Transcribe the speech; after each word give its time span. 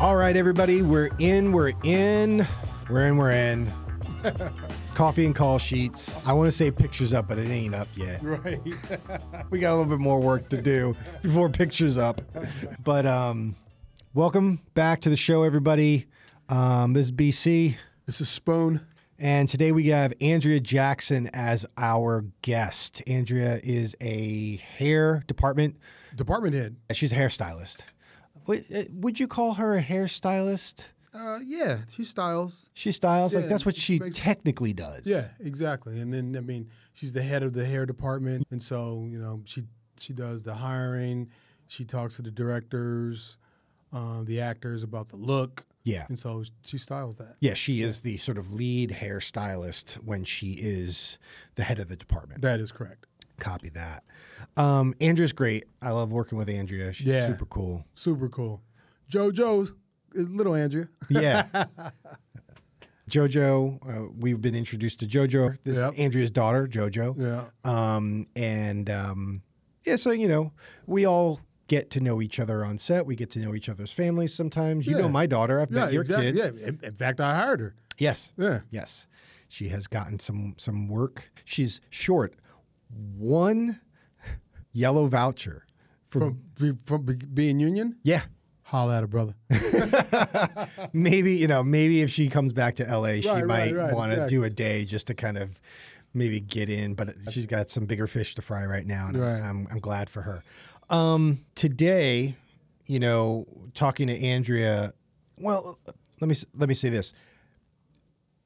All 0.00 0.14
right, 0.14 0.36
everybody, 0.36 0.82
we're 0.82 1.10
in, 1.18 1.50
we're 1.50 1.72
in, 1.82 2.46
we're 2.88 3.06
in, 3.06 3.16
we're 3.16 3.32
in. 3.32 3.72
It's 4.22 4.90
coffee 4.94 5.26
and 5.26 5.34
call 5.34 5.58
sheets. 5.58 6.16
I 6.24 6.32
want 6.34 6.46
to 6.48 6.56
say 6.56 6.70
pictures 6.70 7.12
up, 7.12 7.26
but 7.28 7.36
it 7.38 7.48
ain't 7.50 7.74
up 7.74 7.88
yet. 7.94 8.22
Right. 8.22 8.60
We 9.50 9.58
got 9.60 9.70
a 9.72 9.76
little 9.76 9.90
bit 9.90 9.98
more 9.98 10.20
work 10.20 10.48
to 10.50 10.60
do 10.60 10.94
before 11.22 11.48
pictures 11.48 11.96
up. 11.96 12.20
But 12.84 13.06
um, 13.06 13.56
welcome 14.14 14.60
back 14.74 15.00
to 15.00 15.10
the 15.10 15.16
show, 15.16 15.42
everybody. 15.42 16.06
Um, 16.48 16.92
this 16.92 17.06
is 17.06 17.12
BC, 17.12 17.76
This 18.06 18.20
is 18.20 18.28
Spoon. 18.28 18.80
and 19.18 19.48
today 19.48 19.72
we 19.72 19.86
have 19.88 20.12
Andrea 20.20 20.60
Jackson 20.60 21.28
as 21.32 21.64
our 21.76 22.24
guest. 22.42 23.02
Andrea 23.08 23.58
is 23.64 23.96
a 24.00 24.56
hair 24.56 25.24
department. 25.26 25.76
Department 26.14 26.54
head. 26.54 26.76
She's 26.92 27.10
a 27.10 27.16
hairstylist. 27.16 27.80
Would, 28.48 28.64
uh, 28.74 28.84
you 29.20 29.28
call 29.28 29.54
her 29.54 29.76
a 29.76 29.82
hairstylist? 29.82 30.86
Uh, 31.14 31.38
yeah, 31.44 31.78
she 31.94 32.04
styles. 32.04 32.68
She 32.74 32.92
styles 32.92 33.34
like 33.34 33.48
that's 33.48 33.64
what 33.64 33.76
she 33.76 33.98
makes- 33.98 34.16
technically 34.18 34.72
does. 34.72 35.06
Yeah, 35.06 35.28
exactly. 35.40 36.00
And 36.00 36.12
then 36.12 36.34
I 36.36 36.40
mean, 36.40 36.68
she's 36.92 37.12
the 37.12 37.22
head 37.22 37.42
of 37.42 37.52
the 37.54 37.64
hair 37.64 37.86
department, 37.86 38.46
and 38.50 38.60
so 38.62 39.06
you 39.08 39.18
know 39.18 39.40
she 39.44 39.64
she 39.98 40.12
does 40.12 40.42
the 40.42 40.54
hiring. 40.54 41.30
She 41.66 41.84
talks 41.84 42.16
to 42.16 42.22
the 42.22 42.30
directors, 42.30 43.36
uh, 43.92 44.22
the 44.22 44.40
actors 44.40 44.82
about 44.82 45.08
the 45.08 45.16
look, 45.16 45.66
Yeah. 45.84 46.06
and 46.08 46.18
so 46.18 46.44
she 46.64 46.78
styles 46.78 47.16
that. 47.16 47.36
Yeah, 47.40 47.54
she 47.54 47.82
is 47.82 48.00
the 48.00 48.16
sort 48.16 48.38
of 48.38 48.52
lead 48.52 48.90
hairstylist 48.90 49.94
when 50.04 50.24
she 50.24 50.52
is 50.52 51.18
the 51.56 51.64
head 51.64 51.78
of 51.78 51.88
the 51.88 51.96
department. 51.96 52.40
That 52.42 52.60
is 52.60 52.70
correct. 52.72 53.06
Copy 53.38 53.68
that. 53.70 54.04
Um, 54.56 54.94
Andrea's 55.00 55.32
great. 55.32 55.64
I 55.80 55.90
love 55.90 56.12
working 56.12 56.38
with 56.38 56.48
Andrea. 56.48 56.92
She's 56.92 57.06
Yeah. 57.06 57.28
super 57.28 57.46
cool. 57.46 57.84
Super 57.94 58.28
cool. 58.28 58.60
JoJo 59.10 59.70
is 60.14 60.28
little 60.28 60.54
Andrea. 60.54 60.88
Yeah. 61.08 61.46
Jojo, 63.10 63.78
uh, 63.88 64.10
we've 64.18 64.40
been 64.40 64.54
introduced 64.54 65.00
to 65.00 65.06
Jojo. 65.06 65.56
This 65.64 65.78
Yep. 65.78 65.94
is 65.94 65.98
Andrea's 65.98 66.30
daughter, 66.30 66.66
Jojo. 66.68 67.16
Yeah. 67.18 67.44
Um, 67.64 68.26
and 68.36 68.90
um, 68.90 69.42
yeah, 69.84 69.96
so 69.96 70.10
you 70.10 70.28
know, 70.28 70.52
we 70.86 71.06
all 71.06 71.40
get 71.68 71.90
to 71.92 72.00
know 72.00 72.20
each 72.20 72.38
other 72.38 72.64
on 72.64 72.76
set. 72.76 73.06
We 73.06 73.16
get 73.16 73.30
to 73.30 73.38
know 73.38 73.54
each 73.54 73.68
other's 73.70 73.92
families 73.92 74.34
sometimes. 74.34 74.86
You 74.86 74.96
Yeah. 74.96 75.02
know 75.02 75.08
my 75.08 75.26
daughter. 75.26 75.58
I've 75.60 75.70
met 75.70 75.92
your 75.92 76.02
exactly. 76.02 76.32
kids. 76.32 76.38
Yeah. 76.60 76.66
In, 76.68 76.80
in 76.82 76.94
fact, 76.94 77.20
I 77.20 77.34
hired 77.34 77.60
her. 77.60 77.74
Yes. 77.96 78.32
Yeah. 78.36 78.60
Yes. 78.70 79.06
She 79.48 79.68
has 79.70 79.86
gotten 79.86 80.18
some 80.18 80.54
some 80.58 80.86
work. 80.88 81.30
She's 81.46 81.80
short 81.88 82.34
one 82.88 83.80
yellow 84.72 85.06
voucher 85.06 85.64
for 86.08 86.34
From 86.56 86.78
from 86.86 87.04
being 87.34 87.60
union, 87.60 87.96
yeah. 88.02 88.22
holla 88.62 88.96
at 88.96 89.00
her 89.02 89.06
brother. 89.06 89.34
Maybe, 90.92 91.32
you 91.34 91.46
know, 91.48 91.62
maybe 91.62 92.00
if 92.02 92.10
she 92.10 92.28
comes 92.28 92.52
back 92.52 92.76
to 92.76 92.84
LA, 92.84 93.20
she 93.20 93.28
Right, 93.28 93.44
right, 93.44 93.46
might 93.46 93.74
right, 93.74 93.92
want 93.94 94.10
to 94.10 94.14
exactly. 94.16 94.36
do 94.38 94.44
a 94.44 94.50
day 94.50 94.84
just 94.84 95.06
to 95.08 95.14
kind 95.14 95.36
of 95.38 95.60
maybe 96.14 96.40
get 96.40 96.68
in, 96.70 96.94
but 96.94 97.10
she's 97.30 97.46
got 97.46 97.68
some 97.70 97.84
bigger 97.86 98.06
fish 98.06 98.34
to 98.36 98.42
fry 98.42 98.64
right 98.64 98.86
now 98.86 99.08
and 99.08 99.18
Right. 99.20 99.40
I'm 99.40 99.66
I'm 99.70 99.78
glad 99.80 100.08
for 100.10 100.22
her. 100.22 100.42
Um 100.88 101.44
today, 101.54 102.36
you 102.86 102.98
know, 102.98 103.46
talking 103.74 104.06
to 104.08 104.18
Andrea, 104.18 104.94
well, 105.38 105.78
let 106.20 106.28
me 106.28 106.34
let 106.54 106.68
me 106.68 106.74
say 106.74 106.88
this. 106.88 107.12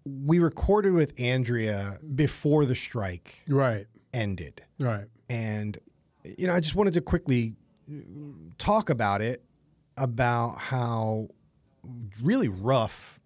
We 0.04 0.40
recorded 0.40 0.92
with 0.94 1.18
Andrea 1.20 1.98
before 2.16 2.64
the 2.66 2.74
strike 2.74 3.38
right. 3.48 3.86
Ended. 4.12 4.62
Right. 4.78 5.06
And, 5.28 5.78
you 6.24 6.46
know, 6.46 6.55
I 6.55 6.60
just 6.60 6.74
wanted 6.74 6.94
to 6.94 7.00
quickly 7.00 7.55
talk 8.58 8.91
about 8.91 9.20
it 9.22 9.42
about 9.96 10.58
how 10.58 11.28
really 12.23 12.48
rough 12.48 13.20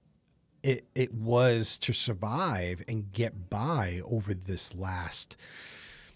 it, 0.62 0.84
it 0.94 1.12
was 1.14 1.78
to 1.78 1.92
survive 1.92 2.82
and 2.88 3.12
get 3.12 3.48
by 3.50 4.00
over 4.04 4.34
this 4.34 4.74
last, 4.74 5.36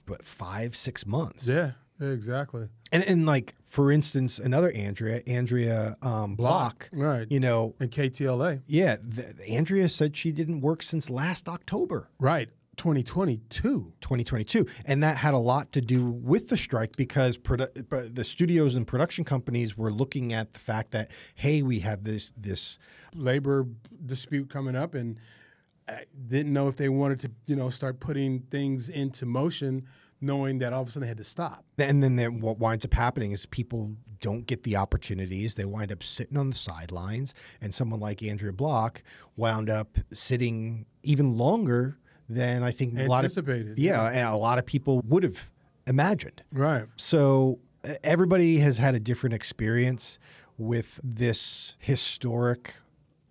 what, 0.06 0.24
five, 0.24 0.74
six 0.74 1.06
months. 1.06 1.46
Yeah. 1.46 1.72
exactly. 2.00 2.68
And, 2.90 3.04
and 3.04 3.26
like, 3.26 3.54
for 3.68 3.92
instance, 3.92 4.38
another 4.40 4.72
Andrea, 4.72 5.22
Andrea 5.28 5.96
um, 6.02 6.34
Block, 6.34 6.88
Right. 6.92 7.26
you 7.30 7.38
know, 7.38 7.76
And 7.78 7.90
KTLA. 7.90 8.62
yeah, 8.66 8.96
th- 8.96 9.36
Andrea 9.48 9.88
said 9.88 10.16
she 10.16 10.32
didn't 10.32 10.60
work 10.62 10.82
since 10.82 11.08
last 11.08 11.48
October. 11.48 12.08
Right. 12.18 12.48
2022. 12.80 13.92
2022 14.00 14.66
and 14.86 15.02
that 15.02 15.18
had 15.18 15.34
a 15.34 15.38
lot 15.38 15.70
to 15.70 15.82
do 15.82 16.06
with 16.06 16.48
the 16.48 16.56
strike 16.56 16.96
because 16.96 17.36
produ- 17.36 17.68
uh, 17.92 18.08
the 18.10 18.24
studios 18.24 18.74
and 18.74 18.86
production 18.86 19.22
companies 19.22 19.76
were 19.76 19.92
looking 19.92 20.32
at 20.32 20.54
the 20.54 20.58
fact 20.58 20.90
that 20.92 21.10
hey 21.34 21.60
we 21.60 21.80
have 21.80 22.04
this 22.04 22.32
this 22.38 22.78
Labor 23.14 23.66
dispute 24.06 24.48
coming 24.48 24.74
up 24.74 24.94
and 24.94 25.18
I 25.86 26.04
didn't 26.26 26.54
know 26.54 26.68
if 26.68 26.76
they 26.76 26.88
wanted 26.88 27.20
to, 27.20 27.30
you 27.46 27.56
know, 27.56 27.68
start 27.68 28.00
putting 28.00 28.40
things 28.50 28.88
into 28.88 29.26
motion 29.26 29.86
knowing 30.22 30.58
that 30.60 30.72
all 30.72 30.82
of 30.82 30.88
a 30.88 30.90
sudden 30.90 31.02
they 31.02 31.08
had 31.08 31.18
to 31.18 31.24
stop. 31.24 31.64
and 31.78 32.02
then 32.02 32.16
then 32.16 32.40
what 32.40 32.58
winds 32.58 32.86
up 32.86 32.94
happening 32.94 33.32
is 33.32 33.44
people 33.44 33.94
don't 34.22 34.46
get 34.46 34.62
the 34.62 34.76
opportunities 34.76 35.54
they 35.54 35.64
wind 35.66 35.92
up 35.92 36.02
sitting 36.02 36.36
on 36.38 36.50
the 36.50 36.56
sidelines 36.56 37.32
and 37.60 37.72
someone 37.72 37.98
like 38.00 38.22
andrea 38.22 38.52
block 38.52 39.02
wound 39.36 39.70
up 39.70 39.96
sitting 40.12 40.84
even 41.02 41.38
longer 41.38 41.96
than 42.30 42.62
i 42.62 42.70
think 42.70 42.98
a 42.98 43.06
lot 43.06 43.24
of 43.24 43.78
yeah, 43.78 44.06
and 44.08 44.28
a 44.28 44.36
lot 44.36 44.58
of 44.58 44.64
people 44.66 45.00
would 45.06 45.22
have 45.22 45.50
imagined 45.86 46.42
Right. 46.52 46.84
So 46.96 47.58
everybody 48.04 48.58
has 48.58 48.78
had 48.78 48.94
a 48.94 49.00
different 49.00 49.34
experience 49.34 50.18
with 50.58 51.00
this 51.02 51.76
historic 51.78 52.74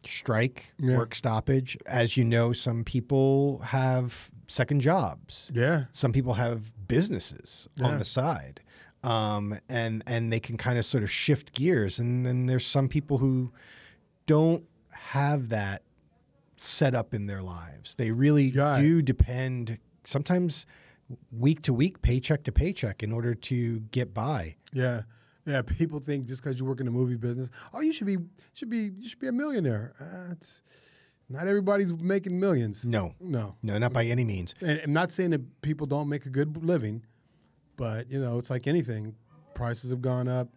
strike, 0.05 0.73
Yeah. 0.79 0.97
work 0.97 1.13
stoppage. 1.13 1.77
As 1.85 2.17
you 2.17 2.23
know, 2.25 2.53
some 2.53 2.83
people 2.83 3.59
have 3.59 4.31
second 4.47 4.81
jobs. 4.81 5.47
Yeah. 5.53 5.83
Some 5.91 6.11
people 6.11 6.33
have 6.35 6.87
businesses 6.87 7.67
Yeah. 7.75 7.85
on 7.87 7.99
the 7.99 8.05
side. 8.05 8.61
Um, 9.03 9.59
and 9.69 10.03
and 10.07 10.33
they 10.33 10.39
can 10.39 10.57
kind 10.57 10.77
of 10.79 10.85
sort 10.85 11.03
of 11.03 11.11
shift 11.11 11.53
gears. 11.53 11.99
And 11.99 12.25
then 12.25 12.47
there's 12.47 12.65
some 12.65 12.89
people 12.89 13.19
who 13.19 13.51
don't 14.25 14.65
have 14.91 15.49
that 15.49 15.83
set 16.61 16.93
up 16.93 17.13
in 17.13 17.25
their 17.27 17.41
lives. 17.41 17.95
They 17.95 18.11
really 18.11 18.51
Right. 18.51 18.81
do 18.81 19.01
depend 19.01 19.77
sometimes 20.03 20.65
week 21.31 21.61
to 21.63 21.73
week, 21.73 22.01
paycheck 22.01 22.43
to 22.43 22.51
paycheck 22.51 23.01
in 23.01 23.11
order 23.11 23.33
to 23.33 23.79
get 23.91 24.13
by. 24.13 24.55
Yeah. 24.73 25.03
Yeah. 25.45 25.61
People 25.61 25.99
think 25.99 26.27
just 26.27 26.43
because 26.43 26.59
you 26.59 26.65
work 26.65 26.79
in 26.81 26.85
the 26.85 26.91
movie 26.91 27.15
business, 27.15 27.49
oh, 27.73 27.79
you 27.81 27.93
should 27.93 28.07
be 28.07 28.17
should 28.53 28.69
be 28.69 28.91
you 28.99 29.07
should 29.09 29.19
be 29.19 29.27
a 29.27 29.31
millionaire. 29.31 29.93
Uh, 29.99 30.31
it's 30.33 30.61
not 31.29 31.47
everybody's 31.47 31.93
making 31.93 32.37
millions. 32.39 32.85
No, 32.85 33.13
No. 33.21 33.55
no, 33.63 33.77
not 33.77 33.93
by 33.93 34.05
any 34.05 34.25
means. 34.25 34.53
And 34.61 34.81
I'm 34.83 34.93
not 34.93 35.11
saying 35.11 35.29
that 35.29 35.61
people 35.61 35.87
don't 35.87 36.09
make 36.09 36.25
a 36.25 36.29
good 36.29 36.57
living, 36.63 37.05
but 37.77 38.11
you 38.11 38.19
know, 38.19 38.37
it's 38.37 38.49
like 38.49 38.67
anything. 38.67 39.15
Prices 39.53 39.91
have 39.91 40.01
gone 40.01 40.27
up, 40.27 40.49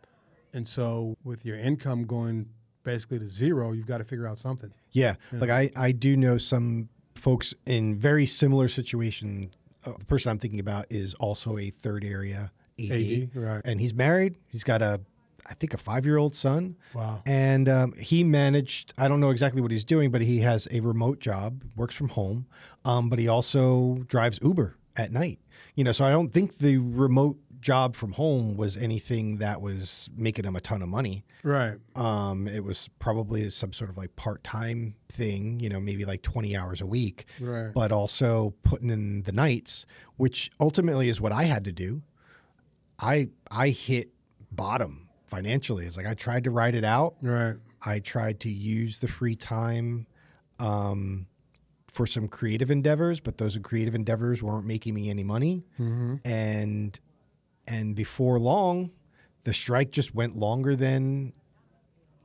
and 0.53 0.67
so 0.67 1.17
with 1.25 1.45
your 1.47 1.57
income 1.59 2.05
going 2.05 2.49
basically 2.83 3.19
to 3.21 3.27
zero, 3.27 3.71
you've 3.73 3.87
got 3.87 3.99
to 3.99 4.05
figure 4.05 4.27
out 4.27 4.39
something. 4.39 4.73
Yeah, 4.93 5.15
like 5.33 5.51
I, 5.51 5.71
I 5.75 5.93
do 5.93 6.17
know 6.17 6.39
some 6.39 6.89
folks 7.15 7.55
in 7.67 7.97
very 7.97 8.27
similar 8.27 8.69
situation. 8.69 9.51
Uh, 9.85 9.93
the 9.99 10.05
person 10.05 10.31
I'm 10.31 10.39
thinking 10.39 10.61
about 10.61 10.87
is 10.91 11.15
also 11.15 11.59
a 11.59 11.71
third 11.71 12.05
area 12.05 12.53
AD, 12.79 12.91
AD, 12.91 13.31
right. 13.35 13.63
and 13.65 13.81
he's 13.81 13.95
married. 13.95 14.37
He's 14.49 14.65
got 14.65 14.83
a, 14.83 15.01
I 15.47 15.55
think, 15.55 15.75
a 15.75 15.79
five 15.79 16.05
year 16.05 16.19
old 16.19 16.35
son. 16.35 16.77
Wow. 16.95 17.23
And 17.27 17.69
um, 17.69 17.93
he 17.93 18.25
managed. 18.25 18.93
I 18.99 19.09
don't 19.09 19.21
know 19.21 19.31
exactly 19.31 19.63
what 19.63 19.71
he's 19.71 19.85
doing, 19.85 20.11
but 20.11 20.21
he 20.21 20.41
has 20.41 20.69
a 20.71 20.81
remote 20.81 21.21
job, 21.21 21.63
works 21.77 21.95
from 21.95 22.11
home, 22.11 22.47
um, 22.85 23.09
but 23.09 23.19
he 23.19 23.29
also 23.29 23.99
drives 24.09 24.39
Uber 24.43 24.77
at 24.97 25.13
night. 25.13 25.39
You 25.75 25.85
know, 25.85 25.93
so 25.93 26.05
I 26.05 26.11
don't 26.11 26.33
think 26.33 26.59
the 26.59 26.79
remote 26.79 27.39
job 27.63 27.97
from 27.97 28.13
home 28.13 28.57
was 28.57 28.77
anything 28.77 29.39
that 29.39 29.63
was 29.63 30.11
making 30.15 30.45
him 30.45 30.55
a 30.57 30.61
ton 30.61 30.83
of 30.83 30.89
money. 30.91 31.25
Right. 31.43 31.79
Um, 31.95 32.47
it 32.49 32.63
was 32.65 32.89
probably 32.99 33.49
some 33.49 33.73
sort 33.73 33.89
of 33.89 33.97
like 33.97 34.15
part 34.17 34.45
time 34.45 34.97
thing, 35.09 35.61
you 35.61 35.69
know, 35.71 35.81
maybe 35.81 36.05
like 36.05 36.21
20 36.23 36.55
hours 36.57 36.81
a 36.83 36.87
week, 36.87 37.25
Right. 37.41 37.73
but 37.73 37.93
also 37.93 38.53
putting 38.65 38.91
in 38.91 39.23
the 39.23 39.33
nights, 39.33 39.87
which 40.17 40.51
ultimately 40.61 41.09
is 41.09 41.21
what 41.21 41.33
I 41.33 41.45
had 41.45 41.65
to 41.65 41.73
do. 41.73 42.03
I 42.99 43.31
I 43.51 43.69
hit 43.71 44.11
bottom 44.51 45.09
financially. 45.27 45.87
It's 45.87 45.97
like 45.97 46.07
I 46.07 46.15
tried 46.15 46.45
to 46.45 46.51
ride 46.51 46.75
it 46.75 46.85
out. 46.85 47.15
Right. 47.23 47.57
I 47.87 48.01
tried 48.01 48.41
to 48.41 48.51
use 48.51 48.99
the 48.99 49.09
free 49.09 49.35
time 49.35 50.07
um, 50.59 51.27
for 51.89 52.07
some 52.07 52.29
creative 52.29 52.71
endeavors, 52.71 53.19
but 53.21 53.39
those 53.39 53.59
creative 53.63 53.95
endeavors 53.95 54.43
weren't 54.43 54.67
making 54.67 54.95
me 54.95 55.11
any 55.11 55.25
money. 55.25 55.65
Mm-hmm. 55.81 56.17
And 56.25 56.99
and 57.67 57.95
before 57.95 58.39
long, 58.39 58.91
the 59.45 59.53
strike 59.53 59.91
just 59.91 60.15
went 60.15 60.37
longer 60.37 60.77
than 60.77 61.33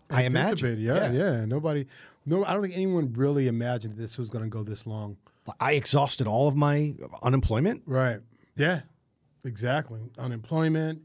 I 0.10 0.24
imagined. 0.24 0.80
Anticipated, 0.80 0.80
Yeah, 0.80 1.12
yeah. 1.12 1.45
Nobody, 1.45 1.86
no, 2.25 2.45
I 2.45 2.54
don't 2.54 2.62
think 2.62 2.75
anyone 2.75 3.13
really 3.13 3.48
imagined 3.48 3.98
this 3.98 4.18
was 4.18 4.30
going 4.30 4.44
to 4.44 4.50
go 4.50 4.63
this 4.63 4.86
long. 4.88 5.18
I 5.60 5.74
exhausted 5.74 6.28
all 6.28 6.48
of 6.48 6.56
my 6.56 6.94
unemployment. 7.24 7.84
Right. 7.86 8.19
Yeah. 8.56 8.81
Exactly. 9.45 10.01
Unemployment. 10.18 11.01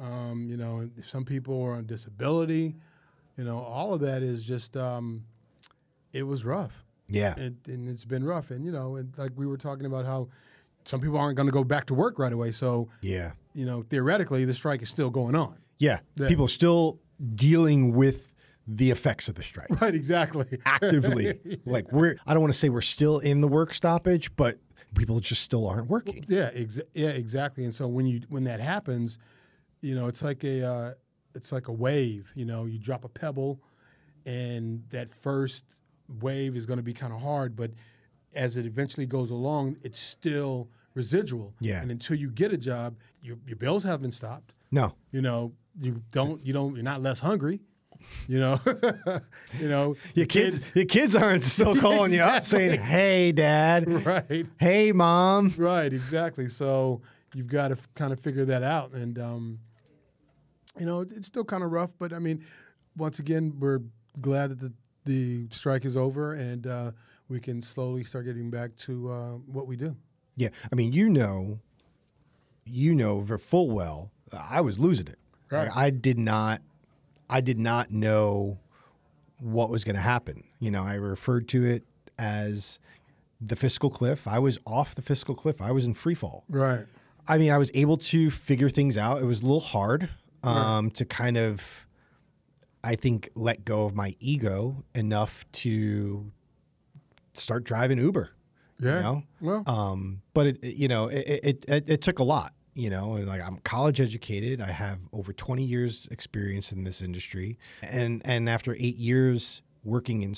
Um, 0.00 0.46
you 0.48 0.56
know, 0.56 0.88
some 1.04 1.24
people 1.24 1.62
are 1.62 1.72
on 1.72 1.86
disability. 1.86 2.76
You 3.36 3.44
know, 3.44 3.58
all 3.58 3.92
of 3.92 4.00
that 4.00 4.22
is 4.22 4.44
just 4.44 4.76
um, 4.76 5.24
it 6.12 6.22
was 6.22 6.44
rough, 6.44 6.84
Yeah. 7.08 7.34
and, 7.36 7.56
and 7.66 7.88
it's 7.88 8.04
been 8.04 8.24
rough. 8.24 8.50
And 8.50 8.64
you 8.64 8.72
know, 8.72 8.96
and 8.96 9.12
like 9.18 9.32
we 9.36 9.46
were 9.46 9.56
talking 9.56 9.86
about 9.86 10.04
how 10.06 10.28
some 10.84 11.00
people 11.00 11.18
aren't 11.18 11.36
going 11.36 11.46
to 11.48 11.52
go 11.52 11.64
back 11.64 11.86
to 11.86 11.94
work 11.94 12.18
right 12.18 12.32
away. 12.32 12.52
So 12.52 12.88
yeah. 13.02 13.32
You 13.54 13.66
know, 13.66 13.82
theoretically, 13.82 14.44
the 14.44 14.54
strike 14.54 14.82
is 14.82 14.88
still 14.88 15.10
going 15.10 15.34
on. 15.34 15.56
Yeah. 15.78 16.00
Yeah. 16.16 16.28
People 16.28 16.44
are 16.44 16.48
still 16.48 17.00
dealing 17.34 17.94
with 17.94 18.32
the 18.66 18.90
effects 18.90 19.28
of 19.28 19.34
the 19.34 19.42
strike 19.42 19.68
Right, 19.80 19.94
exactly. 19.94 20.46
actively. 20.64 21.40
like 21.66 21.90
we're 21.90 22.16
I 22.26 22.34
don't 22.34 22.40
want 22.42 22.52
to 22.52 22.58
say 22.58 22.68
we're 22.68 22.80
still 22.82 23.18
in 23.18 23.40
the 23.40 23.48
work 23.48 23.74
stoppage, 23.74 24.34
but 24.36 24.58
people 24.94 25.18
just 25.20 25.42
still 25.42 25.66
aren't 25.66 25.88
working. 25.88 26.24
Yeah, 26.28 26.50
exa- 26.50 26.82
yeah, 26.94 27.08
exactly. 27.08 27.64
And 27.64 27.74
so 27.74 27.88
when 27.88 28.06
you 28.06 28.20
when 28.28 28.44
that 28.44 28.60
happens, 28.60 29.18
you 29.80 29.94
know, 29.94 30.06
it's 30.06 30.22
like 30.22 30.44
a 30.44 30.64
uh, 30.64 30.92
it's 31.34 31.50
like 31.50 31.66
a 31.68 31.72
wave. 31.72 32.30
You 32.36 32.44
know, 32.44 32.66
you 32.66 32.78
drop 32.78 33.04
a 33.04 33.08
pebble, 33.08 33.60
and 34.26 34.84
that 34.90 35.08
first 35.20 35.64
wave 36.20 36.54
is 36.56 36.66
going 36.66 36.78
to 36.78 36.84
be 36.84 36.92
kind 36.94 37.12
of 37.12 37.20
hard, 37.20 37.56
but 37.56 37.70
as 38.34 38.56
it 38.56 38.66
eventually 38.66 39.06
goes 39.06 39.30
along, 39.30 39.76
it's 39.82 39.98
still 39.98 40.68
residual. 40.94 41.54
Yeah. 41.60 41.80
And 41.82 41.90
until 41.90 42.16
you 42.16 42.30
get 42.30 42.52
a 42.52 42.56
job, 42.58 42.96
your 43.22 43.36
your 43.46 43.56
bills 43.56 43.82
haven't 43.82 44.12
stopped. 44.12 44.52
No. 44.70 44.94
You 45.10 45.20
know, 45.22 45.52
you 45.78 46.02
don't 46.10 46.44
you 46.46 46.52
don't 46.52 46.74
you're 46.74 46.84
not 46.84 47.02
less 47.02 47.20
hungry. 47.20 47.60
You 48.28 48.38
know, 48.40 48.60
you 49.60 49.68
know 49.68 49.94
Your 50.14 50.24
kids 50.26 50.60
your 50.74 50.86
kids 50.86 51.14
aren't 51.14 51.44
still 51.44 51.76
calling 51.80 52.12
you 52.14 52.22
up 52.22 52.44
saying, 52.44 52.80
"Hey 52.80 53.30
dad. 53.32 54.06
right? 54.06 54.46
Hey 54.58 54.92
mom." 54.92 55.52
Right, 55.58 55.92
exactly. 55.92 56.48
So 56.48 57.02
you've 57.34 57.46
got 57.48 57.68
to 57.68 57.78
kind 57.94 58.12
of 58.12 58.18
figure 58.20 58.46
that 58.46 58.62
out, 58.62 58.92
and 58.92 59.18
um, 59.18 59.58
you 60.78 60.86
know 60.86 61.02
it's 61.02 61.26
still 61.26 61.44
kind 61.44 61.62
of 61.62 61.72
rough. 61.72 61.92
But 61.98 62.14
I 62.14 62.18
mean, 62.18 62.42
once 62.96 63.18
again, 63.18 63.54
we're 63.58 63.80
glad 64.20 64.50
that 64.50 64.60
the 64.60 64.72
the 65.04 65.46
strike 65.50 65.84
is 65.84 65.96
over, 65.96 66.32
and 66.34 66.66
uh, 66.66 66.92
we 67.28 67.38
can 67.38 67.60
slowly 67.60 68.04
start 68.04 68.24
getting 68.24 68.50
back 68.50 68.74
to 68.76 69.10
uh, 69.10 69.32
what 69.46 69.66
we 69.66 69.76
do. 69.76 69.94
Yeah. 70.40 70.48
I 70.72 70.74
mean, 70.74 70.92
you 70.92 71.08
know 71.08 71.60
you 72.64 72.94
know 72.94 73.20
ver- 73.20 73.38
full 73.38 73.70
well 73.70 74.10
I 74.32 74.60
was 74.60 74.78
losing 74.78 75.08
it. 75.08 75.18
Right. 75.50 75.66
Like, 75.68 75.76
I 75.76 75.90
did 75.90 76.18
not 76.18 76.62
I 77.28 77.40
did 77.40 77.58
not 77.58 77.90
know 77.90 78.58
what 79.38 79.70
was 79.70 79.84
going 79.84 79.96
to 79.96 80.02
happen. 80.02 80.44
You 80.58 80.70
know, 80.70 80.84
I 80.84 80.94
referred 80.94 81.48
to 81.48 81.64
it 81.64 81.84
as 82.18 82.78
the 83.40 83.56
fiscal 83.56 83.90
cliff. 83.90 84.26
I 84.26 84.38
was 84.38 84.58
off 84.66 84.94
the 84.94 85.02
fiscal 85.02 85.34
cliff. 85.34 85.60
I 85.60 85.70
was 85.70 85.86
in 85.86 85.94
free 85.94 86.14
fall. 86.14 86.44
Right. 86.48 86.86
I 87.26 87.38
mean, 87.38 87.52
I 87.52 87.58
was 87.58 87.70
able 87.72 87.96
to 87.98 88.30
figure 88.30 88.68
things 88.68 88.98
out. 88.98 89.22
It 89.22 89.24
was 89.24 89.40
a 89.40 89.44
little 89.44 89.60
hard 89.60 90.10
um, 90.42 90.90
to 90.92 91.04
kind 91.04 91.36
of, 91.36 91.86
I 92.82 92.96
think, 92.96 93.30
let 93.34 93.64
go 93.64 93.84
of 93.84 93.94
my 93.94 94.16
ego 94.18 94.84
enough 94.94 95.44
to 95.52 96.32
start 97.32 97.64
driving 97.64 97.98
Uber. 97.98 98.30
Yeah. 98.80 98.96
You 98.96 99.02
know? 99.02 99.22
Well, 99.40 99.62
Um, 99.66 100.22
but 100.34 100.46
it, 100.48 100.64
it- 100.64 100.76
you 100.76 100.88
know, 100.88 101.08
it, 101.08 101.40
it, 101.44 101.64
it, 101.68 101.90
it 101.90 102.02
took 102.02 102.18
a 102.18 102.24
lot. 102.24 102.52
You 102.74 102.88
know, 102.88 103.14
and 103.14 103.26
like 103.26 103.42
I'm 103.42 103.58
college 103.58 104.00
educated. 104.00 104.60
I 104.60 104.70
have 104.70 105.00
over 105.12 105.32
20 105.32 105.62
years 105.64 106.08
experience 106.12 106.70
in 106.72 106.84
this 106.84 107.02
industry, 107.02 107.58
and 107.82 108.22
and 108.24 108.48
after 108.48 108.74
eight 108.78 108.96
years 108.96 109.60
working 109.84 110.22
in 110.22 110.34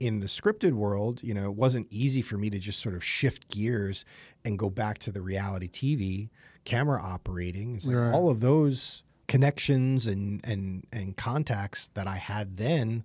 in 0.00 0.18
the 0.20 0.26
scripted 0.26 0.72
world, 0.72 1.22
you 1.22 1.32
know, 1.32 1.44
it 1.44 1.54
wasn't 1.54 1.86
easy 1.90 2.20
for 2.20 2.36
me 2.36 2.50
to 2.50 2.58
just 2.58 2.80
sort 2.80 2.94
of 2.96 3.02
shift 3.04 3.48
gears 3.48 4.04
and 4.44 4.58
go 4.58 4.68
back 4.68 4.98
to 4.98 5.12
the 5.12 5.20
reality 5.22 5.68
TV 5.68 6.30
camera 6.64 7.00
operating. 7.00 7.76
It's 7.76 7.86
like 7.86 7.96
Right. 7.96 8.12
all 8.12 8.28
of 8.28 8.40
those 8.40 9.04
connections 9.28 10.04
and 10.06 10.40
and 10.44 10.84
and 10.92 11.16
contacts 11.16 11.90
that 11.94 12.08
I 12.08 12.16
had 12.16 12.56
then 12.56 13.04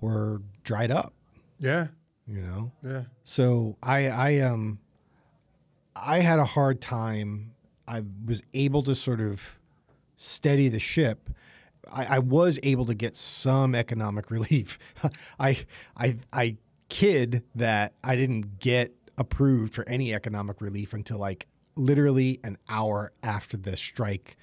were 0.00 0.42
dried 0.62 0.90
up. 0.90 1.14
yeah. 1.58 1.88
You 2.30 2.42
know, 2.42 2.72
Yeah. 2.84 3.02
so 3.24 3.76
I 3.82 4.08
I 4.08 4.38
um 4.40 4.78
I 5.96 6.20
had 6.20 6.38
a 6.38 6.44
hard 6.44 6.80
time. 6.80 7.52
I 7.88 8.02
was 8.24 8.42
able 8.54 8.82
to 8.84 8.94
sort 8.94 9.20
of 9.20 9.58
steady 10.14 10.68
the 10.68 10.78
ship. 10.78 11.28
I, 11.92 12.16
I 12.16 12.18
was 12.20 12.60
able 12.62 12.84
to 12.84 12.94
get 12.94 13.16
some 13.16 13.74
economic 13.74 14.30
relief. 14.36 14.78
I 15.40 15.64
I 15.96 16.18
I 16.32 16.56
kid 16.88 17.42
that 17.56 17.94
I 18.04 18.14
didn't 18.16 18.60
get 18.60 18.92
approved 19.18 19.74
for 19.74 19.86
any 19.88 20.14
economic 20.14 20.60
relief 20.60 20.92
until 20.94 21.18
like 21.18 21.46
literally 21.76 22.38
an 22.44 22.58
hour 22.68 23.12
after 23.22 23.56
the 23.56 23.76
strike 23.76 24.36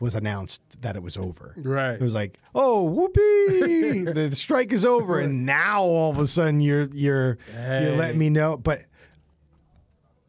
was 0.00 0.14
announced 0.14 0.60
that 0.82 0.96
it 0.96 1.02
was 1.02 1.16
over. 1.16 1.54
Right. 1.56 1.94
It 1.94 2.00
was 2.00 2.14
like, 2.14 2.38
oh, 2.54 2.84
whoopee, 2.84 4.04
the, 4.12 4.30
strike 4.34 4.72
is 4.72 4.84
over, 4.84 5.18
and 5.18 5.46
now 5.46 5.82
all 5.82 6.10
of 6.10 6.18
a 6.18 6.26
sudden 6.26 6.60
you're 6.60 6.88
you're 6.92 7.38
you're 7.54 7.96
letting 7.96 8.18
me 8.18 8.30
know. 8.30 8.56
But 8.56 8.84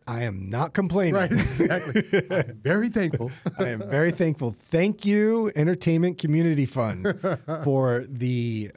I 0.08 0.24
am 0.24 0.50
not 0.50 0.74
complaining. 0.74 1.16
Right. 1.16 1.32
Exactly. 1.32 2.04
I'm 2.30 2.60
very 2.62 2.90
thankful. 2.90 3.32
I 3.60 3.70
am 3.70 3.90
very 3.90 4.12
thankful. 4.12 4.56
Thank 4.70 5.06
you, 5.06 5.52
Entertainment 5.56 6.20
Community 6.20 6.66
Fund, 6.66 7.20
for 7.64 8.06
the 8.08 8.72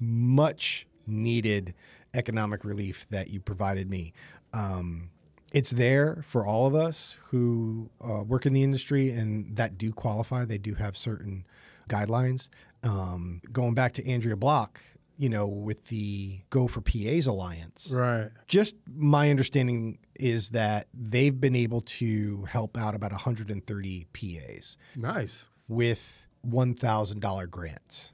much 0.00 0.86
needed 1.06 1.74
economic 2.14 2.64
relief 2.64 3.06
that 3.10 3.30
you 3.30 3.40
provided 3.40 3.88
me. 3.88 4.12
Um, 4.52 5.10
it's 5.56 5.70
there 5.70 6.22
for 6.22 6.44
all 6.44 6.66
of 6.66 6.74
us 6.74 7.16
who 7.28 7.88
uh, 8.06 8.22
work 8.22 8.44
in 8.44 8.52
the 8.52 8.62
industry 8.62 9.08
and 9.10 9.56
that 9.56 9.78
do 9.78 9.90
qualify. 9.90 10.44
They 10.44 10.58
do 10.58 10.74
have 10.74 10.98
certain 10.98 11.46
guidelines. 11.88 12.50
Um, 12.82 13.40
going 13.50 13.72
back 13.72 13.94
to 13.94 14.06
Andrea 14.06 14.36
Block, 14.36 14.82
you 15.16 15.30
know, 15.30 15.46
with 15.46 15.86
the 15.86 16.40
Go 16.50 16.68
for 16.68 16.82
PAs 16.82 17.24
Alliance, 17.24 17.88
right. 17.90 18.28
just 18.46 18.74
my 18.94 19.30
understanding 19.30 19.98
is 20.20 20.50
that 20.50 20.88
they've 20.92 21.40
been 21.40 21.56
able 21.56 21.80
to 21.80 22.44
help 22.44 22.76
out 22.76 22.94
about 22.94 23.12
130 23.12 24.06
PAs 24.12 24.76
Nice. 24.94 25.46
with 25.68 26.26
$1,000 26.46 27.50
grants. 27.50 28.12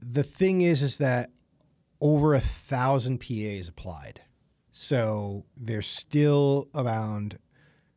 The 0.00 0.22
thing 0.22 0.62
is, 0.62 0.80
is 0.80 0.96
that 0.96 1.28
over 2.00 2.32
a 2.32 2.40
thousand 2.40 3.18
PAs 3.18 3.68
applied. 3.68 4.22
So 4.80 5.44
there's 5.56 5.88
still 5.88 6.68
around 6.72 7.36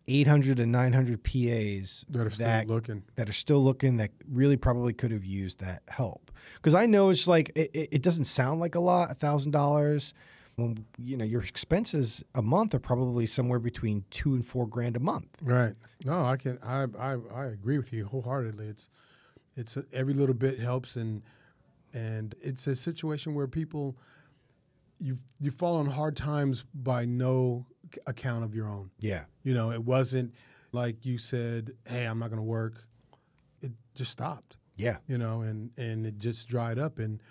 800 0.07 0.57
to 0.57 0.65
900 0.65 1.23
PAs 1.23 2.03
That 2.09 2.25
are 2.25 2.29
still 2.31 2.47
that 2.47 2.67
looking. 2.67 3.03
that 3.17 3.29
are 3.29 3.33
still 3.33 3.63
looking 3.63 3.97
that 3.97 4.09
really 4.27 4.57
probably 4.57 4.91
could 4.91 5.11
have 5.11 5.23
used 5.23 5.59
that 5.59 5.83
help. 5.89 6.31
Because 6.55 6.73
I 6.73 6.87
know 6.87 7.09
it's 7.11 7.27
like 7.27 7.51
it, 7.55 7.69
it 7.75 7.89
it 7.91 8.01
doesn't 8.01 8.25
sound 8.25 8.59
like 8.59 8.73
a 8.73 8.79
lot, 8.79 9.11
a 9.11 9.13
thousand 9.13 9.51
dollars. 9.51 10.15
When 10.55 10.83
you 10.97 11.17
know 11.17 11.23
your 11.23 11.43
expenses 11.43 12.23
a 12.33 12.41
month 12.41 12.73
are 12.73 12.79
probably 12.79 13.27
somewhere 13.27 13.59
between 13.59 14.03
two 14.09 14.33
and 14.33 14.43
four 14.43 14.65
grand 14.65 14.95
a 14.95 14.99
month. 14.99 15.27
Right. 15.43 15.75
No, 16.03 16.25
I 16.25 16.35
can. 16.35 16.57
I, 16.63 16.87
I 16.97 17.17
I 17.31 17.45
agree 17.45 17.77
with 17.77 17.93
you 17.93 18.05
wholeheartedly. 18.07 18.65
It's 18.65 18.89
it's 19.55 19.77
every 19.93 20.15
little 20.15 20.33
bit 20.35 20.57
helps, 20.57 20.95
and 20.95 21.21
and 21.93 22.33
it's 22.41 22.65
a 22.65 22.75
situation 22.75 23.35
where 23.35 23.47
people 23.47 23.95
you 25.01 25.17
you 25.39 25.51
fall 25.51 25.77
on 25.77 25.85
hard 25.87 26.15
times 26.15 26.63
by 26.73 27.05
no 27.05 27.65
account 28.07 28.43
of 28.43 28.55
your 28.55 28.67
own. 28.67 28.91
Yeah, 28.99 29.23
You 29.43 29.53
know, 29.53 29.71
it 29.71 29.83
wasn't 29.83 30.33
like 30.71 31.05
you 31.05 31.17
said, 31.17 31.73
"Hey, 31.85 32.05
I'm 32.05 32.19
not 32.19 32.29
going 32.29 32.41
to 32.41 32.47
work." 32.47 32.85
It 33.61 33.71
just 33.95 34.11
stopped. 34.11 34.57
yeah, 34.75 34.97
You 35.07 35.17
know, 35.17 35.41
and 35.41 35.71
and 35.77 36.05
it 36.05 36.17
just 36.17 36.47
dried 36.47 36.79
up, 36.79 36.99
and 36.99 37.21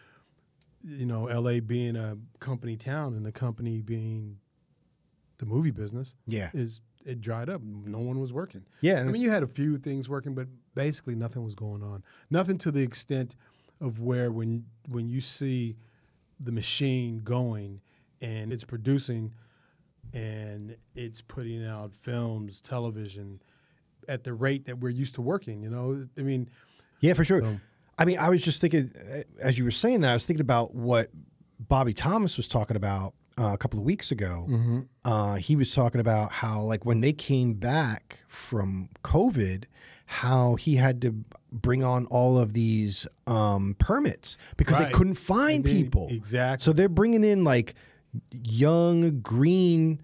you 0.83 1.07
know, 1.07 1.27
L.A. 1.29 1.61
being 1.61 1.97
a 1.97 2.17
company 2.39 2.77
town, 2.77 3.15
and 3.15 3.25
the 3.25 3.33
company 3.33 3.81
being 3.83 4.39
the 5.39 5.47
movie 5.47 5.71
business 5.71 6.15
yeah, 6.27 6.50
is 6.53 6.81
it 7.07 7.21
dried 7.21 7.49
up. 7.49 7.62
No 7.62 7.99
one 7.99 8.21
was 8.21 8.33
working. 8.33 8.67
yeah. 8.83 9.00
I 9.00 9.05
mean, 9.05 9.23
you 9.23 9.31
had 9.31 9.43
a 9.43 9.47
few 9.47 9.79
things 9.79 10.09
working, 10.09 10.35
but 10.35 10.49
basically 10.75 11.15
nothing 11.15 11.43
was 11.43 11.55
going 11.55 11.83
on. 11.83 12.03
Nothing 12.31 12.59
to 12.59 12.71
the 12.71 12.83
extent 12.83 13.37
of 13.81 14.00
where 14.00 14.31
when 14.31 14.67
when 14.89 15.09
you 15.09 15.21
see 15.23 15.77
the 16.40 16.52
machine 16.52 17.20
going 17.23 17.80
and 18.20 18.52
it's 18.52 18.64
producing 18.64 19.32
and 20.12 20.76
it's 20.94 21.20
putting 21.20 21.64
out 21.64 21.92
films, 21.94 22.61
television 22.61 23.40
at 24.09 24.25
the 24.25 24.32
rate 24.32 24.64
that 24.66 24.78
we're 24.78 24.88
used 24.88 25.14
to 25.16 25.23
working. 25.23 25.62
You 25.62 25.70
know, 25.70 26.06
I 26.18 26.23
mean, 26.23 26.49
yeah, 27.00 27.12
for 27.14 27.25
sure. 27.25 27.40
So- 27.42 27.61
I 27.99 28.06
mean, 28.06 28.18
I 28.18 28.30
was 28.30 28.40
just 28.42 28.62
thinking 28.62 28.90
as 29.40 29.59
you 29.59 29.64
were 29.64 29.70
saying 29.70 30.00
that, 30.00 30.11
I 30.11 30.12
was 30.14 30.25
thinking 30.25 30.40
about 30.40 30.75
what 30.75 31.11
Bobby 31.59 31.92
Thomas 31.92 32.38
was 32.38 32.49
talking 32.49 32.76
about 32.76 33.12
uh, 33.39 33.53
a 33.55 33.59
couple 33.59 33.79
of 33.79 33.85
weeks 33.85 34.11
ago. 34.11 34.47
Uh, 35.05 35.35
he 35.37 35.57
was 35.57 35.73
talking 35.75 36.01
about 36.01 36.33
how, 36.33 36.61
like, 36.61 36.85
when 36.85 37.01
they 37.01 37.13
came 37.13 37.55
back 37.55 38.21
from 38.29 38.89
COVID, 39.05 39.65
how 40.07 40.57
he 40.57 40.77
had 40.77 41.01
to 41.03 41.15
bring 41.53 41.85
on 41.85 42.07
all 42.07 42.37
of 42.39 42.53
these 42.53 43.07
um, 43.27 43.77
permits 43.79 44.37
because 44.57 44.79
they 44.79 44.91
couldn't 44.93 45.15
find 45.15 45.67
I 45.67 45.71
mean, 45.73 45.85
people. 45.85 46.09
exactly. 46.11 46.65
So 46.65 46.73
they're 46.73 46.89
bringing 46.89 47.23
in 47.25 47.45
like 47.45 47.75
young 48.33 49.21
green 49.21 50.01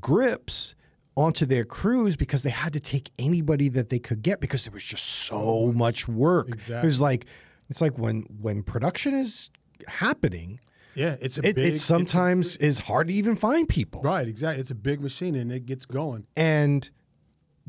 grips 0.00 0.74
onto 1.16 1.46
their 1.46 1.64
crews 1.64 2.16
because 2.16 2.42
they 2.42 2.50
had 2.50 2.72
to 2.74 2.80
take 2.80 3.10
anybody 3.18 3.68
that 3.70 3.88
they 3.88 3.98
could 3.98 4.20
get 4.22 4.40
because 4.40 4.64
there 4.64 4.72
was 4.72 4.84
just 4.84 5.04
so 5.04 5.72
much 5.72 6.06
work. 6.06 6.48
It 6.48 6.54
Exactly. 6.54 6.86
was 6.88 7.00
like 7.00 7.24
It's 7.70 7.80
like 7.80 7.98
when 7.98 8.22
when 8.40 8.62
production 8.62 9.14
is 9.14 9.50
happening, 9.88 10.60
Yeah, 10.96 11.16
it's 11.20 11.38
a 11.38 11.46
it, 11.46 11.56
big. 11.56 11.74
it 11.74 11.78
sometimes 11.78 12.56
is 12.56 12.78
hard 12.80 13.08
to 13.08 13.14
even 13.14 13.36
find 13.36 13.68
people. 13.68 14.02
right, 14.02 14.26
exactly. 14.26 14.60
It's 14.60 14.70
a 14.70 14.74
big 14.74 15.00
machine 15.00 15.34
and 15.36 15.52
it 15.52 15.66
gets 15.66 15.86
going. 15.86 16.26
And 16.36 16.88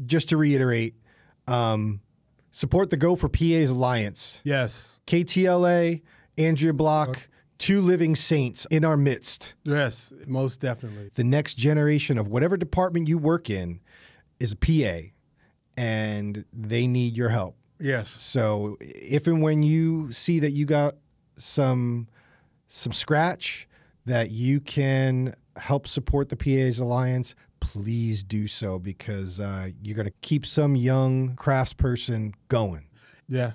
just 0.06 0.30
to 0.30 0.38
reiterate, 0.38 0.96
um, 1.48 2.02
support 2.52 2.90
the 2.90 2.98
Go 2.98 3.16
for 3.16 3.30
PA's 3.30 3.70
Alliance. 3.70 4.42
Yes, 4.44 5.00
KTLA, 5.08 6.02
Andrea 6.38 6.74
Block, 6.74 7.28
two 7.58 7.82
living 7.82 8.16
saints 8.16 8.66
in 8.72 8.86
our 8.86 8.96
midst. 8.98 9.56
yes, 9.64 10.14
most 10.26 10.62
definitely. 10.62 11.10
The 11.16 11.24
next 11.24 11.56
generation 11.56 12.18
of 12.18 12.28
whatever 12.28 12.58
department 12.58 13.08
you 13.08 13.18
work 13.18 13.50
in 13.50 13.82
is 14.40 14.52
a 14.52 14.56
PA, 14.56 15.10
and 15.78 16.46
they 16.54 16.88
need 16.88 17.16
your 17.16 17.30
help. 17.30 17.56
Yes, 17.80 18.10
So 18.16 18.78
if 18.82 19.28
and 19.28 19.42
when 19.42 19.62
you 19.62 20.12
see 20.12 20.40
that 20.40 20.52
you 20.52 20.66
got 20.66 20.96
some 21.38 22.08
some 22.68 22.94
scratch 22.94 23.68
that 24.06 24.32
you 24.32 24.60
can 24.60 25.34
help 25.58 25.88
support 25.88 26.30
the 26.30 26.36
PA's 26.36 26.80
Alliance, 26.80 27.36
please 27.60 28.24
do 28.24 28.48
so 28.48 28.80
because 28.80 29.40
uh, 29.40 29.70
you're 29.82 29.96
going 29.96 30.08
to 30.08 30.14
keep 30.22 30.46
some 30.46 30.76
young 30.76 31.36
craftsperson 31.36 32.34
going. 32.48 32.88
yeah, 33.28 33.54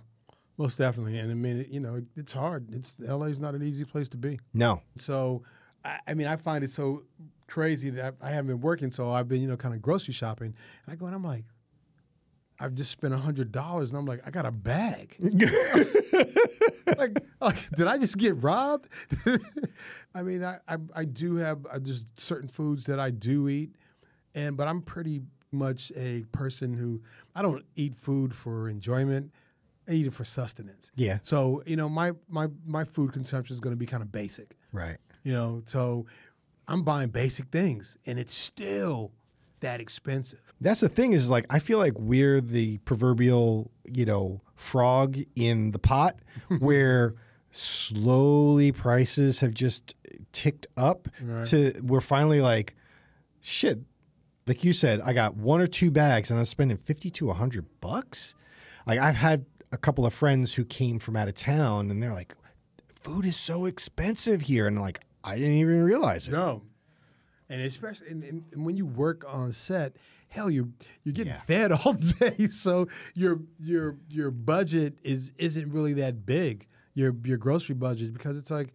most 0.59 0.77
definitely. 0.77 1.19
And 1.19 1.31
I 1.31 1.35
mean, 1.35 1.67
you 1.71 1.81
know, 1.81 2.03
it's 2.17 2.33
hard. 2.33 2.73
It's 2.75 2.97
LA 2.99 3.27
is 3.27 3.41
not 3.41 3.55
an 3.55 3.63
easy 3.63 3.85
place 3.85 4.09
to 4.11 4.17
be. 4.17 4.39
No, 4.53 4.83
So, 4.97 5.43
I, 5.85 5.99
I 6.09 6.15
mean, 6.15 6.27
I 6.27 6.37
find 6.37 6.63
it 6.63 6.71
so 6.71 7.03
crazy 7.47 7.91
that 7.91 8.15
I 8.23 8.31
haven't 8.31 8.49
been 8.49 8.61
working, 8.61 8.91
so 8.91 9.11
I've 9.11 9.29
been, 9.29 9.41
you 9.41 9.49
know, 9.49 9.57
kind 9.57 9.75
of 9.75 9.83
grocery 9.83 10.15
shopping. 10.15 10.55
And 10.87 10.93
I 10.93 10.97
go 10.97 11.07
and 11.07 11.15
I'm 11.15 11.25
like, 11.25 11.45
I've 12.63 12.75
just 12.75 12.93
spent 12.93 13.13
a 13.13 13.19
hundred 13.19 13.51
dollars, 13.51 13.91
and 13.91 13.99
I'm 13.99 14.07
like, 14.07 14.21
I 14.25 14.31
got 14.31 14.47
a 14.47 14.53
bag. 14.53 15.17
like, 16.97 17.19
like, 17.41 17.71
did 17.71 17.89
I 17.89 17.99
just 17.99 18.17
get 18.17 18.41
robbed? 18.41 18.89
I 20.15 20.23
mean, 20.23 20.45
I, 20.45 20.59
I, 20.69 20.77
I 20.95 21.05
do 21.05 21.37
have 21.37 21.67
uh, 21.69 21.81
just 21.81 22.07
certain 22.19 22.49
foods 22.49 22.85
that 22.85 23.01
I 23.01 23.11
do 23.11 23.49
eat, 23.49 23.75
and 24.37 24.57
but 24.57 24.69
I'm 24.69 24.81
pretty 24.81 25.23
much 25.51 25.91
a 25.97 26.25
person 26.31 26.73
who 26.73 27.03
I 27.35 27.43
don't 27.43 27.65
eat 27.75 27.97
food 27.97 28.33
for 28.33 28.69
enjoyment. 28.69 29.33
I 29.89 29.93
eat 29.93 30.07
it 30.07 30.15
for 30.15 30.25
sustenance. 30.25 30.93
Yeah. 30.95 31.19
So 31.25 31.65
you 31.67 31.75
know, 31.75 31.89
my 31.89 32.13
my 32.29 32.47
my 32.65 32.85
food 32.85 33.13
consumption 33.13 33.55
is 33.55 33.61
going 33.61 33.73
to 33.75 33.79
be 33.79 33.87
kind 33.87 34.03
of 34.03 34.13
basic. 34.13 34.57
right. 34.73 34.99
You 35.25 35.33
know, 35.33 35.63
so 35.67 36.07
I'm 36.67 36.83
buying 36.83 37.11
basic 37.11 37.47
things, 37.47 37.97
and 38.07 38.19
it's 38.19 38.35
still 38.35 39.13
that 39.63 39.81
expensive. 39.81 40.39
That's 40.61 40.81
the 40.81 40.89
thing 40.89 41.13
is 41.13 41.29
like 41.31 41.47
I 41.51 41.59
feel 41.59 41.79
like 41.79 41.95
we're 41.99 42.41
the 42.41 42.79
proverbial, 42.79 43.71
you 43.85 44.05
know, 44.05 44.43
frog 44.55 45.17
in 45.35 45.73
the 45.73 45.79
pot 45.81 46.17
where 46.61 47.15
slowly 47.51 48.73
prices 48.73 49.41
have 49.41 49.53
just 49.55 49.95
ticked 50.33 50.67
up 50.77 51.09
Right. 51.21 51.47
to 51.49 51.73
we're 51.83 52.01
finally 52.01 52.41
like 52.41 52.77
shit. 53.41 53.81
Like 54.47 54.65
you 54.65 54.73
said, 54.73 55.01
I 55.03 55.13
got 55.13 55.37
one 55.37 55.61
or 55.61 55.67
two 55.67 55.91
bags 55.91 56.31
and 56.31 56.39
I'm 56.39 56.45
spending 56.45 56.77
50 56.77 57.11
to 57.11 57.27
100 57.27 57.67
bucks. 57.81 58.35
Like 58.87 58.99
I've 58.99 59.15
had 59.17 59.47
a 59.71 59.77
couple 59.77 60.05
of 60.05 60.13
friends 60.13 60.55
who 60.55 60.65
came 60.65 60.99
from 60.99 61.17
out 61.17 61.29
of 61.29 61.35
town 61.35 61.91
and 61.91 62.03
they're 62.03 62.13
like 62.13 62.35
food 63.01 63.25
is 63.25 63.37
so 63.37 63.67
expensive 63.67 64.43
here 64.43 64.67
and 64.67 64.81
like 64.81 65.01
I 65.25 65.37
didn't 65.39 65.55
even 65.55 65.83
realize 65.85 66.29
it. 66.29 66.33
No. 66.33 66.63
And 67.53 67.61
especially 67.63 68.09
and, 68.09 68.25
and, 68.25 68.65
when 68.65 68.77
you 68.79 68.87
work 68.87 69.25
on 69.29 69.53
set, 69.53 69.97
hell, 70.29 70.49
you're 70.51 70.69
you're 71.03 71.13
getting 71.13 71.35
Yeah. 71.35 71.43
fed 71.43 71.73
all 71.85 71.93
day, 71.93 72.49
so 72.49 72.89
your 73.15 73.41
your 73.59 73.97
your 74.09 74.31
budget 74.31 74.95
is 75.03 75.33
isn't 75.37 75.71
really 75.71 75.93
that 75.95 76.25
big. 76.25 76.67
Your 76.95 77.15
your 77.25 77.37
grocery 77.37 77.75
budget 77.75 78.15
because 78.15 78.39
it's 78.39 78.51
like, 78.51 78.73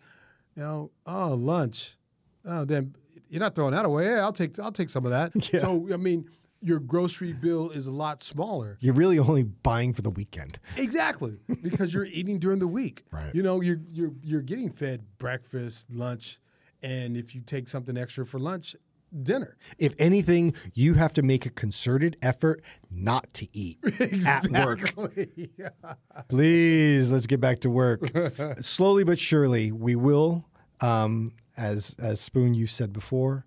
you 0.55 0.61
know, 0.63 0.91
oh 1.07 1.33
lunch, 1.33 1.97
oh 2.45 2.65
then 2.65 2.93
you're 3.29 3.39
not 3.39 3.55
throwing 3.55 3.71
that 3.71 3.85
away. 3.85 4.05
Yeah, 4.05 4.21
I'll 4.21 4.31
take 4.33 4.59
I'll 4.59 4.71
take 4.71 4.89
some 4.89 5.05
of 5.05 5.11
that. 5.11 5.31
Yeah. 5.53 5.59
So 5.61 5.87
I 5.91 5.97
mean, 5.97 6.29
your 6.61 6.79
grocery 6.79 7.33
bill 7.33 7.71
is 7.71 7.87
a 7.87 7.91
lot 7.91 8.21
smaller. 8.21 8.77
You're 8.79 8.93
really 8.93 9.17
only 9.17 9.43
buying 9.43 9.93
for 9.93 10.03
the 10.03 10.09
weekend. 10.11 10.59
Exactly, 10.75 11.35
because 11.63 11.93
you're 11.93 12.05
eating 12.05 12.37
during 12.37 12.59
the 12.59 12.67
week. 12.67 13.05
Right. 13.11 13.33
You 13.33 13.41
know, 13.41 13.61
you're 13.61 13.81
you're 13.91 14.13
you're 14.21 14.41
getting 14.43 14.69
fed 14.71 15.01
breakfast, 15.17 15.87
lunch, 15.91 16.39
and 16.81 17.17
if 17.17 17.33
you 17.35 17.41
take 17.41 17.67
something 17.67 17.97
extra 17.97 18.25
for 18.25 18.39
lunch, 18.39 18.75
dinner. 19.23 19.57
If 19.79 19.93
anything, 19.99 20.53
you 20.73 20.95
have 20.95 21.13
to 21.13 21.21
make 21.21 21.45
a 21.45 21.49
concerted 21.49 22.17
effort 22.21 22.61
not 22.91 23.33
to 23.35 23.47
eat 23.53 23.77
at 24.27 24.47
work. 24.47 24.81
Exactly. 24.81 25.49
Please, 26.29 27.11
let's 27.11 27.27
get 27.27 27.39
back 27.39 27.61
to 27.61 27.69
work. 27.69 28.01
Slowly 28.61 29.03
but 29.03 29.19
surely, 29.19 29.71
we 29.71 29.95
will. 29.95 30.45
Um, 30.81 31.31
as 31.55 31.95
as 31.99 32.21
Spoon, 32.21 32.53
you 32.53 32.67
said 32.67 32.93
before, 32.93 33.45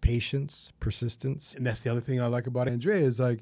patience, 0.00 0.72
persistence. 0.80 1.54
and 1.54 1.66
that's 1.66 1.82
the 1.82 1.90
other 1.90 2.00
thing 2.00 2.20
I 2.20 2.26
like 2.26 2.46
about 2.46 2.66
Andrea 2.68 2.96
is 2.96 3.20
like 3.20 3.40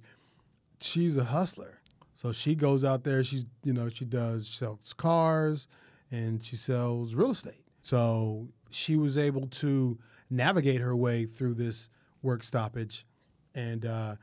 she's 0.81 1.17
a 1.17 1.25
hustler. 1.25 1.79
So 2.13 2.33
she 2.33 2.55
goes 2.55 2.85
out 2.85 3.05
there, 3.05 3.23
she's 3.23 3.47
you 3.63 3.73
know, 3.73 3.89
she 3.89 4.05
does 4.05 4.49
she 4.49 4.57
sells 4.57 4.93
cars 4.93 5.69
and 6.11 6.43
she 6.45 6.57
sells 6.57 7.15
real 7.15 7.31
estate. 7.31 7.65
So 7.83 8.49
she 8.75 8.97
was 8.97 9.17
able 9.19 9.47
to 9.49 9.99
navigate 10.31 10.81
her 10.81 10.95
way 10.97 11.27
through 11.27 11.55
this 11.55 11.91
work 12.23 12.43
stoppage 12.43 13.07
and 13.55 13.85
uh 13.87 14.15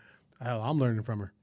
hell, 0.41 0.61
I'm 0.61 0.77
learning 0.79 1.03
from 1.03 1.19
her. 1.19 1.33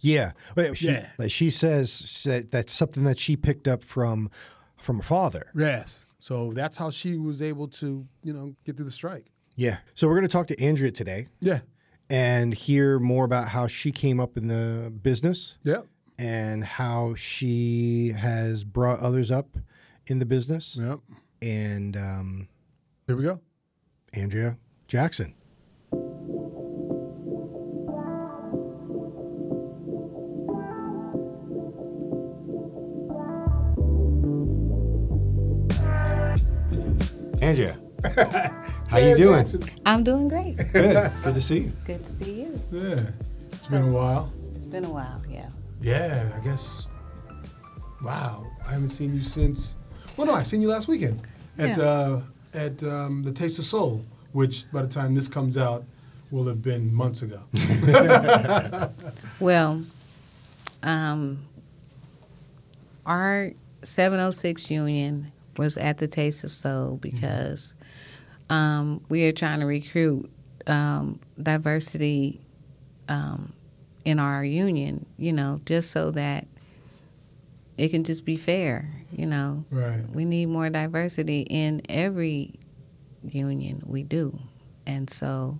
Yeah, 0.00 0.32
But 0.54 0.76
she, 0.76 0.88
Yeah. 0.88 1.08
she 1.28 1.50
says 1.50 2.22
that 2.24 2.50
that's 2.50 2.72
something 2.74 3.04
that 3.04 3.18
she 3.18 3.36
picked 3.36 3.66
up 3.66 3.82
from 3.82 4.30
from 4.78 4.98
her 4.98 5.02
father. 5.02 5.50
Yes. 5.54 6.04
So 6.18 6.52
that's 6.52 6.76
how 6.76 6.90
she 6.90 7.16
was 7.16 7.40
able 7.42 7.66
to, 7.68 8.06
you 8.22 8.32
know, 8.32 8.54
get 8.64 8.76
through 8.76 8.84
the 8.84 8.90
strike. 8.92 9.32
Yeah. 9.56 9.78
So 9.94 10.06
we're 10.06 10.14
going 10.14 10.26
to 10.26 10.32
talk 10.32 10.46
to 10.48 10.60
Andrea 10.62 10.90
today 10.92 11.28
Yeah. 11.40 11.60
and 12.10 12.52
hear 12.54 12.98
more 12.98 13.24
about 13.24 13.48
how 13.48 13.66
she 13.66 13.90
came 13.92 14.20
up 14.20 14.36
in 14.36 14.46
the 14.48 14.90
business. 15.02 15.56
Yep. 15.64 15.86
and 16.18 16.62
how 16.62 17.14
she 17.14 18.12
has 18.16 18.62
brought 18.64 19.00
others 19.00 19.30
up 19.30 19.56
in 20.06 20.18
the 20.20 20.26
business. 20.26 20.76
Yep. 20.80 21.00
And 21.40 21.96
um, 21.96 22.48
Here 23.12 23.18
we 23.18 23.24
go. 23.24 23.40
Andrea 24.14 24.56
Jackson. 24.88 25.34
Andrea, 37.42 37.76
how 38.88 38.96
you 38.96 39.14
doing? 39.14 39.46
I'm 39.84 40.02
doing 40.02 40.28
great. 40.28 40.56
Good. 40.72 41.12
Good 41.22 41.34
to 41.34 41.40
see 41.42 41.58
you. 41.58 41.72
Good 41.84 42.06
to 42.06 42.24
see 42.24 42.32
you. 42.32 42.60
Yeah. 42.70 43.00
It's 43.52 43.66
been 43.66 43.82
a 43.82 43.92
while. 43.92 44.32
It's 44.54 44.64
been 44.64 44.86
a 44.86 44.90
while, 44.90 45.20
yeah. 45.28 45.50
Yeah, 45.82 46.32
I 46.34 46.40
guess. 46.42 46.88
Wow, 48.02 48.46
I 48.66 48.72
haven't 48.72 48.88
seen 48.88 49.14
you 49.14 49.20
since. 49.20 49.76
Well, 50.16 50.26
no, 50.26 50.32
I 50.32 50.42
seen 50.44 50.62
you 50.62 50.68
last 50.68 50.88
weekend 50.88 51.28
at 51.58 51.76
Yeah. 51.76 51.84
uh, 51.84 52.22
at 52.54 52.82
um, 52.82 53.22
the 53.22 53.32
Taste 53.32 53.58
of 53.58 53.64
Soul, 53.64 54.02
which 54.32 54.70
by 54.72 54.82
the 54.82 54.88
time 54.88 55.14
this 55.14 55.28
comes 55.28 55.56
out 55.56 55.84
will 56.30 56.44
have 56.46 56.62
been 56.62 56.92
months 56.92 57.22
ago. 57.22 57.42
Well, 59.40 59.82
um, 60.84 61.40
our 63.04 63.52
706 63.82 64.70
union 64.70 65.32
was 65.56 65.76
at 65.76 65.98
the 65.98 66.06
Taste 66.06 66.44
of 66.44 66.50
Soul 66.50 66.98
because 67.02 67.74
um, 68.50 69.04
we 69.08 69.24
are 69.24 69.32
trying 69.32 69.60
to 69.60 69.66
recruit 69.66 70.30
um, 70.66 71.18
diversity 71.42 72.40
um, 73.08 73.52
in 74.04 74.18
our 74.18 74.44
union, 74.44 75.06
you 75.18 75.32
know, 75.32 75.60
just 75.66 75.90
so 75.90 76.10
that 76.12 76.46
it 77.76 77.88
can 77.90 78.04
just 78.04 78.24
be 78.24 78.36
fair, 78.36 78.90
you 79.10 79.26
know. 79.26 79.64
right. 79.70 80.04
We 80.10 80.24
need 80.24 80.46
more 80.46 80.68
diversity 80.70 81.40
in 81.42 81.82
every 81.88 82.54
union 83.24 83.82
we 83.86 84.02
do. 84.02 84.38
And 84.86 85.08
so 85.08 85.58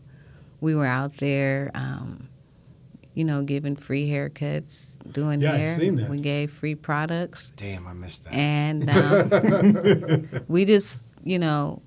we 0.61 0.75
were 0.75 0.87
out 0.87 1.16
there, 1.19 1.71
um, 1.75 2.28
you 3.14 3.25
know, 3.25 3.42
giving 3.42 3.76
free 3.76 4.09
haircuts, 4.09 4.99
doing 5.12 5.40
Yeah, 5.40 5.52
I've 5.52 5.59
hair. 5.61 5.78
seen 5.78 5.97
that. 5.97 6.09
We 6.11 6.19
gave 6.21 6.50
free 6.50 6.75
products. 6.75 7.52
Damn, 7.57 7.87
I 7.87 7.92
missed 7.92 8.25
that. 8.25 8.35
And 8.35 8.90
um, 10.37 10.45
we 10.49 10.64
just, 10.64 11.09
you 11.25 11.38
know, 11.38 11.83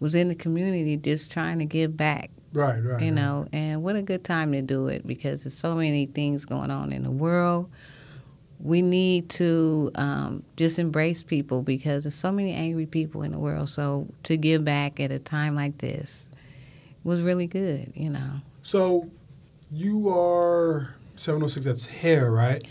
was 0.00 0.14
in 0.14 0.28
the 0.28 0.34
community 0.34 0.96
just 0.96 1.30
trying 1.32 1.58
to 1.58 1.64
give 1.66 1.96
back, 1.96 2.30
Right. 2.52 2.74
Right. 2.82 3.00
you 3.02 3.08
right. 3.08 3.10
know, 3.14 3.46
and 3.52 3.82
what 3.82 3.96
a 3.96 4.02
good 4.02 4.24
time 4.24 4.52
to 4.52 4.62
do 4.62 4.88
it 4.88 5.06
because 5.06 5.44
there's 5.44 5.56
so 5.56 5.74
many 5.74 6.06
things 6.06 6.44
going 6.46 6.70
on 6.70 6.92
in 6.92 7.02
the 7.04 7.10
world. 7.10 7.70
We 8.62 8.82
need 8.82 9.30
to 9.30 9.90
um, 9.94 10.42
just 10.56 10.78
embrace 10.78 11.22
people 11.22 11.62
because 11.62 12.04
there's 12.04 12.14
so 12.14 12.30
many 12.30 12.52
angry 12.52 12.86
people 12.86 13.22
in 13.22 13.32
the 13.32 13.38
world. 13.38 13.70
So 13.70 14.06
to 14.24 14.36
give 14.36 14.64
back 14.64 15.00
at 15.00 15.10
a 15.10 15.18
time 15.18 15.54
like 15.54 15.78
this 15.78 16.30
was 17.04 17.22
really 17.22 17.46
good, 17.46 17.92
you 17.94 18.10
know. 18.10 18.40
So, 18.62 19.08
you 19.72 20.10
are 20.10 20.94
706. 21.16 21.64
That's 21.64 21.86
hair, 21.86 22.30
right? 22.30 22.62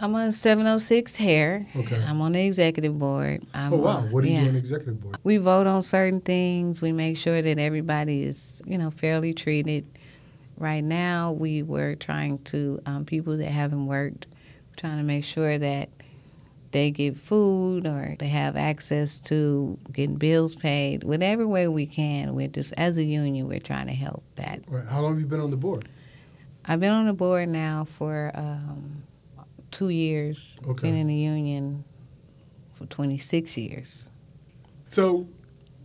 I'm 0.00 0.14
on 0.14 0.30
706 0.30 1.16
Hair. 1.16 1.66
Okay. 1.74 2.00
I'm 2.06 2.20
on 2.20 2.32
the 2.32 2.44
executive 2.46 2.98
board. 2.98 3.42
I'm 3.54 3.72
Oh 3.72 3.76
wow, 3.78 3.96
on- 3.98 4.12
what 4.12 4.22
do 4.22 4.28
you 4.28 4.34
yeah. 4.34 4.42
do 4.42 4.46
on 4.48 4.52
the 4.52 4.58
executive 4.60 5.00
board? 5.02 5.16
We 5.24 5.38
vote 5.38 5.66
on 5.66 5.82
certain 5.82 6.20
things. 6.20 6.80
We 6.80 6.92
make 6.92 7.16
sure 7.16 7.40
that 7.42 7.58
everybody 7.58 8.22
is, 8.22 8.62
you 8.66 8.78
know, 8.78 8.90
fairly 8.90 9.32
treated. 9.34 9.86
Right 10.56 10.84
now, 10.84 11.32
we 11.32 11.62
were 11.64 11.94
trying 11.96 12.38
to 12.44 12.80
um, 12.86 13.04
people 13.06 13.36
that 13.38 13.50
haven't 13.50 13.86
worked, 13.86 14.26
trying 14.78 14.98
to 14.98 15.04
make 15.04 15.24
sure 15.24 15.58
that 15.58 15.90
they 16.70 16.90
get 16.90 17.16
food 17.16 17.86
or 17.86 18.16
they 18.18 18.28
have 18.28 18.56
access 18.56 19.18
to 19.18 19.78
getting 19.92 20.16
bills 20.16 20.54
paid. 20.54 21.04
Whatever 21.04 21.46
way 21.46 21.68
we 21.68 21.86
can, 21.86 22.34
we're 22.34 22.48
just 22.48 22.72
as 22.76 22.96
a 22.96 23.02
union, 23.02 23.48
we're 23.48 23.60
trying 23.60 23.86
to 23.86 23.94
help 23.94 24.22
that. 24.36 24.60
Right. 24.68 24.86
How 24.86 25.00
long 25.00 25.12
have 25.12 25.20
you 25.20 25.26
been 25.26 25.40
on 25.40 25.50
the 25.50 25.56
board? 25.56 25.88
I've 26.64 26.80
been 26.80 26.92
on 26.92 27.06
the 27.06 27.14
board 27.14 27.48
now 27.48 27.86
for 27.96 28.30
um, 28.34 29.02
two 29.70 29.88
years. 29.88 30.58
Okay. 30.66 30.88
Been 30.88 30.96
in 30.96 31.06
the 31.06 31.14
union 31.14 31.84
for 32.74 32.86
26 32.86 33.56
years. 33.56 34.10
So, 34.88 35.26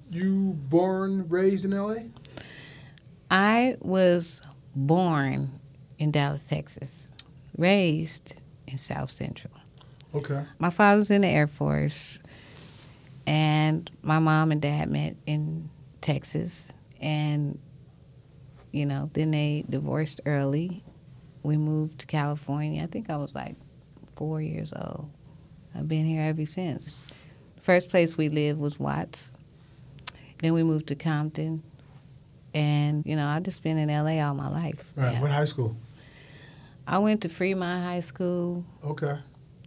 you 0.09 0.57
born, 0.69 1.27
raised 1.29 1.65
in 1.65 1.71
LA? 1.71 1.95
I 3.31 3.77
was 3.79 4.41
born 4.75 5.59
in 5.97 6.11
Dallas, 6.11 6.45
Texas, 6.47 7.09
raised 7.57 8.35
in 8.73 8.77
South 8.79 9.11
Central. 9.11 9.53
Okay. 10.13 10.43
My 10.59 10.69
father's 10.69 11.09
in 11.09 11.21
the 11.21 11.27
Air 11.27 11.47
Force, 11.47 12.19
and 13.25 13.89
my 14.01 14.19
mom 14.19 14.51
and 14.51 14.61
dad 14.61 14.89
met 14.89 15.15
in 15.25 15.69
Texas. 16.01 16.73
And, 16.99 17.57
you 18.71 18.85
know, 18.85 19.09
then 19.13 19.31
they 19.31 19.63
divorced 19.69 20.21
early. 20.25 20.83
We 21.43 21.57
moved 21.57 21.99
to 21.99 22.05
California. 22.05 22.83
I 22.83 22.87
think 22.87 23.09
I 23.09 23.17
was 23.17 23.33
like 23.33 23.55
four 24.15 24.41
years 24.41 24.73
old. 24.75 25.09
I've 25.75 25.87
been 25.87 26.05
here 26.05 26.21
ever 26.21 26.45
since. 26.45 27.07
First 27.61 27.89
place 27.89 28.17
we 28.17 28.29
lived 28.29 28.59
was 28.59 28.79
Watts. 28.79 29.31
Then 30.39 30.53
we 30.53 30.63
moved 30.63 30.87
to 30.87 30.95
Compton. 30.95 31.63
And, 32.53 33.05
you 33.05 33.15
know, 33.15 33.27
I've 33.27 33.43
just 33.43 33.63
been 33.63 33.77
in 33.77 33.89
LA 33.89 34.23
all 34.23 34.35
my 34.35 34.49
life. 34.49 34.91
Right. 34.95 35.13
Yeah. 35.13 35.21
What 35.21 35.31
high 35.31 35.45
school? 35.45 35.75
I 36.87 36.97
went 36.99 37.21
to 37.21 37.29
Fremont 37.29 37.85
High 37.85 38.01
School. 38.01 38.65
Okay. 38.83 39.17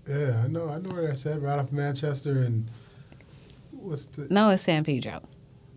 Yeah, 0.09 0.43
I 0.45 0.49
know. 0.49 0.69
I 0.69 0.79
know 0.79 0.95
where 0.95 1.07
that's 1.07 1.27
at. 1.27 1.41
Right 1.41 1.59
off 1.59 1.73
Manchester 1.73 2.43
and 2.43 2.69
what's 3.73 4.07
the 4.07 4.29
No, 4.31 4.51
it's 4.51 4.63
San 4.63 4.85
Pedro. 4.85 5.23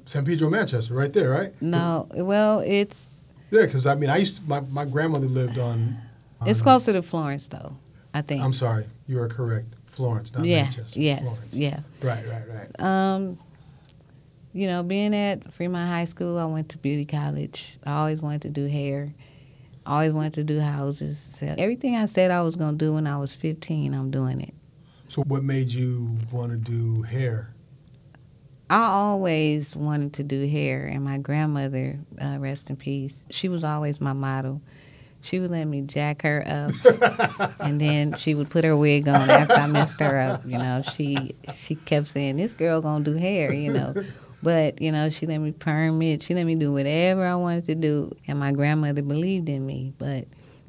San 0.05 0.25
Pedro, 0.25 0.50
Manchester, 0.50 0.93
right 0.96 1.13
there, 1.13 1.29
right? 1.29 1.53
No, 1.62 2.08
well, 2.13 2.60
it's 2.60 3.22
Yeah, 3.51 3.65
because 3.65 3.86
I 3.86 3.96
mean, 3.96 4.10
I 4.10 4.17
used 4.17 4.38
to, 4.38 4.41
my 4.43 4.60
my 4.62 4.86
grandmother 4.86 5.27
lived 5.27 5.58
on. 5.58 5.98
It's 6.46 6.62
closer 6.62 6.93
to 6.93 7.01
Florence, 7.01 7.48
though. 7.48 7.75
I 8.13 8.22
think. 8.22 8.41
I'm 8.41 8.53
sorry, 8.53 8.86
you 9.08 9.19
are 9.19 9.27
correct. 9.27 9.75
Florence, 9.86 10.34
not 10.34 10.46
yeah. 10.46 10.63
Manchester. 10.63 11.00
Yes. 11.00 11.22
Florence. 11.22 11.55
Yeah. 11.55 11.79
Right, 12.01 12.24
right, 12.27 12.43
right. 12.50 12.79
Um, 12.79 13.38
you 14.53 14.67
know, 14.67 14.81
being 14.81 15.13
at 15.13 15.53
Fremont 15.53 15.89
High 15.89 16.05
School, 16.05 16.38
I 16.38 16.46
went 16.46 16.69
to 16.69 16.77
beauty 16.77 17.05
college. 17.05 17.77
I 17.86 17.93
always 17.98 18.22
wanted 18.22 18.41
to 18.43 18.50
do 18.50 18.65
hair. 18.65 19.13
I 19.89 19.93
always 19.93 20.13
wanted 20.13 20.34
to 20.34 20.43
do 20.43 20.60
houses. 20.60 21.39
Everything 21.41 21.96
I 21.96 22.05
said 22.05 22.29
I 22.29 22.43
was 22.43 22.55
gonna 22.55 22.77
do 22.77 22.93
when 22.93 23.08
I 23.08 23.17
was 23.17 23.34
15, 23.34 23.96
I'm 23.96 24.12
doing 24.12 24.39
it. 24.39 24.53
So, 25.08 25.24
what 25.24 25.43
made 25.43 25.69
you 25.69 26.15
want 26.31 26.51
to 26.51 26.58
do 26.58 27.01
hair? 27.01 27.55
I 28.69 28.84
always 28.84 29.75
wanted 29.75 30.13
to 30.13 30.24
do 30.24 30.48
hair, 30.48 30.86
and 30.86 31.03
my 31.03 31.17
grandmother, 31.17 31.98
uh, 32.22 32.38
rest 32.38 32.69
in 32.69 32.75
peace, 32.75 33.24
she 33.31 33.50
was 33.50 33.63
always 33.63 34.00
my 34.00 34.13
model. 34.13 34.62
She 35.22 35.39
would 35.39 35.50
let 35.50 35.65
me 35.65 35.81
jack 35.81 36.22
her 36.22 36.43
up, 36.46 37.55
and 37.60 37.81
then 37.81 38.15
she 38.15 38.36
would 38.36 38.51
put 38.51 38.63
her 38.63 38.77
wig 38.77 39.07
on 39.07 39.27
after 39.27 39.55
I 39.55 39.66
messed 39.66 40.00
her 40.01 40.20
up. 40.20 40.46
You 40.46 40.59
know, 40.59 40.83
she 40.83 41.33
she 41.55 41.74
kept 41.74 42.09
saying, 42.09 42.37
"This 42.37 42.53
girl 42.53 42.79
gonna 42.79 43.03
do 43.03 43.16
hair," 43.16 43.51
you 43.51 43.74
know. 43.74 43.96
But 44.41 44.81
you 44.81 44.91
know, 44.91 45.09
she 45.09 45.25
let 45.25 45.39
me 45.39 45.51
perm 45.51 46.01
it. 46.01 46.21
She 46.21 46.33
let 46.33 46.45
me 46.45 46.55
do 46.55 46.71
whatever 46.71 47.25
I 47.25 47.35
wanted 47.35 47.65
to 47.65 47.75
do, 47.75 48.11
and 48.27 48.39
my 48.39 48.51
grandmother 48.51 49.01
believed 49.01 49.49
in 49.49 49.65
me. 49.65 49.93
But 49.97 50.25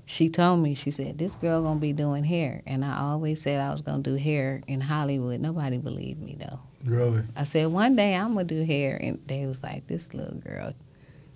she 0.07 0.29
told 0.29 0.61
me, 0.61 0.75
she 0.75 0.91
said, 0.91 1.19
"This 1.19 1.37
girl 1.37 1.63
gonna 1.63 1.79
be 1.79 1.93
doing 1.93 2.25
hair," 2.25 2.63
and 2.67 2.85
I 2.85 2.99
always 2.99 3.41
said 3.41 3.61
I 3.61 3.71
was 3.71 3.83
gonna 3.83 4.03
do 4.03 4.15
hair 4.15 4.61
in 4.67 4.81
Hollywood. 4.81 5.41
Nobody 5.41 5.79
believed 5.79 6.21
me 6.21 6.37
though. 6.39 6.59
Really? 6.85 7.23
I 7.37 7.45
said 7.45 7.69
one 7.69 7.95
day 7.95 8.15
I'm 8.15 8.35
gonna 8.35 8.45
do 8.45 8.65
hair, 8.65 8.99
and 9.01 9.21
they 9.27 9.47
was 9.47 9.63
like, 9.63 9.87
"This 9.87 10.15
little 10.15 10.39
girl." 10.39 10.73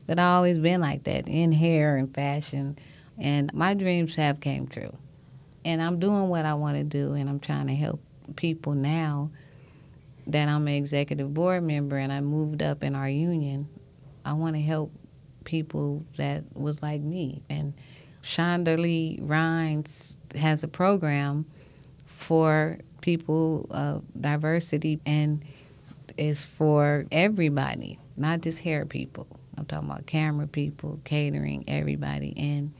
But 0.06 0.18
I 0.18 0.34
always 0.34 0.58
been 0.58 0.80
like 0.80 1.04
that 1.04 1.28
in 1.28 1.52
hair 1.52 1.96
and 1.96 2.12
fashion, 2.12 2.76
and 3.16 3.54
my 3.54 3.74
dreams 3.74 4.16
have 4.16 4.40
came 4.40 4.66
true. 4.66 4.94
And 5.64 5.80
I'm 5.80 5.98
doing 5.98 6.28
what 6.28 6.44
I 6.44 6.54
want 6.54 6.76
to 6.76 6.84
do, 6.84 7.14
and 7.14 7.28
I'm 7.30 7.40
trying 7.40 7.68
to 7.68 7.74
help 7.74 8.00
people 8.36 8.74
now 8.74 9.30
that 10.26 10.48
I'm 10.48 10.66
an 10.68 10.74
executive 10.74 11.32
board 11.34 11.62
member 11.62 11.96
and 11.96 12.12
I 12.12 12.20
moved 12.20 12.62
up 12.62 12.82
in 12.82 12.94
our 12.94 13.08
union. 13.08 13.68
I 14.24 14.32
want 14.32 14.56
to 14.56 14.62
help 14.62 14.92
people 15.44 16.04
that 16.16 16.44
was 16.54 16.82
like 16.82 17.00
me. 17.00 17.42
And 17.50 17.74
Shonda 18.22 18.78
Lee 18.78 19.18
Rhimes 19.22 20.16
has 20.34 20.64
a 20.64 20.68
program 20.68 21.44
for 22.06 22.78
people 23.00 23.66
of 23.70 24.02
diversity 24.18 24.98
and 25.04 25.44
it's 26.16 26.44
for 26.44 27.04
everybody, 27.12 27.98
not 28.16 28.40
just 28.40 28.60
hair 28.60 28.86
people. 28.86 29.26
I'm 29.56 29.66
talking 29.66 29.90
about 29.90 30.06
camera 30.06 30.46
people, 30.46 31.00
catering, 31.04 31.64
everybody, 31.68 32.34
and 32.36 32.72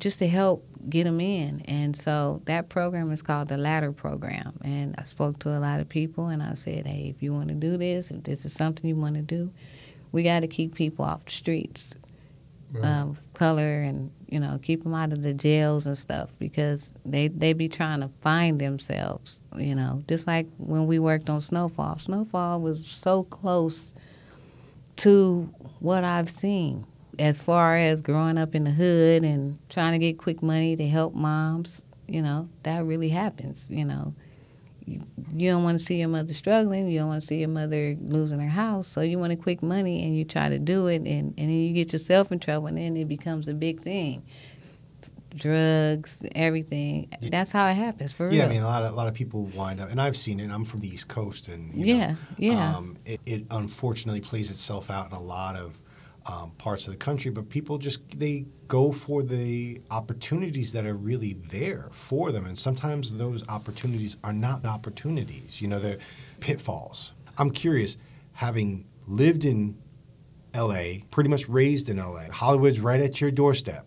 just 0.00 0.18
to 0.18 0.28
help 0.28 0.64
get 0.88 1.04
them 1.04 1.20
in. 1.20 1.60
And 1.62 1.96
so 1.96 2.42
that 2.46 2.68
program 2.68 3.10
is 3.12 3.22
called 3.22 3.48
the 3.48 3.56
Ladder 3.56 3.92
Program. 3.92 4.58
And 4.62 4.94
I 4.98 5.04
spoke 5.04 5.38
to 5.40 5.50
a 5.50 5.60
lot 5.60 5.80
of 5.80 5.88
people, 5.88 6.28
and 6.28 6.42
I 6.42 6.54
said, 6.54 6.86
hey, 6.86 7.12
if 7.14 7.22
you 7.22 7.32
want 7.32 7.48
to 7.48 7.54
do 7.54 7.76
this, 7.76 8.10
if 8.10 8.22
this 8.24 8.44
is 8.44 8.52
something 8.52 8.88
you 8.88 8.96
want 8.96 9.16
to 9.16 9.22
do, 9.22 9.50
we 10.12 10.22
got 10.22 10.40
to 10.40 10.46
keep 10.48 10.74
people 10.74 11.04
off 11.04 11.24
the 11.24 11.32
streets 11.32 11.94
Right. 12.72 12.84
um, 12.84 13.16
color 13.34 13.82
and 13.82 14.10
you 14.28 14.40
know 14.40 14.58
keep 14.60 14.82
them 14.82 14.92
out 14.92 15.12
of 15.12 15.22
the 15.22 15.32
jails 15.32 15.86
and 15.86 15.96
stuff 15.96 16.30
because 16.40 16.92
they 17.04 17.28
they 17.28 17.52
be 17.52 17.68
trying 17.68 18.00
to 18.00 18.08
find 18.20 18.60
themselves 18.60 19.38
you 19.56 19.76
know 19.76 20.02
just 20.08 20.26
like 20.26 20.48
when 20.58 20.86
we 20.88 20.98
worked 20.98 21.30
on 21.30 21.40
snowfall 21.40 21.96
snowfall 22.00 22.60
was 22.60 22.84
so 22.84 23.22
close 23.22 23.92
to 24.96 25.48
what 25.78 26.02
i've 26.02 26.28
seen 26.28 26.84
as 27.18 27.40
far 27.40 27.76
as 27.76 28.00
growing 28.00 28.38
up 28.38 28.54
in 28.54 28.64
the 28.64 28.70
hood 28.70 29.22
and 29.22 29.58
trying 29.68 29.92
to 29.92 29.98
get 29.98 30.18
quick 30.18 30.42
money 30.42 30.76
to 30.76 30.86
help 30.86 31.14
moms 31.14 31.82
you 32.06 32.22
know 32.22 32.48
that 32.62 32.84
really 32.84 33.08
happens 33.08 33.66
you 33.70 33.84
know 33.84 34.14
you, 34.84 35.02
you 35.34 35.50
don't 35.50 35.64
want 35.64 35.78
to 35.78 35.84
see 35.84 35.96
your 35.96 36.08
mother 36.08 36.32
struggling 36.34 36.86
you 36.88 36.98
don't 36.98 37.08
want 37.08 37.20
to 37.20 37.26
see 37.26 37.38
your 37.38 37.48
mother 37.48 37.96
losing 38.00 38.38
her 38.38 38.48
house 38.48 38.86
so 38.86 39.00
you 39.00 39.18
want 39.18 39.30
to 39.30 39.36
quick 39.36 39.62
money 39.62 40.04
and 40.04 40.16
you 40.16 40.24
try 40.24 40.48
to 40.48 40.58
do 40.58 40.86
it 40.86 40.96
and, 40.98 41.06
and 41.06 41.34
then 41.36 41.50
you 41.50 41.72
get 41.72 41.92
yourself 41.92 42.30
in 42.30 42.38
trouble 42.38 42.66
and 42.68 42.78
then 42.78 42.96
it 42.96 43.08
becomes 43.08 43.48
a 43.48 43.54
big 43.54 43.80
thing 43.80 44.22
drugs 45.34 46.24
everything 46.34 47.08
that's 47.30 47.52
how 47.52 47.66
it 47.68 47.74
happens 47.74 48.12
for 48.12 48.24
Yeah, 48.30 48.30
real 48.30 48.38
Yeah, 48.38 48.44
I 48.46 48.48
mean, 48.48 48.62
a 48.62 48.66
lot 48.66 48.84
of 48.84 48.92
a 48.92 48.96
lot 48.96 49.08
of 49.08 49.14
people 49.14 49.42
wind 49.54 49.80
up, 49.80 49.90
and 49.90 50.00
I've 50.00 50.16
seen 50.16 50.40
it. 50.40 50.50
I'm 50.50 50.64
from 50.64 50.80
the 50.80 50.88
East 50.88 51.08
Coast, 51.08 51.48
and 51.48 51.74
you 51.74 51.84
Yeah, 51.84 52.10
know, 52.12 52.16
yeah. 52.38 52.76
Um, 52.76 52.96
it, 53.04 53.20
it 53.26 53.44
unfortunately 53.50 54.20
plays 54.22 54.50
itself 54.50 54.88
out 54.90 55.10
in 55.10 55.12
a 55.16 55.20
lot 55.22 55.56
of 55.56 55.78
um, 56.28 56.52
parts 56.58 56.86
of 56.86 56.92
the 56.92 56.98
country. 56.98 57.30
But 57.30 57.48
people 57.48 57.78
just 57.78 58.00
they 58.18 58.46
go 58.68 58.92
for 58.92 59.22
the 59.22 59.80
opportunities 59.90 60.72
that 60.72 60.86
are 60.86 60.94
really 60.94 61.34
there 61.34 61.88
for 61.92 62.32
them, 62.32 62.46
and 62.46 62.58
sometimes 62.58 63.14
those 63.14 63.46
opportunities 63.48 64.16
are 64.24 64.32
not 64.32 64.64
opportunities. 64.64 65.60
You 65.60 65.68
know, 65.68 65.78
they're 65.78 65.98
pitfalls. 66.40 67.12
I'm 67.38 67.50
curious, 67.50 67.96
having 68.32 68.86
lived 69.06 69.44
in 69.44 69.78
L.A., 70.54 71.04
pretty 71.10 71.28
much 71.28 71.48
raised 71.48 71.88
in 71.88 71.98
L.A., 71.98 72.30
Hollywood's 72.32 72.80
right 72.80 73.00
at 73.00 73.20
your 73.20 73.30
doorstep 73.30 73.86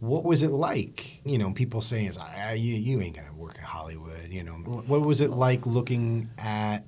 what 0.00 0.24
was 0.24 0.42
it 0.42 0.50
like? 0.50 1.20
You 1.24 1.38
know, 1.38 1.52
people 1.52 1.80
saying, 1.80 2.12
ah, 2.18 2.52
you, 2.52 2.74
you 2.74 3.00
ain't 3.00 3.16
to 3.16 3.34
work 3.34 3.56
in 3.56 3.64
Hollywood. 3.64 4.28
You 4.28 4.42
know, 4.42 4.52
what 4.52 5.02
was 5.02 5.20
it 5.20 5.30
like 5.30 5.66
looking 5.66 6.30
at 6.38 6.84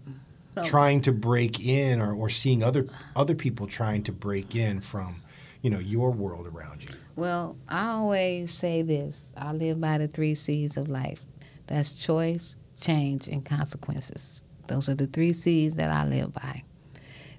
trying 0.64 1.00
to 1.02 1.12
break 1.12 1.64
in 1.64 2.00
or, 2.00 2.14
or 2.14 2.28
seeing 2.28 2.62
other 2.62 2.86
other 3.16 3.34
people 3.34 3.66
trying 3.66 4.02
to 4.04 4.12
break 4.12 4.54
in 4.56 4.80
from, 4.80 5.22
you 5.62 5.70
know, 5.70 5.78
your 5.78 6.10
world 6.10 6.46
around 6.46 6.84
you? 6.84 6.94
Well, 7.16 7.56
I 7.68 7.88
always 7.88 8.52
say 8.52 8.82
this 8.82 9.30
I 9.36 9.52
live 9.52 9.80
by 9.80 9.98
the 9.98 10.08
three 10.08 10.34
C's 10.34 10.76
of 10.76 10.88
life 10.88 11.22
that's 11.66 11.92
choice, 11.92 12.56
change, 12.80 13.28
and 13.28 13.44
consequences. 13.44 14.42
Those 14.66 14.88
are 14.88 14.94
the 14.94 15.06
three 15.06 15.32
C's 15.32 15.76
that 15.76 15.90
I 15.90 16.06
live 16.06 16.32
by. 16.32 16.62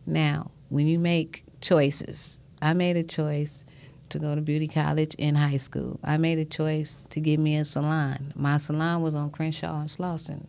Now, 0.05 0.51
when 0.69 0.87
you 0.87 0.99
make 0.99 1.43
choices, 1.61 2.39
I 2.61 2.73
made 2.73 2.97
a 2.97 3.03
choice 3.03 3.63
to 4.09 4.19
go 4.19 4.35
to 4.35 4.41
beauty 4.41 4.67
college 4.67 5.13
in 5.15 5.35
high 5.35 5.57
school. 5.57 5.99
I 6.03 6.17
made 6.17 6.39
a 6.39 6.45
choice 6.45 6.97
to 7.11 7.19
get 7.19 7.39
me 7.39 7.57
a 7.57 7.65
salon. 7.65 8.33
My 8.35 8.57
salon 8.57 9.01
was 9.01 9.15
on 9.15 9.29
Crenshaw 9.29 9.81
and 9.81 9.89
Slauson. 9.89 10.45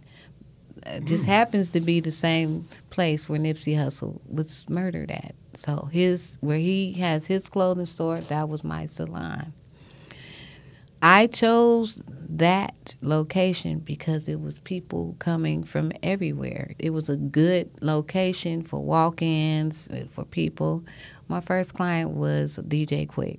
It 0.86 1.04
just 1.04 1.24
happens 1.24 1.70
to 1.70 1.80
be 1.80 2.00
the 2.00 2.12
same 2.12 2.66
place 2.90 3.28
where 3.28 3.38
Nipsey 3.38 3.76
Hussle 3.76 4.20
was 4.26 4.68
murdered 4.68 5.10
at. 5.10 5.34
So 5.54 5.88
his 5.92 6.38
where 6.40 6.58
he 6.58 6.92
has 6.94 7.26
his 7.26 7.48
clothing 7.48 7.86
store, 7.86 8.20
that 8.20 8.48
was 8.48 8.64
my 8.64 8.86
salon. 8.86 9.52
I 11.02 11.28
chose 11.28 12.00
that 12.06 12.94
location 13.00 13.78
because 13.78 14.28
it 14.28 14.40
was 14.40 14.60
people 14.60 15.16
coming 15.18 15.64
from 15.64 15.92
everywhere. 16.02 16.74
It 16.78 16.90
was 16.90 17.08
a 17.08 17.16
good 17.16 17.70
location 17.80 18.62
for 18.62 18.80
walk-ins 18.80 19.88
uh, 19.88 20.04
for 20.10 20.24
people. 20.24 20.84
My 21.28 21.40
first 21.40 21.72
client 21.72 22.10
was 22.10 22.58
DJ 22.62 23.06
Quik. 23.06 23.38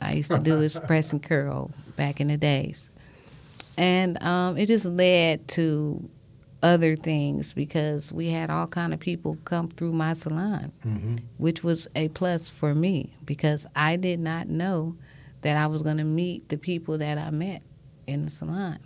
I 0.00 0.14
used 0.14 0.32
to 0.32 0.38
do 0.40 0.58
his 0.58 0.78
press 0.86 1.12
and 1.12 1.22
curl 1.22 1.70
back 1.96 2.20
in 2.20 2.28
the 2.28 2.36
days, 2.36 2.90
and 3.76 4.20
um, 4.22 4.56
it 4.56 4.66
just 4.66 4.84
led 4.86 5.46
to 5.48 6.08
other 6.62 6.94
things 6.96 7.52
because 7.54 8.12
we 8.12 8.28
had 8.28 8.50
all 8.50 8.66
kind 8.66 8.92
of 8.92 9.00
people 9.00 9.36
come 9.44 9.68
through 9.68 9.92
my 9.92 10.12
salon, 10.12 10.72
Mm-hmm. 10.86 11.16
which 11.38 11.64
was 11.64 11.88
a 11.96 12.08
plus 12.08 12.48
for 12.48 12.74
me 12.74 13.12
because 13.24 13.66
I 13.74 13.96
did 13.96 14.20
not 14.20 14.48
know 14.48 14.96
that 15.42 15.56
I 15.56 15.66
was 15.68 15.82
going 15.82 15.96
to 15.96 16.04
meet 16.04 16.48
the 16.50 16.58
people 16.58 16.98
that 16.98 17.16
I 17.18 17.30
met 17.30 17.62
in 18.06 18.24
the 18.24 18.30
salon. 18.30 18.78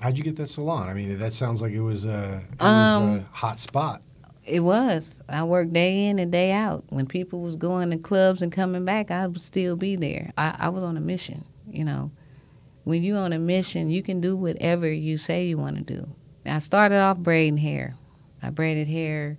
How'd 0.00 0.18
you 0.18 0.22
get 0.24 0.36
that 0.36 0.48
salon? 0.48 0.88
I 0.88 0.94
mean, 0.94 1.18
that 1.18 1.32
sounds 1.32 1.60
like 1.62 1.72
it 1.72 1.80
was 1.80 2.04
a, 2.04 2.42
it 2.52 2.60
was 2.62 2.96
Um, 2.96 3.02
a 3.18 3.24
hot 3.32 3.58
spot. 3.58 4.02
It 4.44 4.60
was. 4.60 5.20
I 5.28 5.42
worked 5.42 5.72
day 5.72 6.06
in 6.06 6.20
and 6.20 6.30
day 6.30 6.52
out. 6.52 6.84
When 6.90 7.06
people 7.06 7.40
was 7.40 7.56
going 7.56 7.90
to 7.90 7.96
clubs 7.98 8.42
and 8.42 8.52
coming 8.52 8.84
back, 8.84 9.10
I 9.10 9.26
would 9.26 9.40
still 9.40 9.74
be 9.74 9.96
there. 9.96 10.30
I, 10.38 10.54
I 10.60 10.68
was 10.68 10.84
on 10.84 10.96
a 10.96 11.00
mission, 11.00 11.44
you 11.68 11.82
know. 11.84 12.12
When 12.84 13.02
you're 13.02 13.18
on 13.18 13.32
a 13.32 13.38
mission, 13.40 13.90
you 13.90 14.04
can 14.04 14.20
do 14.20 14.36
whatever 14.36 14.88
you 14.88 15.16
say 15.16 15.46
you 15.46 15.58
want 15.58 15.78
to 15.78 15.82
do. 15.82 16.06
I 16.48 16.58
started 16.58 16.96
off 16.98 17.18
braiding 17.18 17.56
hair. 17.58 17.94
I 18.42 18.50
braided 18.50 18.88
hair 18.88 19.38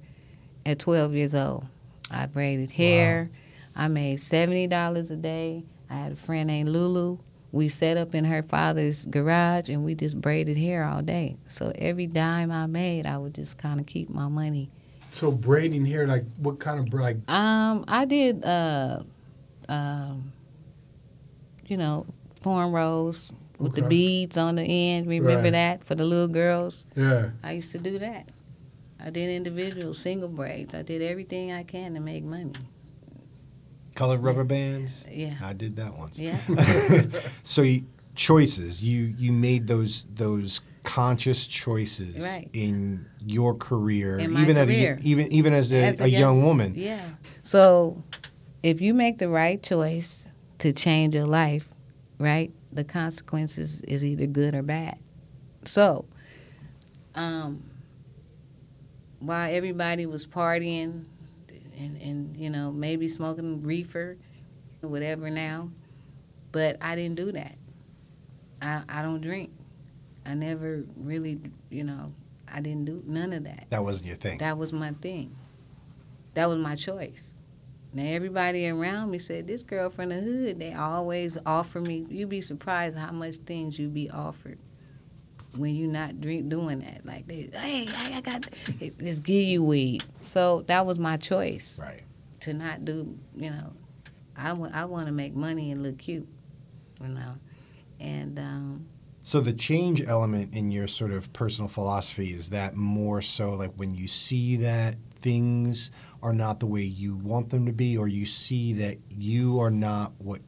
at 0.65 0.80
12 0.80 1.13
years 1.13 1.36
old. 1.36 1.65
I 2.12 2.26
braided 2.26 2.72
hair. 2.72 3.30
I 3.76 3.88
made 3.88 4.20
$70 4.20 5.12
a 5.12 5.15
day. 5.15 5.63
I 5.89 5.96
had 5.96 6.12
a 6.13 6.15
friend 6.15 6.48
named 6.48 6.70
Lulu. 6.70 7.17
We 7.52 7.70
set 7.70 7.96
up 7.98 8.13
in 8.13 8.26
her 8.26 8.43
father's 8.43 9.06
garage 9.06 9.70
and 9.70 9.86
we 9.86 9.96
just 9.96 10.20
braided 10.20 10.58
hair 10.58 10.84
all 10.84 11.02
day. 11.02 11.38
So 11.48 11.72
every 11.76 12.08
dime 12.08 12.52
I 12.52 12.65
made, 12.65 13.06
I 13.06 13.17
would 13.17 13.34
just 13.34 13.58
kind 13.58 13.80
of 13.80 13.86
keep 13.86 14.10
my 14.10 14.28
money 14.28 14.70
So 15.10 15.32
braiding 15.32 15.86
hair, 15.86 16.06
like 16.08 16.26
what 16.39 16.60
kind 16.60 16.80
of 16.86 16.93
like? 16.93 17.17
um, 17.30 17.86
I 17.88 18.04
did, 18.06 18.43
uh, 18.43 19.00
um, 19.70 20.34
you 21.67 21.78
know, 21.78 22.06
cornrows 22.43 23.32
with 23.60 23.76
the 23.76 23.82
beads 23.82 24.38
on 24.38 24.56
the 24.56 24.63
end. 24.63 25.08
Remember 25.08 25.43
Right. 25.43 25.52
that 25.52 25.84
for 25.84 25.96
the 25.96 26.04
little 26.06 26.28
girls? 26.28 26.86
Yeah. 26.96 27.30
I 27.43 27.54
used 27.54 27.72
to 27.72 27.78
do 27.80 28.00
that. 28.00 28.30
I 29.00 29.10
did 29.10 29.30
individual 29.30 29.93
single 29.93 30.30
braids. 30.30 30.74
I 30.74 30.82
did 30.82 31.02
everything 31.02 31.52
I 31.52 31.63
can 31.63 31.93
to 31.93 32.00
make 32.00 32.24
money. 32.24 32.54
Colored 33.96 34.22
rubber 34.22 34.43
bands. 34.43 35.06
Yeah, 35.12 35.34
I 35.41 35.54
did 35.54 35.76
that 35.78 35.98
once. 35.98 36.20
yeah, 36.20 36.38
so 37.43 37.63
you, 37.63 37.82
choices 38.15 38.84
you 38.84 39.13
you 39.17 39.32
made 39.32 39.65
those 39.67 40.06
those 40.13 40.62
conscious 40.84 41.46
choices 41.48 42.15
Right. 42.24 42.48
in 42.54 43.10
your 43.26 43.56
career, 43.56 44.17
In 44.17 44.34
my 44.34 44.41
even 44.43 44.56
career. 44.56 44.93
at 44.93 45.04
a, 45.04 45.08
even 45.08 45.32
even 45.34 45.54
as 45.54 45.72
a, 45.72 45.84
As 45.84 46.02
a 46.02 46.04
a 46.04 46.08
young, 46.08 46.22
young- 46.38 46.43
woman. 46.43 46.74
yeah. 46.76 47.02
So, 47.41 48.04
if 48.62 48.82
you 48.82 48.93
make 48.93 49.17
the 49.17 49.30
right 49.30 49.62
choice 49.62 50.28
to 50.60 50.74
change 50.74 51.15
your 51.15 51.26
life, 51.28 51.67
right, 52.20 52.52
the 52.78 52.84
consequences 52.84 53.82
is 53.82 54.06
either 54.06 54.28
good 54.28 54.54
or 54.54 54.62
bad. 54.62 55.00
So, 55.66 56.06
um, 57.16 57.63
while 59.20 59.52
everybody 59.52 60.06
was 60.06 60.28
partying 60.28 61.06
and, 61.80 62.02
and 62.02 62.38
you 62.38 62.52
know 62.52 62.72
maybe 62.72 63.08
smoking 63.08 63.63
reefer, 63.63 64.16
whatever 64.82 65.32
now, 65.32 65.72
but 66.52 66.78
I 66.80 66.96
didn't 66.96 67.16
do 67.16 67.32
that. 67.32 67.56
I 68.62 68.84
I 68.88 69.02
don't 69.02 69.22
drink. 69.22 69.50
I 70.26 70.36
never 70.36 70.84
really, 70.98 71.40
you 71.72 71.84
know, 71.84 72.13
I 72.48 72.62
didn't 72.62 72.86
do 72.86 73.02
none 73.08 73.34
of 73.34 73.44
that. 73.46 73.66
That 73.72 73.84
wasn't 73.84 74.08
your 74.08 74.18
thing. 74.18 74.38
That 74.38 74.58
was 74.58 74.72
my 74.72 74.92
thing. 75.02 75.36
That 76.36 76.48
was 76.48 76.60
my 76.60 76.76
choice. 76.76 77.37
Now 77.93 78.04
everybody 78.04 78.67
around 78.67 79.12
me 79.12 79.17
said, 79.19 79.47
"This 79.47 79.63
girl 79.63 79.89
from 79.89 80.10
the 80.10 80.15
hood." 80.19 80.60
They 80.60 80.73
always 80.73 81.38
offer 81.45 81.80
me. 81.80 82.06
You'd 82.10 82.30
be 82.30 82.41
surprised 82.41 82.97
how 82.97 83.12
much 83.12 83.36
things 83.38 83.80
you 83.80 83.88
be 83.88 84.10
offered 84.10 84.60
when 85.56 85.76
you're 85.76 85.91
not 85.91 86.21
drink 86.21 86.50
doing 86.50 86.80
that. 86.82 87.06
Like 87.06 87.28
they, 87.28 87.50
hey, 87.54 87.88
I 88.13 88.21
got, 88.21 88.47
just 89.00 89.23
give 89.23 89.43
you 89.43 89.63
weed. 89.63 90.04
So 90.23 90.63
that 90.67 90.86
was 90.86 91.00
my 91.00 91.17
choice 91.17 91.80
right. 91.82 92.02
to 92.41 92.54
not 92.54 92.86
do. 92.86 93.17
You 93.36 93.52
know, 93.52 93.73
I 94.36 94.52
I 94.52 94.86
want 94.86 95.08
to 95.08 95.12
make 95.12 95.36
money 95.36 95.71
and 95.71 95.82
look 95.82 95.97
cute. 95.97 96.28
You 97.02 97.10
know, 97.10 97.36
and 98.00 98.39
um, 98.39 98.86
So 99.21 99.39
the 99.39 99.54
change 99.54 100.06
element 100.06 100.56
in 100.56 100.71
your 100.71 100.88
sort 100.88 101.12
of 101.12 101.32
personal 101.34 101.69
philosophy 101.69 102.34
is 102.34 102.50
that 102.50 102.76
more 102.76 103.21
so 103.21 103.52
like 103.52 103.73
when 103.76 103.93
you 103.95 104.08
see 104.08 104.58
that 104.58 104.95
things 105.19 105.91
are 106.23 106.34
not 106.34 106.60
the 106.60 106.65
way 106.65 106.82
you 106.82 107.15
want 107.15 107.49
them 107.49 107.65
to 107.65 107.71
be, 107.73 107.97
or 107.97 108.08
you 108.08 108.25
see 108.25 108.73
that 108.73 108.97
you 109.10 109.60
are 109.60 109.69
not 109.71 110.13
what 110.19 110.41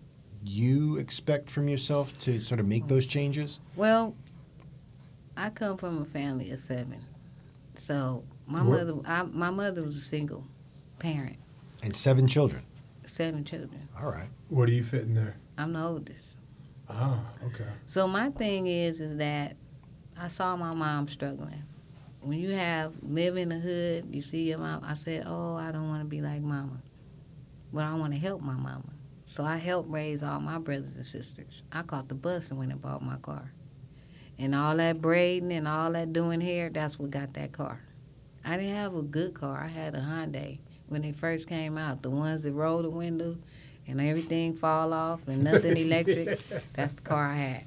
you 0.44 0.98
expect 0.98 1.50
from 1.52 1.68
yourself 1.68 2.18
to 2.20 2.40
sort 2.40 2.60
of 2.60 2.66
make 2.68 2.88
those 2.88 3.06
changes. 3.06 3.60
Well, 3.76 4.16
I 5.38 5.50
come 5.50 5.78
from 5.78 6.02
a 6.02 6.06
family 6.06 6.52
of 6.52 6.60
seven, 6.60 7.04
so 7.76 8.24
my 8.48 8.64
What- 8.64 8.86
mother, 8.88 9.00
I, 9.06 9.24
my 9.24 9.50
mother 9.52 9.84
was 9.84 9.96
a 9.98 10.02
single 10.02 10.46
parent, 10.98 11.38
And 11.84 11.96
seven 11.96 12.28
children. 12.28 12.64
seven 13.06 13.44
children. 13.46 13.88
All 14.00 14.10
right. 14.12 14.30
Where 14.50 14.66
do 14.66 14.74
you 14.74 14.84
fit 14.84 15.04
in 15.04 15.14
there? 15.16 15.38
I'm 15.58 15.74
the 15.74 15.84
oldest. 15.84 16.36
Ah, 16.90 17.22
okay. 17.46 17.68
So 17.86 18.08
my 18.08 18.30
thing 18.32 18.68
is, 18.68 19.00
is 19.02 19.18
that 19.18 19.56
I 20.18 20.28
saw 20.28 20.56
my 20.56 20.74
mom 20.74 21.08
struggling. 21.08 21.64
When 22.22 22.38
you 22.40 22.52
have 22.52 22.94
live 23.02 23.38
in 23.38 23.50
the 23.50 23.60
hood, 23.60 24.08
you 24.12 24.22
see 24.22 24.44
your 24.50 24.58
mom. 24.58 24.84
I 24.86 24.94
said, 24.94 25.24
"Oh, 25.26 25.56
I 25.56 25.72
don't 25.72 25.88
want 25.88 26.02
to 26.02 26.08
be 26.08 26.22
like 26.22 26.42
mama, 26.42 26.82
but 27.72 27.86
I 27.86 27.94
want 27.96 28.14
to 28.14 28.20
help 28.20 28.42
my 28.42 28.56
mama." 28.56 28.90
So 29.24 29.46
I 29.46 29.58
helped 29.58 29.90
raise 29.90 30.22
all 30.22 30.40
my 30.40 30.58
brothers 30.58 30.96
and 30.96 31.06
sisters. 31.06 31.64
I 31.72 31.84
caught 31.84 32.10
the 32.10 32.16
bus 32.16 32.50
and 32.50 32.60
went 32.60 32.72
and 32.72 32.82
bought 32.82 33.02
my 33.02 33.18
car, 33.18 33.54
and 34.38 34.54
all 34.54 34.76
that 34.78 35.02
braiding 35.02 35.54
and 35.54 35.68
all 35.68 35.94
that 35.94 36.12
doing 36.12 36.42
hair. 36.42 36.70
That's 36.70 37.00
what 37.00 37.12
got 37.12 37.34
that 37.36 37.54
car. 37.54 37.82
I 38.44 38.58
didn't 38.58 38.76
have 38.76 38.96
a 38.96 39.02
good 39.02 39.34
car. 39.34 39.62
I 39.64 39.68
had 39.68 39.96
a 39.96 40.00
Hyundai 40.00 40.60
when 40.88 41.02
they 41.04 41.12
first 41.14 41.48
came 41.48 41.78
out. 41.78 42.02
The 42.02 42.10
ones 42.10 42.44
that 42.44 42.52
roll 42.52 42.82
the 42.82 42.90
window 42.90 43.38
and 43.88 44.02
everything 44.02 44.56
fall 44.56 44.94
off 44.94 45.28
and 45.28 45.44
nothing 45.44 45.78
electric. 45.86 46.40
That's 46.74 46.94
the 46.94 47.02
car 47.02 47.28
I 47.28 47.36
had. 47.36 47.66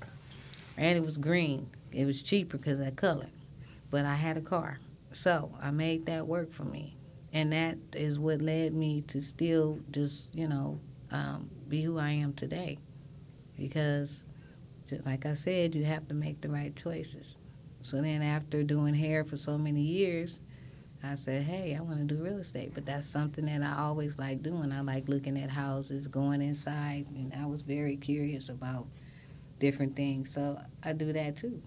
And 0.76 0.98
it 0.98 1.04
was 1.04 1.16
green. 1.16 1.70
It 1.90 2.04
was 2.04 2.22
cheaper 2.22 2.58
because 2.58 2.80
of 2.80 2.84
that 2.86 2.96
color. 2.96 3.28
But 3.92 4.06
I 4.06 4.16
had 4.16 4.36
a 4.38 4.40
car. 4.40 4.80
So 5.12 5.54
I 5.60 5.70
made 5.70 6.06
that 6.06 6.26
work 6.26 6.50
for 6.50 6.64
me. 6.64 6.96
And 7.32 7.52
that 7.52 7.76
is 7.92 8.18
what 8.18 8.42
led 8.42 8.74
me 8.74 9.02
to 9.02 9.20
still 9.20 9.78
just, 9.90 10.34
you 10.34 10.48
know, 10.48 10.80
um, 11.10 11.50
be 11.68 11.82
who 11.82 11.98
I 11.98 12.10
am 12.10 12.32
today. 12.32 12.78
Because, 13.56 14.24
like 15.04 15.26
I 15.26 15.34
said, 15.34 15.74
you 15.74 15.84
have 15.84 16.08
to 16.08 16.14
make 16.14 16.40
the 16.40 16.48
right 16.48 16.74
choices. 16.74 17.38
So 17.82 18.00
then 18.00 18.22
after 18.22 18.62
doing 18.62 18.94
hair 18.94 19.24
for 19.24 19.36
so 19.36 19.58
many 19.58 19.82
years, 19.82 20.40
I 21.02 21.14
said, 21.14 21.42
hey, 21.42 21.76
I 21.76 21.82
want 21.82 21.98
to 21.98 22.14
do 22.14 22.22
real 22.22 22.38
estate. 22.38 22.72
But 22.74 22.86
that's 22.86 23.06
something 23.06 23.44
that 23.44 23.62
I 23.62 23.82
always 23.82 24.18
like 24.18 24.42
doing. 24.42 24.72
I 24.72 24.80
like 24.80 25.06
looking 25.06 25.38
at 25.38 25.50
houses, 25.50 26.08
going 26.08 26.40
inside, 26.40 27.06
and 27.10 27.34
I 27.38 27.44
was 27.44 27.60
very 27.60 27.96
curious 27.96 28.48
about 28.48 28.86
different 29.58 29.96
things. 29.96 30.32
So 30.32 30.58
I 30.82 30.94
do 30.94 31.12
that 31.12 31.36
too. 31.36 31.60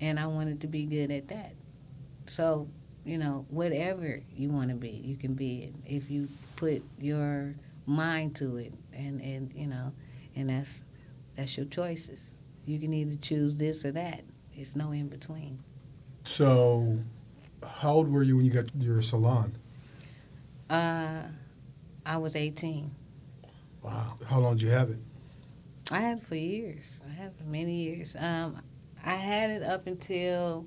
And 0.00 0.18
I 0.18 0.26
wanted 0.26 0.60
to 0.62 0.66
be 0.66 0.84
good 0.84 1.10
at 1.10 1.28
that. 1.28 1.54
So, 2.26 2.68
you 3.04 3.18
know, 3.18 3.46
whatever 3.48 4.20
you 4.36 4.48
want 4.48 4.70
to 4.70 4.76
be, 4.76 4.90
you 4.90 5.16
can 5.16 5.34
be 5.34 5.64
it 5.64 5.74
if 5.86 6.10
you 6.10 6.28
put 6.56 6.82
your 6.98 7.54
mind 7.86 8.36
to 8.36 8.56
it 8.56 8.74
and, 8.92 9.20
and 9.20 9.52
you 9.54 9.66
know, 9.66 9.92
and 10.34 10.50
that's 10.50 10.84
that's 11.36 11.56
your 11.56 11.66
choices. 11.66 12.36
You 12.64 12.78
can 12.78 12.92
either 12.92 13.16
choose 13.16 13.56
this 13.56 13.84
or 13.84 13.92
that. 13.92 14.22
It's 14.54 14.74
no 14.74 14.90
in 14.90 15.08
between. 15.08 15.62
So, 16.24 16.98
how 17.62 17.92
old 17.92 18.10
were 18.10 18.22
you 18.22 18.36
when 18.36 18.44
you 18.44 18.50
got 18.50 18.74
your 18.76 19.02
salon? 19.02 19.56
Uh, 20.68 21.22
I 22.04 22.16
was 22.16 22.34
18. 22.34 22.90
Wow. 23.82 24.16
How 24.26 24.40
long 24.40 24.56
did 24.56 24.62
you 24.62 24.70
have 24.70 24.90
it? 24.90 24.98
I 25.90 26.00
had 26.00 26.18
it 26.18 26.24
for 26.24 26.34
years. 26.34 27.02
I 27.08 27.12
had 27.12 27.28
it 27.28 27.34
for 27.38 27.44
many 27.44 27.74
years. 27.74 28.16
Um, 28.18 28.60
I 29.06 29.14
had 29.14 29.50
it 29.50 29.62
up 29.62 29.86
until 29.86 30.66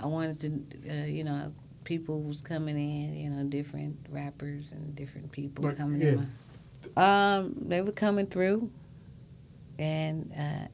I 0.00 0.06
wanted 0.06 0.40
to, 0.40 0.90
uh, 0.90 1.06
you 1.06 1.24
know, 1.24 1.52
people 1.84 2.22
was 2.22 2.40
coming 2.42 2.76
in, 2.76 3.16
you 3.16 3.30
know, 3.30 3.44
different 3.44 3.96
rappers 4.10 4.72
and 4.72 4.94
different 4.94 5.32
people 5.32 5.64
Like, 5.64 5.78
coming 5.78 6.00
yeah. 6.00 6.08
in. 6.08 6.30
My, 6.94 7.36
um, 7.36 7.54
they 7.66 7.80
were 7.80 7.92
coming 7.92 8.26
through, 8.26 8.70
and 9.78 10.32
uh, 10.38 10.68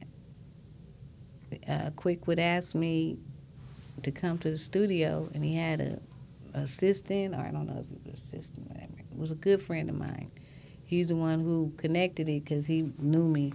uh, 1.71 1.89
Quik 1.91 2.27
would 2.27 2.39
ask 2.39 2.75
me 2.75 3.17
to 4.03 4.11
come 4.11 4.37
to 4.39 4.51
the 4.51 4.57
studio, 4.57 5.29
and 5.33 5.43
he 5.43 5.55
had 5.55 5.81
a 5.81 5.99
assistant, 6.53 7.33
or 7.35 7.39
I 7.39 7.51
don't 7.51 7.67
know 7.67 7.85
if 7.85 7.91
it 7.91 8.11
was 8.11 8.21
assistant, 8.21 8.67
whatever. 8.67 8.93
It 8.99 9.17
was 9.17 9.31
a 9.31 9.35
good 9.35 9.61
friend 9.61 9.89
of 9.89 9.95
mine. 9.95 10.31
He's 10.85 11.09
the 11.09 11.15
one 11.15 11.41
who 11.41 11.71
connected 11.77 12.27
it 12.27 12.43
because 12.43 12.65
he 12.65 12.91
knew 12.99 13.23
me 13.27 13.53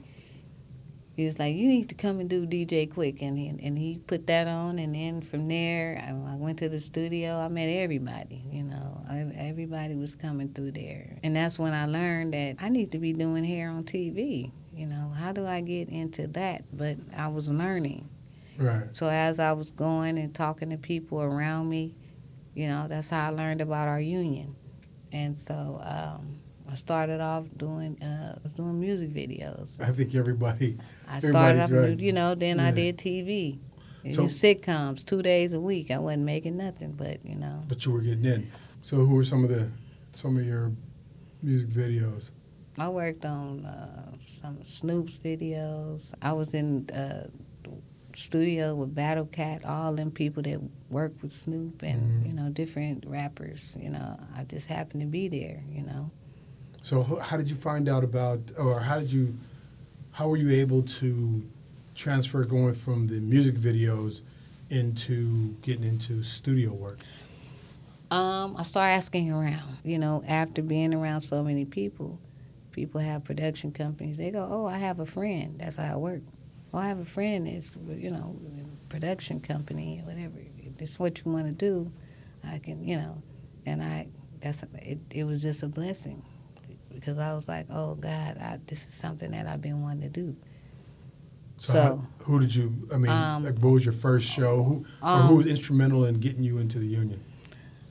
he 1.16 1.26
was 1.26 1.38
like, 1.38 1.54
"You 1.54 1.68
need 1.68 1.88
to 1.90 1.94
come 1.94 2.18
and 2.18 2.28
do 2.28 2.46
DJ 2.46 2.88
Quik," 2.88 3.22
and 3.22 3.38
he, 3.38 3.48
and 3.48 3.78
he 3.78 3.98
put 4.06 4.26
that 4.26 4.48
on, 4.48 4.78
and 4.78 4.94
then 4.94 5.20
from 5.22 5.48
there, 5.48 6.02
I, 6.04 6.10
I 6.10 6.36
went 6.36 6.58
to 6.58 6.68
the 6.68 6.80
studio. 6.80 7.38
I 7.38 7.48
met 7.48 7.66
everybody, 7.66 8.42
you 8.50 8.64
know, 8.64 9.00
I, 9.08 9.18
everybody 9.36 9.94
was 9.94 10.14
coming 10.16 10.52
through 10.52 10.72
there, 10.72 11.16
and 11.22 11.36
that's 11.36 11.58
when 11.58 11.72
I 11.72 11.86
learned 11.86 12.34
that 12.34 12.56
I 12.58 12.68
need 12.68 12.90
to 12.92 12.98
be 12.98 13.12
doing 13.12 13.44
hair 13.44 13.70
on 13.70 13.84
TV. 13.84 14.50
You 14.74 14.86
know, 14.86 15.12
how 15.16 15.32
do 15.32 15.46
I 15.46 15.60
get 15.60 15.88
into 15.88 16.26
that? 16.28 16.64
But 16.76 16.96
I 17.16 17.28
was 17.28 17.48
learning. 17.48 18.08
Right. 18.58 18.92
So 18.92 19.08
as 19.08 19.38
I 19.38 19.52
was 19.52 19.70
going 19.70 20.18
and 20.18 20.34
talking 20.34 20.70
to 20.70 20.76
people 20.76 21.22
around 21.22 21.68
me, 21.68 21.94
you 22.54 22.66
know, 22.66 22.86
that's 22.88 23.10
how 23.10 23.26
I 23.26 23.30
learned 23.30 23.60
about 23.60 23.86
our 23.86 24.00
union, 24.00 24.56
and 25.12 25.36
so. 25.36 25.80
Um, 25.84 26.40
I 26.70 26.76
started 26.76 27.20
off 27.20 27.44
doing 27.56 28.02
uh, 28.02 28.38
doing 28.56 28.80
music 28.80 29.12
videos. 29.12 29.80
I 29.80 29.92
think 29.92 30.14
everybody. 30.14 30.78
I 31.08 31.20
started 31.20 31.60
off, 31.60 31.70
right. 31.70 31.98
you 31.98 32.12
know, 32.12 32.34
then 32.34 32.58
I 32.60 32.70
did 32.72 32.98
TV. 32.98 33.58
So- 34.12 34.24
sitcoms 34.24 35.04
two 35.04 35.22
days 35.22 35.52
a 35.54 35.60
week. 35.60 35.90
I 35.90 35.98
wasn't 35.98 36.24
making 36.24 36.56
nothing, 36.58 36.92
but 36.92 37.24
you 37.24 37.36
know, 37.36 37.62
But 37.68 37.84
you 37.86 37.92
were 37.92 38.00
getting 38.02 38.24
in. 38.24 38.50
So 38.82 38.96
who 38.96 39.14
were 39.14 39.24
some 39.24 39.44
of 39.44 39.50
the 39.50 39.68
some 40.12 40.36
of 40.36 40.44
your 40.46 40.72
music 41.42 41.68
videos? 41.70 42.30
I 42.78 42.88
worked 42.88 43.24
on 43.24 43.64
uh, 43.64 44.12
some 44.18 44.58
Snoop's 44.64 45.16
videos. 45.18 46.12
I 46.20 46.32
was 46.32 46.54
in 46.54 46.90
uh, 46.90 47.28
studio 48.16 48.74
with 48.74 48.94
Battle 48.94 49.26
Cat, 49.26 49.64
all 49.64 49.94
them 49.94 50.10
people 50.10 50.42
that 50.42 50.60
work 50.90 51.12
with 51.22 51.32
Snoop 51.32 51.82
and 51.82 52.02
Mhm. 52.24 52.26
you 52.26 52.32
know 52.32 52.48
different 52.50 53.04
rappers. 53.06 53.76
You 53.80 53.90
know, 53.90 54.18
I 54.36 54.44
just 54.44 54.66
happened 54.66 55.00
to 55.02 55.06
be 55.06 55.28
there. 55.28 55.62
You 55.70 55.82
know. 55.82 56.10
So 56.84 57.02
how 57.02 57.38
did 57.38 57.48
you 57.48 57.56
find 57.56 57.88
out 57.88 58.04
about, 58.04 58.52
or 58.58 58.78
how 58.78 58.98
did 58.98 59.10
you, 59.10 59.34
how 60.10 60.28
were 60.28 60.36
you 60.36 60.50
able 60.50 60.82
to 60.82 61.42
transfer 61.94 62.44
going 62.44 62.74
from 62.74 63.06
the 63.06 63.20
music 63.20 63.54
videos 63.54 64.20
into 64.68 65.54
getting 65.62 65.84
into 65.84 66.22
studio 66.22 66.74
work? 66.74 66.98
Um, 68.10 68.54
I 68.58 68.64
started 68.64 68.92
asking 68.92 69.32
around. 69.32 69.78
You 69.82 69.98
know, 69.98 70.22
after 70.28 70.60
being 70.60 70.92
around 70.92 71.22
so 71.22 71.42
many 71.42 71.64
people, 71.64 72.20
people 72.70 73.00
have 73.00 73.24
production 73.24 73.72
companies. 73.72 74.18
They 74.18 74.30
go, 74.30 74.46
"Oh, 74.46 74.66
I 74.66 74.76
have 74.76 75.00
a 75.00 75.06
friend. 75.06 75.58
That's 75.58 75.76
how 75.76 75.94
I 75.94 75.96
work. 75.96 76.20
Oh, 76.74 76.78
I 76.78 76.88
have 76.88 76.98
a 76.98 77.06
friend 77.06 77.46
that's 77.46 77.78
you 77.96 78.10
know, 78.10 78.38
production 78.90 79.40
company, 79.40 80.02
whatever. 80.04 80.36
It's 80.78 80.98
what 80.98 81.24
you 81.24 81.32
want 81.32 81.46
to 81.46 81.54
do. 81.54 81.90
I 82.46 82.58
can, 82.58 82.86
you 82.86 82.98
know." 82.98 83.22
And 83.64 83.82
I, 83.82 84.08
that's 84.40 84.62
it. 84.74 84.98
It 85.10 85.24
was 85.24 85.40
just 85.40 85.62
a 85.62 85.68
blessing 85.68 86.22
because 86.94 87.18
I 87.18 87.34
was 87.34 87.48
like, 87.48 87.66
"Oh 87.70 87.94
God, 87.94 88.38
I, 88.38 88.58
this 88.66 88.86
is 88.86 88.94
something 88.94 89.30
that 89.32 89.46
I've 89.46 89.60
been 89.60 89.82
wanting 89.82 90.02
to 90.02 90.08
do." 90.08 90.36
So, 91.58 91.72
So, 91.72 91.82
how, 91.82 92.24
who 92.24 92.40
did 92.40 92.54
you? 92.54 92.72
I 92.92 92.96
mean, 92.96 93.10
um, 93.12 93.44
like, 93.44 93.58
what 93.58 93.70
was 93.70 93.84
your 93.84 93.92
first 93.94 94.26
show? 94.26 94.62
Who, 94.62 94.84
or 95.02 95.08
um, 95.08 95.22
who 95.22 95.36
was 95.36 95.46
instrumental 95.46 96.04
in 96.04 96.20
getting 96.20 96.42
you 96.42 96.58
into 96.58 96.78
the 96.78 96.86
union? 96.86 97.22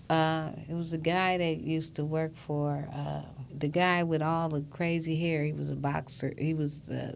Uh, 0.10 0.52
it 0.70 0.74
was 0.76 0.94
a 0.94 0.98
guy 0.98 1.38
that 1.38 1.62
used 1.62 1.96
to 1.96 2.06
work 2.06 2.36
for 2.36 2.88
uh, 2.94 3.22
the 3.58 3.68
guy 3.68 4.04
with 4.04 4.22
all 4.22 4.50
the 4.50 4.62
crazy 4.70 5.16
hair. 5.16 5.44
He 5.44 5.54
was 5.54 5.70
a 5.70 5.76
boxer. 5.76 6.34
He 6.38 6.54
was 6.54 6.90
uh, 6.90 7.16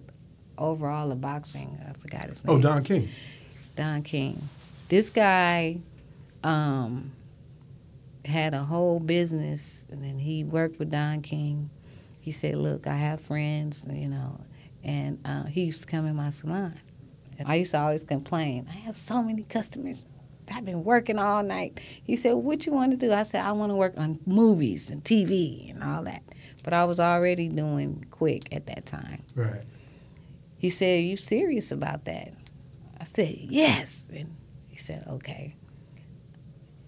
overall 0.58 1.12
of 1.12 1.22
boxing. 1.22 1.78
I 1.88 1.94
forgot 1.94 2.30
his 2.30 2.44
name. 2.44 2.56
Oh, 2.56 2.60
Don 2.60 2.84
King. 2.84 3.10
Don 3.76 4.02
King. 4.02 4.42
This 4.90 5.10
guy 5.10 5.80
um, 6.44 7.12
had 8.26 8.54
a 8.54 8.64
whole 8.64 9.00
business, 9.00 9.86
and 9.92 10.04
then 10.04 10.18
he 10.18 10.44
worked 10.44 10.80
with 10.80 10.90
Don 10.90 11.22
King. 11.22 11.70
He 12.28 12.34
said, 12.34 12.56
"Look, 12.56 12.88
I 12.88 12.96
have 12.98 13.22
friends, 13.22 13.88
you 13.90 14.10
know," 14.10 14.42
and 14.84 15.18
uh, 15.24 15.46
he 15.46 15.64
used 15.64 15.80
to 15.80 15.88
come 15.88 16.06
in 16.06 16.18
my 16.18 16.30
salon. 16.30 16.78
And 17.40 17.48
I 17.48 17.56
used 17.56 17.72
to 17.72 17.80
always 17.80 18.04
complain. 18.04 18.68
I 18.70 18.74
have 18.80 18.98
so 18.98 19.24
many 19.24 19.44
customers. 19.44 20.06
I've 20.54 20.66
been 20.66 20.84
working 20.84 21.20
all 21.20 21.42
night. 21.42 21.80
He 22.04 22.18
said, 22.18 22.34
"What 22.34 22.66
you 22.66 22.74
want 22.74 22.92
to 22.92 22.98
do?" 22.98 23.14
I 23.14 23.24
said, 23.24 23.46
"I 23.46 23.54
want 23.54 23.72
to 23.72 23.78
work 23.78 23.94
on 23.96 24.20
movies 24.26 24.90
and 24.90 25.02
TV 25.06 25.72
and 25.72 25.82
all 25.82 26.04
that." 26.04 26.22
But 26.66 26.74
I 26.74 26.84
was 26.84 27.00
already 27.00 27.48
doing 27.48 28.06
Quik 28.12 28.54
at 28.54 28.66
that 28.66 28.86
time. 28.86 29.24
Right. 29.34 29.64
He 30.58 30.70
said, 30.70 31.06
"You 31.06 31.16
serious 31.16 31.72
about 31.72 32.04
that?" 32.04 32.34
I 33.00 33.06
said, 33.06 33.36
"Yes." 33.38 34.06
And 34.14 34.36
he 34.68 34.76
said, 34.76 35.08
"Okay." 35.08 35.56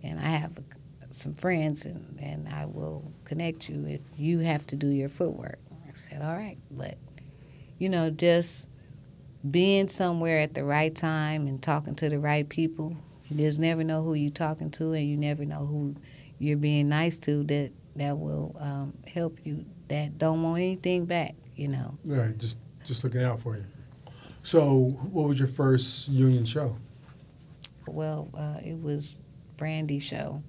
And 0.04 0.19
I 0.19 0.23
have 0.28 0.60
some 1.12 1.34
friends, 1.34 1.86
and, 1.86 2.19
and 2.19 2.49
I 2.49 2.65
will 2.65 3.13
connect 3.29 3.69
you 3.69 3.85
if 3.85 4.01
you 4.17 4.39
have 4.39 4.65
to 4.67 4.75
do 4.75 4.87
your 4.87 5.07
footwork. 5.07 5.59
I 5.87 5.93
said, 5.93 6.21
"All 6.21 6.35
right," 6.35 6.57
but 6.71 6.97
you 7.77 7.87
know, 7.87 8.09
just 8.09 8.67
being 9.49 9.87
somewhere 9.87 10.39
at 10.39 10.55
the 10.55 10.63
right 10.63 10.93
time 10.93 11.47
and 11.47 11.61
talking 11.61 11.95
to 11.95 12.09
the 12.09 12.19
right 12.19 12.49
people. 12.49 12.97
You 13.29 13.37
just 13.37 13.59
never 13.59 13.83
know 13.83 14.01
who 14.01 14.15
you're 14.15 14.31
talking 14.31 14.71
to, 14.71 14.93
and 14.93 15.07
you 15.07 15.15
never 15.15 15.45
know 15.45 15.65
who 15.65 15.93
you're 16.39 16.57
being 16.57 16.89
nice 16.89 17.19
to 17.19 17.43
that 17.43 17.71
that 17.95 18.17
will 18.17 18.55
um, 18.59 18.93
help 19.07 19.37
you. 19.45 19.63
That 19.89 20.17
don't 20.17 20.41
want 20.41 20.57
anything 20.57 21.05
back, 21.05 21.35
you 21.55 21.67
know. 21.67 21.97
Right. 22.03 22.35
Just 22.37 22.57
just 22.83 23.03
looking 23.03 23.21
out 23.21 23.39
for 23.39 23.55
you. 23.55 23.65
So, 24.41 24.97
what 25.11 25.27
was 25.27 25.37
your 25.37 25.47
first 25.47 26.07
union 26.07 26.45
show? 26.45 26.75
Well, 27.85 28.29
uh, 28.35 28.59
it 28.63 28.81
was 28.81 29.21
Brandy 29.57 29.99
show, 29.99 30.41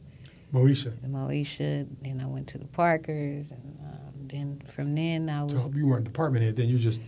Moesha. 0.52 1.00
the 1.00 1.08
Moesha. 1.08 1.86
Then 2.02 2.20
I 2.22 2.26
went 2.26 2.48
to 2.48 2.58
the 2.58 2.66
Parkers, 2.66 3.50
and 3.50 3.78
um, 3.80 4.28
then 4.28 4.62
from 4.66 4.94
then 4.94 5.28
I 5.28 5.44
was. 5.44 5.52
So 5.52 5.70
you 5.74 5.86
weren't 5.86 6.04
department 6.04 6.44
head 6.44 6.56
then. 6.56 6.68
You 6.68 6.78
just 6.78 7.00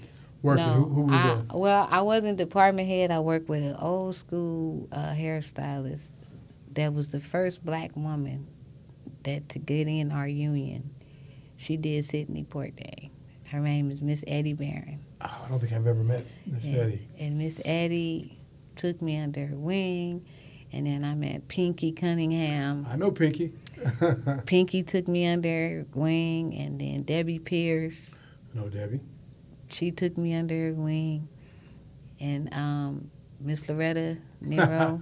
working. 0.43 0.67
No, 0.67 0.73
who, 0.73 0.89
who 0.89 1.03
was 1.03 1.15
I, 1.15 1.43
a 1.51 1.59
well, 1.59 1.89
I 1.91 2.03
wasn't 2.03 2.39
department 2.39 2.89
head. 2.89 3.11
I 3.11 3.21
worked 3.21 3.49
with 3.49 3.63
an 3.63 3.77
old 3.77 4.15
school 4.15 4.89
uh, 4.93 5.13
hairstylist 5.13 6.13
that 6.75 6.93
was 6.93 7.13
the 7.13 7.21
first 7.21 7.65
black 7.65 7.97
woman 7.97 8.47
that 9.25 9.49
to 9.51 9.59
get 9.59 9.87
in 9.87 10.11
our 10.11 10.27
union. 10.29 10.91
She 11.57 11.77
did 11.77 12.05
Sidney 12.05 12.45
Poitier. 12.45 13.11
Her 13.45 13.61
name 13.61 13.91
is 13.91 14.03
Miss 14.03 14.25
Eddie 14.27 14.55
Barron. 14.55 15.01
Oh, 15.21 15.43
I 15.45 15.49
don't 15.49 15.61
think 15.61 15.73
I've 15.73 15.87
ever 15.87 16.03
met 16.03 16.25
Miss 16.47 16.67
Eddie. 16.67 17.07
And 17.19 17.39
Miss 17.39 17.61
Eddie 17.65 18.39
took 18.77 19.01
me 19.03 19.19
under 19.19 19.47
her 19.47 19.57
wing, 19.57 20.25
and 20.73 20.87
then 20.87 21.05
I 21.05 21.15
met 21.15 21.49
Pinky 21.49 21.93
Cunningham. 21.93 22.87
I 22.89 22.97
know 22.97 23.11
Pinky. 23.11 23.53
Pinky 24.47 24.83
took 24.83 25.09
me 25.09 25.27
under 25.27 25.49
her 25.49 25.87
wing, 25.95 26.55
and 26.55 26.81
then 26.81 27.03
Debbie 27.03 27.39
Pierce, 27.39 28.17
no, 28.55 28.69
Debbie. 28.69 29.01
she 29.69 29.91
took 29.91 30.17
me 30.17 30.35
under 30.35 30.69
her 30.69 30.75
wing, 30.75 31.29
and 32.21 32.53
um, 32.55 33.11
Miss 33.41 33.69
Loretta 33.69 34.19
Nero. 34.41 35.01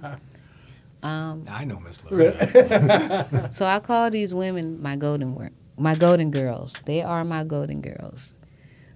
um, 1.02 1.44
I 1.48 1.64
know 1.64 1.78
Miss 1.80 2.02
Loretta. 2.04 3.48
so 3.52 3.66
I 3.66 3.78
call 3.80 4.10
these 4.10 4.34
women 4.34 4.82
my 4.82 4.96
golden 4.96 5.34
wor- 5.34 5.52
my 5.76 5.94
golden 5.94 6.30
girls. 6.30 6.74
They 6.84 7.02
are 7.02 7.24
my 7.24 7.44
golden 7.44 7.80
girls. 7.80 8.34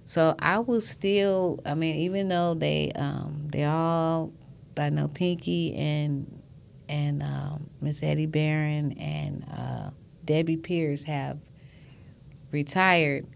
So 0.05 0.35
I 0.37 0.59
was 0.59 0.87
still, 0.87 1.59
I 1.65 1.73
mean, 1.73 1.95
even 1.95 2.29
though 2.29 2.53
they 2.53 2.91
um, 2.95 3.47
they 3.51 3.63
all, 3.63 4.31
I 4.77 4.89
know 4.89 5.07
Pinky 5.07 5.73
and 5.75 6.41
and 6.89 7.23
um, 7.23 7.69
Miss 7.81 8.03
Eddie 8.03 8.25
Barron 8.25 8.93
and 8.93 9.45
uh, 9.51 9.89
Debbie 10.25 10.57
Pierce 10.57 11.03
have 11.03 11.37
retired, 12.51 13.27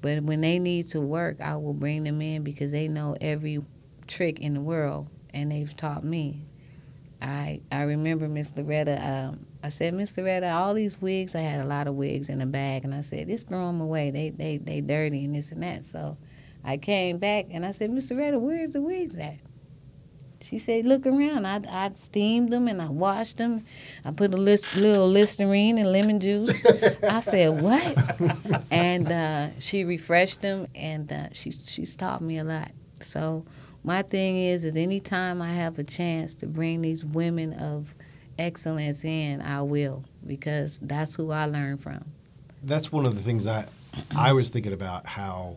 but 0.00 0.22
when 0.22 0.40
they 0.40 0.58
need 0.58 0.88
to 0.88 1.00
work, 1.00 1.40
I 1.40 1.56
will 1.56 1.74
bring 1.74 2.04
them 2.04 2.20
in 2.22 2.42
because 2.42 2.72
they 2.72 2.88
know 2.88 3.16
every 3.20 3.64
trick 4.06 4.40
in 4.40 4.54
the 4.54 4.60
world 4.60 5.08
and 5.34 5.50
they've 5.50 5.76
taught 5.76 6.04
me. 6.04 6.42
I 7.20 7.60
I 7.72 7.82
remember 7.82 8.28
Miss 8.28 8.52
Loretta. 8.56 9.04
Um, 9.04 9.46
I 9.62 9.70
said, 9.70 9.94
Miss 9.94 10.16
Loretta, 10.16 10.50
all 10.50 10.74
these 10.74 11.00
wigs. 11.00 11.34
I 11.34 11.40
had 11.40 11.60
a 11.60 11.66
lot 11.66 11.86
of 11.86 11.94
wigs 11.94 12.28
in 12.28 12.38
the 12.38 12.46
bag, 12.46 12.84
and 12.84 12.94
I 12.94 13.00
said, 13.00 13.28
just 13.28 13.48
throw 13.48 13.66
them 13.66 13.80
away. 13.80 14.10
They 14.10 14.30
they 14.30 14.58
they 14.58 14.80
dirty 14.80 15.24
and 15.24 15.34
this 15.34 15.50
and 15.50 15.62
that. 15.62 15.84
So 15.84 16.18
I 16.64 16.76
came 16.76 17.18
back 17.18 17.46
and 17.50 17.64
I 17.64 17.72
said, 17.72 17.90
Miss 17.90 18.10
Loretta, 18.10 18.38
where's 18.38 18.74
the 18.74 18.82
wigs 18.82 19.16
at? 19.16 19.38
She 20.42 20.58
said, 20.58 20.84
look 20.84 21.06
around. 21.06 21.46
I, 21.46 21.62
I 21.68 21.90
steamed 21.94 22.50
them 22.50 22.68
and 22.68 22.80
I 22.80 22.88
washed 22.88 23.38
them. 23.38 23.64
I 24.04 24.10
put 24.12 24.34
a 24.34 24.36
list, 24.36 24.76
little 24.76 25.08
Listerine 25.08 25.78
and 25.78 25.90
lemon 25.90 26.20
juice. 26.20 26.64
I 27.02 27.20
said, 27.20 27.60
what? 27.62 27.96
and 28.70 29.10
uh, 29.10 29.48
she 29.58 29.84
refreshed 29.84 30.42
them 30.42 30.66
and 30.74 31.10
uh, 31.10 31.28
she, 31.32 31.50
she's 31.50 31.96
taught 31.96 32.20
me 32.20 32.38
a 32.38 32.44
lot. 32.44 32.70
So 33.00 33.44
my 33.82 34.02
thing 34.02 34.36
is, 34.36 34.64
is 34.64 34.76
anytime 34.76 35.40
I 35.40 35.52
have 35.52 35.78
a 35.78 35.84
chance 35.84 36.34
to 36.36 36.46
bring 36.46 36.82
these 36.82 37.04
women 37.04 37.54
of 37.54 37.94
excellence 38.38 39.04
in, 39.04 39.40
I 39.40 39.62
will 39.62 40.04
because 40.26 40.78
that's 40.80 41.14
who 41.14 41.30
I 41.30 41.46
learn 41.46 41.78
from. 41.78 42.04
That's 42.62 42.90
one 42.90 43.06
of 43.06 43.14
the 43.14 43.22
things 43.22 43.46
I 43.46 43.66
I 44.14 44.32
was 44.32 44.48
thinking 44.48 44.72
about 44.72 45.06
how 45.06 45.56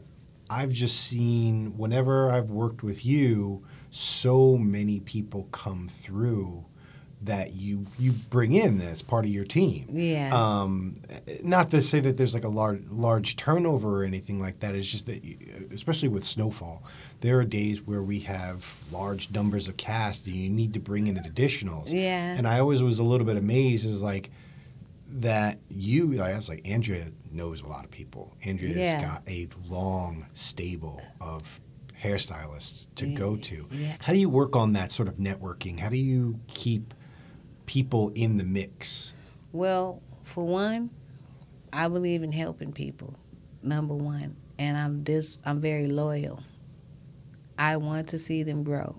I've 0.50 0.72
just 0.72 1.02
seen 1.02 1.78
whenever 1.78 2.30
I've 2.30 2.50
worked 2.50 2.84
with 2.84 3.06
you, 3.06 3.63
so 3.91 4.58
many 4.58 4.99
people 4.99 5.47
come 5.52 5.89
through 6.02 6.65
that 7.21 7.54
you 7.54 7.86
you 7.97 8.13
bring 8.30 8.54
in 8.54 8.80
as 8.82 9.02
part 9.02 9.25
of 9.25 9.32
your 9.32 9.43
team. 9.43 9.86
Yeah. 9.91 10.30
Um, 10.32 10.95
not 11.43 11.69
to 11.71 11.82
say 11.82 11.99
that 11.99 12.15
there's 12.15 12.34
like 12.34 12.45
a 12.45 12.49
large 12.49 12.82
large 12.89 13.36
turnover 13.36 14.02
or 14.02 14.04
anything 14.06 14.39
like 14.39 14.62
that. 14.62 14.73
It's 14.73 14.88
just 14.88 15.06
that, 15.08 15.25
you- 15.25 15.67
especially 15.73 16.08
with 16.08 16.23
snowfall, 16.25 16.82
there 17.19 17.38
are 17.39 17.43
days 17.43 17.86
where 17.86 18.02
we 18.02 18.19
have 18.21 18.78
large 18.89 19.32
numbers 19.32 19.67
of 19.67 19.75
cast, 19.75 20.28
and 20.28 20.36
you 20.36 20.49
need 20.49 20.73
to 20.75 20.80
bring 20.80 21.08
in 21.08 21.15
additionals. 21.17 21.91
Yeah. 21.91 22.36
And 22.38 22.47
I 22.47 22.60
always 22.60 22.82
was 22.82 22.99
a 22.99 23.04
little 23.04 23.25
bit 23.28 23.36
amazed. 23.36 23.86
Is 23.86 24.02
like 24.02 24.32
that 25.12 25.60
you. 25.69 26.21
I 26.21 26.36
was 26.38 26.47
like 26.47 26.62
Andrea 26.69 27.08
knows 27.34 27.62
a 27.62 27.67
lot 27.67 27.84
of 27.84 27.91
people. 27.91 28.34
Andrea's 28.45 28.78
Yeah. 28.78 29.02
got 29.02 29.23
a 29.28 29.49
long 29.67 30.25
stable 30.34 31.02
of 31.19 31.60
hairstylists 32.02 32.88
to 32.96 33.08
go 33.08 33.36
to. 33.36 33.68
Yeah. 33.72 33.96
How 34.00 34.14
do 34.14 34.20
you 34.20 34.30
work 34.30 34.56
on 34.56 34.74
that 34.74 34.92
sort 34.92 35.08
of 35.08 35.16
networking? 35.16 35.80
How 35.80 35.90
do 35.90 35.98
you 35.98 36.40
keep 36.48 36.94
people 37.66 38.12
in 38.16 38.38
the 38.38 38.44
mix? 38.44 39.14
Well, 39.52 40.02
for 40.24 40.46
one, 40.46 40.92
I 41.74 41.88
believe 41.88 42.24
in 42.24 42.32
helping 42.32 42.72
people. 42.72 43.16
Number 43.62 43.94
one, 43.94 44.36
and 44.58 44.78
I'm 44.78 45.04
this. 45.04 45.42
I'm 45.46 45.60
very 45.60 45.88
loyal. 45.88 46.42
I 47.58 47.78
want 47.78 48.08
to 48.10 48.18
see 48.18 48.44
them 48.44 48.64
grow. 48.64 48.96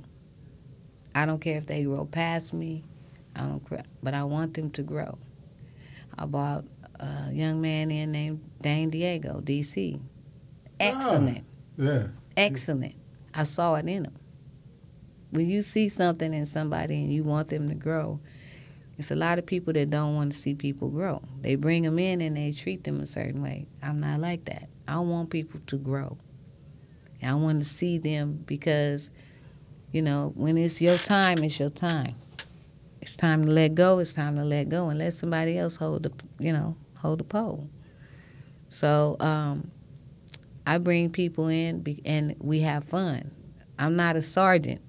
I 1.15 1.25
don't 1.27 1.41
care 1.41 1.57
if 1.57 1.67
they 1.67 1.85
grow 1.85 2.05
past 2.05 2.53
me. 2.53 2.85
I 3.35 3.41
don't 3.41 3.67
care, 3.69 3.85
but 4.03 4.13
I 4.13 4.25
want 4.25 4.55
them 4.55 4.71
to 4.73 4.83
grow. 4.83 5.19
I 6.19 6.27
bought 6.27 6.65
a 6.99 7.33
young 7.33 7.61
man 7.63 7.91
in 7.91 8.13
named 8.13 8.43
Dane 8.61 8.91
Diego, 8.91 9.41
DC. 9.41 9.99
Ah, 9.99 10.01
Excellent, 10.81 11.45
Yeah. 11.79 12.09
Excellent. 12.41 12.95
I 13.35 13.45
saw 13.45 13.75
it 13.77 13.87
in 13.87 14.05
him. 14.05 14.15
When 15.31 15.49
you 15.49 15.63
see 15.63 15.89
something 15.89 16.35
in 16.35 16.47
somebody 16.47 16.95
and 16.97 17.13
you 17.13 17.23
want 17.23 17.49
them 17.49 17.69
to 17.69 17.75
grow, 17.75 18.21
it's 18.99 19.11
a 19.11 19.17
lot 19.17 19.39
of 19.39 19.47
people 19.47 19.73
that 19.73 19.91
don't 19.91 20.15
want 20.15 20.33
to 20.33 20.39
see 20.39 20.55
people 20.55 20.89
grow. 20.91 21.23
They 21.41 21.55
bring 21.55 21.85
them 21.85 21.99
in 21.99 22.21
and 22.21 22.37
they 22.37 22.53
treat 22.53 22.85
them 22.85 23.01
a 23.01 23.07
certain 23.07 23.43
way. 23.43 23.67
I'm 23.83 24.01
not 24.01 24.21
like 24.21 24.45
that. 24.47 24.69
I 24.87 24.99
want 24.99 25.31
people 25.31 25.61
to 25.69 25.77
grow. 25.77 26.19
I 27.23 27.35
want 27.35 27.63
to 27.63 27.69
see 27.69 27.99
them 27.99 28.43
because, 28.47 29.11
you 29.93 30.03
know, 30.03 30.33
when 30.35 30.59
it's 30.59 30.81
your 30.81 30.97
time, 30.99 31.45
it's 31.45 31.59
your 31.59 31.71
time. 31.71 32.15
It's 33.01 33.17
time 33.17 33.45
to 33.45 33.51
let 33.51 33.75
go. 33.75 33.99
It's 33.99 34.13
time 34.13 34.37
to 34.37 34.45
let 34.45 34.69
go 34.69 34.89
and 34.89 34.99
let 34.99 35.15
somebody 35.15 35.57
else 35.57 35.77
hold 35.77 36.03
the, 36.03 36.13
you 36.39 36.53
know, 36.53 36.77
hold 36.97 37.21
the 37.21 37.25
pole. 37.25 37.69
So 38.69 39.17
um, 39.21 39.71
I 40.71 40.79
bring 40.79 41.11
people 41.11 41.49
in 41.49 41.81
be- 41.81 42.01
and 42.05 42.37
we 42.39 42.61
have 42.61 42.85
fun. 42.85 43.33
I'm 43.77 43.97
not 43.97 44.15
a 44.15 44.23
sergeant. 44.23 44.81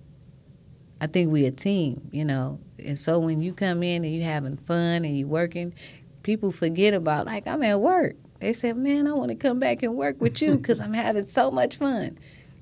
I 1.01 1.07
think 1.07 1.31
we 1.31 1.47
a 1.47 1.51
team, 1.51 2.07
you 2.11 2.23
know. 2.23 2.59
And 2.77 2.99
so 2.99 3.17
when 3.17 3.41
you 3.41 3.51
come 3.55 3.81
in 3.81 4.05
and 4.05 4.13
you 4.13 4.21
having 4.21 4.57
fun 4.57 5.03
and 5.03 5.17
you 5.17 5.25
working, 5.25 5.73
people 6.21 6.51
forget 6.51 6.93
about 6.93 7.25
like 7.25 7.47
I'm 7.47 7.63
at 7.63 7.81
work. 7.81 8.15
They 8.39 8.53
said, 8.53 8.77
"Man, 8.77 9.07
I 9.07 9.13
want 9.13 9.29
to 9.29 9.35
come 9.35 9.59
back 9.59 9.81
and 9.81 9.95
work 9.95 10.21
with 10.21 10.39
you 10.39 10.55
because 10.57 10.79
I'm 10.79 10.93
having 10.93 11.25
so 11.25 11.49
much 11.49 11.77
fun," 11.77 12.19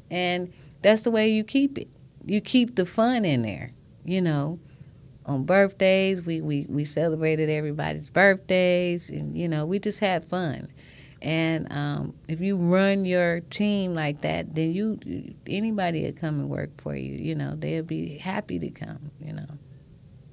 and 0.09 0.53
that's 0.81 1.01
the 1.01 1.11
way 1.11 1.27
you 1.27 1.43
keep 1.43 1.77
it. 1.77 1.89
You 2.25 2.39
keep 2.39 2.77
the 2.77 2.85
fun 2.85 3.25
in 3.25 3.41
there, 3.41 3.73
you 4.05 4.21
know. 4.21 4.59
On 5.25 5.43
birthdays, 5.43 6.25
we 6.25 6.39
we 6.39 6.67
we 6.69 6.85
celebrated 6.85 7.49
everybody's 7.49 8.09
birthdays, 8.09 9.09
and 9.09 9.37
you 9.37 9.49
know 9.49 9.65
we 9.65 9.77
just 9.77 9.99
had 9.99 10.23
fun. 10.23 10.69
And 11.21 11.71
um, 11.71 12.13
if 12.27 12.39
you 12.39 12.55
run 12.55 13.03
your 13.05 13.41
team 13.41 13.93
like 13.93 14.21
that, 14.21 14.55
then 14.55 14.71
you 14.71 15.33
anybody 15.45 16.05
will 16.05 16.13
come 16.13 16.39
and 16.39 16.49
work 16.49 16.81
for 16.81 16.95
you. 16.95 17.13
You 17.13 17.35
know, 17.35 17.55
they'll 17.57 17.83
be 17.83 18.17
happy 18.17 18.57
to 18.59 18.69
come. 18.69 19.11
You 19.19 19.33
know, 19.33 19.47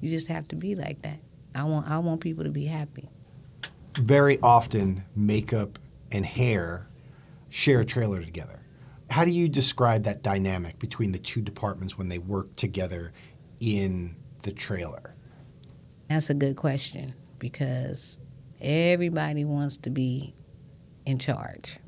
you 0.00 0.10
just 0.10 0.28
have 0.28 0.46
to 0.48 0.56
be 0.56 0.76
like 0.76 1.02
that. 1.02 1.18
I 1.54 1.64
want 1.64 1.88
I 1.88 1.98
want 1.98 2.20
people 2.20 2.44
to 2.44 2.50
be 2.50 2.66
happy. 2.66 3.08
Very 3.94 4.38
often, 4.42 5.04
makeup 5.16 5.78
and 6.12 6.24
hair 6.24 6.86
share 7.48 7.80
a 7.80 7.84
trailer 7.84 8.22
together. 8.22 8.60
How 9.10 9.24
do 9.24 9.30
you 9.30 9.48
describe 9.48 10.04
that 10.04 10.22
dynamic 10.22 10.78
between 10.78 11.12
the 11.12 11.18
two 11.18 11.40
departments 11.40 11.96
when 11.96 12.08
they 12.08 12.18
work 12.18 12.54
together 12.56 13.12
in 13.60 14.16
the 14.42 14.52
trailer? 14.52 15.14
That's 16.08 16.30
a 16.30 16.34
good 16.34 16.56
question 16.56 17.14
because 17.38 18.18
everybody 18.60 19.44
wants 19.44 19.76
to 19.78 19.90
be 19.90 20.34
in 21.06 21.18
charge. 21.18 21.78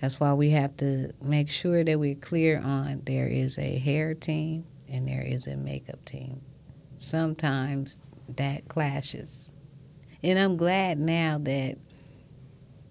That's 0.00 0.20
why 0.20 0.32
we 0.34 0.50
have 0.50 0.76
to 0.78 1.12
make 1.22 1.50
sure 1.50 1.84
that 1.84 1.98
we're 1.98 2.14
clear 2.14 2.60
on 2.60 3.02
there 3.04 3.26
is 3.26 3.58
a 3.58 3.78
hair 3.78 4.14
team 4.14 4.64
and 4.88 5.06
there 5.06 5.22
is 5.22 5.46
a 5.46 5.56
makeup 5.56 6.04
team. 6.04 6.40
Sometimes 6.96 8.00
that 8.36 8.68
clashes. 8.68 9.50
And 10.22 10.38
I'm 10.38 10.56
glad 10.56 10.98
now 10.98 11.38
that, 11.38 11.76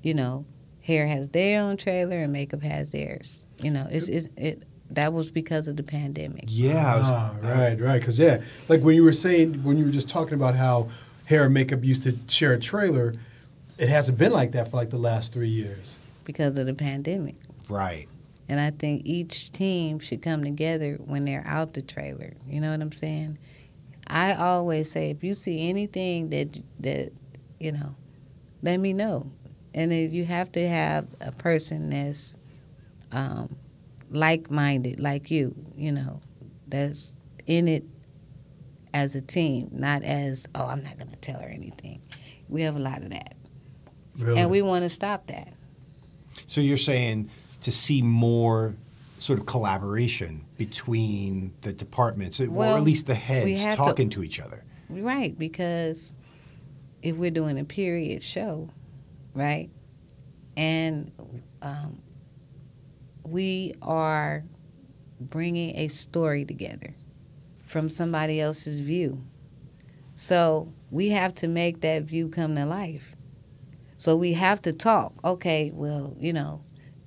you 0.01 0.13
know, 0.13 0.45
hair 0.81 1.07
has 1.07 1.29
their 1.29 1.61
own 1.61 1.77
trailer 1.77 2.17
and 2.17 2.33
makeup 2.33 2.61
has 2.61 2.91
theirs. 2.91 3.45
You 3.61 3.71
know, 3.71 3.87
it's, 3.89 4.07
it's 4.07 4.27
it 4.35 4.63
that 4.91 5.13
was 5.13 5.29
because 5.29 5.67
of 5.67 5.77
the 5.77 5.83
pandemic. 5.83 6.45
Yeah, 6.47 6.97
was, 6.97 7.07
Ah, 7.09 7.35
right, 7.41 7.79
right. 7.79 7.99
Because 7.99 8.17
yeah, 8.17 8.41
like 8.67 8.81
when 8.81 8.95
you 8.95 9.03
were 9.03 9.13
saying 9.13 9.63
when 9.63 9.77
you 9.77 9.85
were 9.85 9.91
just 9.91 10.09
talking 10.09 10.33
about 10.33 10.55
how 10.55 10.89
hair 11.25 11.45
and 11.45 11.53
makeup 11.53 11.83
used 11.83 12.03
to 12.03 12.15
share 12.27 12.53
a 12.53 12.59
trailer, 12.59 13.13
it 13.79 13.89
hasn't 13.89 14.17
been 14.17 14.31
like 14.31 14.51
that 14.51 14.69
for 14.69 14.77
like 14.77 14.89
the 14.89 14.97
last 14.97 15.33
three 15.33 15.47
years. 15.47 15.97
because 16.25 16.57
of 16.57 16.65
the 16.67 16.73
pandemic. 16.73 17.35
right. 17.69 18.07
And 18.47 18.59
I 18.59 18.71
think 18.71 19.03
each 19.05 19.51
team 19.51 19.99
should 19.99 20.23
come 20.23 20.43
together 20.43 20.97
when 21.05 21.23
they're 21.23 21.45
out 21.45 21.75
the 21.75 21.83
trailer. 21.83 22.33
You 22.47 22.59
know 22.59 22.71
what 22.71 22.81
I'm 22.81 22.91
saying? 22.91 23.37
I 24.07 24.33
always 24.33 24.91
say 24.91 25.11
if 25.11 25.23
you 25.23 25.35
see 25.35 25.69
anything 25.69 26.31
that 26.31 26.59
that 26.79 27.11
you 27.59 27.71
know, 27.71 27.95
let 28.63 28.79
me 28.79 28.91
know. 28.93 29.29
And 29.75 29.91
then 29.91 30.11
you 30.11 30.25
have 30.25 30.51
to 30.53 30.67
have 30.67 31.05
a 31.21 31.31
person 31.31 31.91
that's 31.91 32.35
um, 33.11 33.55
like-minded, 34.09 34.99
like 34.99 35.29
you. 35.29 35.53
You 35.75 35.91
know, 35.91 36.21
that's 36.67 37.15
in 37.45 37.67
it 37.67 37.83
as 38.95 39.13
a 39.13 39.21
team, 39.21 39.69
not 39.71 40.03
as 40.03 40.47
oh 40.55 40.65
I'm 40.65 40.83
not 40.83 40.97
going 40.97 41.11
to 41.11 41.17
tell 41.17 41.39
her 41.39 41.47
anything. 41.47 42.01
We 42.47 42.63
have 42.63 42.75
a 42.75 42.79
lot 42.79 43.03
of 43.03 43.11
that, 43.11 43.35
Really? 44.19 44.39
and 44.39 44.49
we 44.49 44.61
want 44.61 44.83
to 44.83 44.89
stop 44.89 45.27
that. 45.27 45.53
So 46.45 46.61
you're 46.61 46.77
saying 46.77 47.29
to 47.61 47.71
see 47.71 48.01
more 48.01 48.75
sort 49.17 49.39
of 49.39 49.45
collaboration 49.45 50.45
between 50.57 51.53
the 51.61 51.73
departments, 51.73 52.39
or 52.39 52.63
at 52.63 52.83
least 52.83 53.07
the 53.07 53.15
heads 53.15 53.61
have 53.61 53.71
to- 53.71 53.77
talking 53.77 54.09
to 54.11 54.23
each 54.23 54.39
other. 54.39 54.63
Right, 54.89 55.37
because 55.37 56.13
if 57.01 57.15
we're 57.15 57.31
doing 57.31 57.59
a 57.59 57.65
period 57.65 58.23
show, 58.23 58.69
right, 59.33 59.69
and 60.57 61.11
um, 61.61 62.01
we 63.23 63.73
are 63.81 64.43
bringing 65.19 65.75
a 65.77 65.87
story 65.89 66.45
together 66.45 66.95
from 67.61 67.89
somebody 67.89 68.41
else's 68.41 68.79
view. 68.79 69.21
So 70.15 70.73
we 70.91 71.09
have 71.09 71.35
to 71.35 71.47
make 71.47 71.81
that 71.81 72.03
view 72.03 72.29
come 72.29 72.55
to 72.55 72.65
life. 72.65 73.15
So 73.99 74.15
we 74.15 74.33
have 74.33 74.61
to 74.63 74.73
talk. 74.73 75.13
Okay, 75.23 75.71
well, 75.73 76.15
you 76.19 76.33
know, 76.33 76.61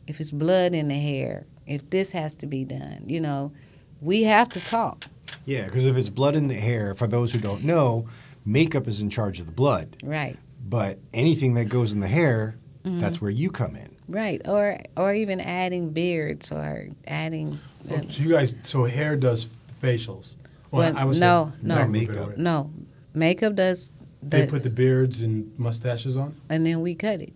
if 0.07 0.21
it's 0.21 0.31
blood 0.31 0.75
in 0.75 0.89
the 0.89 0.95
hair, 0.99 1.47
if 1.67 1.89
this 1.91 2.13
has 2.13 2.35
to 2.37 2.47
be 2.47 2.65
done, 2.65 3.05
you 3.07 3.21
know, 3.21 3.53
we 4.01 4.23
have 4.25 4.49
to 4.51 4.61
talk. 4.61 5.07
Yeah, 5.47 5.65
because 5.65 5.87
if 5.87 5.97
it's 5.97 6.09
blood 6.11 6.37
in 6.37 6.47
the 6.49 6.55
hair, 6.55 6.95
for 6.95 7.07
those 7.07 7.33
who 7.33 7.39
don't 7.41 7.65
know, 7.65 8.07
makeup 8.45 8.87
is 8.87 9.01
in 9.01 9.11
charge 9.11 9.41
of 9.41 9.47
the 9.47 9.53
blood. 9.53 9.97
Right. 10.05 10.37
But 10.69 10.99
anything 11.15 11.55
that 11.55 11.65
goes 11.67 11.93
in 11.93 11.99
the 12.01 12.09
hair, 12.09 12.57
Mm-hmm. 12.85 12.99
that's 12.99 13.21
where 13.21 13.31
you 13.31 13.49
come 13.49 13.77
in. 13.77 13.95
Right, 14.09 14.43
or 14.45 14.77
or 14.97 15.15
even 15.15 15.41
adding 15.41 15.91
beards 15.91 16.51
or 16.51 16.89
adding. 17.07 17.57
Oh, 17.89 18.03
so 18.09 18.21
you 18.25 18.31
guys, 18.31 18.55
so 18.65 18.83
hair 18.87 19.15
does 19.17 19.55
facials. 19.81 20.35
Well, 20.73 20.93
I 20.99 21.05
would 21.05 21.15
say 21.15 21.21
no, 21.21 21.53
no. 21.63 21.87
Makeup. 21.87 22.37
No, 22.39 22.73
makeup 23.15 23.55
does. 23.55 23.93
They 24.23 24.47
put 24.47 24.63
the 24.63 24.71
beards 24.71 25.21
and 25.21 25.57
mustaches 25.59 26.17
on. 26.17 26.35
and 26.49 26.65
then 26.65 26.81
we 26.81 26.95
cut 26.95 27.21
it. 27.21 27.33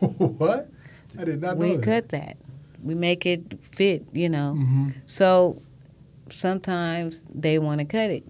what? 0.00 0.68
I 1.18 1.24
did 1.24 1.40
not 1.40 1.56
We 1.56 1.76
that. 1.76 1.84
cut 1.84 2.08
that. 2.10 2.36
We 2.82 2.94
make 2.94 3.26
it 3.26 3.58
fit, 3.62 4.04
you 4.12 4.28
know. 4.28 4.54
Mhm. 4.58 4.94
So 5.06 5.60
sometimes 6.30 7.26
they 7.34 7.58
want 7.58 7.78
to 7.80 7.84
cut 7.84 8.10
it, 8.10 8.24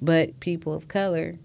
but 0.00 0.38
people 0.40 0.72
of 0.74 0.88
color, 0.88 1.36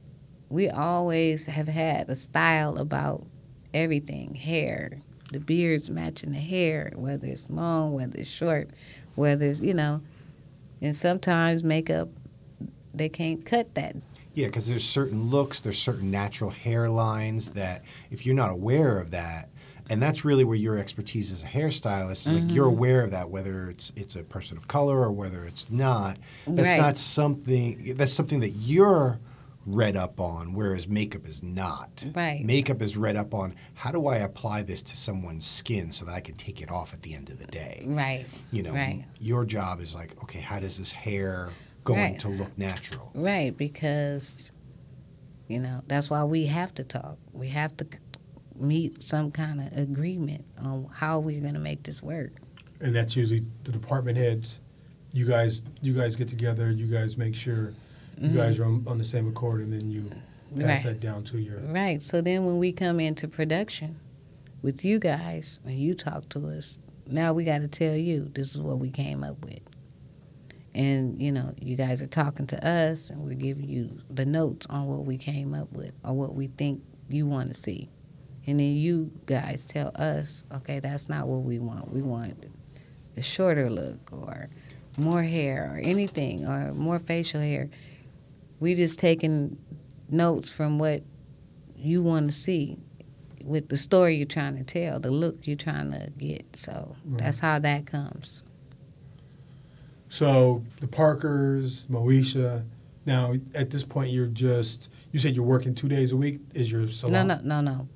we 0.49 0.69
always 0.69 1.45
have 1.47 1.67
had 1.67 2.09
a 2.09 2.15
style 2.15 2.77
about 2.77 3.25
everything 3.73 4.35
hair, 4.35 4.99
the 5.31 5.39
beards 5.39 5.89
matching 5.89 6.31
the 6.31 6.39
hair, 6.39 6.91
whether 6.95 7.27
it's 7.27 7.49
long, 7.49 7.93
whether 7.93 8.19
it's 8.19 8.29
short, 8.29 8.69
whether 9.15 9.45
it's, 9.45 9.61
you 9.61 9.73
know, 9.73 10.01
and 10.81 10.95
sometimes 10.95 11.63
makeup, 11.63 12.09
they 12.93 13.09
can't 13.09 13.45
cut 13.45 13.73
that. 13.75 13.95
Yeah, 14.33 14.47
because 14.47 14.67
there's 14.67 14.83
certain 14.83 15.29
looks, 15.29 15.59
there's 15.59 15.77
certain 15.77 16.09
natural 16.09 16.51
hairlines 16.51 17.53
that 17.53 17.83
if 18.09 18.25
you're 18.25 18.35
not 18.35 18.49
aware 18.51 18.97
of 18.99 19.11
that, 19.11 19.49
and 19.89 20.01
that's 20.01 20.23
really 20.25 20.43
where 20.43 20.57
your 20.57 20.77
expertise 20.77 21.31
as 21.31 21.43
a 21.43 21.47
hairstylist 21.47 22.25
is. 22.27 22.33
Like 22.41 22.53
you're 22.55 22.65
Mm-hmm. 22.65 22.77
aware 22.77 23.03
of 23.03 23.11
that, 23.11 23.29
whether 23.29 23.69
it's 23.69 23.91
it's 23.95 24.15
a 24.15 24.23
person 24.23 24.57
of 24.57 24.67
color 24.67 24.97
or 25.01 25.11
whether 25.11 25.45
it's 25.45 25.69
not. 25.69 26.17
That's 26.47 26.67
Right. 26.69 26.77
not 26.77 26.97
something. 26.97 27.93
That's 27.95 28.13
something 28.13 28.39
that 28.39 28.51
you're 28.51 29.19
read 29.65 29.95
up 29.95 30.19
on, 30.19 30.53
whereas 30.53 30.87
makeup 30.87 31.25
is 31.27 31.41
not. 31.43 32.03
Right. 32.13 32.43
Makeup 32.43 32.81
is 32.81 32.97
read 32.97 33.15
up 33.15 33.33
on 33.33 33.55
how 33.75 33.91
do 33.91 34.07
I 34.07 34.17
apply 34.17 34.61
this 34.63 34.81
to 34.81 34.97
someone's 34.97 35.45
skin 35.45 35.91
so 35.91 36.03
that 36.05 36.13
I 36.13 36.19
can 36.21 36.35
take 36.35 36.61
it 36.61 36.69
off 36.71 36.93
at 36.93 37.01
the 37.01 37.13
end 37.13 37.29
of 37.29 37.39
the 37.39 37.47
day. 37.47 37.83
Right. 37.85 38.25
You 38.51 38.63
know, 38.63 38.73
Right. 38.73 39.05
your 39.19 39.45
job 39.45 39.79
is 39.79 39.93
like, 39.95 40.21
okay, 40.23 40.39
how 40.41 40.59
does 40.59 40.77
this 40.77 40.91
hair 40.91 41.49
going 41.83 41.99
Right. 41.99 42.19
to 42.19 42.29
look 42.29 42.57
natural? 42.57 43.11
Right, 43.13 43.55
because 43.55 44.51
you 45.47 45.59
know 45.59 45.81
that's 45.87 46.09
why 46.09 46.23
we 46.23 46.45
have 46.47 46.73
to 46.75 46.83
talk. 46.83 47.17
We 47.33 47.49
have 47.49 47.75
to 47.77 47.87
meet 48.55 49.01
some 49.01 49.31
kind 49.31 49.59
of 49.61 49.77
agreement 49.77 50.45
on 50.59 50.87
how 50.93 51.19
we're 51.19 51.41
going 51.41 51.55
to 51.55 51.59
make 51.59 51.83
this 51.83 52.01
work. 52.03 52.31
and 52.81 52.95
that's 52.95 53.15
usually 53.15 53.43
the 53.63 53.71
department 53.71 54.17
heads. 54.17 54.59
You 55.11 55.25
guys, 55.27 55.61
you 55.81 55.93
guys 55.93 56.15
get 56.15 56.27
together. 56.27 56.71
You 56.71 56.87
guys 56.87 57.17
make 57.17 57.35
sure 57.35 57.73
you 58.19 58.29
guys 58.29 58.59
are 58.59 58.65
on, 58.65 58.83
on 58.87 58.97
the 58.97 59.03
same 59.03 59.27
accord, 59.27 59.61
and 59.61 59.71
then 59.73 59.89
you 59.89 60.01
pass 60.03 60.17
Mm-hmm. 60.53 60.67
Right. 60.67 60.83
that 60.83 60.99
down 60.99 61.23
to 61.25 61.39
your. 61.39 61.59
Right. 61.61 62.01
So 62.03 62.21
then 62.21 62.45
when 62.45 62.59
we 62.59 62.71
come 62.71 62.99
into 62.99 63.27
production 63.27 63.99
with 64.61 64.85
you 64.85 64.99
guys 64.99 65.59
and 65.65 65.77
you 65.79 65.95
talk 65.95 66.29
to 66.29 66.47
us, 66.49 66.77
now 67.07 67.33
we 67.33 67.43
got 67.43 67.61
to 67.61 67.67
tell 67.67 67.95
you 67.95 68.29
this 68.35 68.53
is 68.53 68.59
what 68.61 68.77
we 68.77 68.89
came 68.91 69.23
up 69.23 69.43
with. 69.43 69.61
And, 70.75 71.21
you 71.21 71.31
know, 71.31 71.53
you 71.59 71.75
guys 71.75 72.01
are 72.01 72.07
talking 72.07 72.47
to 72.47 72.67
us 72.67 73.09
and 73.09 73.21
we're 73.23 73.35
giving 73.35 73.69
you 73.69 74.01
the 74.09 74.25
notes 74.25 74.65
on 74.69 74.87
what 74.87 75.05
we 75.05 75.17
came 75.17 75.53
up 75.53 75.71
with 75.71 75.91
or 76.03 76.13
what 76.13 76.33
we 76.33 76.47
think 76.47 76.81
you 77.09 77.27
want 77.27 77.53
to 77.53 77.53
see. 77.53 77.89
And 78.45 78.59
then 78.59 78.75
you 78.75 79.11
guys 79.25 79.63
tell 79.63 79.91
us, 79.95 80.43
okay, 80.53 80.79
that's 80.79 81.07
not 81.07 81.27
what 81.27 81.43
we 81.43 81.59
want. 81.59 81.93
We 81.93 82.01
want 82.01 82.45
a 83.15 83.21
shorter 83.21 83.69
look 83.69 84.11
or 84.11 84.49
more 84.97 85.23
hair 85.23 85.71
or 85.73 85.77
anything 85.77 86.47
or 86.47 86.73
more 86.73 86.99
facial 86.99 87.41
hair. 87.41 87.69
We 88.59 88.75
just 88.75 88.99
taking 88.99 89.57
notes 90.09 90.51
from 90.51 90.79
what 90.79 91.03
you 91.75 92.01
want 92.01 92.31
to 92.31 92.37
see 92.37 92.77
with 93.43 93.69
the 93.69 93.77
story 93.77 94.15
you're 94.15 94.25
trying 94.25 94.57
to 94.57 94.63
tell, 94.63 94.99
the 94.99 95.11
look 95.11 95.45
you're 95.45 95.55
trying 95.55 95.91
to 95.91 96.09
get. 96.17 96.55
So 96.55 96.95
that's 97.05 97.39
how 97.39 97.59
that 97.59 97.85
comes. 97.85 98.43
So 100.13 100.63
the 100.79 100.87
Parkers, 100.87 101.87
Moesha. 101.87 102.63
Now 103.07 103.33
at 103.55 103.71
this 103.71 103.83
point, 103.83 104.11
you're 104.11 104.27
just. 104.27 104.89
You 105.11 105.19
said 105.19 105.35
you're 105.35 105.43
working 105.43 105.73
two 105.73 105.87
days 105.87 106.11
a 106.11 106.17
week. 106.17 106.39
Is 106.53 106.71
your 106.71 106.81
No, 106.81 106.87
salon? 106.87 107.27
no, 107.27 107.39
no, 107.43 107.61
no. 107.61 107.87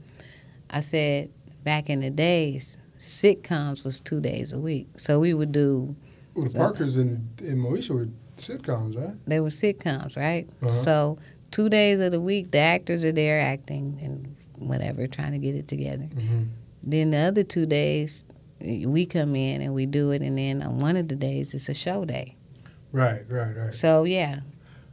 I 0.71 0.81
said 0.81 1.29
back 1.63 1.91
in 1.91 1.99
the 1.99 2.09
days, 2.09 2.79
sitcoms 2.97 3.83
was 3.83 3.99
two 4.01 4.19
days 4.19 4.51
a 4.51 4.57
week. 4.59 4.87
So 4.97 5.19
we 5.19 5.35
would 5.35 5.51
do, 5.51 5.95
Well, 6.33 6.45
the 6.45 6.57
Parkers 6.57 6.95
and, 6.95 7.29
and 7.39 7.63
Moesha 7.63 7.91
were 7.91 8.09
sitcoms, 8.37 8.97
right? 8.99 9.13
they 9.27 9.39
were 9.39 9.49
sitcoms, 9.49 10.17
right? 10.17 10.49
Uh-huh. 10.63 10.71
So 10.71 11.19
two 11.51 11.69
days 11.69 11.99
of 11.99 12.09
the 12.11 12.19
week, 12.19 12.49
the 12.49 12.57
actors 12.57 13.03
are 13.03 13.11
there 13.11 13.39
acting 13.39 13.99
and 14.01 14.35
whatever, 14.57 15.05
trying 15.05 15.33
to 15.33 15.37
get 15.39 15.53
it 15.53 15.67
together. 15.67 16.05
Mm-hmm. 16.15 16.43
Then 16.81 17.11
the 17.11 17.17
other 17.17 17.43
two 17.43 17.67
days, 17.67 18.25
we 18.59 19.05
come 19.05 19.35
in 19.35 19.61
and 19.61 19.73
we 19.73 19.85
do 19.85 20.11
it. 20.11 20.21
And 20.21 20.37
then 20.37 20.61
on 20.63 20.79
one 20.79 20.97
of 20.97 21.07
the 21.07 21.15
days, 21.15 21.53
it's 21.53 21.69
a 21.69 21.73
show 21.73 22.05
day. 22.05 22.35
Right, 22.91 23.23
right, 23.29 23.55
right. 23.55 23.73
So 23.73 24.03
yeah, 24.03 24.39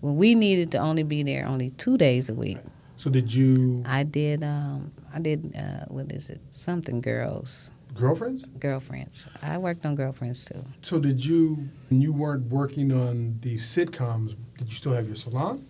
when 0.00 0.16
we 0.16 0.34
needed 0.34 0.70
to 0.72 0.78
only 0.78 1.02
be 1.02 1.22
there 1.22 1.46
only 1.46 1.70
two 1.70 1.96
days 1.96 2.28
a 2.28 2.34
week, 2.34 2.58
So 2.96 3.10
did 3.10 3.32
you 3.32 3.82
I 3.86 4.02
did 4.02 4.42
um 4.42 4.92
I 5.14 5.18
did 5.20 5.54
uh 5.56 5.84
what 5.88 6.10
is 6.12 6.28
it 6.30 6.40
something 6.50 7.00
girls 7.00 7.70
girlfriends? 7.94 8.44
girlfriends. 8.58 9.26
I 9.42 9.56
worked 9.58 9.84
on 9.86 9.94
girlfriends 9.94 10.44
too. 10.44 10.64
So 10.82 10.98
did 10.98 11.24
you? 11.24 11.68
When 11.90 12.00
you 12.02 12.12
weren't 12.12 12.46
working 12.50 12.92
on 12.92 13.38
the 13.40 13.56
sitcoms, 13.56 14.34
did 14.58 14.68
you 14.68 14.74
still 14.74 14.92
have 14.92 15.06
your 15.06 15.16
salon? 15.16 15.64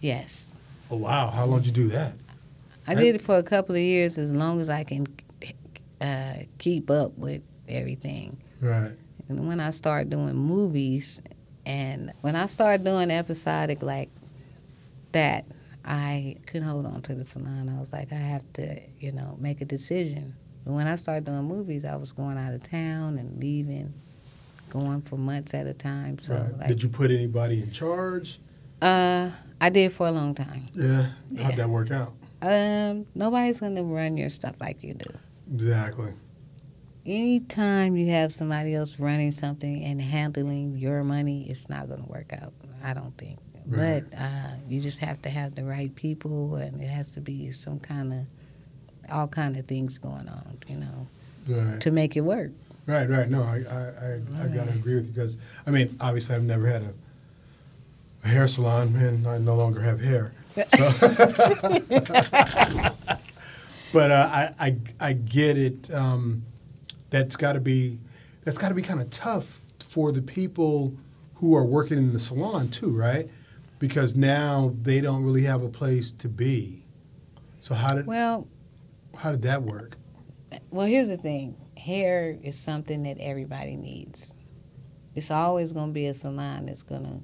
Yes, 0.00 0.50
Oh 0.90 0.96
wow! 0.96 1.30
How 1.30 1.46
long 1.46 1.60
did 1.60 1.68
you 1.68 1.84
do 1.84 1.88
that? 1.90 2.12
I- 2.86 2.96
did 2.96 3.14
it 3.14 3.20
for 3.20 3.36
a 3.38 3.42
couple 3.44 3.76
of 3.76 3.80
years 3.80 4.18
as 4.18 4.32
long 4.32 4.60
as 4.60 4.68
I 4.68 4.82
can 4.82 5.06
uh, 6.02 6.34
keep 6.58 6.90
up 6.90 7.16
with 7.16 7.42
everything. 7.68 8.38
Right. 8.60 8.92
And 9.28 9.48
when 9.48 9.60
I 9.60 9.70
started 9.70 10.10
doing 10.10 10.34
movies, 10.34 11.22
and 11.64 12.12
when 12.20 12.34
I 12.36 12.46
started 12.46 12.84
doing 12.84 13.10
episodic 13.10 13.82
like 13.82 14.10
that, 15.12 15.44
I 15.84 16.36
couldn't 16.46 16.68
hold 16.68 16.86
on 16.86 17.02
to 17.02 17.14
the 17.14 17.24
salon. 17.24 17.68
I 17.74 17.78
was 17.80 17.92
like, 17.92 18.12
I 18.12 18.16
have 18.16 18.44
to, 18.54 18.80
you 19.00 19.12
know, 19.12 19.36
make 19.40 19.60
a 19.60 19.64
decision. 19.64 20.34
But 20.64 20.72
when 20.74 20.86
I 20.86 20.96
started 20.96 21.24
doing 21.24 21.42
movies, 21.44 21.84
I 21.84 21.96
was 21.96 22.12
going 22.12 22.38
out 22.38 22.52
of 22.54 22.62
town 22.62 23.18
and 23.18 23.40
leaving, 23.40 23.92
going 24.70 25.02
for 25.02 25.16
months 25.16 25.54
at 25.54 25.66
a 25.66 25.74
time. 25.74 26.18
So, 26.20 26.34
right. 26.34 26.58
like, 26.58 26.68
did 26.68 26.82
you 26.82 26.88
put 26.88 27.10
anybody 27.10 27.62
in 27.62 27.70
charge? 27.72 28.38
uh, 28.80 29.30
I 29.60 29.70
did 29.70 29.92
for 29.92 30.08
a 30.08 30.10
long 30.12 30.34
time. 30.34 30.66
Yeah. 30.74 31.02
How'd 31.38 31.50
Yeah. 31.50 31.56
that 31.56 31.70
work 31.70 31.90
out? 31.92 32.12
Um, 32.42 33.06
nobody's 33.14 33.60
gonna 33.60 33.84
run 33.84 34.16
your 34.16 34.28
stuff 34.28 34.56
like 34.60 34.82
you 34.82 34.94
do. 34.94 35.10
Exactly. 35.54 36.12
anytime 37.06 37.96
you 37.96 38.10
have 38.12 38.32
somebody 38.32 38.74
else 38.74 38.98
running 38.98 39.32
something 39.32 39.82
and 39.84 40.00
handling 40.00 40.76
your 40.76 41.02
money, 41.02 41.46
it's 41.50 41.68
not 41.68 41.88
going 41.88 42.02
to 42.02 42.08
work 42.08 42.32
out. 42.32 42.52
I 42.84 42.94
don't 42.94 43.16
think. 43.18 43.38
Right. 43.66 44.04
But 44.10 44.18
uh, 44.18 44.50
you 44.68 44.80
just 44.80 44.98
have 45.00 45.20
to 45.22 45.30
have 45.30 45.54
the 45.54 45.64
right 45.64 45.94
people, 45.94 46.56
and 46.56 46.80
it 46.82 46.88
has 46.88 47.12
to 47.14 47.20
be 47.20 47.50
some 47.52 47.78
kind 47.80 48.12
of 48.12 48.20
all 49.10 49.28
kind 49.28 49.56
of 49.56 49.66
things 49.66 49.98
going 49.98 50.28
on, 50.28 50.58
you 50.68 50.76
know, 50.76 51.06
Right. 51.48 51.80
to 51.80 51.90
make 51.90 52.16
it 52.16 52.20
work. 52.22 52.50
Right. 52.86 53.08
Right. 53.08 53.28
No, 53.28 53.42
I 53.42 53.64
I, 53.68 53.80
I, 54.40 54.44
I 54.44 54.46
gotta 54.48 54.70
agree 54.72 54.94
with 54.96 55.06
you 55.06 55.12
because 55.12 55.38
I 55.66 55.70
mean, 55.70 55.96
obviously, 56.00 56.34
I've 56.36 56.42
never 56.42 56.66
had 56.66 56.82
a, 56.82 56.92
a 58.24 58.28
hair 58.28 58.46
salon, 58.48 58.94
and 58.96 59.26
I 59.26 59.38
no 59.38 59.54
longer 59.56 59.80
have 59.80 60.00
hair. 60.00 60.32
So. 60.78 60.90
but 63.92 64.10
uh, 64.10 64.28
I, 64.32 64.54
I 64.58 64.76
I 65.00 65.12
get 65.14 65.56
it. 65.58 65.90
Um, 65.92 66.42
that's 67.10 67.36
got 67.36 67.52
to 67.54 67.60
be 67.60 67.98
that's 68.44 68.58
got 68.58 68.70
to 68.70 68.74
be 68.74 68.82
kind 68.82 69.00
of 69.00 69.10
tough 69.10 69.60
for 69.80 70.12
the 70.12 70.22
people 70.22 70.94
who 71.34 71.54
are 71.56 71.64
working 71.64 71.98
in 71.98 72.12
the 72.12 72.18
salon 72.18 72.68
too, 72.68 72.90
right? 72.96 73.28
Because 73.78 74.14
now 74.16 74.74
they 74.82 75.00
don't 75.00 75.24
really 75.24 75.42
have 75.42 75.62
a 75.62 75.68
place 75.68 76.12
to 76.12 76.28
be. 76.28 76.84
So 77.60 77.74
how 77.74 77.94
did 77.94 78.06
Well, 78.06 78.48
how 79.16 79.30
did 79.32 79.42
that 79.42 79.62
work? 79.62 79.96
well, 80.70 80.86
here's 80.86 81.08
the 81.08 81.16
thing: 81.16 81.56
hair 81.76 82.38
is 82.42 82.58
something 82.58 83.02
that 83.04 83.18
everybody 83.18 83.76
needs. 83.76 84.34
It's 85.14 85.30
always 85.30 85.72
going 85.72 85.88
to 85.88 85.92
be 85.92 86.06
a 86.06 86.14
salon 86.14 86.66
that's 86.66 86.82
going 86.82 87.02
to, 87.04 87.20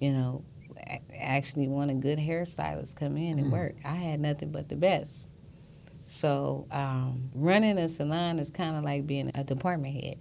you 0.00 0.12
know, 0.12 0.42
actually 1.14 1.68
want 1.68 1.90
a 1.90 1.94
good 1.94 2.18
hairstylist 2.18 2.96
come 2.96 3.16
in 3.18 3.38
and 3.38 3.48
Mm. 3.48 3.52
work. 3.52 3.74
I 3.84 3.94
had 3.94 4.20
nothing 4.20 4.50
but 4.50 4.68
the 4.70 4.76
best. 4.76 5.28
So 6.12 6.66
um, 6.70 7.30
running 7.34 7.78
a 7.78 7.88
salon 7.88 8.38
is 8.38 8.50
kind 8.50 8.76
of 8.76 8.84
like 8.84 9.06
being 9.06 9.30
a 9.34 9.42
department 9.42 9.94
head. 10.04 10.18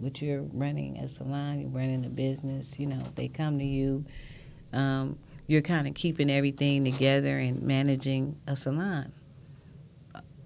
But 0.00 0.20
you're 0.20 0.42
running 0.52 0.98
a 0.98 1.06
salon, 1.08 1.60
you're 1.60 1.70
running 1.70 2.04
a 2.04 2.08
business. 2.08 2.74
You 2.78 2.86
know, 2.86 2.98
they 3.14 3.28
come 3.28 3.58
to 3.60 3.64
you. 3.64 4.04
Um, 4.72 5.16
you're 5.46 5.62
kind 5.62 5.86
of 5.86 5.94
keeping 5.94 6.28
everything 6.28 6.84
together 6.84 7.38
and 7.38 7.62
managing 7.62 8.36
a 8.48 8.56
salon 8.56 9.12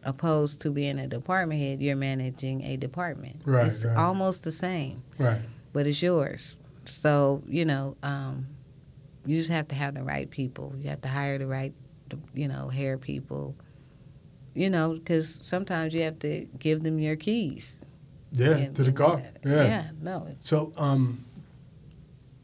opposed 0.05 0.61
to 0.61 0.71
being 0.71 0.99
a 0.99 1.07
department 1.07 1.61
head, 1.61 1.81
you're 1.81 1.97
managing 1.97 2.63
a 2.65 2.77
department. 2.77 3.37
Right, 3.45 3.67
It's 3.67 3.85
right. 3.85 3.97
almost 3.97 4.43
the 4.43 4.51
same, 4.53 5.03
Right. 5.17 5.41
but 5.73 5.87
it's 5.87 6.03
yours. 6.03 6.57
So, 6.87 7.43
you 7.47 7.65
know, 7.65 7.97
um, 8.03 8.49
you 9.27 9.37
just 9.37 9.51
have 9.51 9.69
to 9.69 9.75
have 9.77 9.95
the 9.95 10.03
right 10.03 10.29
people. 10.29 10.75
You 10.77 10.91
have 10.91 11.01
to 11.03 11.09
hire 11.09 11.39
the 11.39 11.47
right, 11.47 11.73
you 12.35 12.49
know, 12.49 12.69
hair 12.69 12.99
people. 12.99 13.55
You 14.55 14.69
know, 14.71 14.95
because 14.95 15.29
sometimes 15.43 15.95
you 15.95 16.03
have 16.03 16.19
to 16.21 16.47
give 16.59 16.83
them 16.83 16.99
your 16.99 17.17
keys. 17.17 17.79
Yeah, 18.33 18.49
And- 18.51 18.77
to 18.77 18.85
the 18.85 18.93
car. 18.93 19.23
Yeah. 19.45 19.65
Yeah, 19.65 19.85
no. 20.01 20.27
So, 20.43 20.73
um, 20.77 21.25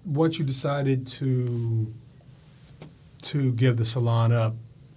once 0.04 0.38
you 0.38 0.44
decided 0.44 1.06
to 1.06 1.92
to 3.22 3.52
give 3.54 3.76
the 3.76 3.84
salon 3.84 4.32
up, 4.32 4.54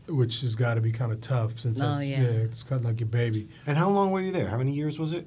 which 0.08 0.42
has 0.42 0.56
got 0.56 0.76
to 0.76 0.82
be 0.82 0.92
kind 0.92 1.12
of 1.12 1.20
tough 1.22 1.58
since 1.60 1.82
Oh, 1.82 1.98
it- 1.98 2.08
yeah. 2.10 2.22
it's 2.22 2.62
kind 2.64 2.80
of 2.80 2.86
like 2.86 3.00
your 3.00 3.10
baby. 3.10 3.48
And 3.66 3.78
how 3.78 3.90
long 3.90 4.12
were 4.12 4.22
you 4.22 4.32
there? 4.32 4.48
How 4.48 4.58
many 4.58 4.72
years 4.74 5.00
was 5.00 5.12
it? 5.12 5.26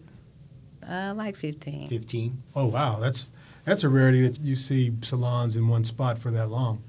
Uh, 0.89 1.13
like 1.17 1.35
15. 1.35 1.89
15. 1.89 2.43
Oh 2.55 2.67
wow, 2.67 2.99
that's 3.01 3.33
that's 3.65 3.85
a 3.85 3.89
rarity 3.89 4.21
that 4.29 4.41
you 4.41 4.55
see 4.57 4.93
salons 5.03 5.57
in 5.57 5.67
one 5.69 5.85
spot 5.85 6.19
for 6.19 6.31
that 6.31 6.49
long. 6.51 6.83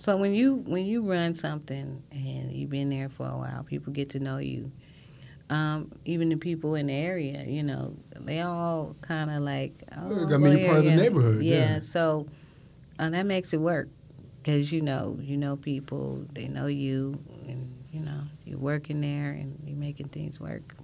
So 0.00 0.16
when 0.16 0.32
you 0.32 0.54
when 0.64 0.86
you 0.86 1.02
run 1.02 1.34
something 1.34 2.02
and 2.10 2.50
you've 2.50 2.70
been 2.70 2.88
there 2.88 3.10
for 3.10 3.26
a 3.26 3.36
while, 3.36 3.64
people 3.64 3.92
get 3.92 4.08
to 4.10 4.18
know 4.18 4.38
you. 4.38 4.72
Um, 5.50 5.92
even 6.06 6.30
the 6.30 6.36
people 6.36 6.74
in 6.74 6.86
the 6.86 6.94
area, 6.94 7.44
you 7.44 7.62
know, 7.62 7.94
they 8.18 8.40
all 8.40 8.96
kind 9.02 9.30
of 9.30 9.42
like, 9.42 9.74
oh, 9.98 10.26
I 10.32 10.38
mean, 10.38 10.56
you're 10.56 10.58
well, 10.60 10.66
part 10.68 10.78
of 10.78 10.84
the 10.86 10.96
neighborhood, 10.96 11.42
yeah. 11.42 11.80
so 11.80 12.26
uh, 12.98 13.10
that 13.10 13.26
makes 13.26 13.52
it 13.52 13.58
work 13.58 13.90
because 14.38 14.72
you 14.72 14.80
know 14.80 15.18
you 15.20 15.36
know 15.36 15.56
people, 15.56 16.24
they 16.32 16.48
know 16.48 16.66
you, 16.66 17.22
and 17.46 17.70
you 17.92 18.00
know 18.00 18.22
you're 18.46 18.58
working 18.58 19.02
there 19.02 19.32
and 19.32 19.62
you're 19.66 19.76
making 19.76 20.08
things 20.08 20.40
work. 20.40 20.76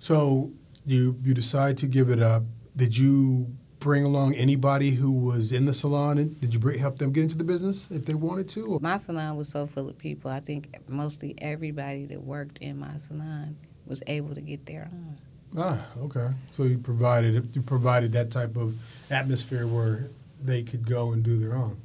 So 0.00 0.50
you 0.84 1.16
you 1.22 1.34
decide 1.34 1.76
to 1.78 1.86
give 1.86 2.10
it 2.10 2.20
up. 2.20 2.42
Did 2.74 2.96
you 2.96 3.46
bring 3.82 4.04
along 4.04 4.34
anybody 4.34 4.90
who 4.90 5.10
was 5.10 5.52
in 5.52 5.66
the 5.66 5.74
salon? 5.74 6.18
And 6.18 6.40
did 6.40 6.54
you 6.54 6.60
bring, 6.60 6.78
help 6.78 6.98
them 6.98 7.12
get 7.12 7.24
into 7.24 7.36
the 7.36 7.44
business 7.44 7.88
if 7.90 8.04
they 8.04 8.14
wanted 8.14 8.48
to? 8.50 8.66
Or? 8.66 8.80
My 8.80 8.96
salon 8.96 9.36
was 9.36 9.48
so 9.48 9.66
full 9.66 9.88
of 9.88 9.98
people. 9.98 10.30
I 10.30 10.40
think 10.40 10.76
mostly 10.88 11.34
everybody 11.38 12.06
that 12.06 12.22
worked 12.22 12.58
in 12.58 12.78
my 12.78 12.96
salon 12.96 13.56
was 13.86 14.02
able 14.06 14.34
to 14.34 14.40
get 14.40 14.64
their 14.66 14.88
own. 14.92 15.18
Ah, 15.56 15.84
okay. 15.98 16.28
So 16.52 16.62
you 16.62 16.78
provided 16.78 17.54
you 17.54 17.60
provided 17.60 18.12
that 18.12 18.30
type 18.30 18.56
of 18.56 18.74
atmosphere 19.10 19.66
where 19.66 20.08
they 20.42 20.62
could 20.62 20.88
go 20.88 21.12
and 21.12 21.22
do 21.22 21.38
their 21.38 21.54
own. 21.54 21.78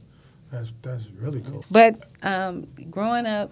That's 0.51 0.71
that's 0.81 1.07
really 1.19 1.41
cool. 1.41 1.65
But 1.69 2.05
um, 2.23 2.65
growing 2.89 3.25
up 3.25 3.51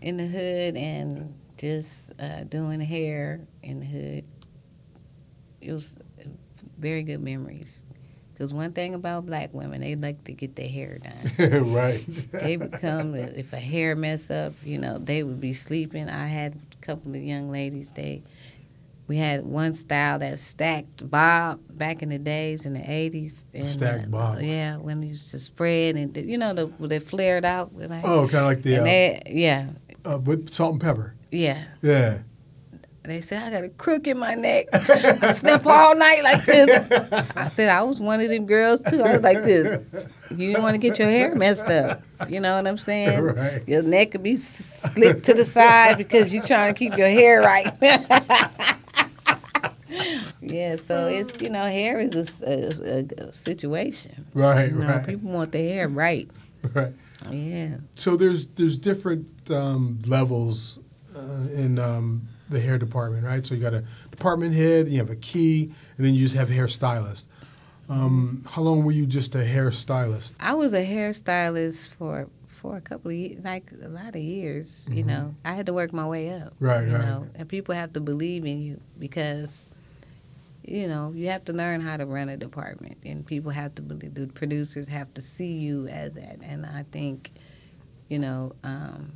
in 0.00 0.16
the 0.16 0.26
hood 0.26 0.76
and 0.76 1.34
just 1.56 2.12
uh, 2.20 2.44
doing 2.44 2.80
hair 2.80 3.40
in 3.62 3.80
the 3.80 3.86
hood, 3.86 4.24
it 5.60 5.72
was 5.72 5.96
very 6.82 7.02
good 7.02 7.22
memories. 7.22 7.82
Because 8.32 8.52
one 8.52 8.72
thing 8.72 8.94
about 8.94 9.24
black 9.24 9.54
women, 9.54 9.82
they 9.82 9.94
like 9.94 10.24
to 10.24 10.32
get 10.32 10.56
their 10.56 10.68
hair 10.68 10.98
done. 10.98 11.72
right. 11.72 12.04
they 12.32 12.56
would 12.56 12.72
come 12.72 13.14
if 13.14 13.52
a 13.52 13.60
hair 13.60 13.94
mess 13.94 14.30
up, 14.30 14.52
you 14.64 14.78
know, 14.78 14.98
they 14.98 15.22
would 15.22 15.40
be 15.40 15.52
sleeping. 15.52 16.08
I 16.08 16.26
had 16.26 16.56
a 16.56 16.84
couple 16.84 17.14
of 17.14 17.22
young 17.22 17.50
ladies. 17.50 17.92
They 17.92 18.22
we 19.06 19.16
had 19.18 19.44
one 19.44 19.74
style 19.74 20.18
that 20.20 20.38
stacked 20.38 21.08
bob 21.10 21.60
back 21.70 22.02
in 22.02 22.08
the 22.08 22.18
days 22.18 22.64
in 22.64 22.72
the 22.72 22.90
eighties. 22.90 23.44
Stacked 23.64 24.10
bob. 24.10 24.40
Yeah, 24.40 24.78
when 24.78 25.02
you 25.02 25.10
used 25.10 25.30
to 25.32 25.38
spread 25.38 25.96
and 25.96 26.16
you 26.16 26.38
know 26.38 26.54
the 26.54 26.86
they 26.86 26.98
flared 26.98 27.44
out. 27.44 27.76
Like, 27.76 28.04
oh, 28.04 28.26
kind 28.28 28.36
of 28.36 28.44
like 28.44 28.62
the 28.62 28.78
uh, 28.78 28.84
they, 28.84 29.22
yeah. 29.26 29.68
Uh, 30.04 30.18
with 30.18 30.48
salt 30.50 30.72
and 30.72 30.80
pepper. 30.80 31.14
Yeah. 31.30 31.62
Yeah. 31.80 32.18
They 33.04 33.20
said 33.20 33.42
I 33.42 33.50
got 33.50 33.64
a 33.64 33.68
crook 33.68 34.06
in 34.06 34.16
my 34.16 34.34
neck. 34.34 34.66
I 34.72 35.32
slept 35.32 35.66
all 35.66 35.96
night 35.96 36.22
like 36.22 36.44
this. 36.44 36.92
I 37.34 37.48
said 37.48 37.68
I 37.68 37.82
was 37.82 37.98
one 37.98 38.20
of 38.20 38.28
them 38.28 38.46
girls 38.46 38.80
too. 38.82 39.02
I 39.02 39.14
was 39.14 39.22
like 39.22 39.42
this. 39.42 39.84
You 40.30 40.48
didn't 40.52 40.62
want 40.62 40.74
to 40.74 40.78
get 40.78 41.00
your 41.00 41.08
hair 41.08 41.34
messed 41.34 41.68
up. 41.68 42.00
You 42.28 42.38
know 42.38 42.54
what 42.56 42.66
I'm 42.66 42.76
saying? 42.76 43.20
Right. 43.32 43.66
Your 43.66 43.82
neck 43.82 44.12
could 44.12 44.22
be 44.22 44.36
slicked 44.36 45.24
to 45.24 45.34
the 45.34 45.44
side 45.44 45.96
because 45.98 46.32
you're 46.32 46.42
trying 46.42 46.72
to 46.72 46.78
keep 46.78 46.96
your 46.96 47.08
hair 47.08 47.40
right. 47.40 47.72
yeah, 50.40 50.76
so 50.76 51.08
it's 51.08 51.40
you 51.40 51.50
know 51.50 51.62
hair 51.62 52.00
is 52.00 52.42
a, 52.42 52.50
a, 52.84 53.28
a 53.28 53.32
situation. 53.32 54.26
Right, 54.34 54.70
you 54.70 54.78
know, 54.78 54.86
right. 54.86 55.06
People 55.06 55.30
want 55.30 55.52
their 55.52 55.68
hair 55.68 55.88
right. 55.88 56.30
Right. 56.74 56.92
Yeah. 57.30 57.78
So 57.94 58.16
there's 58.16 58.48
there's 58.48 58.76
different 58.76 59.50
um, 59.50 60.00
levels 60.06 60.78
uh, 61.16 61.46
in 61.52 61.78
um, 61.78 62.28
the 62.52 62.60
hair 62.60 62.78
department, 62.78 63.24
right? 63.24 63.44
So 63.44 63.54
you 63.54 63.60
got 63.60 63.74
a 63.74 63.84
department 64.10 64.54
head, 64.54 64.88
you 64.88 64.98
have 64.98 65.10
a 65.10 65.16
key, 65.16 65.72
and 65.96 66.06
then 66.06 66.14
you 66.14 66.20
just 66.20 66.36
have 66.36 66.50
a 66.50 66.54
hairstylist. 66.54 67.26
Um, 67.88 68.44
how 68.48 68.62
long 68.62 68.84
were 68.84 68.92
you 68.92 69.06
just 69.06 69.34
a 69.34 69.38
hairstylist? 69.38 70.32
I 70.40 70.54
was 70.54 70.72
a 70.72 70.84
hairstylist 70.84 71.90
for 71.90 72.28
for 72.46 72.76
a 72.76 72.80
couple 72.80 73.10
of 73.10 73.16
years, 73.16 73.44
like 73.44 73.72
a 73.82 73.88
lot 73.88 74.10
of 74.10 74.22
years. 74.22 74.88
You 74.90 75.02
know, 75.02 75.34
I 75.44 75.54
had 75.54 75.66
to 75.66 75.72
work 75.72 75.92
my 75.92 76.06
way 76.06 76.30
up. 76.30 76.54
Right, 76.60 76.86
you 76.86 76.94
right. 76.94 77.04
Know? 77.04 77.26
And 77.34 77.48
people 77.48 77.74
have 77.74 77.92
to 77.94 78.00
believe 78.00 78.44
in 78.44 78.62
you 78.62 78.80
because, 79.00 79.68
you 80.64 80.86
know, 80.86 81.12
you 81.14 81.28
have 81.28 81.44
to 81.46 81.52
learn 81.52 81.80
how 81.80 81.96
to 81.96 82.06
run 82.06 82.28
a 82.28 82.36
department, 82.36 82.98
and 83.04 83.26
people 83.26 83.50
have 83.50 83.74
to 83.74 83.82
believe. 83.82 84.14
The 84.14 84.28
producers 84.28 84.86
have 84.88 85.12
to 85.14 85.20
see 85.20 85.52
you 85.54 85.88
as 85.88 86.14
that, 86.14 86.38
and 86.42 86.64
I 86.64 86.84
think, 86.92 87.32
you 88.08 88.20
know, 88.20 88.52
um, 88.62 89.12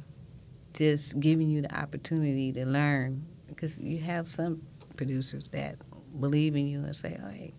just 0.77 1.19
giving 1.19 1.49
you 1.49 1.63
the 1.63 1.75
opportunity 1.75 2.53
to 2.53 2.65
learn 2.65 3.25
because 3.49 3.79
you 3.79 3.99
have 3.99 4.29
some 4.29 4.63
producers 4.97 5.49
that 5.49 5.77
believe 6.21 6.55
in 6.55 6.69
you 6.69 6.81
and 6.81 6.95
say, 6.95 7.19
"Oh, 7.23 7.31
hey, 7.31 7.53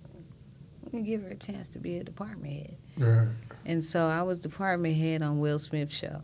we 0.91 1.01
give 1.01 1.23
her 1.23 1.29
a 1.29 1.35
chance 1.35 1.69
to 1.69 1.79
be 1.79 1.97
a 1.97 2.03
department 2.03 2.53
head." 2.53 2.77
Right. 2.97 3.27
And 3.65 3.83
so 3.83 4.05
I 4.05 4.23
was 4.23 4.37
department 4.37 4.95
head 4.97 5.21
on 5.21 5.39
Will 5.39 5.59
Smith 5.59 5.91
show, 5.91 6.21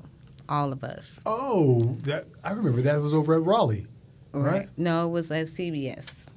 all 0.48 0.72
of 0.72 0.84
us. 0.84 1.20
Oh, 1.26 1.98
that 2.04 2.28
I 2.44 2.52
remember 2.52 2.82
that 2.82 3.02
was 3.02 3.14
over 3.14 3.34
at 3.36 3.42
Raleigh, 3.42 3.88
right? 4.32 4.70
No, 4.78 5.08
it 5.08 5.12
was 5.12 5.32
at 5.32 5.48
CBS. 5.48 6.28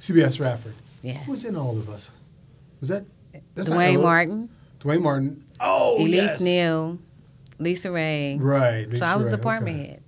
CBS 0.00 0.40
Radford. 0.40 0.74
Yeah. 1.02 1.14
Who 1.14 1.32
was 1.32 1.44
in 1.44 1.56
all 1.56 1.76
of 1.78 1.88
us? 1.88 2.10
Was 2.80 2.88
that 2.90 3.04
that's 3.54 3.68
Duane 3.68 4.00
Martin, 4.00 4.48
Duane 4.80 5.02
Martin. 5.02 5.44
Oh, 5.60 5.96
Elise 5.96 6.14
yes. 6.14 6.40
Neal, 6.40 6.98
Lisa 7.58 7.90
Ray. 7.90 8.36
Right. 8.40 8.86
So 8.94 9.04
I 9.04 9.16
was 9.16 9.26
Ray, 9.26 9.32
department 9.32 9.76
okay. 9.80 9.88
head. 9.90 10.02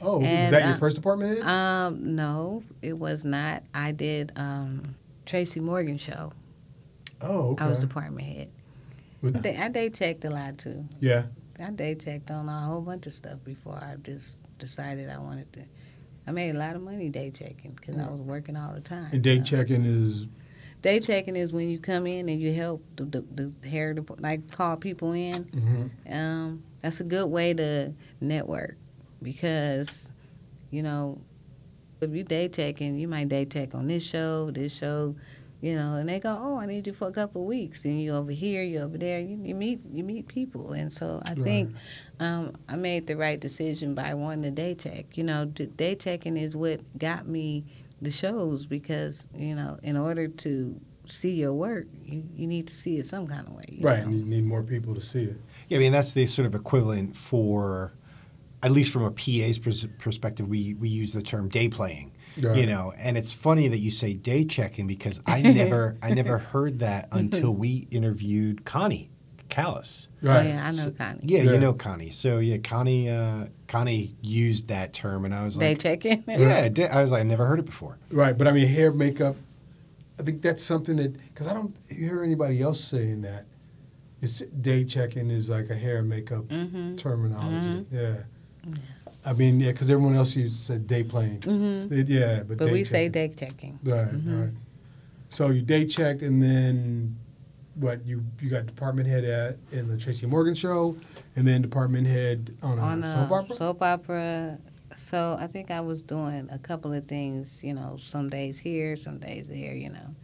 Oh, 0.00 0.18
was 0.18 0.26
And, 0.28 0.52
that 0.52 0.66
your 0.68 0.76
first 0.78 0.96
department 0.96 1.38
head? 1.38 1.46
Um, 1.46 2.14
no, 2.14 2.62
it 2.82 2.92
was 2.98 3.24
not. 3.24 3.62
I 3.74 3.92
did 3.92 4.32
um, 4.36 4.94
Tracy 5.26 5.60
Morgan 5.60 5.98
show. 5.98 6.30
oh, 7.20 7.50
okay. 7.50 7.64
I 7.64 7.68
was 7.68 7.80
department 7.80 8.26
head. 8.26 8.48
Was- 9.22 9.34
I 9.36 9.40
day- 9.40 9.56
I 9.56 9.68
day 9.68 9.90
checked 9.90 10.24
a 10.24 10.30
lot 10.30 10.58
too. 10.58 10.84
yeah. 11.00 11.24
I 11.60 11.70
day 11.70 11.96
checked 11.96 12.30
on 12.30 12.48
a 12.48 12.60
whole 12.60 12.80
bunch 12.80 13.08
of 13.08 13.14
stuff 13.14 13.40
before 13.44 13.74
I 13.74 13.96
just 14.04 14.38
decided 14.58 15.10
I 15.10 15.18
wanted 15.18 15.52
to. 15.54 15.60
I 16.28 16.30
made 16.30 16.50
a 16.54 16.58
lot 16.58 16.76
of 16.76 16.82
money 16.82 17.08
day 17.08 17.30
checking 17.32 17.72
because 17.72 17.96
I 17.98 18.08
was 18.08 18.20
working 18.20 18.54
all 18.56 18.72
the 18.72 18.80
time. 18.80 19.08
And 19.10 19.22
day 19.22 19.40
checking 19.40 19.84
is 19.84 20.28
Day 20.82 21.00
checking 21.00 21.34
is 21.34 21.52
when 21.52 21.68
you 21.68 21.80
come 21.80 22.06
in 22.06 22.28
and 22.28 22.40
you 22.40 22.52
help 22.54 22.84
the, 22.94 23.04
the, 23.06 23.52
the 23.60 23.68
hair 23.68 23.92
dep- 23.94 24.20
like 24.20 24.48
call 24.52 24.76
people 24.76 25.10
in. 25.12 25.44
mhm. 25.46 25.90
Um, 26.14 26.62
that's 26.82 27.00
a 27.00 27.04
good 27.04 27.26
way 27.26 27.54
to 27.54 27.92
network 28.20 28.76
because, 29.22 30.12
you 30.70 30.82
know, 30.82 31.20
if 32.00 32.14
you 32.14 32.22
day 32.22 32.48
checking, 32.48 32.96
you 32.96 33.08
might 33.08 33.28
day 33.28 33.44
check 33.44 33.74
on 33.74 33.86
this 33.86 34.02
show, 34.04 34.50
this 34.50 34.76
show, 34.76 35.16
you 35.60 35.74
know, 35.74 35.94
and 35.94 36.08
they 36.08 36.20
go, 36.20 36.38
"Oh, 36.40 36.56
I 36.56 36.66
need 36.66 36.86
you 36.86 36.92
for 36.92 37.08
a 37.08 37.12
couple 37.12 37.42
of 37.42 37.48
weeks," 37.48 37.84
and 37.84 38.00
you 38.00 38.14
over 38.14 38.30
here, 38.30 38.62
you 38.62 38.78
over 38.78 38.96
there, 38.96 39.18
you, 39.18 39.40
you 39.42 39.54
meet 39.56 39.80
you 39.90 40.04
meet 40.04 40.28
people, 40.28 40.72
and 40.72 40.92
so 40.92 41.20
I 41.24 41.34
think 41.34 41.74
um, 42.20 42.54
I 42.68 42.76
made 42.76 43.08
the 43.08 43.16
right 43.16 43.40
decision 43.40 43.94
by 43.96 44.14
wanting 44.14 44.44
to 44.44 44.50
day 44.52 44.76
check. 44.76 45.16
You 45.16 45.24
know, 45.24 45.46
d- 45.46 45.66
day 45.66 45.96
checking 45.96 46.36
is 46.36 46.54
what 46.56 46.80
got 46.96 47.26
me 47.26 47.64
the 48.00 48.12
shows 48.12 48.66
because 48.66 49.26
you 49.34 49.56
know, 49.56 49.78
in 49.82 49.96
order 49.96 50.28
to 50.28 50.80
see 51.06 51.32
your 51.32 51.52
work, 51.52 51.86
you, 52.04 52.22
you 52.36 52.46
need 52.46 52.68
to 52.68 52.74
see 52.74 52.96
it 52.98 53.06
some 53.06 53.26
kind 53.26 53.46
of 53.46 53.54
way. 53.54 53.64
you 53.68 53.84
right. 53.84 53.98
know. 54.00 54.12
And 54.12 54.20
you 54.20 54.24
need 54.24 54.44
more 54.44 54.62
people 54.62 54.94
to 54.94 55.00
see 55.00 55.24
it. 55.24 55.36
Yeah, 55.68 55.78
I 55.78 55.80
mean 55.80 55.92
that's 55.92 56.12
the 56.12 56.26
sort 56.26 56.46
of 56.46 56.54
equivalent 56.54 57.14
for, 57.16 57.92
at 58.62 58.70
least 58.72 58.92
from 58.92 59.04
a 59.04 59.10
PA's 59.10 59.58
pers- 59.58 59.86
perspective, 59.98 60.48
we 60.48 60.74
we 60.74 60.88
use 60.88 61.12
the 61.12 61.22
term 61.22 61.48
day 61.48 61.68
playing. 61.68 62.12
Right. 62.40 62.56
You 62.56 62.66
know, 62.66 62.92
and 62.98 63.16
it's 63.18 63.32
funny 63.32 63.68
that 63.68 63.78
you 63.78 63.90
say 63.90 64.14
day 64.14 64.44
checking 64.44 64.86
because 64.86 65.20
I 65.26 65.42
never 65.60 65.96
I 66.02 66.10
never 66.14 66.38
heard 66.38 66.78
that 66.80 67.08
until 67.12 67.50
we 67.52 67.86
interviewed 67.90 68.64
Connie 68.64 69.10
Callis. 69.48 70.08
Oh 70.22 70.28
Right. 70.28 70.46
yeah, 70.48 70.66
I 70.66 70.70
know 70.72 70.90
Connie. 70.90 71.20
Yeah, 71.22 71.42
Yeah. 71.42 71.52
you 71.52 71.58
know 71.58 71.72
Connie. 71.72 72.10
So 72.10 72.38
yeah, 72.38 72.58
Connie 72.58 73.08
uh, 73.10 73.46
Connie 73.66 74.14
used 74.22 74.68
that 74.68 74.92
term, 74.92 75.24
and 75.24 75.34
I 75.34 75.44
was 75.44 75.56
Day 75.56 75.70
like, 75.70 75.80
checking. 75.80 76.22
yeah, 76.28 76.68
da- 76.68 76.88
I 76.88 77.02
was 77.02 77.10
like, 77.10 77.20
I 77.20 77.24
never 77.24 77.46
heard 77.46 77.58
it 77.58 77.64
before. 77.66 77.98
Right. 78.10 78.36
But 78.36 78.46
I 78.48 78.52
mean, 78.52 78.66
hair, 78.68 78.92
makeup. 78.92 79.36
I 80.20 80.22
think 80.24 80.42
that's 80.42 80.62
something 80.62 80.96
that 80.96 81.12
because 81.32 81.46
I 81.46 81.54
don't 81.54 81.74
hear 81.90 82.22
anybody 82.24 82.60
else 82.62 82.82
saying 82.82 83.22
that. 83.22 83.46
It's 84.20 84.40
day 84.40 84.84
checking 84.84 85.30
is 85.30 85.48
like 85.48 85.70
a 85.70 85.74
hair 85.74 85.98
and 85.98 86.08
makeup 86.08 86.46
Mhm. 86.48 86.96
terminology. 86.96 87.86
Yeah. 87.92 88.16
I 89.24 89.32
mean, 89.32 89.60
yeah, 89.60 89.72
because 89.72 89.90
everyone 89.90 90.14
else 90.14 90.34
used 90.34 90.56
said 90.56 90.86
day 90.86 91.02
playing. 91.04 91.42
hmm 91.42 91.92
It- 91.92 92.08
yeah, 92.08 92.42
but, 92.42 92.58
But 92.58 92.70
we 92.70 92.84
say 92.84 93.08
day 93.08 93.28
checking. 93.28 93.78
Right, 93.84 94.08
right. 94.26 94.50
So 95.30 95.50
you 95.50 95.62
day 95.62 95.84
checked, 95.84 96.22
and 96.22 96.42
then 96.42 97.16
what? 97.74 98.04
You 98.06 98.24
you 98.40 98.48
got 98.48 98.66
department 98.66 99.08
head 99.08 99.24
at 99.24 99.58
in 99.72 99.88
the 99.88 99.96
Tracy 99.96 100.26
Morgan 100.26 100.54
show, 100.54 100.96
and 101.36 101.46
then 101.46 101.60
department 101.62 102.06
head 102.06 102.54
on 102.62 102.78
a 102.78 102.82
On 102.82 103.04
soap 103.04 103.30
opera. 103.30 103.56
soap 103.56 103.82
opera. 103.82 104.58
So 104.96 105.36
I 105.38 105.46
think 105.46 105.70
I 105.70 105.80
was 105.80 106.02
doing 106.02 106.48
a 106.50 106.58
couple 106.58 106.92
of 106.92 107.06
things, 107.06 107.62
you 107.62 107.72
know, 107.74 107.98
some 108.00 108.28
days 108.28 108.58
here, 108.58 108.96
some 108.96 109.18
days 109.18 109.46
there, 109.46 109.74
you 109.74 109.90
know. 109.90 110.14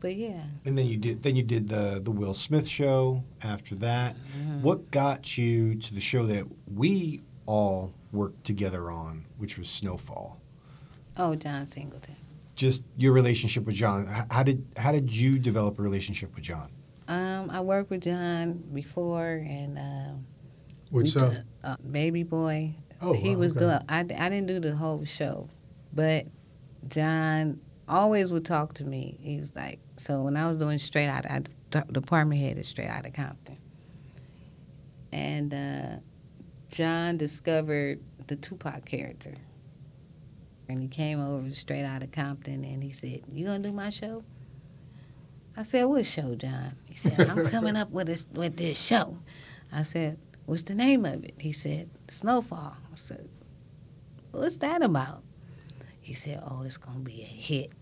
But 0.00 0.14
yeah. 0.16 0.42
And 0.64 0.78
then 0.78 0.86
you 0.86 0.96
did 0.96 1.22
then 1.22 1.36
you 1.36 1.42
did 1.42 1.68
the 1.68 2.00
the 2.02 2.10
Will 2.10 2.34
Smith 2.34 2.68
show 2.68 3.24
after 3.42 3.74
that. 3.76 4.16
Mm-hmm. 4.16 4.62
What 4.62 4.90
got 4.90 5.36
you 5.36 5.74
to 5.74 5.94
the 5.94 6.00
show 6.00 6.24
that 6.26 6.44
we 6.72 7.20
all 7.46 7.94
worked 8.12 8.44
together 8.44 8.90
on, 8.90 9.26
which 9.38 9.58
was 9.58 9.68
Snowfall? 9.68 10.40
Oh, 11.16 11.34
John 11.34 11.66
Singleton. 11.66 12.16
Just 12.54 12.84
your 12.96 13.12
relationship 13.12 13.64
with 13.64 13.74
John. 13.74 14.06
How 14.30 14.42
did 14.42 14.64
how 14.76 14.92
did 14.92 15.10
you 15.10 15.38
develop 15.38 15.78
a 15.78 15.82
relationship 15.82 16.34
with 16.34 16.44
John? 16.44 16.70
Um, 17.08 17.50
I 17.50 17.60
worked 17.60 17.90
with 17.90 18.02
John 18.02 18.62
before, 18.74 19.44
and 19.46 19.78
uh, 19.78 20.12
Which 20.90 21.14
we 21.14 21.22
uh, 21.22 21.30
d- 21.30 21.36
uh, 21.64 21.76
Baby 21.90 22.22
Boy. 22.22 22.74
Oh, 23.00 23.12
he 23.14 23.30
wow, 23.30 23.40
was 23.40 23.52
okay. 23.52 23.60
doing. 23.60 23.78
I, 23.88 24.00
I 24.00 24.28
didn't 24.28 24.46
do 24.46 24.60
the 24.60 24.76
whole 24.76 25.04
show, 25.04 25.48
but 25.92 26.26
John 26.88 27.60
always 27.88 28.32
would 28.32 28.44
talk 28.44 28.74
to 28.74 28.84
me. 28.84 29.18
He 29.20 29.36
was 29.36 29.54
like, 29.56 29.80
so 29.96 30.22
when 30.22 30.36
I 30.36 30.46
was 30.46 30.58
doing 30.58 30.78
straight 30.78 31.08
out, 31.08 31.26
I 31.26 31.42
department 31.92 32.40
head 32.40 32.58
is 32.58 32.68
straight 32.68 32.88
out 32.88 33.06
of 33.06 33.12
Compton, 33.12 33.58
and 35.12 35.52
uh, 35.52 35.96
John 36.70 37.16
discovered 37.16 38.00
the 38.26 38.36
Tupac 38.36 38.84
character, 38.84 39.34
and 40.68 40.80
he 40.80 40.88
came 40.88 41.20
over 41.20 41.54
straight 41.54 41.84
out 41.84 42.02
of 42.02 42.12
Compton, 42.12 42.64
and 42.64 42.82
he 42.82 42.92
said, 42.92 43.22
"You 43.32 43.46
gonna 43.46 43.60
do 43.60 43.72
my 43.72 43.90
show?" 43.90 44.24
I 45.56 45.62
said, 45.62 45.84
"What 45.84 46.06
show, 46.06 46.34
John?" 46.36 46.76
He 46.86 46.96
said, 46.96 47.18
"I'm 47.28 47.46
coming 47.50 47.76
up 47.76 47.90
with 47.90 48.06
this 48.06 48.26
with 48.32 48.56
this 48.56 48.78
show." 48.80 49.18
I 49.72 49.82
said, 49.82 50.18
"What's 50.46 50.62
the 50.62 50.74
name 50.74 51.04
of 51.04 51.24
it?" 51.24 51.34
He 51.38 51.52
said, 51.52 51.90
"Snowfall." 52.08 52.76
I 52.92 52.96
said, 52.96 53.28
"What's 54.30 54.58
that 54.58 54.82
about?" 54.82 55.22
He 56.00 56.14
said, 56.14 56.42
"Oh, 56.46 56.62
it's 56.62 56.78
gonna 56.78 57.00
be 57.00 57.20
a 57.22 57.26
hit. 57.26 57.72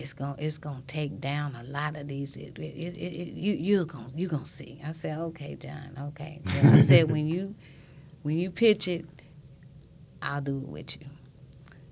It's 0.00 0.12
gonna 0.12 0.36
it's 0.38 0.58
gonna 0.58 0.82
take 0.86 1.20
down 1.20 1.54
a 1.54 1.62
lot 1.64 1.96
of 1.96 2.08
these. 2.08 2.36
It, 2.36 2.58
it, 2.58 2.96
it, 2.96 3.34
you 3.34 3.52
you 3.52 3.84
gonna 3.84 4.10
you 4.14 4.28
gonna 4.28 4.46
see." 4.46 4.80
I 4.84 4.92
said, 4.92 5.18
"Okay, 5.18 5.56
John. 5.56 5.96
Okay." 6.08 6.40
I 6.46 6.82
said, 6.86 7.10
"When 7.10 7.26
you 7.28 7.54
when 8.22 8.38
you 8.38 8.50
pitch 8.50 8.88
it, 8.88 9.04
I'll 10.22 10.40
do 10.40 10.56
it 10.58 10.68
with 10.68 10.96
you." 11.00 11.06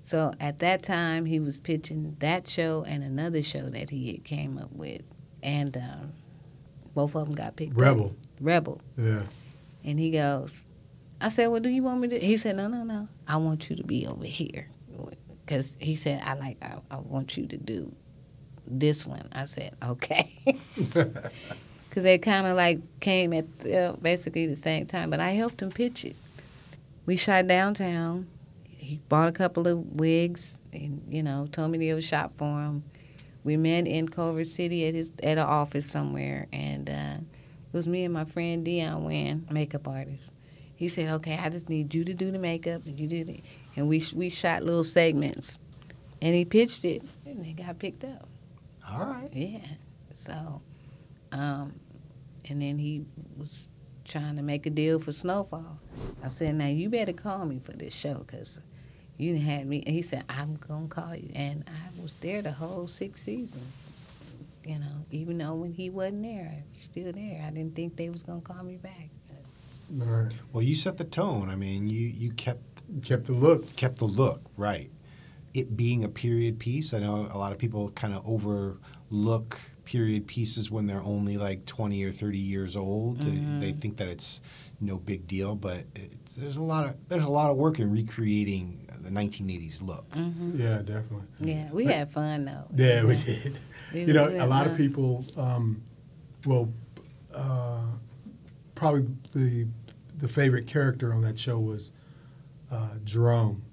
So 0.01 0.33
at 0.39 0.57
that 0.59 0.81
time, 0.81 1.25
he 1.25 1.39
was 1.39 1.59
pitching 1.59 2.15
that 2.19 2.47
show 2.47 2.83
and 2.87 3.03
another 3.03 3.43
show 3.43 3.69
that 3.69 3.91
he 3.91 4.11
had 4.13 4.23
came 4.23 4.57
up 4.57 4.71
with, 4.71 5.03
and 5.43 5.77
um, 5.77 6.13
both 6.95 7.15
of 7.15 7.25
them 7.27 7.35
got 7.35 7.55
picked. 7.55 7.73
up. 7.73 7.79
Rebel. 7.79 8.15
Rebel. 8.41 8.81
Yeah. 8.97 9.21
And 9.83 9.99
he 9.99 10.09
goes, 10.11 10.65
I 11.21 11.29
said, 11.29 11.47
well, 11.47 11.59
do 11.59 11.69
you 11.69 11.83
want 11.83 12.01
me 12.01 12.07
to? 12.09 12.19
He 12.19 12.37
said, 12.37 12.55
no, 12.57 12.67
no, 12.67 12.83
no. 12.83 13.07
I 13.27 13.37
want 13.37 13.69
you 13.69 13.75
to 13.75 13.83
be 13.83 14.07
over 14.07 14.25
here. 14.25 14.69
Because 15.49 15.77
he 15.79 15.95
said, 15.95 16.21
I 16.23 16.35
like, 16.35 16.57
I, 16.61 16.75
I 16.91 16.97
want 16.97 17.35
you 17.35 17.47
to 17.47 17.57
do 17.57 17.91
this 18.67 19.07
one. 19.07 19.27
I 19.31 19.45
said, 19.45 19.73
okay. 19.83 20.31
Because 21.89 22.03
they 22.03 22.19
kind 22.19 22.45
of 22.45 22.55
like 22.55 22.81
came 22.99 23.33
at 23.33 23.45
uh, 23.65 23.93
basically 23.99 24.45
the 24.45 24.55
same 24.55 24.85
time. 24.85 25.09
But 25.09 25.19
I 25.19 25.31
helped 25.31 25.59
him 25.63 25.71
pitch 25.71 26.05
it. 26.05 26.15
We 27.07 27.15
shot 27.15 27.47
downtown. 27.47 28.27
He 28.63 28.99
bought 29.09 29.27
a 29.27 29.31
couple 29.31 29.67
of 29.67 29.79
wigs 29.93 30.59
and, 30.71 31.01
you 31.09 31.23
know, 31.23 31.47
told 31.51 31.71
me 31.71 31.79
to 31.79 31.87
go 31.87 31.99
shop 31.99 32.33
for 32.37 32.61
him. 32.61 32.83
We 33.43 33.57
met 33.57 33.87
in 33.87 34.07
Culver 34.07 34.43
City 34.43 34.87
at 34.87 34.93
his 34.93 35.11
at 35.23 35.39
an 35.39 35.47
office 35.47 35.89
somewhere, 35.89 36.45
and 36.53 36.87
uh, 36.87 37.17
it 37.21 37.73
was 37.73 37.87
me 37.87 38.03
and 38.03 38.13
my 38.13 38.25
friend 38.25 38.63
Dion 38.63 39.03
Wynn, 39.03 39.47
makeup 39.49 39.87
artist. 39.87 40.31
He 40.75 40.89
said, 40.89 41.09
"Okay, 41.09 41.39
I 41.41 41.49
just 41.49 41.69
need 41.69 41.95
you 41.95 42.03
to 42.03 42.13
do 42.13 42.29
the 42.29 42.37
makeup, 42.37 42.85
and 42.85 42.99
you 42.99 43.07
did 43.07 43.29
it." 43.29 43.39
And 43.79 43.87
we 43.87 44.05
we 44.13 44.29
shot 44.29 44.63
little 44.63 44.83
segments, 44.83 45.57
and 46.21 46.35
he 46.35 46.43
pitched 46.43 46.83
it, 46.83 47.01
and 47.25 47.45
it 47.45 47.53
got 47.55 47.79
picked 47.79 48.03
up. 48.03 48.27
All 48.85 49.05
right. 49.05 49.29
Yeah. 49.31 49.59
So, 50.11 50.61
um, 51.31 51.79
and 52.49 52.61
then 52.61 52.77
he 52.77 53.05
was 53.37 53.71
trying 54.03 54.35
to 54.35 54.41
make 54.41 54.65
a 54.65 54.69
deal 54.69 54.99
for 54.99 55.13
Snowfall. 55.13 55.79
I 56.21 56.27
said, 56.27 56.55
"Now 56.55 56.67
you 56.67 56.89
better 56.89 57.13
call 57.13 57.45
me 57.45 57.59
for 57.59 57.71
this 57.71 57.93
show, 57.93 58.25
cause 58.27 58.57
you 59.17 59.37
had 59.39 59.65
me." 59.65 59.81
And 59.85 59.95
he 59.95 60.01
said, 60.01 60.25
"I'm 60.27 60.55
gonna 60.55 60.89
call 60.89 61.15
you," 61.15 61.31
and 61.33 61.63
I 61.65 62.01
was 62.01 62.11
there 62.19 62.41
the 62.41 62.51
whole 62.51 62.85
six 62.89 63.21
seasons. 63.21 63.87
You 64.65 64.79
know, 64.79 65.05
even 65.09 65.37
though 65.37 65.55
when 65.55 65.71
he 65.71 65.89
wasn't 65.89 66.23
there, 66.23 66.51
I 66.53 66.63
was 66.73 66.83
still 66.83 67.13
there. 67.13 67.45
I 67.47 67.49
didn't 67.51 67.77
think 67.77 67.95
they 67.95 68.09
was 68.09 68.23
gonna 68.23 68.41
call 68.41 68.61
me 68.61 68.75
back. 68.75 69.09
All 70.01 70.05
right. 70.05 70.31
Well, 70.53 70.63
you 70.63 70.75
set 70.75 70.97
the 70.97 71.03
tone. 71.03 71.49
I 71.49 71.55
mean, 71.55 71.89
you 71.89 72.07
you 72.07 72.31
kept 72.31 72.68
Kept 73.03 73.25
the 73.25 73.33
look. 73.33 73.75
kept 73.75 73.97
the 73.99 74.05
look 74.05 74.41
right. 74.57 74.89
It 75.53 75.75
being 75.75 76.03
a 76.03 76.09
period 76.09 76.59
piece, 76.59 76.93
I 76.93 76.99
know 76.99 77.27
a 77.31 77.37
lot 77.37 77.51
of 77.51 77.57
people 77.57 77.89
kind 77.91 78.13
of 78.13 78.23
overlook 78.27 79.59
period 79.85 80.27
pieces 80.27 80.69
when 80.69 80.85
they're 80.85 81.01
only 81.01 81.37
like 81.37 81.65
20 81.65 82.03
or 82.03 82.11
30 82.11 82.37
years 82.37 82.75
old. 82.75 83.19
They, 83.19 83.65
they 83.65 83.71
think 83.71 83.97
that 83.97 84.07
it's 84.07 84.41
no 84.79 84.97
big 84.97 85.27
deal, 85.27 85.55
but 85.55 85.85
it's, 85.95 86.33
there's 86.35 86.57
a 86.57 86.61
lot 86.63 86.85
of 86.85 86.95
there's 87.09 87.23
a 87.23 87.29
lot 87.29 87.49
of 87.49 87.57
work 87.57 87.79
in 87.79 87.91
recreating 87.91 88.87
the 89.01 89.09
1980s 89.09 89.81
look. 89.81 90.05
Yeah, 90.55 90.77
definitely. 90.83 91.23
Yeah, 91.39 91.69
we 91.71 91.85
had 91.85 92.11
fun 92.11 92.45
though. 92.45 92.65
Yeah, 92.75 93.03
we 93.05 93.15
did. 93.15 93.59
We- 93.93 94.03
You 94.03 94.13
know, 94.13 94.27
a 94.29 94.37
had 94.41 94.49
lot 94.49 94.67
of 94.67 94.77
people, 94.77 95.25
um, 95.35 95.81
well, 96.45 96.71
uh, 97.33 97.81
probably 98.75 99.07
the 99.33 99.67
the 100.19 100.27
favorite 100.27 100.67
character 100.67 101.11
on 101.13 101.21
that 101.21 101.39
show 101.39 101.57
was 101.59 101.91
uh, 102.71 102.89
Jerome. 103.03 103.63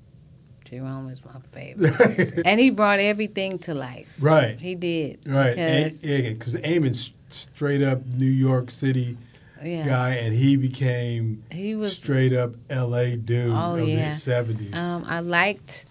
Jerome 0.65 1.09
is 1.11 1.25
my 1.25 1.39
favorite, 1.53 2.43
and 2.45 2.59
he 2.59 2.71
brought 2.71 2.99
everything 2.99 3.59
to 3.61 3.75
life. 3.75 4.13
Right. 4.19 4.59
He 4.59 4.75
did. 4.75 5.21
Right, 5.25 5.55
Because, 5.55 6.01
because 6.01 6.57
Amin's 6.57 7.13
straight 7.29 7.83
up 7.83 8.05
New 8.07 8.27
York 8.27 8.71
City 8.71 9.17
yeah. 9.63 9.85
guy, 9.85 10.11
and 10.17 10.35
he 10.35 10.57
became 10.57 11.45
He 11.53 11.77
was 11.77 11.97
straight 11.97 12.33
up 12.33 12.55
L.A. 12.69 13.17
dude 13.17 13.53
Oh, 13.55 13.77
of 13.77 13.89
yeah. 13.89 14.11
the 14.11 14.17
seventies. 14.17 14.75
Um, 14.75 15.05
I 15.07 15.21
liked 15.21 15.87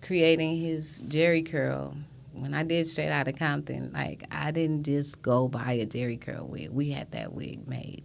creating 0.00 0.58
his 0.58 1.02
Jheri 1.08 1.48
curl. 1.50 1.96
When 2.34 2.52
I 2.52 2.64
did 2.64 2.88
Straight 2.88 3.10
Outta 3.10 3.32
Compton, 3.32 3.92
like 3.92 4.24
I 4.30 4.50
didn't 4.50 4.82
just 4.84 5.22
go 5.22 5.46
buy 5.48 5.72
a 5.72 5.86
Jheri 5.86 6.20
curl 6.20 6.46
wig. 6.46 6.70
We 6.70 6.90
had 6.90 7.10
that 7.12 7.32
wig 7.32 7.66
made. 7.68 8.02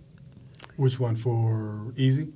Which 0.75 0.99
one 0.99 1.15
for 1.15 1.91
Eazy? 1.97 2.31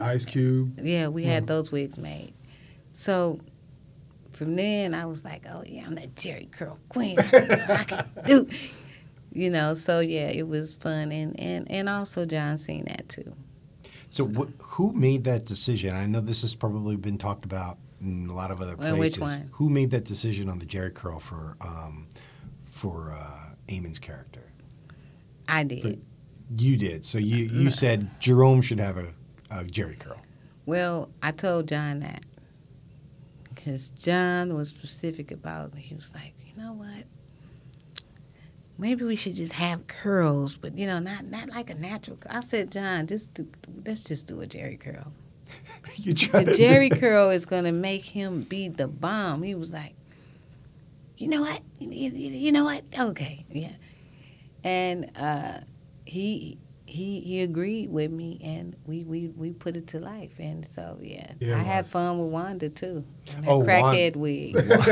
Ice 0.00 0.24
Cube. 0.24 0.78
Yeah, 0.82 1.08
we 1.08 1.24
had 1.24 1.46
those 1.46 1.70
wigs 1.72 1.98
made. 1.98 2.32
So 2.92 3.40
from 4.32 4.56
then, 4.56 4.94
I 4.94 5.06
was 5.06 5.24
like, 5.24 5.44
oh 5.50 5.62
yeah, 5.66 5.84
I'm 5.86 5.94
that 5.94 6.14
Jheri 6.14 6.50
curl 6.50 6.78
queen. 6.88 7.18
I 7.18 7.84
can 7.86 8.04
do. 8.24 8.48
You 9.32 9.50
know, 9.50 9.74
so 9.74 10.00
yeah, 10.00 10.28
it 10.28 10.48
was 10.48 10.72
fun, 10.72 11.12
and 11.12 11.38
and 11.38 11.70
and 11.70 11.90
also 11.90 12.24
John 12.24 12.56
seen 12.56 12.86
that 12.86 13.06
too. 13.10 13.34
So, 14.08 14.24
wh- 14.28 14.48
who 14.62 14.94
made 14.94 15.24
that 15.24 15.44
decision? 15.44 15.94
I 15.94 16.06
know 16.06 16.22
this 16.22 16.40
has 16.40 16.54
probably 16.54 16.96
been 16.96 17.18
talked 17.18 17.44
about 17.44 17.76
in 18.00 18.28
a 18.30 18.34
lot 18.34 18.50
of 18.50 18.62
other 18.62 18.76
Well, 18.76 18.96
places. 18.96 19.18
which 19.18 19.20
one? 19.20 19.50
Who 19.52 19.68
made 19.68 19.90
that 19.90 20.04
decision 20.04 20.48
on 20.48 20.58
the 20.58 20.64
Jheri 20.64 20.94
curl 20.94 21.20
for 21.20 21.54
um, 21.60 22.06
for 22.64 23.12
uh, 23.12 23.50
Amin's 23.68 23.98
character? 23.98 24.40
I 25.48 25.64
did. 25.64 26.00
You 26.56 26.78
did. 26.78 27.04
So 27.04 27.18
you 27.18 27.44
you 27.44 27.68
said 27.68 28.08
Jerome 28.18 28.62
should 28.62 28.80
have 28.80 28.96
a, 28.96 29.12
a 29.50 29.64
Jheri 29.64 29.98
curl. 29.98 30.18
Well, 30.64 31.10
I 31.22 31.30
told 31.32 31.68
John 31.68 32.00
that 32.00 32.24
because 33.54 33.90
John 33.90 34.54
was 34.54 34.68
specific 34.68 35.30
about. 35.30 35.74
He 35.76 35.94
was 35.94 36.12
like, 36.14 36.34
you 36.44 36.60
know 36.62 36.72
what? 36.72 37.04
Maybe 38.78 39.04
we 39.04 39.16
should 39.16 39.34
just 39.36 39.54
have 39.54 39.86
curls, 39.86 40.58
but 40.58 40.76
you 40.76 40.86
know, 40.86 40.98
not 40.98 41.24
not 41.26 41.48
like 41.48 41.70
a 41.70 41.74
natural. 41.74 42.16
cur-" 42.18 42.28
I 42.30 42.40
said, 42.40 42.70
John, 42.70 43.06
just 43.06 43.32
do, 43.34 43.46
let's 43.86 44.02
just 44.02 44.26
do 44.26 44.42
a 44.42 44.46
Jheri 44.46 44.78
curl. 44.78 45.12
you 45.96 46.12
The 46.12 46.44
Jheri 46.58 46.90
curl 46.98 47.30
is 47.30 47.46
gonna 47.46 47.72
make 47.72 48.04
him 48.04 48.42
be 48.42 48.68
the 48.68 48.86
bomb. 48.88 49.42
He 49.42 49.54
was 49.54 49.72
like, 49.72 49.94
you 51.16 51.28
know 51.28 51.40
what? 51.40 51.62
You, 51.78 51.90
you- 52.10 52.10
you 52.10 52.52
know 52.52 52.64
what? 52.64 52.82
Okay, 52.98 53.46
yeah. 53.50 53.72
And 54.62 55.10
uh, 55.16 55.60
he 56.04 56.58
he 56.86 57.18
he 57.20 57.42
agreed 57.42 57.90
with 57.90 58.10
me, 58.12 58.40
and 58.44 58.76
we, 58.86 59.02
we, 59.04 59.28
we 59.36 59.50
put 59.50 59.76
it 59.76 59.88
to 59.88 59.98
life. 59.98 60.32
And 60.38 60.64
so 60.66 60.98
yeah, 61.02 61.32
Yeah, 61.40 61.56
I 61.56 61.62
had 61.62 61.84
Waz. 61.84 61.90
fun 61.90 62.18
with 62.18 62.28
Wanda 62.28 62.68
too. 62.68 63.04
on 63.36 63.42
that 63.42 63.50
Oh, 63.50 63.58
Wan- 63.58 63.66
crackhead 63.66 64.16
wig. 64.16 64.54
Love 64.66 64.86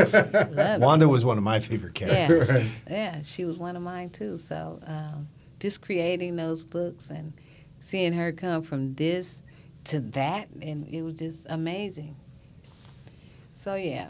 it. 0.58 0.80
Wanda 0.80 1.08
was 1.08 1.24
one 1.24 1.38
of 1.38 1.44
my 1.44 1.60
favorite 1.60 1.94
characters. 1.94 2.48
Yeah, 2.50 2.56
Right. 2.56 2.66
yeah, 2.90 3.22
she 3.22 3.44
was 3.44 3.58
one 3.58 3.76
of 3.76 3.82
mine 3.82 4.10
too. 4.10 4.38
So 4.38 4.80
um, 4.86 5.28
just 5.60 5.80
creating 5.82 6.36
those 6.36 6.66
looks 6.74 7.10
and 7.10 7.32
seeing 7.78 8.12
her 8.14 8.32
come 8.32 8.62
from 8.62 8.94
this 8.94 9.40
to 9.84 10.00
that, 10.00 10.48
and 10.62 10.88
it 10.88 11.02
was 11.02 11.14
just 11.14 11.46
amazing. 11.48 12.16
So 13.54 13.76
yeah, 13.76 14.08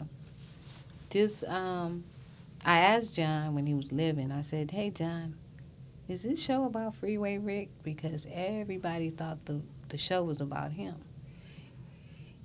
just 1.11 1.43
um, 1.43 2.03
I 2.65 2.79
asked 2.79 3.13
John 3.13 3.53
when 3.53 3.67
he 3.67 3.73
was 3.75 3.91
living. 3.91 4.31
I 4.31 4.41
said, 4.41 4.71
"Hey, 4.71 4.89
John, 4.89 5.35
is 6.07 6.23
this 6.23 6.39
show 6.39 6.65
about 6.65 6.95
Freeway 6.95 7.37
Rick?" 7.37 7.69
Because 7.83 8.27
everybody 8.31 9.09
thought 9.09 9.45
the 9.45 9.61
the 9.89 9.97
show 9.97 10.23
was 10.23 10.41
about 10.41 10.73
him. 10.73 10.95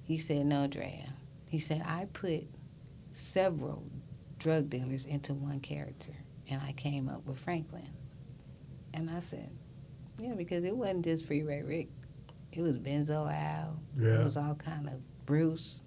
He 0.02 0.18
said, 0.18 0.46
"No, 0.46 0.66
Drea." 0.66 1.14
He 1.46 1.58
said, 1.58 1.82
"I 1.84 2.06
put 2.12 2.44
several 3.12 3.84
drug 4.38 4.70
dealers 4.70 5.04
into 5.04 5.34
one 5.34 5.61
character, 5.61 6.12
and 6.48 6.61
I 6.62 6.72
came 6.72 7.08
up 7.08 7.26
with 7.26 7.38
Franklin." 7.38 7.90
And 8.92 9.11
I 9.11 9.20
said, 9.20 9.50
"Yeah, 10.18 10.34
because 10.34 10.64
it 10.64 10.76
wasn't 10.76 11.04
just 11.04 11.26
Freeway 11.26 11.62
Rick. 11.62 11.88
It 12.52 12.62
was 12.62 12.78
Benzo 12.78 13.32
Al. 13.32 13.80
Yeah. 13.96 14.20
It 14.20 14.24
was 14.24 14.36
all 14.36 14.54
kind 14.54 14.88
of 14.88 14.94
Bruce. 15.26 15.82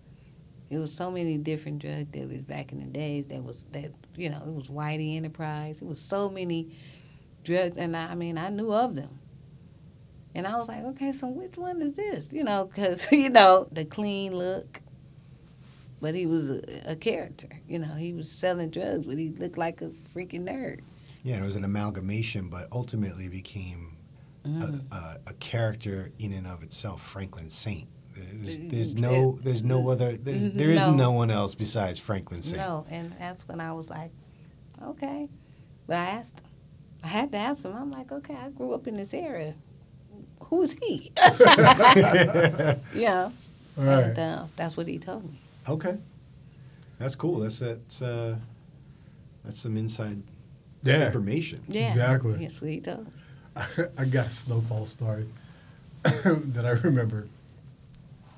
It 0.70 0.78
was 0.78 0.94
so 0.94 1.12
many 1.12 1.38
different 1.38 1.80
drug 1.80 2.12
dealers 2.12 2.42
back 2.42 2.72
in 2.72 2.80
the 2.80 2.86
days. 2.86 3.28
That 3.28 3.44
was 3.44 3.66
that 3.74 3.92
you 4.16 4.30
know 4.30 4.42
it 4.48 4.54
was 4.54 4.70
Whitey 4.70 5.18
Enterprise. 5.18 5.82
It 5.82 5.86
was 5.86 6.00
so 6.00 6.30
many 6.30 6.76
drugs, 7.44 7.78
and 7.78 7.96
I, 7.96 8.12
I 8.12 8.16
mean 8.16 8.38
I 8.38 8.50
knew 8.50 8.74
of 8.74 8.96
them. 8.96 9.20
And 10.36 10.48
I 10.48 10.58
was 10.58 10.68
like, 10.68 10.84
okay, 10.84 11.12
so 11.12 11.28
which 11.28 11.58
one 11.58 11.82
is 11.82 11.94
this? 11.94 12.34
You 12.34 12.44
know, 12.44 12.66
because 12.66 13.08
you 13.12 13.30
know 13.30 13.68
the 13.72 13.86
clean 13.86 14.36
look, 14.36 14.82
but 16.02 16.16
he 16.16 16.26
was 16.26 16.50
a, 16.50 16.62
a 16.86 16.96
character. 16.96 17.50
You 17.68 17.80
know, 17.80 17.94
he 17.96 18.14
was 18.14 18.30
selling 18.32 18.70
drugs, 18.70 19.06
but 19.06 19.18
he 19.18 19.30
looked 19.30 19.58
like 19.58 19.82
a 19.82 19.90
freaking 20.16 20.48
nerd. 20.48 20.80
Yeah, 21.24 21.42
it 21.42 21.46
was 21.46 21.56
an 21.56 21.64
amalgamation, 21.64 22.50
but 22.50 22.68
ultimately 22.72 23.30
became 23.30 23.98
Mm. 24.46 24.62
a, 24.62 24.66
mm-hmm. 24.68 24.94
a, 24.94 25.18
a 25.28 25.34
character 25.36 26.12
in 26.20 26.34
and 26.34 26.46
of 26.48 26.64
itself, 26.64 27.02
Franklin 27.02 27.50
Saint. 27.50 27.88
There's, 28.14 28.60
mm-hmm. 28.60 28.70
there's 28.70 28.96
no 28.98 29.38
there's 29.42 29.64
no 29.64 29.80
mm-hmm. 29.80 29.90
other 29.90 30.18
there's, 30.18 30.52
there 30.54 30.70
is 30.70 30.82
No. 30.82 30.94
no 30.94 31.12
one 31.12 31.32
else 31.32 31.56
besides 31.56 31.98
Franklin 31.98 32.42
Saint. 32.42 32.58
No, 32.58 32.86
and 32.90 33.16
that's 33.18 33.48
when 33.48 33.62
I 33.62 33.72
was 33.72 33.90
like, 33.90 34.12
okay. 34.84 35.30
But 35.88 35.96
I 35.96 36.06
asked 36.08 36.42
him. 36.42 36.46
I 37.04 37.08
had 37.08 37.32
to 37.34 37.38
ask 37.38 37.66
him. 37.66 37.74
I'm 37.76 37.92
like, 37.92 38.12
okay, 38.12 38.36
I 38.36 38.50
grew 38.50 38.74
up 38.74 38.88
in 38.88 38.96
this 38.98 39.14
area. 39.14 39.56
Who's 40.46 40.74
he? 40.74 41.12
yeah. 42.94 43.30
All 43.78 43.84
right. 43.84 44.04
And 44.06 44.20
uh, 44.20 44.46
that's 44.56 44.78
what 44.78 44.88
he 44.88 45.00
told 45.00 45.26
me. 45.26 45.40
Okay, 45.68 45.98
that's 47.00 47.16
cool. 47.16 47.40
That's 47.40 47.60
that's 47.60 48.02
uh, 48.02 48.36
that's 49.44 49.60
some 49.60 49.78
inside 49.78 50.22
Yeah. 50.84 51.08
information. 51.08 51.64
Yeah. 51.68 51.88
Exactly. 51.88 52.34
That's 52.46 52.62
what 52.62 52.70
he 52.72 52.80
told 52.82 53.06
me. 53.08 53.12
I 53.98 54.06
got 54.06 54.28
a 54.28 54.32
Snowfall 54.32 54.86
story 54.86 55.28
that 56.04 56.66
I 56.66 56.72
remember. 56.86 57.28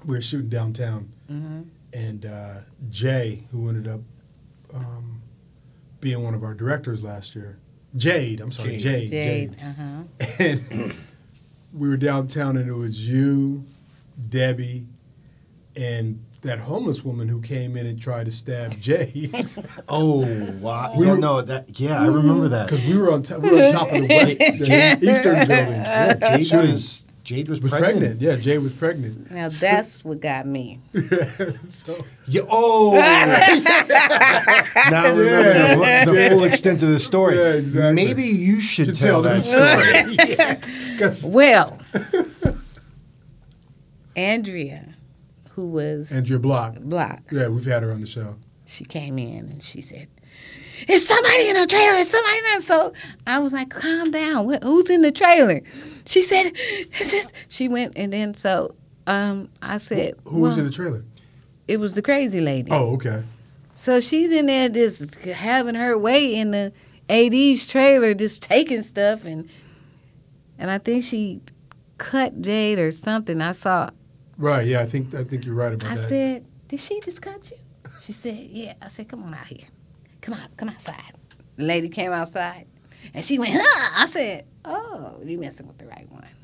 We 0.06 0.16
were 0.16 0.22
shooting 0.22 0.50
downtown, 0.50 1.10
hmm 1.28 1.62
and 1.94 2.26
uh, 2.26 2.56
Jay, 2.90 3.44
who 3.52 3.70
ended 3.70 3.88
up 3.88 4.02
um, 4.74 5.22
being 6.02 6.22
one 6.24 6.34
of 6.36 6.44
our 6.44 6.54
directors 6.54 7.04
last 7.04 7.36
year, 7.36 7.58
Jade, 7.96 8.42
I'm 8.42 8.52
sorry, 8.52 8.78
Jade. 8.78 9.10
Jade, 9.12 9.52
Jade. 9.52 9.64
Uh 9.64 9.74
huh. 9.78 10.26
and 10.40 10.94
we 11.74 11.88
were 11.90 11.98
downtown, 11.98 12.58
and 12.58 12.70
it 12.70 12.74
was 12.74 13.08
you, 13.08 13.66
Debbie, 14.30 14.86
and 15.76 16.24
that 16.42 16.60
homeless 16.60 17.04
woman 17.04 17.28
who 17.28 17.42
came 17.42 17.76
in 17.76 17.88
and 17.88 18.00
tried 18.00 18.26
to 18.26 18.32
stab 18.32 18.80
Jay 18.80 19.30
Oh 19.90 20.20
wow! 20.62 20.94
We 20.98 21.06
yeah, 21.06 21.12
were- 21.14 21.18
no, 21.18 21.42
that 21.42 21.80
yeah, 21.80 22.02
I 22.02 22.06
remember 22.08 22.48
that. 22.50 22.70
because 22.70 22.86
we 22.86 22.98
were 22.98 23.12
on 23.12 23.24
top, 23.24 23.40
we 23.42 23.50
were 23.50 23.64
on 23.64 23.72
top 23.74 23.92
of 23.92 24.02
the 24.02 24.08
west, 24.10 24.38
the 24.38 25.10
eastern 25.10 25.36
building. 25.48 25.48
Yeah, 25.74 26.14
Jade 26.38 26.48
Shooting. 26.48 26.72
was 26.72 27.05
Jade 27.26 27.50
was, 27.50 27.60
was 27.60 27.72
pregnant. 27.72 28.22
Yeah, 28.22 28.36
Jade 28.38 28.60
was 28.60 28.72
pregnant. 28.72 29.30
Now 29.32 29.50
that's 29.50 30.06
what 30.06 30.22
got 30.22 30.46
me. 30.48 30.80
Yeah, 30.94 31.26
so 31.70 32.06
Yeah, 32.28 32.44
oh, 32.48 32.94
now 34.92 35.04
I 35.04 35.10
remember 35.10 35.24
Yeah. 35.26 36.06
the, 36.06 36.12
the 36.12 36.30
full 36.30 36.44
extent 36.46 36.84
of 36.84 36.90
the 36.90 37.00
story. 37.00 37.36
Yeah, 37.38 37.54
exactly. 37.54 37.94
Maybe 38.06 38.24
you 38.26 38.62
should 38.62 38.86
Should 38.86 38.96
tell, 39.00 39.24
tell 39.24 39.34
that 39.34 39.44
story. 39.44 40.14
story. 40.14 40.98
'cause- 41.00 41.24
Well, 41.26 41.80
Andrea, 44.16 44.94
who 45.52 45.68
was 45.68 46.12
Andrea 46.12 46.40
Block. 46.40 46.76
black, 46.80 47.24
Yeah, 47.32 47.48
we've 47.48 47.66
had 47.66 47.84
her 47.84 47.92
on 47.92 48.02
the 48.02 48.08
show. 48.08 48.36
she 48.66 48.84
came 48.86 49.18
in 49.20 49.50
and 49.50 49.64
she 49.64 49.82
said, 49.82 50.08
"Is 50.88 51.08
somebody 51.08 51.50
in 51.50 51.60
the 51.60 51.68
trailer? 51.68 51.98
Is 51.98 52.10
somebody 52.10 52.38
in 52.38 52.44
there?" 52.44 52.62
So 52.62 52.94
I 53.28 53.40
was 53.40 53.54
like, 53.54 53.70
"Calm 53.70 54.12
down. 54.12 54.46
What, 54.46 54.64
who's 54.64 54.90
in 54.90 55.02
the 55.02 55.12
trailer?" 55.12 55.62
She 56.06 56.22
said, 56.22 56.52
"It's 56.56 57.12
just-" 57.12 57.34
"She 57.48 57.68
went 57.68 57.94
and 57.96 58.12
then 58.12 58.34
so 58.34 58.76
um, 59.08 59.50
I 59.62 59.78
said, 59.78 60.16
Who 60.26 60.40
was 60.40 60.52
well, 60.52 60.60
in 60.60 60.66
the 60.66 60.72
trailer? 60.72 61.04
It 61.68 61.78
was 61.78 61.94
the 61.94 62.02
crazy 62.02 62.42
lady. 62.42 62.72
Oh, 62.72 62.94
okay. 62.94 63.24
So 63.76 64.00
she's 64.00 64.32
in 64.32 64.46
there 64.46 64.70
just 64.70 65.16
having 65.16 65.76
her 65.76 65.98
way 65.98 66.36
in 66.36 66.52
the 66.52 66.72
AD's 67.10 67.68
trailer, 67.68 68.14
just 68.14 68.42
taking 68.42 68.82
stuff 68.82 69.26
and 69.26 69.50
and 70.58 70.72
I 70.72 70.78
think 70.78 71.04
she 71.04 71.42
cut 71.98 72.42
Jade 72.42 72.80
or 72.80 72.92
something. 72.92 73.42
I 73.42 73.52
saw. 73.52 73.90
Right. 74.38 74.66
Yeah, 74.66 74.82
I 74.82 74.86
think 74.86 75.14
I 75.14 75.24
think 75.24 75.46
you're 75.46 75.56
right 75.56 75.74
about 75.74 75.92
I 75.92 75.96
that. 75.96 76.06
I 76.06 76.10
said, 76.10 76.46
"Did 76.70 76.80
she 76.80 77.00
just 77.02 77.22
cut 77.22 77.52
you?" 77.52 77.58
She 78.04 78.14
said, 78.14 78.48
"Yeah." 78.50 78.74
I 78.82 78.88
said, 78.88 79.10
"Come 79.10 79.24
on 79.24 79.34
out 79.34 79.46
here. 79.48 79.68
Come 80.26 80.34
on, 80.34 80.50
come 80.58 80.70
outside." 80.70 81.14
The 81.58 81.64
lady 81.64 81.88
came 81.88 82.12
outside 82.12 82.66
and 83.14 83.24
she 83.24 83.38
went, 83.38 83.54
"Huh?" 83.62 84.02
I 84.02 84.06
said, 84.06 84.46
"Oh, 84.66 85.20
you 85.24 85.38
messing 85.38 85.68
with 85.68 85.78
the 85.78 85.86
right 85.86 86.08
one." 86.10 86.26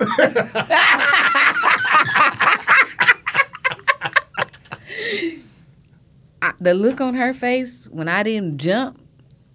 I, 6.40 6.52
the 6.60 6.74
look 6.74 7.00
on 7.00 7.14
her 7.14 7.34
face 7.34 7.88
when 7.90 8.08
I 8.08 8.22
didn't 8.22 8.58
jump, 8.58 9.00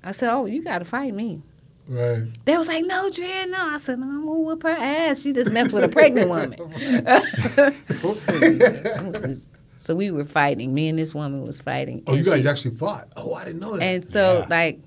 I 0.03 0.11
said, 0.11 0.33
"Oh, 0.33 0.45
you 0.45 0.61
got 0.61 0.79
to 0.79 0.85
fight 0.85 1.13
me." 1.13 1.43
right. 1.87 2.27
They 2.43 2.57
was 2.57 2.67
like, 2.67 2.83
"No, 2.85 3.09
Dre, 3.09 3.45
no." 3.47 3.57
I 3.59 3.77
said, 3.77 3.99
"No, 3.99 4.07
I'm 4.07 4.25
gonna 4.25 4.39
whoop 4.39 4.63
her 4.63 4.69
ass. 4.69 5.21
She 5.21 5.31
just 5.31 5.53
messed 5.53 5.71
with 5.71 5.85
a 5.85 5.89
pregnant 5.89 6.29
woman." 6.29 6.57
so 9.87 9.95
we 9.95 10.11
were 10.11 10.25
fighting. 10.25 10.73
Me 10.73 10.89
and 10.89 10.99
this 10.99 11.15
woman 11.15 11.45
was 11.45 11.61
fighting. 11.61 12.03
Oh, 12.07 12.13
you 12.13 12.21
guys 12.21 12.41
she- 12.41 12.47
actually 12.49 12.75
fought. 12.75 13.07
Oh, 13.15 13.35
I 13.35 13.45
didn't 13.45 13.61
know 13.61 13.77
that. 13.77 13.83
And 13.83 14.05
so, 14.05 14.39
Yeah. 14.39 14.47
like, 14.49 14.81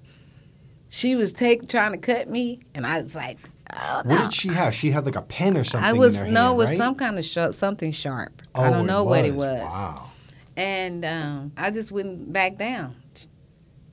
she 0.91 1.17
was 1.17 1.33
take 1.33 1.71
trying 1.71 1.93
to 1.93 1.97
cut 1.97 2.29
me, 2.29 2.61
and 2.75 2.87
I 2.87 3.01
was 3.01 3.15
like, 3.15 3.39
"Oh 3.73 4.03
no." 4.05 4.11
What 4.15 4.23
did 4.25 4.35
she 4.35 4.49
have? 4.49 4.75
She 4.75 4.91
had 4.91 5.07
like 5.07 5.17
a 5.17 5.23
pen 5.23 5.57
or 5.57 5.65
something. 5.65 5.89
I 5.89 5.95
was 5.95 6.17
in 6.17 6.27
her 6.27 6.31
no, 6.31 6.41
hand, 6.43 6.53
it 6.53 6.57
was 6.59 6.69
right? 6.69 6.77
some 6.77 6.95
kind 6.97 7.19
of 7.19 7.25
sharp, 7.25 7.55
something 7.55 7.93
sharp. 7.93 8.43
Oh, 8.55 8.63
I 8.63 8.69
don't 8.69 8.87
know 8.87 9.05
what 9.05 9.25
it 9.25 9.33
was. 9.35 9.63
Wow. 9.63 10.11
And 10.59 11.03
um, 11.07 11.53
I 11.57 11.71
just 11.71 11.91
wouldn't 11.91 12.31
back 12.31 12.59
down. 12.59 12.95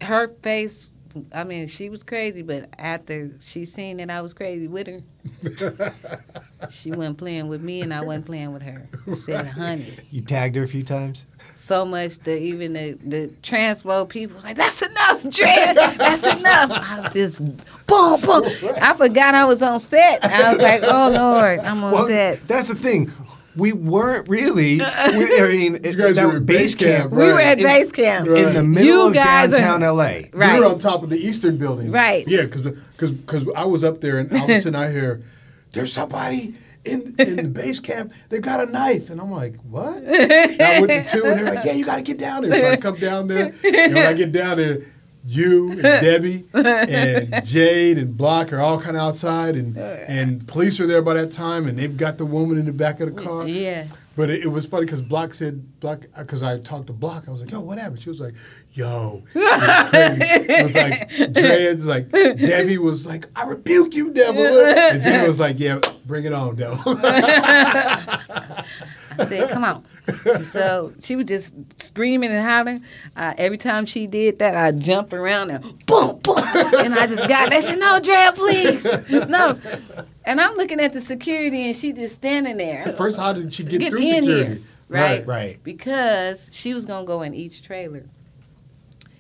Her 0.02 0.28
face, 0.42 0.90
I 1.34 1.44
mean, 1.44 1.68
she 1.68 1.90
was 1.90 2.04
crazy, 2.04 2.42
but 2.42 2.70
after 2.78 3.32
she 3.42 3.66
seen 3.66 3.98
that 3.98 4.10
I 4.10 4.22
was 4.22 4.34
crazy 4.34 4.68
with 4.68 4.88
her, 4.88 5.02
she 6.72 6.92
wasn't 6.92 7.18
playing 7.18 7.48
with 7.48 7.62
me 7.62 7.82
and 7.82 7.94
I 7.94 8.02
wasn't 8.02 8.26
playing 8.26 8.54
with 8.54 8.64
her. 8.64 8.88
I 9.10 9.14
said, 9.14 9.48
honey, 9.48 9.94
You 10.12 10.22
tagged 10.22 10.56
her 10.56 10.64
a 10.64 10.68
few 10.68 10.84
times. 10.84 11.26
so 11.56 11.86
much 11.86 12.20
that 12.20 12.38
even 12.42 12.74
the, 12.74 12.94
the 13.04 13.28
transpo 13.42 14.08
people 14.08 14.36
was 14.36 14.44
like, 14.44 14.58
that's 14.58 14.82
enough, 14.82 15.22
Dre, 15.24 15.74
that's 15.98 16.24
enough. 16.40 16.72
I 16.72 17.02
was 17.02 17.14
just, 17.14 17.40
boom, 17.88 18.22
boom. 18.22 18.44
I 18.82 18.94
forgot 18.98 19.36
I 19.36 19.46
was 19.46 19.62
on 19.62 19.80
set. 19.80 20.24
I 20.24 20.54
was 20.54 20.62
like, 20.62 20.82
oh, 20.84 21.10
Lord, 21.10 21.60
I'm 21.60 21.84
on 21.84 21.92
Well, 21.94 22.08
set. 22.08 22.48
that's 22.48 22.68
the 22.70 22.76
thing. 22.76 23.12
We 23.58 23.74
weren't 23.74 24.30
really. 24.30 24.78
We, 24.78 24.82
I 24.84 25.12
mean, 25.50 25.74
You 25.84 25.96
guys 25.96 26.16
that 26.16 26.26
were 26.28 26.38
at 26.38 26.46
base 26.46 26.76
camp, 26.76 27.12
We 27.12 27.26
were 27.26 27.40
at 27.40 27.58
in- 27.58 27.66
base 27.66 27.92
camp. 27.92 28.28
in 28.30 28.54
the 28.54 28.64
middle 28.64 28.86
You 28.88 29.08
of 29.08 29.14
guys 29.14 29.52
are- 29.54 29.58
downtown 29.58 29.98
LA. 29.98 30.14
We 30.34 30.60
were 30.60 30.66
on 30.66 30.80
top 30.80 31.04
of 31.04 31.10
the 31.10 31.18
eastern 31.18 31.58
building. 31.58 31.92
Right. 31.92 32.28
Yeah, 32.28 32.44
because 32.44 32.68
because 32.72 33.50
I 33.56 33.66
was 33.66 33.84
up 33.84 34.00
there 34.02 34.20
and 34.20 34.32
all 34.32 34.44
of 34.44 34.50
a 34.50 34.62
sudden 34.62 34.76
I 34.76 34.92
hear 34.98 35.22
there's 35.74 35.92
somebody 35.92 36.54
in 36.86 37.16
in 37.20 37.36
the 37.36 37.48
base 37.50 37.80
camp. 37.80 38.14
They've 38.30 38.42
got 38.42 38.62
a 38.62 38.72
knife, 38.72 39.10
and 39.10 39.20
I'm 39.20 39.32
like, 39.32 39.56
what? 39.70 39.98
And 40.04 40.62
I 40.62 40.80
went 40.80 41.08
to 41.08 41.20
two, 41.20 41.26
and 41.26 41.38
they're 41.40 41.54
like, 41.54 41.66
yeah, 41.66 41.74
you 41.74 41.84
got 41.86 41.98
to 41.98 42.02
get 42.02 42.18
down 42.18 42.48
there. 42.48 42.60
So 42.62 42.72
I 42.72 42.76
come 42.78 42.98
down 42.98 43.28
there, 43.28 43.48
and 43.64 43.94
when 43.94 44.06
I 44.06 44.14
get 44.14 44.32
down 44.32 44.58
there. 44.58 44.80
You 45.30 45.72
and 45.72 45.82
Debbie 45.82 46.46
and 46.54 47.46
Jade 47.46 47.98
and 47.98 48.16
Block 48.16 48.54
are 48.54 48.60
all 48.60 48.80
kind 48.80 48.96
of 48.96 49.02
outside, 49.02 49.56
and 49.56 49.78
and 49.78 50.48
police 50.48 50.80
are 50.80 50.88
there 50.88 51.02
by 51.02 51.16
that 51.16 51.32
time, 51.32 51.68
and 51.68 51.78
they've 51.78 51.98
got 51.98 52.18
the 52.18 52.26
woman 52.26 52.58
in 52.58 52.66
the 52.66 52.72
back 52.72 53.02
of 53.02 53.14
the 53.14 53.22
car. 53.22 53.46
Yeah. 53.46 53.88
But 54.16 54.32
it, 54.32 54.46
it 54.46 54.48
was 54.48 54.66
funny 54.66 54.86
because 54.86 55.02
Block 55.04 55.34
said 55.36 55.80
Block 55.80 56.06
because 56.18 56.42
I 56.42 56.58
talked 56.58 56.88
to 56.88 56.94
Block. 56.94 57.26
I 57.28 57.32
was 57.32 57.42
like, 57.42 57.52
"Yo, 57.52 57.60
what 57.60 57.78
happened?" 57.78 58.02
She 58.02 58.10
was 58.10 58.20
like, 58.20 58.34
"Yo," 58.74 59.24
it 59.36 59.40
was 59.44 59.90
crazy. 59.92 60.54
I 60.56 60.64
was 60.64 60.76
like, 60.76 61.34
"Dreads." 61.34 61.88
Like 61.88 62.10
Debbie 62.10 62.78
was 62.80 63.06
like, 63.06 63.28
"I 63.36 63.46
rebuke 63.46 63.94
you, 63.94 64.12
devil," 64.12 64.44
and 64.44 65.04
Jay 65.04 65.28
was 65.28 65.40
like, 65.40 65.60
"Yeah, 65.60 65.82
bring 66.06 66.26
it 66.26 66.34
on, 66.34 66.56
devil." 66.56 66.78
I 69.20 69.26
said, 69.26 69.50
"Come 69.50 69.64
on." 69.64 69.84
so 70.46 70.94
she 71.02 71.16
was 71.16 71.26
just 71.26 71.54
screaming 71.82 72.32
and 72.32 72.46
hollering. 72.48 72.84
Uh, 73.16 73.34
every 73.38 73.58
time 73.58 73.86
she 73.86 74.08
did 74.08 74.40
that, 74.40 74.56
I 74.56 74.72
jumped 74.72 75.14
around 75.14 75.52
and 75.52 75.64
boom, 75.86 76.20
boom, 76.20 76.38
and 76.38 76.94
I 76.94 77.08
just 77.08 77.28
got. 77.28 77.50
They 77.50 77.62
said, 77.62 77.80
"No, 77.80 78.00
Drea, 78.00 78.32
please, 78.34 78.86
no." 79.30 79.60
And 80.26 80.42
I'm 80.42 80.56
looking 80.56 80.80
at 80.82 80.94
the 80.94 81.02
security, 81.02 81.68
and 81.68 81.76
she 81.76 81.94
just 81.94 82.16
standing 82.16 82.58
there. 82.58 82.94
First, 82.98 83.18
how 83.18 83.34
did 83.34 83.54
she 83.54 83.64
get, 83.64 83.80
Get 83.80 83.90
through 83.92 84.00
in 84.02 84.24
security? 84.24 84.50
here, 84.56 84.62
right? 84.90 85.26
Right. 85.26 85.60
Because 85.64 86.50
she 86.54 86.74
was 86.74 86.86
gonna 86.86 87.06
go 87.06 87.22
in 87.22 87.34
each 87.34 87.62
trailer. 87.64 88.06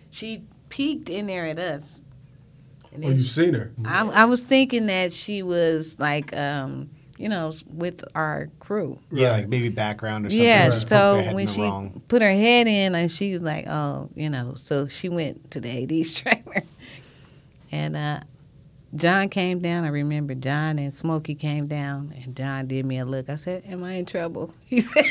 She 0.09 0.43
peeked 0.69 1.09
in 1.09 1.27
there 1.27 1.45
at 1.45 1.59
us. 1.59 2.03
And 2.93 3.05
Oh, 3.05 3.09
you've 3.09 3.27
seen 3.27 3.53
her. 3.53 3.71
I, 3.85 4.07
I 4.07 4.25
was 4.25 4.41
thinking 4.41 4.87
that 4.87 5.13
she 5.13 5.43
was 5.43 5.99
like, 5.99 6.35
um, 6.35 6.89
you 7.17 7.29
know, 7.29 7.51
with 7.67 8.03
our 8.15 8.49
crew. 8.59 8.99
Yeah, 9.11 9.29
Right. 9.31 9.37
like 9.39 9.47
maybe 9.49 9.69
background 9.69 10.25
or 10.25 10.29
something. 10.29 10.45
Yeah, 10.45 10.69
so 10.69 11.31
when 11.33 11.47
she 11.47 11.61
wrong. 11.61 12.01
put 12.07 12.21
her 12.21 12.31
head 12.31 12.67
in, 12.67 12.95
and 12.95 13.11
she 13.11 13.33
was 13.33 13.41
like, 13.41 13.65
"Oh, 13.67 14.09
you 14.15 14.29
know," 14.29 14.53
so 14.55 14.87
she 14.87 15.09
went 15.09 15.51
to 15.51 15.59
the 15.59 15.83
AD's 15.83 16.13
trailer, 16.21 16.63
and 17.71 17.95
uh, 17.95 18.19
John 18.95 19.29
came 19.29 19.59
down. 19.59 19.83
I 19.83 19.89
remember 19.89 20.33
John 20.35 20.79
and 20.79 20.93
Smokey 20.93 21.35
came 21.35 21.67
down, 21.67 22.13
and 22.23 22.35
John 22.35 22.67
did 22.67 22.85
me 22.85 22.99
a 22.99 23.05
look. 23.05 23.29
I 23.29 23.35
said, 23.35 23.63
"Am 23.67 23.83
I 23.83 23.93
in 23.93 24.05
trouble?" 24.05 24.53
He 24.67 24.81
said, 24.81 25.05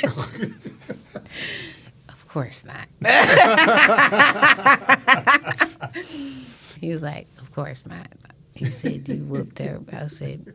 "Of 2.09 2.29
course 2.29 2.65
not." 2.65 2.87
he 6.81 6.91
was 6.91 7.03
like, 7.03 7.27
"Of 7.39 7.53
course 7.55 7.87
not." 7.87 8.09
He 8.55 8.71
said, 8.71 9.09
"You 9.09 9.25
whooped 9.25 9.59
her." 9.59 9.81
I 9.93 10.07
said, 10.07 10.55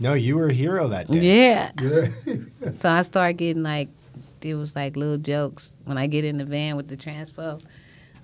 No, 0.00 0.14
you 0.14 0.36
were 0.36 0.46
a 0.48 0.52
hero 0.52 0.88
that 0.88 1.10
day. 1.10 1.18
"Yeah." 1.20 1.70
Yeah. 2.26 2.70
So 2.72 2.88
I 2.88 3.02
started 3.02 3.34
getting 3.34 3.62
like, 3.62 3.88
it 4.42 4.54
was 4.54 4.74
like 4.74 4.96
little 4.96 5.18
jokes 5.18 5.76
when 5.84 5.98
I 5.98 6.06
get 6.06 6.24
in 6.24 6.38
the 6.38 6.44
van 6.46 6.76
with 6.76 6.88
the 6.88 6.96
transpo. 6.96 7.60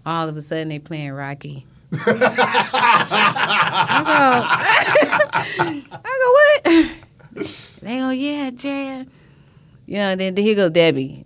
All 0.06 0.28
of 0.28 0.36
a 0.36 0.42
sudden 0.42 0.68
they 0.68 0.78
playing 0.78 1.12
Rocky. 1.12 1.66
I 1.92 1.96
go, 4.06 4.16
I 5.92 6.64
go 6.64 6.72
what? 6.72 6.90
They 7.82 7.98
go, 7.98 8.10
yeah, 8.10 8.50
Jan. 8.50 9.08
Yeah, 9.84 10.14
then, 10.16 10.34
then 10.34 10.44
here 10.44 10.54
go 10.56 10.68
Debbie. 10.70 11.25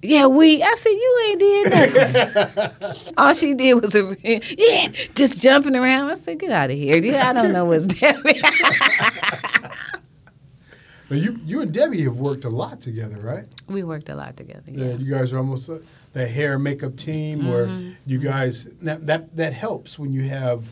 Yeah, 0.00 0.26
we. 0.26 0.62
I 0.62 0.74
said 0.76 0.90
you 0.90 1.26
ain't 1.28 1.40
did 1.40 1.70
nothing. 1.70 3.12
All 3.18 3.34
she 3.34 3.54
did 3.54 3.74
was 3.74 3.94
a, 3.96 4.16
yeah, 4.22 4.92
just 5.14 5.40
jumping 5.40 5.74
around. 5.74 6.10
I 6.10 6.14
said, 6.14 6.38
get 6.38 6.50
out 6.52 6.70
of 6.70 6.76
here. 6.76 6.98
Yeah, 6.98 7.30
I 7.30 7.32
don't 7.32 7.52
know 7.52 7.64
what's 7.64 7.86
Debbie. 8.00 8.40
Now 11.10 11.16
you 11.16 11.40
you 11.44 11.62
and 11.62 11.72
Debbie 11.72 12.02
have 12.02 12.16
worked 12.20 12.44
a 12.44 12.50
lot 12.50 12.80
together, 12.80 13.18
right? 13.18 13.46
we 13.66 13.82
worked 13.82 14.08
a 14.10 14.14
lot 14.14 14.36
together. 14.36 14.62
Yeah, 14.66 14.84
Yeah. 14.88 14.94
you 14.96 15.10
guys 15.14 15.32
are 15.32 15.38
almost 15.38 15.68
uh, 15.70 15.78
the 16.12 16.26
hair 16.26 16.58
makeup 16.58 16.96
team, 16.96 17.48
where 17.48 17.66
Mm-hmm. 17.66 17.90
you 18.06 18.18
guys 18.18 18.64
that, 18.82 19.06
that 19.06 19.34
that 19.36 19.52
helps 19.54 19.98
when 19.98 20.12
you 20.12 20.24
have 20.28 20.68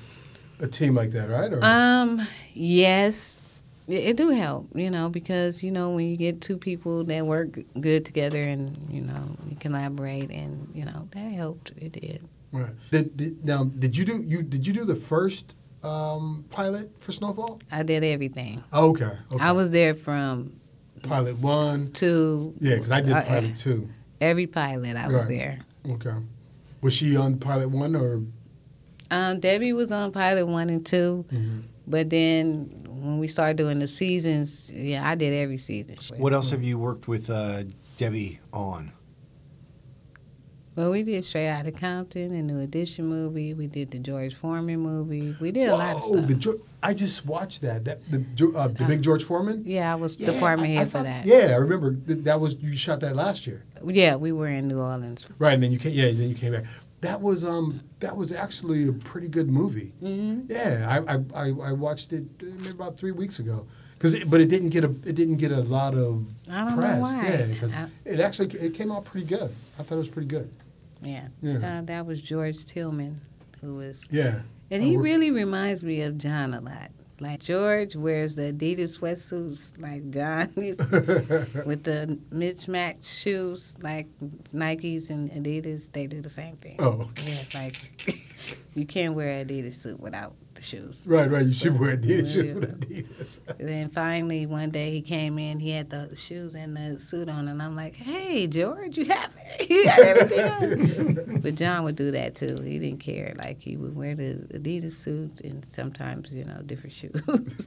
a 0.61 0.67
team 0.67 0.95
like 0.95 1.11
that, 1.13 1.29
right? 1.31 1.53
Or, 1.53 1.65
Um. 1.65 2.27
Yes, 2.53 3.43
it, 3.89 4.17
do 4.17 4.31
help. 4.31 4.69
You 4.75 4.91
know, 4.91 5.09
because 5.09 5.63
you 5.63 5.71
know 5.71 5.91
when 5.91 6.07
you 6.09 6.17
get 6.17 6.41
two 6.41 6.57
people 6.59 7.05
that 7.05 7.27
work 7.27 7.59
good 7.81 8.05
together 8.05 8.41
and 8.41 8.77
you 8.91 9.01
know 9.03 9.37
you 9.49 9.57
collaborate 9.57 10.31
and 10.31 10.69
you 10.75 10.85
know 10.85 11.09
that 11.13 11.33
helped. 11.33 11.73
It 11.77 11.93
did. 11.93 12.27
right. 12.53 12.71
Did, 12.91 13.17
did, 13.17 13.45
now, 13.45 13.65
did 13.65 13.97
you 13.97 14.05
do 14.05 14.23
you 14.27 14.43
did 14.43 14.67
you 14.67 14.73
do 14.73 14.85
the 14.85 14.97
first 14.97 15.55
um, 15.83 16.45
pilot 16.51 16.91
for 17.01 17.13
Snowfall? 17.13 17.61
I 17.71 17.83
did 17.83 18.03
everything. 18.05 18.63
Oh, 18.73 18.91
okay, 18.91 19.13
okay. 19.33 19.45
I 19.45 19.53
was 19.53 19.71
there 19.71 19.95
from 19.95 20.59
pilot 21.03 21.37
one. 21.39 21.93
to 21.93 22.55
Yeah, 22.61 22.75
because 22.75 22.91
I 22.91 23.01
did 23.01 23.13
Uh, 23.15 23.23
pilot 23.23 23.57
two. 23.57 23.89
every 24.21 24.47
pilot. 24.47 24.97
I 24.97 25.09
was 25.09 25.29
there. 25.29 25.61
Okay. 25.89 26.15
Was 26.81 26.93
she 26.95 27.17
on 27.17 27.39
pilot 27.39 27.71
one 27.71 27.95
or? 27.95 28.23
Um, 29.11 29.39
Debbie 29.39 29.73
was 29.73 29.93
on 29.93 30.11
pilot 30.11 30.47
one 30.47 30.69
and 30.69 30.85
2 30.85 31.25
Mhm. 31.33 31.63
but 31.87 32.11
then 32.11 32.86
when 33.03 33.19
we 33.19 33.29
started 33.29 33.57
doing 33.57 33.79
the 33.79 33.87
seasons, 33.87 34.71
yeah, 34.73 35.09
I 35.09 35.15
did 35.15 35.33
every 35.35 35.59
season. 35.59 35.97
What 36.17 36.33
else 36.33 36.51
have 36.51 36.63
you 36.65 36.79
worked 36.79 37.09
with 37.09 37.31
uh, 37.31 37.65
Debbie 37.97 38.41
on? 38.53 38.93
Well, 40.75 40.91
we 40.91 41.03
did 41.05 41.25
Straight 41.25 41.49
Outta 41.49 41.73
Compton, 41.73 42.33
a 42.35 42.43
New 42.43 42.61
Edition 42.61 43.07
movie. 43.07 43.55
We 43.55 43.67
did 43.67 43.91
the 43.93 43.99
George 43.99 44.35
Foreman 44.35 44.81
movie. 44.81 45.35
We 45.41 45.51
did 45.51 45.71
a 45.71 45.77
lot 45.77 45.97
of 45.97 46.03
Whoa, 46.03 46.17
stuff. 46.17 46.27
the 46.29 46.35
Geor- 46.35 46.61
I 46.83 46.93
just 46.93 47.25
watched 47.25 47.63
that. 47.63 47.87
That 47.87 48.01
the 48.11 48.53
uh, 48.55 48.69
the 48.69 48.85
big 48.85 49.01
George 49.01 49.25
Foreman. 49.25 49.63
yeah, 49.65 49.91
I 49.91 49.95
was 49.97 50.19
Yeah, 50.21 50.33
department 50.33 50.73
I- 50.73 50.75
I 50.75 50.79
head 50.81 50.91
for 50.93 51.03
that. 51.03 51.25
Yeah, 51.25 51.53
I 51.53 51.57
remember 51.57 51.95
th- 51.95 52.25
that 52.25 52.39
was 52.41 52.57
you 52.57 52.75
shot 52.75 53.01
that 53.01 53.17
last 53.17 53.47
year, 53.47 53.65
Yeah, 53.87 54.17
we 54.17 54.33
were 54.33 54.49
in 54.49 54.69
New 54.69 54.79
Orleans. 54.79 55.27
right? 55.39 55.55
And 55.55 55.63
then 55.63 55.73
you 55.73 55.79
came, 55.79 55.95
yeah, 55.95 56.07
then 56.13 56.29
you 56.29 56.35
came 56.35 56.53
back. 56.53 56.65
That 57.03 57.21
was 57.21 57.45
um 57.45 57.81
that 58.01 58.17
was 58.17 58.33
actually 58.33 58.89
a 58.89 58.93
pretty 58.93 59.29
good 59.29 59.51
movie. 59.51 59.93
hmm 60.01 60.41
Yeah, 60.49 60.87
I 60.89 61.15
I, 61.15 61.25
I, 61.35 61.69
I 61.69 61.73
watched 61.73 62.13
it 62.13 62.25
maybe 62.43 62.71
about 62.71 62.97
three 62.97 63.13
weeks 63.13 63.39
ago. 63.39 63.67
Cause 63.99 64.13
it, 64.13 64.29
but 64.29 64.41
it 64.43 64.49
didn't 64.51 64.71
get 64.71 64.85
a 64.85 64.89
it 65.05 65.15
didn't 65.15 65.37
get 65.37 65.53
a 65.53 65.61
lot 65.61 65.95
of 65.95 66.27
I 66.51 66.65
don't 66.65 66.71
know 66.71 66.77
press. 66.77 67.13
Yeah, 67.13 67.47
because 67.47 67.75
it 68.05 68.21
actually 68.21 68.49
it 68.59 68.75
came 68.75 68.93
out 68.93 69.05
pretty 69.05 69.27
good. 69.27 69.55
I 69.79 69.83
thought 69.83 69.95
it 69.95 69.99
was 69.99 70.09
pretty 70.09 70.29
good. 70.29 70.51
Yeah, 71.03 71.29
Yeah. 71.43 71.79
Uh, 71.79 71.83
that 71.83 72.07
was 72.07 72.21
George 72.23 72.65
Tillman, 72.65 73.21
who 73.61 73.77
was, 73.77 74.03
Yeah. 74.11 74.41
and 74.71 74.83
he 74.83 74.97
really 74.97 75.31
reminds 75.31 75.83
me 75.83 76.01
of 76.03 76.17
John 76.19 76.55
a 76.55 76.61
lot. 76.61 76.91
Like 77.19 77.41
George 77.41 77.97
wears 77.97 78.35
the 78.35 78.53
Adidas 78.53 78.99
sweatsuits 78.99 79.81
like 79.81 80.11
John 80.11 80.53
with 81.67 81.85
the 81.85 82.19
mismatched 82.31 83.05
shoes 83.07 83.75
like 83.81 84.07
Nikes 84.53 85.09
and 85.09 85.31
Adidas. 85.31 85.91
They 85.93 86.07
do 86.07 86.21
the 86.21 86.29
same 86.29 86.57
thing. 86.57 86.77
Oh, 86.79 87.09
okay. 87.19 87.23
Yeah, 87.33 87.61
like 87.61 87.77
you 88.75 88.87
can't 88.87 89.15
wear 89.15 89.29
an 89.41 89.47
Adidas 89.49 89.75
suit 89.75 89.99
without 90.01 90.35
the 90.55 90.63
shoes. 90.63 91.05
Right, 91.07 91.31
right. 91.31 91.45
You 91.45 91.53
should 91.53 91.79
wear 91.79 91.97
Adidas. 91.97 92.07
You 92.07 92.43
Yeah. 92.43 92.53
should 92.55 92.55
wear 92.61 92.67
Adidas. 92.73 93.41
Then 93.59 93.89
finally 93.91 94.47
one 94.47 94.71
day 94.71 94.91
he 94.91 95.03
came 95.03 95.39
in, 95.39 95.59
he 95.59 95.71
had 95.71 95.91
the 95.91 96.15
shoes 96.17 96.55
and 96.55 96.77
the 96.77 96.99
suit 96.99 97.29
on, 97.29 97.49
and 97.49 97.63
I'm 97.63 97.77
like, 97.77 97.95
"Hey, 97.97 98.47
George, 98.47 98.97
you 98.99 99.05
have 99.07 99.37
you 99.69 99.85
got 99.85 99.99
everything 99.99 100.45
on." 101.35 101.41
but 101.43 101.55
John 101.57 101.85
would 101.85 101.97
do 101.97 102.11
that 102.13 102.35
too. 102.35 102.61
He 102.63 102.79
didn't 102.79 103.01
care. 103.01 103.35
Like 103.37 103.61
he 103.61 103.77
would 103.77 103.95
wear 103.95 104.15
the 104.15 104.47
Adidas 104.55 104.93
suit 104.93 105.41
and 105.43 105.65
sometimes 105.67 106.35
you 106.35 106.45
know 106.45 106.63
different 106.65 106.95
shoes. 106.95 107.23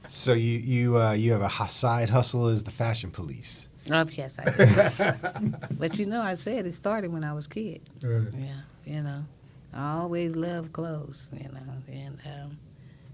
So 0.06 0.32
you 0.32 0.58
you 0.58 0.98
uh, 0.98 1.12
you 1.12 1.32
have 1.32 1.42
a 1.42 1.68
side 1.68 2.08
hustle 2.10 2.46
as 2.46 2.62
the 2.64 2.70
fashion 2.72 3.10
police. 3.10 3.68
oh 3.90 4.04
yes, 4.12 4.38
I 4.38 4.44
do. 4.50 5.52
but 5.78 5.98
you 5.98 6.06
know, 6.06 6.20
I 6.22 6.34
said 6.34 6.66
it 6.66 6.74
started 6.74 7.12
when 7.12 7.24
I 7.24 7.32
was 7.32 7.46
a 7.46 7.50
kid. 7.50 7.80
Right. 8.02 8.26
Yeah, 8.36 8.60
you 8.84 9.02
know, 9.02 9.24
I 9.72 9.92
always 9.98 10.36
love 10.36 10.72
clothes. 10.72 11.30
You 11.32 11.48
know, 11.48 11.60
and 11.88 12.18
um, 12.26 12.58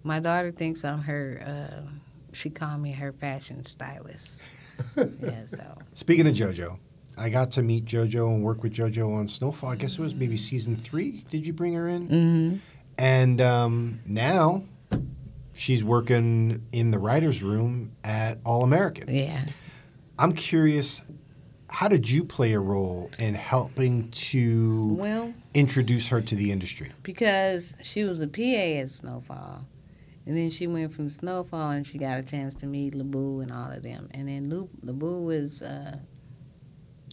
my 0.03 0.21
daughter 0.21 0.53
thinks 0.53 0.85
I'm 0.85 1.01
her. 1.03 1.43
Uh, 1.47 1.91
she 2.33 2.51
called 2.51 2.81
me 2.81 2.93
her 2.93 3.13
fashion 3.13 3.65
stylist. 3.65 4.43
yeah, 4.97 5.47
so. 5.47 5.79
Speaking 5.95 6.27
of 6.27 6.35
JoJo, 6.35 6.79
I 7.17 7.31
got 7.31 7.51
to 7.53 7.63
meet 7.63 7.87
JoJo 7.87 8.29
and 8.35 8.43
work 8.43 8.63
with 8.63 8.75
JoJo 8.75 9.17
on 9.17 9.29
Snowfall. 9.29 9.71
I 9.71 9.77
guess 9.77 9.95
it 9.95 10.01
was 10.01 10.15
maybe 10.15 10.37
season 10.37 10.77
three. 10.77 11.25
Did 11.29 11.47
you 11.47 11.53
bring 11.53 11.75
her 11.75 11.89
in? 11.89 12.09
Mm-hmm. 12.09 12.57
And 12.99 13.41
um, 13.41 14.01
now 14.07 14.65
she's 15.55 15.83
working 15.83 16.67
in 16.73 16.91
the 16.91 16.99
writers' 16.99 17.43
room 17.43 17.93
at 18.05 18.39
All 18.45 18.63
American. 18.63 19.15
Yeah. 19.15 19.45
I'm 20.19 20.33
curious, 20.33 21.03
how 21.69 21.89
did 21.89 22.09
you 22.09 22.25
play 22.25 22.53
a 22.53 22.61
role 22.61 23.11
in 23.19 23.35
helping 23.35 24.11
to 24.11 24.95
Well, 24.99 25.35
introduce 25.55 26.09
her 26.09 26.21
to 26.21 26.35
the 26.35 26.51
industry? 26.53 26.91
because 27.03 27.77
she 27.83 28.05
was 28.05 28.21
a 28.21 28.29
PA 28.29 28.81
at 28.81 28.91
Snowfall. 28.91 29.67
And 30.27 30.37
then 30.37 30.51
she 30.51 30.67
went 30.67 30.93
from 30.93 31.09
Snowfall 31.09 31.71
and 31.71 31.87
she 31.87 31.99
got 31.99 32.19
a 32.19 32.23
chance 32.25 32.55
to 32.57 32.67
meet 32.67 32.95
LeBou 32.95 33.43
and 33.43 33.53
all 33.53 33.71
of 33.71 33.83
them. 33.85 34.09
And 34.12 34.27
then 34.29 34.49
Lu- 34.51 34.69
LeBou 34.85 35.25
was 35.25 35.62
uh, 35.62 35.99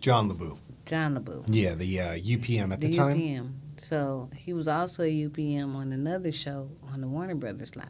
John 0.02 0.32
LeBou. 0.32 0.58
John 0.88 1.16
LeBou. 1.16 1.46
Yeah, 1.48 1.76
the 1.76 2.00
uh, 2.00 2.14
UPM 2.16 2.74
at 2.74 2.80
the, 2.80 2.88
the 2.88 2.98
time. 2.98 3.18
UPM. 3.18 3.52
So 3.78 4.30
he 4.36 4.54
was 4.54 4.68
also 4.68 5.04
a 5.04 5.28
UPM 5.28 5.76
on 5.76 5.92
another 5.94 6.32
show 6.32 6.70
on 6.92 7.02
the 7.02 7.08
Warner 7.08 7.36
Brothers 7.36 7.76
lot, 7.76 7.88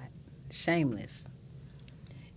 Shameless. 0.52 1.28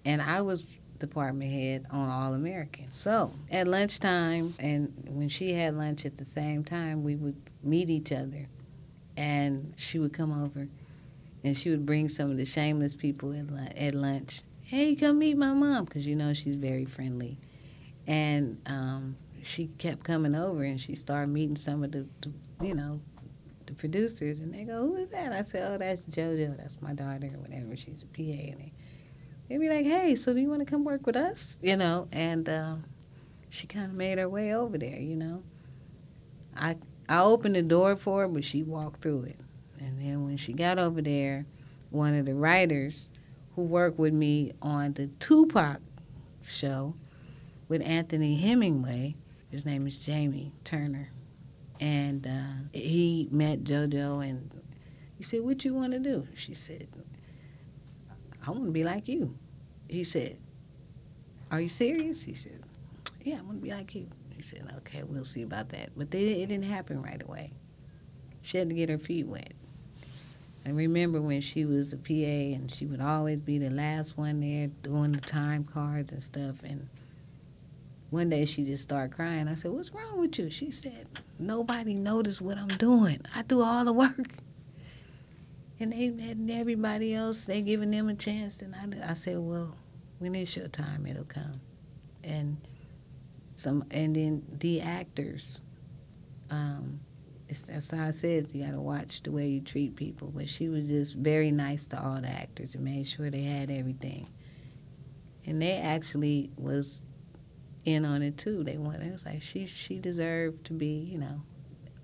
And 0.05 0.23
I 0.23 0.41
was 0.43 0.65
department 0.99 1.51
head 1.51 1.87
on 1.91 2.09
All 2.09 2.35
American. 2.35 2.93
So 2.93 3.33
at 3.51 3.67
lunchtime, 3.69 4.55
and 4.59 4.93
when 5.09 5.29
she 5.29 5.53
had 5.53 5.75
lunch 5.75 6.05
at 6.05 6.17
the 6.17 6.25
same 6.25 6.65
time, 6.65 7.05
we 7.05 7.17
would 7.17 7.37
meet 7.63 7.91
each 7.91 8.13
other. 8.13 8.47
And 9.17 9.73
she 9.77 9.99
would 9.99 10.13
come 10.13 10.31
over 10.45 10.69
and 11.47 11.57
she 11.57 11.71
would 11.71 11.87
bring 11.87 12.09
some 12.09 12.31
of 12.31 12.37
the 12.37 12.45
Shameless 12.45 12.95
people 12.95 13.33
at, 13.33 13.77
at 13.77 13.95
lunch. 13.95 14.43
Hey, 14.65 14.97
come 14.97 15.21
meet 15.21 15.37
my 15.37 15.53
mom, 15.53 15.85
because 15.85 16.05
you 16.05 16.17
know 16.17 16.35
she's 16.35 16.57
very 16.57 16.85
friendly. 16.85 17.39
And 18.07 18.61
um, 18.67 19.17
she 19.45 19.69
kept 19.79 20.03
coming 20.03 20.35
over 20.35 20.65
and 20.65 20.81
she 20.81 20.97
started 20.97 21.31
meeting 21.31 21.57
some 21.57 21.85
of 21.85 21.93
the, 21.93 22.07
the 22.21 22.33
you 22.61 22.75
know, 22.75 23.01
the 23.67 23.75
producers. 23.75 24.41
And 24.41 24.53
they 24.53 24.65
go, 24.65 24.83
Who 24.83 24.97
is 24.97 25.09
that? 25.11 25.33
I 25.33 25.43
said, 25.43 25.71
Oh, 25.73 25.79
that's 25.79 26.03
JoJo. 26.03 26.57
That's 26.57 26.77
my 26.81 26.95
daughter 26.95 27.31
or 27.33 27.41
whatever. 27.41 27.77
She's 27.77 28.03
a 28.03 28.07
PA. 28.07 28.23
And 28.23 28.71
they'd 29.49 29.59
be 29.59 29.69
like, 29.69 29.87
Hey, 29.87 30.15
so 30.15 30.33
do 30.35 30.41
you 30.41 30.49
want 30.49 30.61
to 30.61 30.67
come 30.67 30.85
work 30.85 31.07
with 31.07 31.17
us? 31.17 31.57
You 31.61 31.77
know, 31.77 32.09
and 32.13 32.49
um, 32.49 32.85
she 33.49 33.67
kind 33.67 33.87
of 33.87 33.95
made 33.95 34.19
her 34.19 34.29
way 34.29 34.55
over 34.55 34.79
there, 34.79 34.99
you 34.99 35.17
know. 35.17 35.43
I, 36.57 36.77
I 37.09 37.23
opened 37.23 37.55
the 37.55 37.63
door 37.63 37.97
for 37.97 38.23
her, 38.23 38.29
but 38.29 38.45
she 38.45 38.63
walked 38.63 39.03
through 39.03 39.25
it. 39.25 39.41
And 39.81 40.01
then 40.01 40.25
when 40.25 40.37
she 40.37 40.53
got 40.53 40.79
over 40.79 41.03
there, 41.03 41.47
one 41.91 42.15
of 42.15 42.27
the 42.27 42.35
writers 42.35 43.11
who 43.55 43.63
worked 43.63 43.99
with 43.99 44.13
me 44.13 44.53
on 44.63 44.95
the 44.95 45.09
Tupac 45.19 45.81
show 46.43 46.95
with 47.69 47.83
Anthony 47.83 48.37
Hemingway, 48.37 49.17
his 49.51 49.65
name 49.65 49.87
is 49.87 49.99
Jamie 49.99 50.53
Turner, 50.65 51.11
and 51.81 52.27
uh, 52.27 52.69
he 52.73 53.29
met 53.31 53.65
JoJo 53.65 54.29
and 54.29 54.63
he 55.17 55.23
said, 55.23 55.43
"What 55.43 55.65
you 55.65 55.75
want 55.75 55.93
to 55.93 55.99
do?" 55.99 56.27
She 56.35 56.55
said, 56.55 56.89
"I 58.47 58.51
want 58.51 58.65
to 58.65 58.71
be 58.71 58.85
like 58.85 59.09
you." 59.09 59.37
He 59.89 60.05
said, 60.05 60.37
"Are 61.51 61.61
you 61.61 61.69
serious?" 61.69 62.23
He 62.23 62.35
said, 62.35 62.61
"Yeah, 63.23 63.39
I 63.39 63.43
want 63.43 63.61
to 63.61 63.63
be 63.63 63.73
like 63.73 63.95
you." 63.95 64.09
He 64.37 64.43
said, 64.43 64.71
"Okay, 64.79 65.03
we'll 65.03 65.25
see 65.25 65.43
about 65.43 65.71
that." 65.71 65.91
But 65.97 66.11
they, 66.11 66.43
it 66.43 66.49
didn't 66.49 66.65
happen 66.65 67.03
right 67.03 67.23
away. 67.23 67.53
She 68.43 68.59
had 68.59 68.69
to 68.69 68.75
get 68.75 68.89
her 68.89 68.99
feet 68.99 69.27
wet. 69.27 69.53
I 70.67 70.71
remember 70.71 71.21
when 71.21 71.41
she 71.43 71.65
was 71.65 71.93
a 71.93 71.97
PA 71.97 72.13
and 72.13 72.75
she 72.75 72.87
would 72.87 73.01
always 73.01 73.41
be 73.41 73.57
the 73.59 73.71
last 73.71 74.19
one 74.19 74.41
there 74.41 74.67
doing 74.83 75.13
the 75.13 75.21
time 75.21 75.63
cards 75.63 76.11
and 76.11 76.21
stuff. 76.21 76.57
And 76.65 76.89
one 78.11 78.31
day 78.31 78.45
she 78.45 78.65
just 78.65 78.83
started 78.83 79.15
crying. 79.15 79.47
I 79.47 79.55
said, 79.55 79.71
What's 79.71 79.93
wrong 79.93 80.21
with 80.21 80.37
you? 80.41 80.51
She 80.51 80.73
said, 80.73 81.07
Nobody 81.39 81.95
noticed 81.95 82.41
what 82.41 82.59
I'm 82.59 82.67
doing. 82.67 83.21
I 83.33 83.43
do 83.43 83.63
all 83.63 83.85
the 83.85 83.93
work. 83.93 84.35
And 85.79 85.93
they 85.93 86.07
and 86.07 86.51
everybody 86.51 87.15
else, 87.15 87.45
they 87.45 87.63
giving 87.63 87.91
them 87.91 88.09
a 88.09 88.15
chance. 88.15 88.61
And 88.63 88.75
I, 88.75 89.11
I 89.11 89.15
said, 89.15 89.39
Well, 89.39 89.77
when 90.19 90.35
it's 90.35 90.57
your 90.57 90.69
time, 90.69 91.07
it'll 91.07 91.25
come. 91.25 91.61
And 92.25 92.57
some 93.53 93.85
and 93.91 94.17
then 94.17 94.43
the 94.59 94.81
actors, 94.81 95.61
um, 96.51 97.01
that's 97.49 97.91
how 97.91 98.07
I 98.07 98.11
said 98.11 98.51
you 98.53 98.65
got 98.65 98.73
to 98.73 98.81
watch 98.81 99.23
the 99.23 99.31
way 99.31 99.49
you 99.49 99.61
treat 99.61 99.97
people. 99.97 100.33
But 100.35 100.49
she 100.49 100.69
was 100.69 100.89
just 100.89 101.15
very 101.15 101.51
nice 101.51 101.87
to 101.87 102.03
all 102.03 102.21
the 102.21 102.29
actors 102.29 102.75
and 102.75 102.85
made 102.85 103.07
sure 103.07 103.31
they 103.31 103.43
had 103.45 103.71
everything. 103.71 104.27
And 105.45 105.63
they 105.63 105.75
actually 105.75 106.51
was 106.57 107.05
in 107.85 108.05
on 108.05 108.23
it 108.23 108.37
too. 108.37 108.65
They 108.65 108.79
wanted. 108.79 109.07
It 109.07 109.13
was 109.13 109.27
like 109.27 109.43
she 109.43 109.67
she 109.67 109.99
deserved 109.99 110.65
to 110.67 110.73
be. 110.73 111.09
You 111.11 111.19
know, 111.19 111.43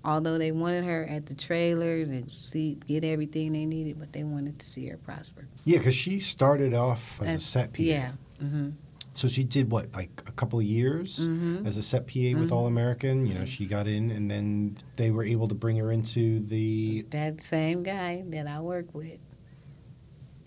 although 0.05 0.37
they 0.37 0.51
wanted 0.51 0.83
her 0.83 1.05
at 1.05 1.25
the 1.27 1.33
trailer 1.35 2.05
to 2.05 2.29
see 2.29 2.77
get 2.87 3.03
everything 3.03 3.53
they 3.53 3.65
needed, 3.65 3.99
but 3.99 4.11
they 4.13 4.23
wanted 4.23 4.59
to 4.59 4.65
see 4.65 4.87
her 4.87 4.97
prosper. 4.97 5.47
Yeah, 5.65 5.77
because 5.77 5.95
she 5.95 6.19
started 6.19 6.73
off 6.73 7.21
as 7.21 7.35
a 7.35 7.39
set 7.39 7.73
PA. 7.73 7.81
Yeah. 7.83 8.11
hmm 8.39 8.69
So 9.15 9.27
she 9.27 9.43
did 9.43 9.69
what, 9.69 9.93
like 9.93 10.09
a 10.25 10.31
couple 10.31 10.57
of 10.59 10.65
years 10.65 11.19
Mhm. 11.27 11.65
as 11.67 11.77
a 11.77 11.81
set 11.83 12.07
PA 12.07 12.33
with 12.39 12.51
All 12.51 12.65
American. 12.65 13.25
You 13.27 13.35
know, 13.35 13.45
she 13.45 13.65
got 13.67 13.87
in, 13.87 14.09
and 14.11 14.29
then 14.29 14.75
they 14.95 15.11
were 15.11 15.23
able 15.23 15.47
to 15.47 15.55
bring 15.55 15.77
her 15.77 15.91
into 15.91 16.39
the. 16.39 17.03
That 17.11 17.39
same 17.41 17.83
guy 17.83 18.23
that 18.29 18.47
I 18.47 18.59
work 18.59 18.93
with, 18.95 19.19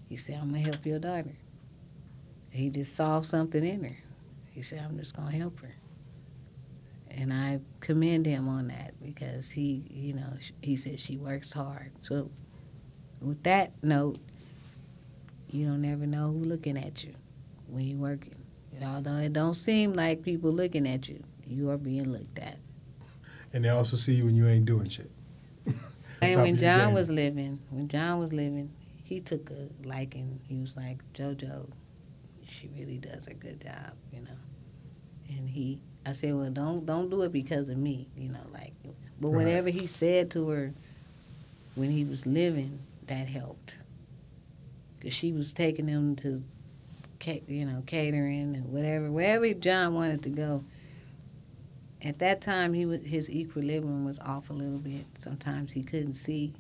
he 0.09 0.17
said, 0.17 0.39
I'm 0.43 0.51
going 0.51 0.65
to 0.65 0.71
help 0.71 0.85
your 0.85 0.99
daughter. 0.99 1.37
He 2.51 2.69
just 2.71 2.95
saw 2.97 3.21
something 3.23 3.65
in 3.65 3.85
her. 3.85 3.97
He 4.51 4.63
said, 4.63 4.81
I'm 4.85 4.97
just 4.99 5.15
going 5.15 5.31
to 5.31 5.37
help 5.39 5.61
her. 5.61 5.75
And 7.17 7.33
I 7.33 7.61
commend 7.81 8.27
him 8.27 8.47
on 8.47 8.69
that 8.69 8.93
because 9.03 9.51
he, 9.51 9.85
you 9.91 10.13
know, 10.13 10.35
he 10.61 10.77
said 10.77 11.01
she 11.01 11.17
works 11.17 11.53
hard. 11.53 11.93
So, 12.03 12.31
with 13.23 13.43
that 13.45 13.73
note, 13.83 14.19
you 15.49 15.67
don't 15.67 15.85
ever 15.85 16.07
know 16.07 16.33
who's 16.33 16.47
looking 16.47 16.77
at 16.77 17.03
you 17.05 17.15
when 17.69 17.87
you're 17.87 17.99
working. 17.99 18.37
And 18.75 18.85
although 18.85 19.17
it 19.17 19.33
don't 19.33 19.55
seem 19.55 19.95
like 19.95 20.23
people 20.23 20.53
looking 20.53 20.87
at 20.87 21.09
you, 21.09 21.23
you 21.47 21.71
are 21.71 21.79
being 21.79 22.13
looked 22.13 22.39
at. 22.39 22.59
And 23.55 23.65
they 23.65 23.71
also 23.71 23.97
see 23.97 24.13
you 24.13 24.27
when 24.27 24.37
you 24.37 24.47
ain't 24.47 24.67
doing 24.67 24.89
shit. 24.89 25.11
And 26.23 26.41
when 26.41 26.57
John 26.57 26.95
was 26.95 27.11
living, 27.11 27.61
when 27.69 27.89
John 27.89 28.19
was 28.19 28.33
living, 28.33 28.73
he 29.05 29.21
took 29.21 29.51
a 29.51 29.69
liking. 29.87 30.41
He 30.49 30.57
was 30.57 30.75
like, 30.75 30.99
JoJo, 31.13 31.69
she 32.49 32.69
really 32.69 32.97
does 32.97 33.27
a 33.27 33.35
good 33.35 33.61
job, 33.61 33.93
you 34.11 34.21
know. 34.21 34.31
And 35.29 35.49
he, 35.51 35.81
I 36.05 36.13
said, 36.13 36.35
well, 36.35 36.51
don't 36.51 36.87
don't 36.87 37.11
do 37.11 37.23
it 37.23 37.33
because 37.33 37.69
of 37.69 37.77
me, 37.77 38.09
you 38.17 38.29
know, 38.29 38.41
like. 38.53 38.73
But 39.21 39.29
Right. 39.31 39.45
whatever 39.47 39.71
he 39.71 39.87
said 39.87 40.31
to 40.33 40.49
her 40.51 40.73
when 41.75 41.91
he 41.91 42.05
was 42.05 42.27
living, 42.27 42.81
that 43.07 43.27
helped. 43.29 43.79
Cause 45.01 45.13
she 45.13 45.33
was 45.33 45.53
taking 45.53 45.89
him 45.89 46.17
to, 46.17 46.43
you 47.49 47.65
know, 47.65 47.83
catering 47.87 48.55
and 48.57 48.73
whatever, 48.73 49.11
wherever 49.11 49.53
John 49.55 49.95
wanted 49.95 50.23
to 50.25 50.29
go. 50.31 50.65
At 52.03 52.19
that 52.19 52.41
time, 52.41 52.73
he 52.75 52.85
was, 52.87 53.03
his 53.03 53.29
equilibrium 53.31 54.05
was 54.05 54.19
off 54.21 54.51
a 54.51 54.53
little 54.53 54.79
bit. 54.79 55.07
Sometimes 55.19 55.73
he 55.73 55.83
couldn't 55.83 56.13
see. 56.13 56.53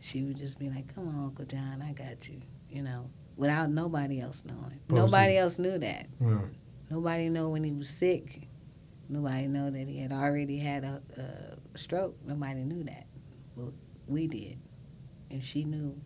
She 0.00 0.22
would 0.22 0.36
just 0.36 0.58
be 0.58 0.68
like, 0.70 0.92
"Come 0.94 1.08
on, 1.08 1.24
Uncle 1.26 1.44
John, 1.44 1.82
I 1.86 1.92
got 1.92 2.28
you," 2.28 2.40
you 2.70 2.82
know, 2.82 3.08
without 3.36 3.70
nobody 3.70 4.20
else 4.20 4.42
knowing. 4.44 4.80
Posting. 4.88 4.96
Nobody 4.96 5.36
else 5.36 5.58
knew 5.58 5.78
that. 5.78 6.06
Yeah. 6.20 6.40
Nobody 6.90 7.28
know 7.28 7.50
when 7.50 7.62
he 7.62 7.70
was 7.70 7.88
sick. 7.88 8.48
Nobody 9.08 9.46
know 9.46 9.70
that 9.70 9.86
he 9.88 9.98
had 9.98 10.12
already 10.12 10.58
had 10.58 10.84
a, 10.84 11.00
a 11.74 11.78
stroke. 11.78 12.16
Nobody 12.26 12.62
knew 12.64 12.82
that. 12.84 13.06
Well, 13.56 13.72
we 14.06 14.26
did, 14.26 14.58
and 15.30 15.42
she 15.42 15.64
knew. 15.64 15.98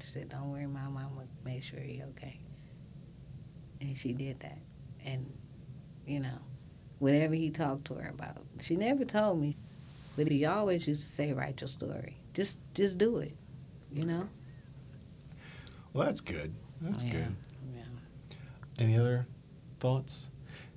She 0.00 0.06
said, 0.08 0.28
"Don't 0.28 0.50
worry, 0.50 0.66
Mom. 0.66 0.96
I'm 0.96 1.28
make 1.44 1.62
sure 1.62 1.80
he 1.80 2.02
okay." 2.10 2.40
And 3.80 3.96
she 3.96 4.12
did 4.12 4.40
that, 4.40 4.58
and 5.04 5.30
you 6.06 6.20
know, 6.20 6.38
whatever 6.98 7.34
he 7.34 7.50
talked 7.50 7.86
to 7.86 7.94
her 7.94 8.10
about, 8.10 8.44
she 8.60 8.76
never 8.76 9.04
told 9.04 9.40
me, 9.40 9.56
but 10.16 10.28
he 10.28 10.44
always 10.44 10.86
used 10.86 11.02
to 11.02 11.08
say, 11.08 11.32
"Write 11.32 11.60
your 11.60 11.68
story. 11.68 12.16
Just, 12.34 12.58
just 12.74 12.98
do 12.98 13.18
it." 13.18 13.36
You 13.92 14.04
know. 14.04 14.28
Well, 15.92 16.06
that's 16.06 16.20
good. 16.20 16.54
That's 16.80 17.02
Yeah. 17.02 17.10
good. 17.12 17.36
Yeah. 17.74 18.84
Any 18.84 18.96
other 18.96 19.26
thoughts? 19.80 20.30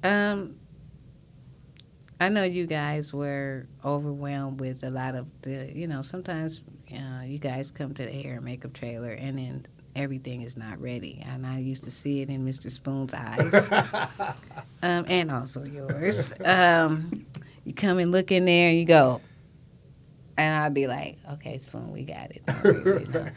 Um, 0.03 0.55
I 2.19 2.29
know 2.29 2.43
you 2.43 2.65
guys 2.67 3.13
were 3.13 3.67
overwhelmed 3.83 4.59
with 4.59 4.83
a 4.83 4.89
lot 4.89 5.15
of 5.15 5.27
the, 5.41 5.71
you 5.73 5.87
know, 5.87 6.01
sometimes 6.01 6.63
uh, 6.91 7.23
you 7.25 7.37
guys 7.37 7.71
come 7.71 7.93
to 7.95 8.03
the 8.05 8.11
hair 8.11 8.35
and 8.35 8.45
makeup 8.45 8.73
trailer 8.73 9.11
and 9.11 9.37
then 9.37 9.65
everything 9.95 10.41
is 10.41 10.55
not 10.57 10.79
ready. 10.81 11.21
And 11.25 11.45
I 11.45 11.59
used 11.59 11.83
to 11.83 11.91
see 11.91 12.21
it 12.21 12.29
in 12.29 12.45
Mr. 12.45 12.71
Spoon's 12.71 13.13
eyes, 13.13 13.69
um, 14.83 15.05
and 15.07 15.31
also 15.31 15.63
yours. 15.63 16.33
Um, 16.43 17.25
you 17.65 17.73
come 17.73 17.97
and 17.99 18.11
look 18.11 18.31
in 18.31 18.45
there 18.45 18.69
and 18.69 18.79
you 18.79 18.85
go, 18.85 19.21
and 20.37 20.63
I'd 20.63 20.73
be 20.73 20.87
like, 20.87 21.17
okay, 21.33 21.57
Spoon, 21.57 21.91
we 21.91 22.03
got 22.03 22.31
it. 22.31 22.41
Worry, 22.63 23.05
you 23.05 23.11
know. 23.11 23.27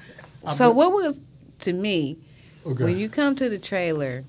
so, 0.55 0.71
what 0.71 0.93
was 0.93 1.21
to 1.61 1.73
me 1.73 2.19
Okay. 2.65 2.83
when 2.85 2.99
you 2.99 3.09
come 3.09 3.37
to 3.37 3.49
the 3.49 3.59
trailer 3.59 4.25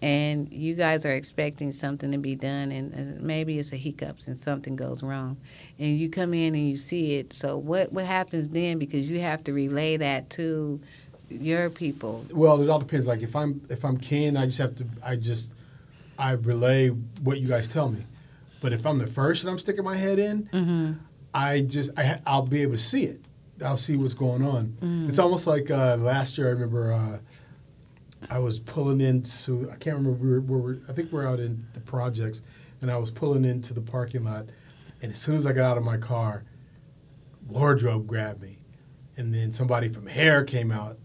and 0.00 0.52
you 0.52 0.74
guys 0.74 1.04
are 1.04 1.12
expecting 1.12 1.72
something 1.72 2.12
to 2.12 2.18
be 2.18 2.36
done 2.36 2.70
and, 2.70 3.20
maybe 3.20 3.58
it's 3.58 3.72
a 3.72 3.76
hiccups 3.76 4.28
and 4.28 4.38
something 4.38 4.76
goes 4.76 5.02
wrong 5.02 5.36
and 5.78 5.98
you 5.98 6.08
come 6.08 6.32
in 6.32 6.54
and 6.54 6.68
you 6.68 6.76
see 6.76 7.16
it 7.16 7.32
so 7.32 7.58
what 7.58 7.92
what 7.92 8.04
happens 8.04 8.48
then 8.50 8.78
because 8.78 9.10
you 9.10 9.20
have 9.20 9.42
to 9.42 9.52
relay 9.52 9.96
that 9.96 10.30
to 10.30 10.80
your 11.30 11.70
people 11.70 12.24
Well, 12.32 12.60
it 12.62 12.68
all 12.68 12.78
depends. 12.78 13.06
Like 13.06 13.22
if 13.22 13.36
I'm 13.36 13.60
if 13.68 13.84
I'm 13.84 13.98
Ken, 13.98 14.36
I 14.36 14.46
just 14.46 14.58
have 14.58 14.74
to 14.76 14.86
I 15.04 15.16
just 15.16 15.54
I 16.18 16.32
relay 16.32 16.88
what 16.88 17.40
you 17.40 17.48
guys 17.48 17.68
tell 17.68 17.88
me. 17.88 18.04
But 18.60 18.72
if 18.72 18.84
I'm 18.86 18.98
the 18.98 19.06
first 19.06 19.42
and 19.42 19.50
I'm 19.50 19.58
sticking 19.58 19.84
my 19.84 19.96
head 19.96 20.18
in, 20.18 20.44
mm-hmm. 20.44 20.92
I 21.32 21.60
just 21.60 21.90
I, 21.98 22.20
i'll 22.26 22.42
be 22.42 22.62
able 22.62 22.72
to 22.72 22.78
see 22.78 23.04
it. 23.04 23.20
I'll 23.64 23.76
see 23.76 23.96
what's 23.96 24.14
going 24.14 24.44
on. 24.44 24.76
Mm. 24.80 25.08
It's 25.08 25.18
almost 25.18 25.46
like 25.46 25.70
uh, 25.70 25.96
last 25.96 26.38
year. 26.38 26.48
I 26.48 26.50
remember 26.50 26.92
uh, 26.92 27.18
I 28.30 28.38
was 28.38 28.58
pulling 28.58 29.00
into 29.00 29.70
I 29.70 29.76
can't 29.76 29.96
remember 29.96 30.24
where, 30.24 30.40
where 30.40 30.58
we're, 30.58 30.80
I 30.88 30.92
think 30.92 31.12
we're 31.12 31.26
out 31.26 31.40
in 31.40 31.64
the 31.74 31.80
projects, 31.80 32.42
and 32.80 32.90
I 32.90 32.96
was 32.96 33.10
pulling 33.10 33.44
into 33.44 33.74
the 33.74 33.80
parking 33.80 34.24
lot, 34.24 34.46
and 35.02 35.12
as 35.12 35.18
soon 35.18 35.36
as 35.36 35.46
I 35.46 35.52
got 35.52 35.70
out 35.70 35.78
of 35.78 35.84
my 35.84 35.96
car, 35.96 36.44
wardrobe 37.48 38.06
grabbed 38.06 38.42
me, 38.42 38.58
and 39.16 39.34
then 39.34 39.52
somebody 39.52 39.88
from 39.88 40.06
hair 40.06 40.44
came 40.44 40.70
out. 40.70 40.98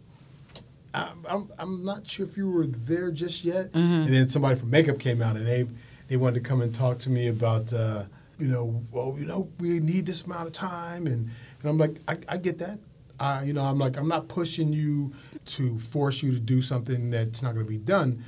I'm, 0.95 1.25
I'm, 1.27 1.51
I'm 1.57 1.85
not 1.85 2.05
sure 2.07 2.25
if 2.25 2.37
you 2.37 2.49
were 2.51 2.67
there 2.67 3.09
just 3.11 3.43
yet, 3.43 3.69
and 3.73 4.07
then 4.07 4.29
somebody 4.29 4.55
from 4.59 4.69
makeup 4.69 4.99
came 4.99 5.21
out, 5.21 5.35
and 5.35 5.45
they 5.45 5.65
they 6.07 6.17
wanted 6.17 6.43
to 6.43 6.47
come 6.47 6.61
and 6.61 6.73
talk 6.73 6.99
to 6.99 7.09
me 7.09 7.27
about. 7.27 7.71
Uh, 7.73 8.03
you 8.39 8.47
know, 8.47 8.83
well, 8.91 9.15
you 9.17 9.25
know, 9.27 9.47
we 9.59 9.79
need 9.79 10.07
this 10.07 10.23
amount 10.23 10.47
of 10.47 10.53
time, 10.53 11.05
and, 11.05 11.29
and 11.61 11.69
I'm 11.69 11.77
like, 11.77 11.97
I, 12.07 12.17
I 12.27 12.37
get 12.37 12.57
that. 12.57 12.79
I, 13.19 13.43
you 13.43 13.53
know, 13.53 13.63
I'm 13.63 13.77
like, 13.77 13.97
I'm 13.97 14.07
not 14.07 14.27
pushing 14.27 14.73
you 14.73 15.13
to 15.45 15.79
force 15.79 16.23
you 16.23 16.31
to 16.31 16.39
do 16.39 16.61
something 16.61 17.11
that's 17.11 17.41
not 17.41 17.53
going 17.53 17.65
to 17.65 17.69
be 17.69 17.77
done, 17.77 18.23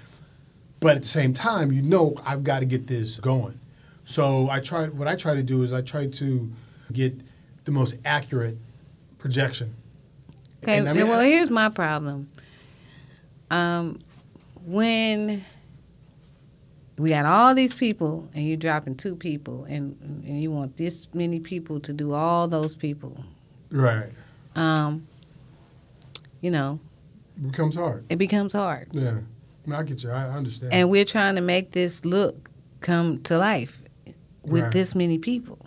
but 0.79 0.95
at 0.95 1.01
the 1.01 1.07
same 1.07 1.33
time, 1.33 1.71
you 1.71 1.81
know, 1.81 2.15
I've 2.25 2.43
got 2.43 2.59
to 2.59 2.65
get 2.65 2.87
this 2.87 3.19
going. 3.19 3.59
So 4.05 4.49
I 4.49 4.59
try. 4.59 4.87
What 4.87 5.07
I 5.07 5.15
try 5.15 5.33
to 5.33 5.43
do 5.43 5.63
is 5.63 5.73
I 5.73 5.81
try 5.81 6.07
to 6.07 6.51
get 6.93 7.19
the 7.63 7.71
most 7.71 7.97
accurate 8.05 8.57
projection. 9.17 9.73
okay 10.63 10.77
And 10.77 10.87
I 10.87 10.93
mean, 10.93 11.07
well 11.07 11.21
here's 11.21 11.49
my 11.49 11.69
problem 11.69 12.29
um, 13.49 13.99
when 14.63 15.43
we 16.97 17.09
got 17.09 17.25
all 17.25 17.53
these 17.55 17.73
people 17.73 18.29
and 18.33 18.47
you're 18.47 18.57
dropping 18.57 18.95
two 18.95 19.15
people 19.15 19.65
and, 19.65 19.97
and 20.01 20.41
you 20.41 20.51
want 20.51 20.77
this 20.77 21.07
many 21.13 21.39
people 21.39 21.79
to 21.81 21.91
do 21.91 22.13
all 22.13 22.47
those 22.47 22.75
people 22.75 23.17
Right. 23.71 24.09
Um, 24.55 25.07
you 26.41 26.51
know 26.51 26.79
It 27.37 27.51
becomes 27.51 27.75
hard. 27.75 28.05
it 28.09 28.17
becomes 28.17 28.53
hard 28.53 28.87
Yeah. 28.93 29.09
I, 29.09 29.69
mean, 29.69 29.79
I 29.79 29.83
get 29.83 30.03
you. 30.03 30.11
I 30.11 30.29
understand. 30.29 30.73
and 30.73 30.89
we're 30.89 31.05
trying 31.05 31.35
to 31.35 31.41
make 31.41 31.71
this 31.71 32.05
look 32.05 32.49
come 32.81 33.21
to 33.23 33.37
life 33.37 33.81
with 34.43 34.63
Right. 34.63 34.71
this 34.71 34.93
many 34.95 35.17
people 35.17 35.57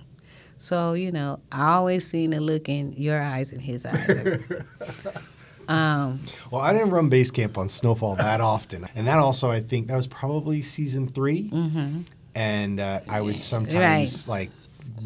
so 0.59 0.93
you 0.93 1.11
know 1.13 1.41
i 1.53 1.73
always 1.75 2.07
seen 2.07 2.31
the 2.31 2.41
look 2.41 2.69
in 2.69 2.93
your 2.95 3.21
eyes 3.21 3.53
and 3.53 3.61
his 3.61 3.85
eyes 3.87 4.39
um, 5.69 6.21
Well, 6.51 6.63
I 6.63 6.73
didn't 6.73 6.91
run 6.91 7.09
base 7.09 7.31
camp 7.31 7.59
on 7.59 7.69
Snowfall 7.69 8.17
that 8.17 8.41
often, 8.41 8.87
and 8.95 9.07
that 9.07 9.19
also 9.19 9.51
I 9.51 9.61
think 9.61 9.89
that 9.89 9.97
was 9.97 10.07
probably 10.07 10.63
season 10.63 11.09
3 11.09 11.51
mhm. 11.51 12.07
and 12.35 12.81
uh, 12.81 13.01
I 13.09 13.21
would 13.21 13.41
sometimes 13.43 14.27
like 14.29 14.51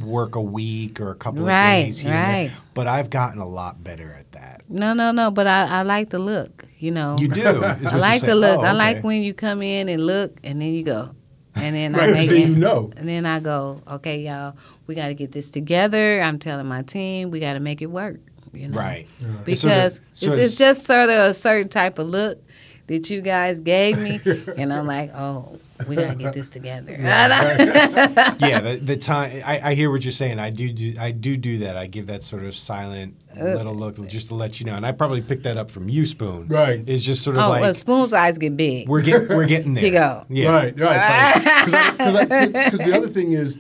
work 0.01 0.34
a 0.36 0.40
week 0.40 1.01
or 1.01 1.11
a 1.11 1.14
couple 1.14 1.45
Right, 1.45 1.78
of 1.80 1.86
days 1.86 2.01
here 2.01 2.12
and 2.12 2.51
right. 2.51 2.51
But 2.74 2.86
I've 2.86 3.11
gotten 3.11 3.40
a 3.40 3.47
lot 3.49 3.82
better 3.82 4.14
at 4.18 4.30
that. 4.32 4.62
no 4.68 4.93
no 4.95 5.11
no 5.12 5.30
but 5.30 5.47
i, 5.47 5.66
I 5.80 5.82
like 5.82 6.11
the 6.11 6.18
look 6.18 6.64
you 6.78 6.90
know 6.90 7.16
You 7.20 7.28
do. 7.28 7.40
is 7.40 7.61
what 7.84 7.93
I 7.95 7.97
like 7.97 8.22
the 8.22 8.34
look. 8.34 8.61
Oh, 8.61 8.64
I 8.64 8.72
like 8.72 9.03
when 9.05 9.22
you 9.22 9.34
come 9.34 9.62
in 9.62 9.88
and 9.88 10.05
look, 10.05 10.36
and 10.43 10.61
then 10.61 10.72
you 10.74 10.82
go, 10.82 11.14
and 11.55 11.74
then 11.76 11.95
I 11.95 12.07
make 12.07 12.28
then 12.30 12.38
it. 12.38 12.49
you 12.49 12.57
know. 12.57 12.90
And 12.97 13.07
then 13.09 13.24
I 13.24 13.38
go, 13.38 13.76
okay, 13.86 14.18
y'all, 14.22 14.57
we 14.88 14.95
got 14.97 15.07
to 15.09 15.14
get 15.14 15.30
this 15.30 15.51
together. 15.53 16.20
I'm 16.20 16.38
telling 16.40 16.66
my 16.66 16.82
team, 16.82 17.30
we 17.30 17.38
got 17.38 17.53
to 17.55 17.61
make 17.61 17.82
it 17.82 17.86
work. 17.86 18.18
You 18.53 18.66
know, 18.68 18.76
Right. 18.78 19.07
because 19.45 19.47
It's 19.47 19.61
sort 19.61 19.72
of- 19.72 19.84
it's, 20.09 20.20
sort 20.20 20.32
of 20.32 20.38
it's 20.40 20.57
just 20.57 20.86
sort 20.86 21.09
of 21.11 21.18
a 21.30 21.34
certain 21.34 21.68
type 21.68 21.99
of 22.01 22.07
look 22.09 22.43
that 22.88 23.09
you 23.11 23.20
guys 23.22 23.61
gave 23.61 23.99
me, 23.99 24.18
and 24.57 24.72
I'm 24.72 24.86
like, 24.86 25.11
oh, 25.14 25.59
we 25.89 25.97
gotta 25.97 26.14
get 26.14 26.35
this 26.35 26.51
together. 26.51 26.93
yeah, 27.01 28.61
the, 28.61 28.80
the 28.83 28.97
time 28.97 29.43
I, 29.45 29.70
I 29.70 29.74
hear 29.74 29.91
what 29.91 30.05
you're 30.05 30.12
saying. 30.12 30.39
I 30.39 30.51
do, 30.51 30.72
do 30.72 30.95
I 30.99 31.11
do 31.11 31.37
do 31.37 31.59
that. 31.59 31.76
I 31.76 31.87
give 31.87 32.07
that 32.07 32.22
sort 32.22 32.45
of 32.45 32.55
silent 32.57 33.16
Uh, 33.39 33.45
little 33.45 33.74
look 33.74 33.97
just 34.09 34.28
to 34.28 34.35
let 34.35 34.61
you 34.61 34.66
know. 34.66 34.76
And 34.76 34.85
I 34.85 34.93
probably 34.93 35.20
picked 35.22 35.45
that 35.45 35.57
up 35.57 35.70
from 35.70 35.89
you, 35.89 36.07
Spoon. 36.07 36.49
Right. 36.49 36.83
It's 36.87 37.03
just 37.03 37.22
sort 37.22 37.37
of 37.37 37.43
oh, 37.43 37.49
like 37.49 37.62
well, 37.62 37.74
Spoon's 37.74 38.12
eyes 38.12 38.39
get 38.39 38.57
big. 38.57 38.89
we're 38.89 39.03
getting 39.03 39.28
we're 39.28 39.45
getting 39.45 39.74
there. 39.74 39.83
Here 39.83 39.93
you 39.93 39.99
go. 39.99 40.24
Yeah. 40.28 40.51
Right, 40.53 40.78
right. 40.78 41.64
Because 41.64 42.78
the 42.78 42.93
other 42.97 43.09
thing 43.09 43.33
is, 43.33 43.59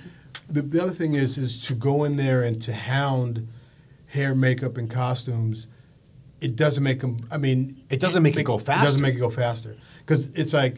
the, 0.48 0.62
the 0.62 0.82
other 0.82 0.92
thing 0.92 1.14
is, 1.14 1.38
is 1.38 1.64
to 1.66 1.74
go 1.74 2.04
in 2.04 2.16
there 2.16 2.42
and 2.42 2.60
to 2.62 2.72
hound 2.72 3.48
hair, 4.06 4.34
makeup, 4.34 4.76
and 4.76 4.90
costumes. 4.90 5.68
It 6.40 6.56
doesn't 6.56 6.82
make 6.82 7.00
them. 7.00 7.18
I 7.30 7.38
mean, 7.38 7.82
It 7.88 8.00
doesn't 8.00 8.22
make 8.22 8.36
it 8.36 8.42
go 8.42 8.58
faster. 8.58 8.82
It 8.82 8.86
doesn't 8.86 9.00
make 9.00 9.14
it 9.14 9.20
go 9.20 9.30
faster 9.30 9.76
because 10.00 10.26
it's 10.34 10.52
like 10.52 10.76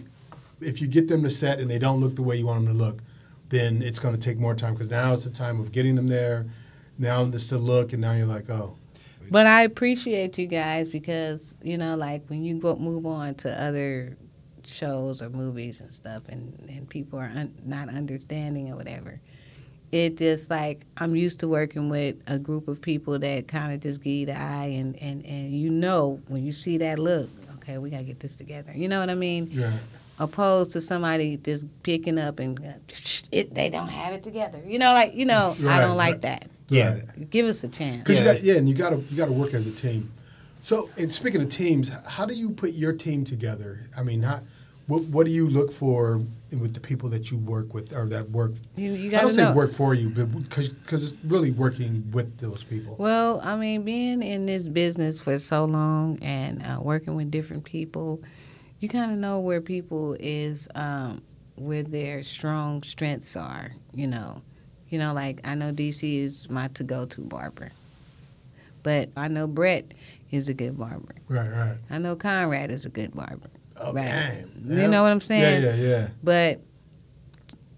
if 0.64 0.80
you 0.80 0.86
get 0.86 1.08
them 1.08 1.22
to 1.22 1.30
set 1.30 1.60
and 1.60 1.70
they 1.70 1.78
don't 1.78 2.00
look 2.00 2.16
the 2.16 2.22
way 2.22 2.36
you 2.36 2.46
want 2.46 2.64
them 2.64 2.76
to 2.76 2.84
look, 2.84 3.00
then 3.48 3.82
it's 3.82 3.98
going 3.98 4.14
to 4.14 4.20
take 4.20 4.38
more 4.38 4.54
time 4.54 4.74
because 4.74 4.90
now 4.90 5.12
it's 5.12 5.24
the 5.24 5.30
time 5.30 5.60
of 5.60 5.72
getting 5.72 5.94
them 5.94 6.08
there. 6.08 6.46
Now 6.98 7.22
it's 7.24 7.50
the 7.50 7.58
look, 7.58 7.92
and 7.92 8.00
now 8.00 8.12
you're 8.12 8.26
like, 8.26 8.48
oh, 8.50 8.76
But 9.30 9.46
I 9.46 9.62
appreciate 9.62 10.38
you 10.38 10.46
guys 10.46 10.88
because 10.88 11.56
you 11.62 11.76
know, 11.76 11.96
like 11.96 12.24
when 12.28 12.44
you 12.44 12.58
go 12.58 12.76
move 12.76 13.04
on 13.06 13.34
to 13.36 13.62
other 13.62 14.16
shows 14.64 15.20
or 15.20 15.28
movies 15.30 15.80
and 15.80 15.92
stuff, 15.92 16.28
and 16.28 16.56
and 16.68 16.88
people 16.88 17.18
are 17.18 17.30
un- 17.34 17.54
not 17.64 17.88
understanding 17.88 18.72
or 18.72 18.76
whatever. 18.76 19.20
It 19.92 20.16
just 20.16 20.50
like 20.50 20.86
I'm 20.96 21.14
used 21.14 21.40
to 21.40 21.48
working 21.48 21.88
with 21.88 22.16
a 22.26 22.38
group 22.38 22.68
of 22.68 22.80
people 22.80 23.18
that 23.18 23.48
kind 23.48 23.72
of 23.72 23.80
just 23.80 24.02
give 24.02 24.12
you 24.12 24.26
the 24.26 24.38
eye, 24.38 24.72
and 24.76 24.96
and 25.00 25.24
and 25.26 25.52
you 25.52 25.70
know 25.70 26.20
when 26.28 26.44
you 26.44 26.52
see 26.52 26.78
that 26.78 26.98
look, 26.98 27.28
okay, 27.56 27.78
we 27.78 27.90
gotta 27.90 28.04
get 28.04 28.20
this 28.20 28.36
together. 28.36 28.72
You 28.74 28.88
know 28.88 29.00
what 29.00 29.10
I 29.10 29.14
mean? 29.14 29.48
yeah, 29.50 29.72
Opposed 30.18 30.72
to 30.72 30.80
somebody 30.80 31.36
just 31.38 31.66
picking 31.82 32.18
up 32.18 32.38
and 32.38 32.58
uh, 32.58 32.72
it, 33.32 33.54
they 33.54 33.68
don't 33.68 33.88
have 33.88 34.12
it 34.12 34.22
together. 34.22 34.62
You 34.66 34.78
know, 34.78 34.92
like 34.92 35.14
you 35.14 35.24
know, 35.24 35.56
I 35.66 35.80
don't 35.80 35.96
like 35.96 36.14
right. 36.14 36.22
that. 36.22 36.50
Yeah. 36.68 36.94
Right. 36.94 37.30
Give 37.30 37.46
us 37.46 37.64
a 37.64 37.68
chance. 37.68 38.08
Yeah. 38.08 38.18
you 38.18 38.24
got, 38.24 38.42
yeah, 38.42 38.54
and 38.54 38.68
you 38.68 38.74
got 38.74 38.90
to 38.90 38.96
you 39.10 39.16
got 39.16 39.26
to 39.26 39.32
work 39.32 39.54
as 39.54 39.66
a 39.66 39.72
team. 39.72 40.12
So, 40.62 40.88
and 40.96 41.12
speaking 41.12 41.42
of 41.42 41.50
teams, 41.50 41.90
how 42.06 42.24
do 42.24 42.34
you 42.34 42.50
put 42.50 42.72
your 42.72 42.94
team 42.94 43.24
together? 43.24 43.90
I 43.98 44.02
mean, 44.02 44.22
how, 44.22 44.40
what 44.86 45.02
what 45.04 45.26
do 45.26 45.32
you 45.32 45.48
look 45.48 45.72
for 45.72 46.22
with 46.52 46.74
the 46.74 46.80
people 46.80 47.08
that 47.10 47.30
you 47.30 47.38
work 47.38 47.74
with 47.74 47.92
or 47.92 48.06
that 48.08 48.30
work? 48.30 48.52
You, 48.76 48.92
you 48.92 49.08
I 49.08 49.10
gotta 49.10 49.22
don't 49.26 49.32
say 49.32 49.52
work 49.52 49.74
for 49.74 49.94
you, 49.94 50.10
but 50.10 50.26
because 50.26 50.70
it's 50.90 51.14
really 51.24 51.50
working 51.50 52.10
with 52.12 52.38
those 52.38 52.64
people. 52.64 52.96
Well, 52.98 53.40
I 53.42 53.56
mean, 53.56 53.82
being 53.82 54.22
in 54.22 54.46
this 54.46 54.66
business 54.66 55.20
for 55.20 55.38
so 55.38 55.64
long 55.64 56.18
and 56.22 56.62
uh, 56.64 56.80
working 56.80 57.14
with 57.14 57.30
different 57.30 57.64
people, 57.64 58.22
you 58.84 58.88
kind 58.90 59.10
of 59.10 59.16
know 59.16 59.40
where 59.40 59.62
people 59.62 60.14
is, 60.20 60.68
um, 60.74 61.22
where 61.56 61.82
their 61.82 62.22
strong 62.22 62.82
strengths 62.82 63.34
are. 63.34 63.72
You 63.94 64.06
know, 64.06 64.42
you 64.90 64.98
know, 64.98 65.14
like 65.14 65.40
I 65.42 65.54
know 65.54 65.72
DC 65.72 66.18
is 66.22 66.50
my 66.50 66.68
to 66.68 66.84
go 66.84 67.06
to 67.06 67.20
barber, 67.22 67.70
but 68.82 69.08
I 69.16 69.28
know 69.28 69.46
Brett 69.46 69.94
is 70.30 70.50
a 70.50 70.54
good 70.54 70.76
barber. 70.78 71.14
Right, 71.28 71.50
right. 71.50 71.78
I 71.88 71.96
know 71.96 72.14
Conrad 72.14 72.70
is 72.70 72.84
a 72.84 72.90
good 72.90 73.14
barber. 73.14 73.48
Oh, 73.78 73.92
Right. 73.94 74.44
damn. 74.66 74.78
You 74.78 74.88
know 74.88 75.02
what 75.02 75.12
I'm 75.12 75.20
saying? 75.22 75.62
Yeah, 75.62 75.74
yeah, 75.74 75.88
yeah. 75.88 76.08
But 76.22 76.60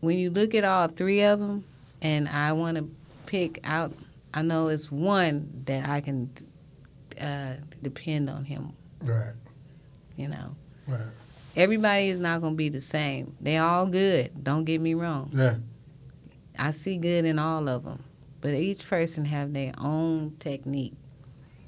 when 0.00 0.18
you 0.18 0.30
look 0.30 0.54
at 0.56 0.64
all 0.64 0.88
three 0.88 1.22
of 1.22 1.38
them, 1.38 1.64
and 2.02 2.28
I 2.28 2.52
want 2.52 2.78
to 2.78 2.90
pick 3.26 3.60
out, 3.62 3.92
I 4.34 4.42
know 4.42 4.68
it's 4.68 4.90
one 4.90 5.62
that 5.66 5.88
I 5.88 6.00
can 6.00 6.30
uh, 7.20 7.54
depend 7.80 8.28
on 8.28 8.44
him. 8.44 8.72
Right, 9.02 9.32
You 10.16 10.28
know, 10.28 10.56
right. 10.88 11.00
everybody 11.56 12.08
is 12.08 12.20
not 12.20 12.40
going 12.40 12.52
to 12.54 12.56
be 12.56 12.68
the 12.68 12.80
same. 12.80 13.34
They 13.40 13.56
all 13.56 13.86
good. 13.86 14.42
Don't 14.44 14.64
get 14.64 14.80
me 14.80 14.94
wrong. 14.94 15.30
Yeah, 15.34 15.56
I 16.58 16.70
see 16.70 16.96
good 16.98 17.24
in 17.24 17.38
all 17.38 17.68
of 17.68 17.84
them, 17.84 18.02
but 18.40 18.54
each 18.54 18.86
person 18.88 19.24
have 19.26 19.52
their 19.52 19.72
own 19.78 20.36
technique, 20.40 20.94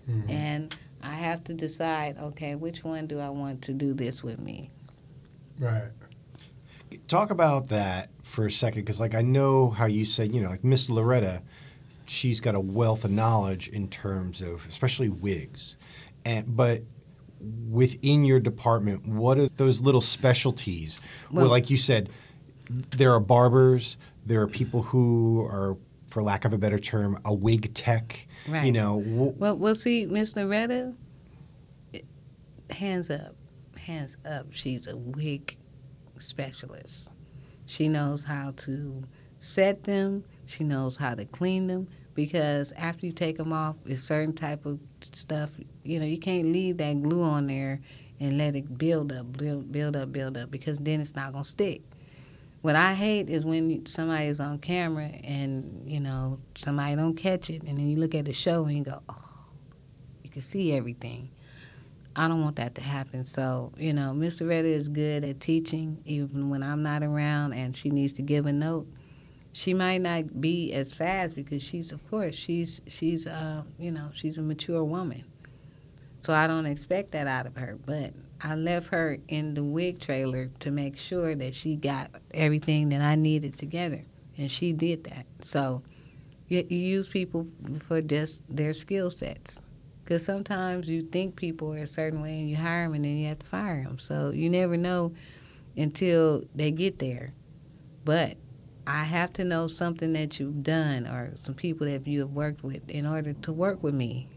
Mhm. 0.08 0.30
and 0.30 0.76
I 1.02 1.14
have 1.14 1.44
to 1.44 1.54
decide. 1.54 2.18
Okay, 2.18 2.54
which 2.54 2.82
one 2.84 3.06
do 3.06 3.18
I 3.20 3.28
want 3.30 3.62
to 3.62 3.72
do 3.72 3.94
this 3.94 4.22
with 4.22 4.40
me? 4.40 4.70
right. 5.58 5.88
Talk 7.06 7.30
about 7.30 7.68
that 7.68 8.08
for 8.22 8.46
a 8.46 8.50
second, 8.50 8.82
because 8.82 8.98
like 9.00 9.14
I 9.14 9.20
know 9.22 9.68
how 9.70 9.84
you 9.86 10.04
said, 10.06 10.34
you 10.34 10.40
know, 10.40 10.48
like 10.48 10.64
Miss 10.64 10.88
Loretta, 10.88 11.42
she's 12.06 12.40
got 12.40 12.54
a 12.54 12.60
wealth 12.60 13.04
of 13.04 13.10
knowledge 13.10 13.68
in 13.68 13.88
terms 13.88 14.40
of 14.40 14.64
especially 14.68 15.08
wigs, 15.10 15.76
and 16.24 16.56
but 16.56 16.82
within 17.40 18.24
your 18.24 18.40
department, 18.40 19.06
what 19.06 19.38
are 19.38 19.48
those 19.48 19.80
little 19.80 20.00
specialties? 20.00 21.00
Well, 21.30 21.42
Well- 21.42 21.50
like 21.50 21.70
you 21.70 21.76
said, 21.76 22.08
there 22.70 23.12
are 23.14 23.20
barbers, 23.20 23.96
there 24.26 24.42
are 24.42 24.46
people 24.48 24.82
who 24.82 25.40
are, 25.42 25.76
for 26.08 26.22
lack 26.22 26.44
of 26.44 26.52
a 26.52 26.58
better 26.58 26.78
term, 26.78 27.18
a 27.24 27.32
wig 27.32 27.72
tech. 27.74 28.26
Right. 28.48 28.66
You 28.66 28.72
know, 28.72 29.00
wh- 29.00 29.38
Well, 29.40 29.56
well, 29.56 29.74
see, 29.74 30.06
Miss 30.06 30.34
Loretta, 30.36 30.94
hands 32.70 33.10
up, 33.10 33.34
hands 33.76 34.16
up. 34.24 34.46
She's 34.52 34.86
a 34.86 34.96
wig 34.96 35.56
specialist. 36.18 37.08
She 37.66 37.88
knows 37.88 38.24
how 38.24 38.52
to 38.58 39.02
set 39.38 39.84
them. 39.84 40.24
She 40.46 40.64
knows 40.64 40.96
how 40.96 41.14
to 41.14 41.24
clean 41.24 41.66
them 41.66 41.88
because 42.14 42.72
after 42.72 43.06
you 43.06 43.12
take 43.12 43.36
them 43.38 43.52
off, 43.52 43.76
it's 43.86 44.02
certain 44.02 44.34
type 44.34 44.66
of 44.66 44.78
stuff. 45.02 45.50
You 45.82 46.00
know, 46.00 46.06
you 46.06 46.18
can't 46.18 46.52
leave 46.52 46.78
that 46.78 47.02
glue 47.02 47.22
on 47.22 47.46
there 47.46 47.80
and 48.20 48.38
let 48.38 48.56
it 48.56 48.78
build 48.78 49.12
up, 49.12 49.36
build, 49.36 49.70
build 49.70 49.96
up, 49.96 50.12
build 50.12 50.36
up 50.36 50.50
because 50.50 50.78
then 50.78 51.00
it's 51.00 51.14
not 51.14 51.32
gonna 51.32 51.44
stick. 51.44 51.82
What 52.60 52.74
I 52.74 52.94
hate 52.94 53.30
is 53.30 53.44
when 53.44 53.86
somebody's 53.86 54.40
on 54.40 54.58
camera 54.58 55.10
and 55.22 55.82
you 55.86 56.00
know 56.00 56.40
somebody 56.56 56.96
don't 56.96 57.14
catch 57.14 57.50
it, 57.50 57.62
and 57.62 57.78
then 57.78 57.88
you 57.88 57.96
look 57.96 58.14
at 58.14 58.24
the 58.24 58.32
show 58.32 58.64
and 58.64 58.76
you 58.76 58.84
go, 58.84 59.00
"Oh, 59.08 59.46
you 60.24 60.30
can 60.30 60.42
see 60.42 60.72
everything." 60.72 61.30
I 62.16 62.26
don't 62.26 62.42
want 62.42 62.56
that 62.56 62.74
to 62.74 62.80
happen. 62.80 63.22
So 63.24 63.72
you 63.78 63.92
know, 63.92 64.12
Mr. 64.12 64.48
Redder 64.48 64.66
is 64.66 64.88
good 64.88 65.22
at 65.22 65.38
teaching, 65.38 66.02
even 66.04 66.50
when 66.50 66.64
I'm 66.64 66.82
not 66.82 67.04
around, 67.04 67.52
and 67.52 67.76
she 67.76 67.90
needs 67.90 68.12
to 68.14 68.22
give 68.22 68.46
a 68.46 68.52
note. 68.52 68.88
She 69.52 69.74
might 69.74 69.98
not 69.98 70.40
be 70.40 70.72
as 70.72 70.94
fast 70.94 71.34
because 71.34 71.62
she's, 71.62 71.90
of 71.90 72.08
course, 72.10 72.34
she's 72.34 72.80
she's 72.86 73.26
uh, 73.26 73.62
you 73.78 73.90
know 73.90 74.10
she's 74.12 74.38
a 74.38 74.42
mature 74.42 74.84
woman. 74.84 75.24
So 76.18 76.32
I 76.34 76.46
don't 76.46 76.66
expect 76.66 77.12
that 77.12 77.26
out 77.26 77.46
of 77.46 77.56
her, 77.56 77.78
but 77.86 78.12
I 78.40 78.54
left 78.54 78.88
her 78.88 79.18
in 79.28 79.54
the 79.54 79.64
wig 79.64 80.00
trailer 80.00 80.50
to 80.60 80.70
make 80.70 80.98
sure 80.98 81.34
that 81.34 81.54
she 81.54 81.76
got 81.76 82.10
everything 82.34 82.88
that 82.90 83.00
I 83.00 83.14
needed 83.14 83.56
together, 83.56 84.04
and 84.36 84.50
she 84.50 84.72
did 84.72 85.04
that. 85.04 85.26
So 85.40 85.82
you, 86.48 86.66
you 86.68 86.78
use 86.78 87.08
people 87.08 87.46
for 87.80 88.00
just 88.00 88.42
their 88.54 88.72
skill 88.72 89.10
sets, 89.10 89.60
because 90.04 90.24
sometimes 90.24 90.88
you 90.88 91.02
think 91.02 91.36
people 91.36 91.72
are 91.74 91.82
a 91.82 91.86
certain 91.86 92.20
way 92.20 92.40
and 92.40 92.50
you 92.50 92.56
hire 92.56 92.86
them 92.86 92.94
and 92.94 93.04
then 93.04 93.16
you 93.16 93.28
have 93.28 93.38
to 93.40 93.46
fire 93.46 93.82
them. 93.82 93.98
So 93.98 94.30
you 94.30 94.50
never 94.50 94.76
know 94.76 95.14
until 95.76 96.42
they 96.54 96.70
get 96.70 96.98
there. 96.98 97.32
But 98.04 98.36
I 98.88 99.04
have 99.04 99.34
to 99.34 99.44
know 99.44 99.66
something 99.66 100.14
that 100.14 100.40
you've 100.40 100.62
done 100.62 101.06
or 101.06 101.30
some 101.34 101.54
people 101.54 101.86
that 101.86 102.06
you 102.06 102.20
have 102.20 102.30
worked 102.30 102.64
with 102.64 102.88
in 102.88 103.06
order 103.06 103.34
to 103.34 103.52
work 103.52 103.82
with 103.82 103.92
me. 103.94 104.28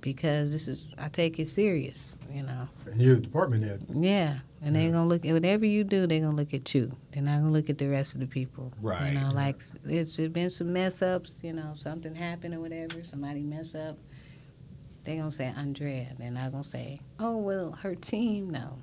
Because 0.00 0.52
this 0.52 0.68
is, 0.68 0.94
I 0.98 1.08
take 1.08 1.40
it 1.40 1.48
serious, 1.48 2.16
you 2.32 2.44
know. 2.44 2.68
And 2.86 3.00
you're 3.00 3.16
the 3.16 3.22
department 3.22 3.64
head. 3.64 3.84
Yeah, 3.92 4.38
and 4.62 4.76
they're 4.76 4.92
gonna 4.92 5.08
look 5.08 5.24
at 5.26 5.32
whatever 5.32 5.66
you 5.66 5.82
do. 5.82 6.06
They're 6.06 6.20
gonna 6.20 6.36
look 6.36 6.54
at 6.54 6.72
you. 6.76 6.92
They're 7.10 7.24
not 7.24 7.40
gonna 7.40 7.50
look 7.50 7.68
at 7.68 7.78
the 7.78 7.88
rest 7.88 8.14
of 8.14 8.20
the 8.20 8.28
people. 8.28 8.72
Right. 8.80 9.14
You 9.14 9.18
know, 9.18 9.30
like 9.34 9.60
there's 9.82 10.16
been 10.16 10.50
some 10.50 10.72
mess 10.72 11.02
ups. 11.02 11.40
You 11.42 11.54
know, 11.54 11.72
something 11.74 12.14
happened 12.14 12.54
or 12.54 12.60
whatever. 12.60 13.02
Somebody 13.02 13.42
mess 13.42 13.74
up. 13.74 13.98
They're 15.02 15.16
gonna 15.16 15.32
say 15.32 15.52
Andrea. 15.56 16.12
They're 16.16 16.30
not 16.30 16.52
gonna 16.52 16.62
say, 16.62 17.00
oh 17.18 17.38
well, 17.38 17.72
her 17.72 17.96
team. 17.96 18.50
No, 18.50 18.78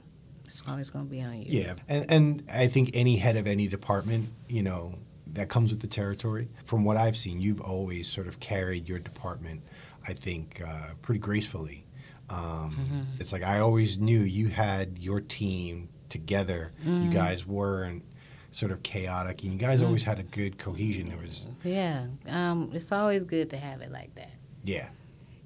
it's 0.53 0.63
always 0.67 0.89
gonna 0.89 1.05
be 1.05 1.21
on 1.21 1.41
you. 1.41 1.45
Yeah, 1.47 1.73
and, 1.87 2.05
and 2.11 2.43
I 2.53 2.67
think 2.67 2.91
any 2.93 3.15
head 3.17 3.35
of 3.37 3.47
any 3.47 3.67
department, 3.67 4.29
you 4.47 4.61
know, 4.63 4.93
that 5.27 5.49
comes 5.49 5.71
with 5.71 5.79
the 5.79 5.87
territory. 5.87 6.47
From 6.65 6.85
what 6.85 6.95
I've 6.97 7.17
seen, 7.17 7.41
you've 7.41 7.61
always 7.61 8.07
sort 8.07 8.27
of 8.27 8.39
carried 8.39 8.87
your 8.87 8.99
department, 8.99 9.61
I 10.07 10.13
think, 10.13 10.61
uh, 10.65 10.93
pretty 11.01 11.19
gracefully. 11.19 11.85
Um, 12.29 12.75
It's 13.19 13.31
like 13.33 13.43
I 13.43 13.59
always 13.59 13.97
knew 13.97 14.19
you 14.19 14.47
had 14.47 14.97
your 14.99 15.21
team 15.21 15.89
together. 16.09 16.71
You 16.85 17.09
guys 17.09 17.45
weren't 17.45 18.03
sort 18.51 18.71
of 18.71 18.83
chaotic, 18.83 19.43
and 19.43 19.51
you 19.53 19.57
guys 19.57 19.81
always 19.81 20.03
had 20.03 20.19
a 20.19 20.23
good 20.23 20.57
cohesion. 20.59 21.09
There 21.09 21.17
was, 21.17 21.47
Yeah. 21.63 22.05
Um, 22.27 22.69
it's 22.73 22.91
always 22.91 23.23
good 23.23 23.49
to 23.49 23.57
have 23.57 23.81
it 23.81 23.91
like 23.91 24.13
that. 24.15 24.33
yeah, 24.63 24.89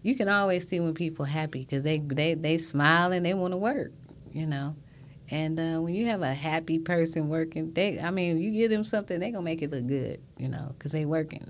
you 0.04 0.16
can 0.16 0.28
always 0.30 0.68
see 0.68 0.80
when 0.80 0.94
people 0.94 1.26
happy 1.26 1.62
because 1.62 1.84
they, 1.84 1.98
they 2.00 2.34
they 2.34 2.58
smile 2.58 3.12
and 3.14 3.26
they 3.26 3.34
want 3.34 3.54
to 3.54 3.58
work, 3.58 3.92
you 4.34 4.46
know. 4.46 4.76
And 5.30 5.60
uh, 5.60 5.82
when 5.82 5.94
you 5.94 6.06
have 6.08 6.22
a 6.22 6.34
happy 6.34 6.80
person 6.80 7.28
working, 7.28 7.74
they 7.74 8.00
I 8.00 8.12
mean, 8.12 8.40
you 8.40 8.52
give 8.52 8.72
them 8.72 8.84
something, 8.84 9.20
they 9.20 9.32
gonna 9.32 9.44
make 9.44 9.62
it 9.62 9.72
look 9.72 9.88
good, 9.88 10.22
you 10.38 10.48
know, 10.48 10.74
because 10.78 10.94
they 10.94 11.06
working. 11.06 11.46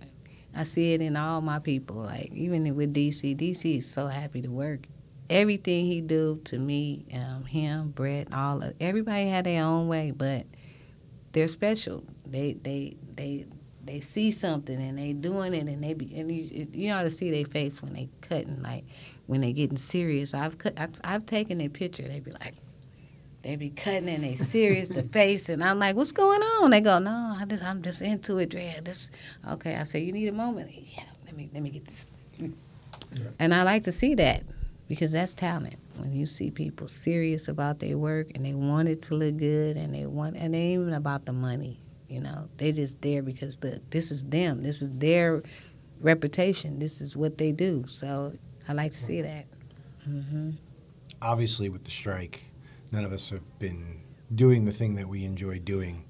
I 0.55 0.63
see 0.63 0.93
it 0.93 1.01
in 1.01 1.15
all 1.15 1.41
my 1.41 1.59
people, 1.59 1.97
like 1.97 2.33
even 2.33 2.75
with 2.75 2.93
DC. 2.93 3.37
DC 3.37 3.77
is 3.77 3.89
so 3.89 4.07
happy 4.07 4.41
to 4.41 4.49
work. 4.49 4.87
Everything 5.29 5.85
he 5.85 6.01
do 6.01 6.41
to 6.45 6.57
me, 6.57 7.05
um, 7.13 7.43
him, 7.45 7.89
Brett, 7.91 8.33
all 8.33 8.63
of, 8.63 8.73
everybody 8.79 9.27
had 9.27 9.45
their 9.45 9.63
own 9.63 9.87
way, 9.87 10.11
but 10.11 10.47
they're 11.33 11.47
special. 11.47 12.03
They 12.25 12.53
they 12.53 12.97
they 13.15 13.45
they 13.83 13.99
see 13.99 14.31
something 14.31 14.81
and 14.81 14.97
they 14.97 15.13
doing 15.13 15.53
it 15.53 15.67
and 15.67 15.83
they 15.83 15.93
be 15.93 16.17
and 16.17 16.31
you, 16.31 16.67
you 16.73 16.91
ought 16.91 17.03
to 17.03 17.11
see 17.11 17.29
their 17.29 17.45
face 17.45 17.81
when 17.81 17.93
they 17.93 18.09
cutting 18.21 18.63
like 18.63 18.85
when 19.27 19.41
they 19.41 19.53
getting 19.53 19.77
serious. 19.77 20.33
I've 20.33 20.57
cut 20.57 20.79
I've, 20.79 20.99
I've 21.03 21.25
taken 21.27 21.59
their 21.59 21.69
picture. 21.69 22.07
They 22.07 22.19
be 22.19 22.31
like 22.31 22.55
they 23.41 23.55
be 23.55 23.69
cutting 23.69 24.09
and 24.09 24.23
they 24.23 24.35
serious 24.35 24.89
the 24.89 25.03
face 25.03 25.49
and 25.49 25.63
I'm 25.63 25.79
like, 25.79 25.95
what's 25.95 26.11
going 26.11 26.41
on? 26.41 26.71
They 26.71 26.81
go, 26.81 26.99
no, 26.99 27.35
I 27.39 27.45
just 27.45 27.63
I'm 27.63 27.81
just 27.81 28.01
into 28.01 28.37
it, 28.39 28.49
Dre. 28.49 28.75
This 28.83 29.11
okay. 29.49 29.75
I 29.75 29.83
say 29.83 29.99
you 29.99 30.11
need 30.11 30.27
a 30.27 30.33
moment. 30.33 30.71
Yeah, 30.73 31.03
let 31.25 31.35
me 31.35 31.49
let 31.53 31.63
me 31.63 31.69
get 31.69 31.85
this. 31.85 32.05
And 33.39 33.53
I 33.53 33.63
like 33.63 33.83
to 33.83 33.91
see 33.91 34.15
that 34.15 34.43
because 34.87 35.11
that's 35.11 35.33
talent. 35.33 35.77
When 35.95 36.13
you 36.13 36.25
see 36.25 36.51
people 36.51 36.87
serious 36.87 37.47
about 37.47 37.79
their 37.79 37.97
work 37.97 38.27
and 38.35 38.45
they 38.45 38.53
want 38.53 38.87
it 38.87 39.01
to 39.03 39.15
look 39.15 39.37
good 39.37 39.77
and 39.77 39.93
they 39.93 40.05
want 40.05 40.35
and 40.35 40.53
they 40.53 40.59
ain't 40.59 40.81
even 40.81 40.93
about 40.93 41.25
the 41.25 41.33
money. 41.33 41.79
You 42.07 42.21
know, 42.21 42.47
they 42.57 42.71
just 42.71 43.01
there 43.01 43.21
because 43.21 43.57
the 43.57 43.81
this 43.89 44.11
is 44.11 44.23
them. 44.23 44.63
This 44.63 44.81
is 44.81 44.97
their 44.97 45.43
reputation. 45.99 46.79
This 46.79 47.01
is 47.01 47.17
what 47.17 47.37
they 47.37 47.51
do. 47.51 47.85
So 47.87 48.33
I 48.67 48.73
like 48.73 48.91
to 48.91 48.97
see 48.97 49.21
that. 49.21 49.45
Mm-hmm. 50.07 50.51
Obviously, 51.21 51.69
with 51.69 51.83
the 51.83 51.91
strike, 51.91 52.43
none 52.91 53.05
of 53.05 53.13
us 53.13 53.29
have 53.29 53.59
been 53.59 54.01
doing 54.35 54.65
the 54.65 54.71
thing 54.71 54.95
that 54.95 55.07
we 55.07 55.25
enjoy 55.25 55.59
doing. 55.59 56.03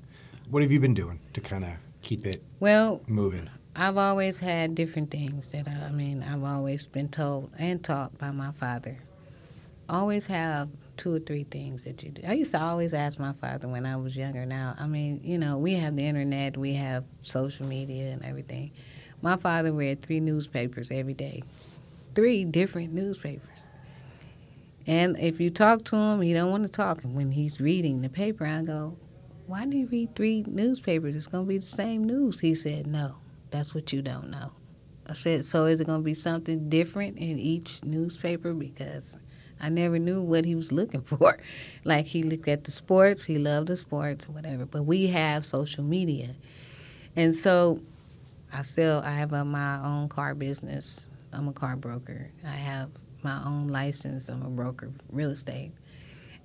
What 0.49 0.61
have 0.63 0.71
you 0.71 0.79
been 0.79 0.93
doing 0.93 1.19
to 1.33 1.41
kind 1.41 1.63
of 1.63 1.71
keep 2.01 2.25
it 2.25 2.41
Well, 2.59 3.01
moving? 3.07 3.49
I've 3.75 3.97
always 3.97 4.39
had 4.39 4.73
different 4.73 5.11
things 5.11 5.51
that 5.51 5.67
I, 5.67 5.87
I 5.87 5.91
mean, 5.91 6.23
I've 6.23 6.43
always 6.43 6.87
been 6.87 7.09
told 7.09 7.51
and 7.57 7.83
taught 7.83 8.17
by 8.17 8.31
my 8.31 8.51
father. 8.51 8.97
Always 9.89 10.25
have 10.27 10.69
two 10.97 11.13
or 11.13 11.19
three 11.19 11.43
things 11.43 11.83
that 11.83 12.01
you 12.03 12.09
do. 12.09 12.23
I 12.27 12.33
used 12.33 12.51
to 12.51 12.61
always 12.61 12.93
ask 12.93 13.19
my 13.19 13.33
father 13.33 13.67
when 13.67 13.85
I 13.85 13.95
was 13.95 14.17
younger. 14.17 14.45
Now, 14.45 14.75
I 14.79 14.87
mean, 14.87 15.21
you 15.23 15.37
know, 15.37 15.57
we 15.57 15.75
have 15.75 15.95
the 15.95 16.03
internet, 16.03 16.57
we 16.57 16.73
have 16.73 17.03
social 17.21 17.67
media 17.67 18.05
and 18.11 18.25
everything. 18.25 18.71
My 19.21 19.37
father 19.37 19.71
read 19.71 20.01
three 20.01 20.19
newspapers 20.19 20.89
every 20.91 21.13
day, 21.13 21.43
three 22.15 22.45
different 22.45 22.93
newspapers. 22.93 23.67
And 24.87 25.17
if 25.19 25.41
you 25.41 25.49
talk 25.49 25.83
to 25.85 25.97
him, 25.97 26.21
he 26.21 26.33
don't 26.33 26.49
want 26.49 26.63
to 26.63 26.69
talk. 26.69 27.03
And 27.03 27.13
when 27.13 27.31
he's 27.31 27.59
reading 27.61 28.01
the 28.01 28.09
paper, 28.09 28.45
I 28.45 28.63
go, 28.63 28.97
"Why 29.45 29.65
do 29.65 29.77
you 29.77 29.87
read 29.87 30.15
three 30.15 30.43
newspapers? 30.47 31.15
It's 31.15 31.27
going 31.27 31.45
to 31.45 31.49
be 31.49 31.57
the 31.57 31.65
same 31.65 32.05
news." 32.05 32.39
He 32.39 32.55
said, 32.55 32.87
"No, 32.87 33.17
that's 33.51 33.75
what 33.75 33.93
you 33.93 34.01
don't 34.01 34.31
know." 34.31 34.53
I 35.05 35.13
said, 35.13 35.45
"So 35.45 35.65
is 35.65 35.81
it 35.81 35.87
going 35.87 36.01
to 36.01 36.05
be 36.05 36.13
something 36.13 36.69
different 36.69 37.17
in 37.17 37.37
each 37.37 37.83
newspaper?" 37.83 38.53
Because 38.53 39.17
I 39.59 39.69
never 39.69 39.99
knew 39.99 40.21
what 40.21 40.45
he 40.45 40.55
was 40.55 40.71
looking 40.71 41.01
for. 41.11 41.37
Like 41.83 42.05
he 42.07 42.23
looked 42.23 42.47
at 42.47 42.63
the 42.63 42.71
sports, 42.71 43.25
he 43.25 43.37
loved 43.37 43.67
the 43.67 43.77
sports, 43.77 44.29
whatever. 44.29 44.65
But 44.65 44.83
we 44.83 45.07
have 45.07 45.45
social 45.45 45.83
media, 45.83 46.35
and 47.15 47.35
so 47.35 47.81
I 48.53 48.61
sell. 48.61 49.01
I 49.01 49.11
have 49.11 49.33
a, 49.33 49.43
my 49.43 49.83
own 49.83 50.07
car 50.07 50.33
business. 50.33 51.07
I'm 51.33 51.49
a 51.49 51.53
car 51.53 51.75
broker. 51.75 52.31
I 52.45 52.51
have 52.55 52.89
my 53.23 53.41
own 53.43 53.67
license. 53.67 54.29
I'm 54.29 54.41
a 54.43 54.49
broker 54.49 54.87
of 54.87 54.93
real 55.11 55.29
estate, 55.31 55.71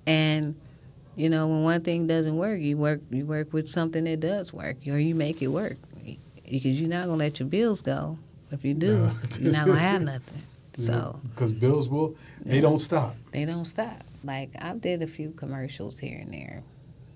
and 0.05 0.55
you 1.15 1.29
know 1.29 1.47
when 1.47 1.63
one 1.63 1.81
thing 1.81 2.07
doesn't 2.07 2.35
work, 2.37 2.59
you 2.59 2.77
work 2.77 3.01
you 3.09 3.25
work 3.25 3.53
with 3.53 3.69
something 3.69 4.03
that 4.05 4.19
does 4.19 4.53
work, 4.53 4.77
or 4.87 4.97
you 4.97 5.15
make 5.15 5.41
it 5.41 5.47
work 5.47 5.77
because 6.49 6.79
you're 6.79 6.89
not 6.89 7.05
gonna 7.05 7.17
let 7.17 7.39
your 7.39 7.47
bills 7.49 7.81
go. 7.81 8.17
If 8.51 8.63
you 8.63 8.73
do, 8.73 8.97
No. 8.97 9.11
you're 9.39 9.51
not 9.51 9.65
gonna 9.67 9.79
have 9.79 10.01
nothing. 10.13 10.43
So 10.73 11.19
because 11.29 11.51
bills 11.51 11.87
will 11.89 12.15
they 12.45 12.55
Yeah. 12.55 12.61
don't 12.61 12.79
stop. 12.79 13.15
they 13.31 13.45
don't 13.45 13.65
stop. 13.65 14.03
Like 14.23 14.51
I 14.59 14.73
did 14.73 15.01
a 15.03 15.07
few 15.07 15.31
commercials 15.31 15.99
here 15.99 16.17
and 16.19 16.33
there, 16.33 16.63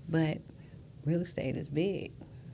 but 0.08 0.38
real 1.04 1.20
estate 1.22 1.56
is 1.56 1.68
big. 1.68 2.12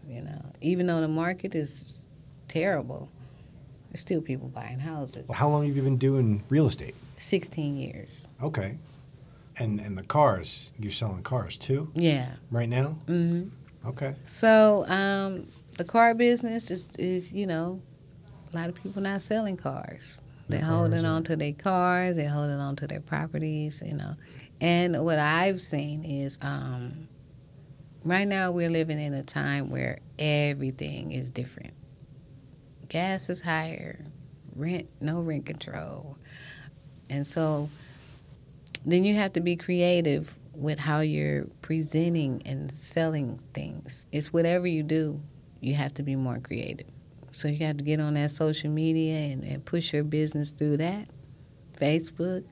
You 0.08 0.22
know, 0.22 0.40
even 0.60 0.86
though 0.86 1.00
the 1.00 1.08
market 1.08 1.54
is 1.54 2.06
terrible, 2.48 3.08
there's 3.94 4.00
still 4.00 4.20
people 4.20 4.48
buying 4.48 4.80
houses. 4.80 5.28
Well, 5.28 5.38
how 5.38 5.48
long 5.48 5.64
have 5.68 5.76
you 5.76 5.82
been 5.82 5.98
doing 5.98 6.42
real 6.48 6.66
estate? 6.66 6.96
Sixteen 7.16 7.76
years. 7.76 8.26
Okay. 8.42 8.76
And 9.56 9.78
and 9.80 9.96
the 9.96 10.02
cars, 10.02 10.72
you're 10.80 10.90
selling 10.90 11.22
cars 11.22 11.56
too 11.56 11.88
Yeah. 11.94 12.30
right 12.50 12.68
now? 12.68 12.98
Mm 13.06 13.30
hmm 13.84 13.88
Okay. 13.88 14.14
So 14.26 14.84
um, 14.88 15.46
the 15.76 15.84
car 15.84 16.14
business 16.14 16.70
is, 16.70 16.88
is, 16.98 17.30
you 17.30 17.46
know, 17.46 17.82
a 18.52 18.56
lot 18.56 18.68
of 18.70 18.74
people 18.74 19.02
not 19.02 19.20
selling 19.22 19.58
cars. 19.58 20.22
They're 20.48 20.60
Their 20.60 20.68
holding 20.68 21.04
on 21.04 21.22
to 21.24 21.36
their 21.36 21.52
cars. 21.52 22.16
They're 22.16 22.30
holding 22.30 22.58
on 22.58 22.76
to 22.76 22.86
their 22.86 23.00
properties. 23.02 23.82
You 23.84 23.94
know, 23.94 24.16
and 24.60 25.04
what 25.04 25.18
I've 25.20 25.60
seen 25.60 26.02
is 26.04 26.38
um, 26.42 27.06
right 28.04 28.26
now 28.26 28.50
we're 28.50 28.70
living 28.70 28.98
in 28.98 29.14
a 29.14 29.22
time 29.22 29.70
where 29.70 29.98
everything 30.18 31.12
is 31.12 31.30
different. 31.30 31.74
Gas 32.88 33.28
is 33.28 33.40
higher, 33.40 34.04
rent 34.54 34.88
no 35.00 35.20
rent 35.20 35.46
control, 35.46 36.16
and 37.10 37.26
so 37.26 37.68
then 38.84 39.04
you 39.04 39.14
have 39.14 39.32
to 39.34 39.40
be 39.40 39.56
creative 39.56 40.34
with 40.54 40.78
how 40.78 41.00
you're 41.00 41.46
presenting 41.62 42.42
and 42.44 42.70
selling 42.72 43.38
things. 43.54 44.06
It's 44.12 44.32
whatever 44.32 44.66
you 44.66 44.82
do, 44.82 45.20
you 45.60 45.74
have 45.74 45.94
to 45.94 46.02
be 46.02 46.14
more 46.16 46.38
creative. 46.38 46.86
So 47.30 47.48
you 47.48 47.64
have 47.66 47.78
to 47.78 47.84
get 47.84 47.98
on 47.98 48.14
that 48.14 48.30
social 48.30 48.70
media 48.70 49.16
and, 49.32 49.42
and 49.42 49.64
push 49.64 49.92
your 49.92 50.04
business 50.04 50.50
through 50.50 50.76
that. 50.76 51.08
Facebook, 51.80 52.44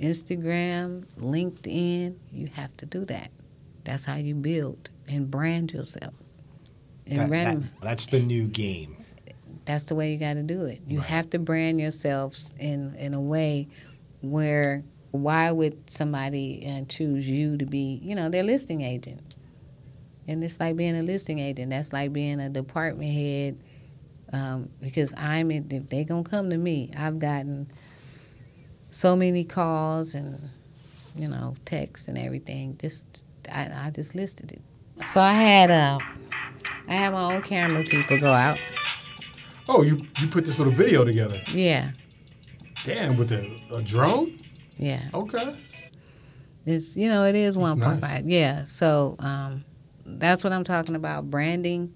Instagram, 0.00 1.04
LinkedIn, 1.18 2.14
you 2.32 2.46
have 2.54 2.74
to 2.78 2.86
do 2.86 3.04
that. 3.06 3.30
That's 3.84 4.04
how 4.06 4.16
you 4.16 4.34
build 4.34 4.90
and 5.08 5.30
brand 5.30 5.72
yourself. 5.72 6.14
And 7.06 7.18
That- 7.18 7.30
that- 7.30 7.80
that's 7.82 8.06
the 8.06 8.20
new 8.20 8.46
game. 8.46 8.96
That's 9.64 9.84
the 9.84 9.94
way 9.94 10.12
you 10.12 10.18
got 10.18 10.34
to 10.34 10.42
do 10.42 10.64
it. 10.64 10.80
You 10.86 10.98
Right. 10.98 11.06
have 11.08 11.30
to 11.30 11.38
brand 11.38 11.80
yourselves 11.80 12.52
in 12.58 12.94
in 12.96 13.14
a 13.14 13.20
way 13.20 13.68
where 14.20 14.82
why 15.10 15.50
would 15.52 15.88
somebody 15.88 16.66
uh, 16.66 16.84
choose 16.88 17.28
you 17.28 17.56
to 17.58 17.66
be? 17.66 18.00
You 18.02 18.14
know, 18.16 18.28
their 18.28 18.42
listing 18.42 18.82
agent, 18.82 19.20
and 20.26 20.42
it's 20.42 20.58
like 20.58 20.76
being 20.76 20.96
a 20.96 21.02
listing 21.02 21.38
agent. 21.38 21.70
That's 21.70 21.92
like 21.92 22.12
being 22.12 22.40
a 22.40 22.48
department 22.48 23.12
head. 23.12 23.58
Um, 24.32 24.68
because 24.80 25.14
I'm 25.16 25.50
if 25.52 25.88
they 25.88 26.02
gonna 26.04 26.24
come 26.24 26.50
to 26.50 26.56
me, 26.56 26.90
I've 26.96 27.18
gotten 27.20 27.70
so 28.90 29.14
many 29.14 29.44
calls 29.44 30.14
and 30.14 30.50
you 31.14 31.28
know 31.28 31.54
texts 31.64 32.08
and 32.08 32.18
everything. 32.18 32.76
Just 32.80 33.04
I, 33.50 33.70
I 33.86 33.90
just 33.90 34.14
listed 34.16 34.50
it. 34.52 34.62
So 35.06 35.20
I 35.20 35.32
had 35.34 35.70
uh, 35.70 35.98
I 36.88 36.92
had 36.92 37.12
my 37.12 37.34
own 37.34 37.42
camera 37.42 37.84
people 37.84 38.18
go 38.18 38.32
out. 38.32 38.58
Oh, 39.68 39.82
you 39.82 39.96
you 40.20 40.28
put 40.28 40.44
this 40.44 40.58
little 40.58 40.72
video 40.74 41.04
together. 41.04 41.40
Yeah, 41.52 41.92
Damn, 42.84 43.16
with 43.16 43.32
a, 43.32 43.76
a 43.76 43.82
drone? 43.82 44.36
yeah. 44.78 45.02
Okay. 45.14 45.54
It's 46.66 46.96
you 46.96 47.08
know 47.08 47.24
it 47.24 47.34
is 47.34 47.54
That's 47.54 47.62
one 47.62 47.80
point 47.80 48.00
nice. 48.00 48.10
five. 48.12 48.28
Yeah. 48.28 48.64
So 48.64 49.16
um, 49.18 49.64
that's 50.04 50.42
what 50.44 50.52
I'm 50.52 50.64
talking 50.64 50.94
about. 50.96 51.30
Branding. 51.30 51.94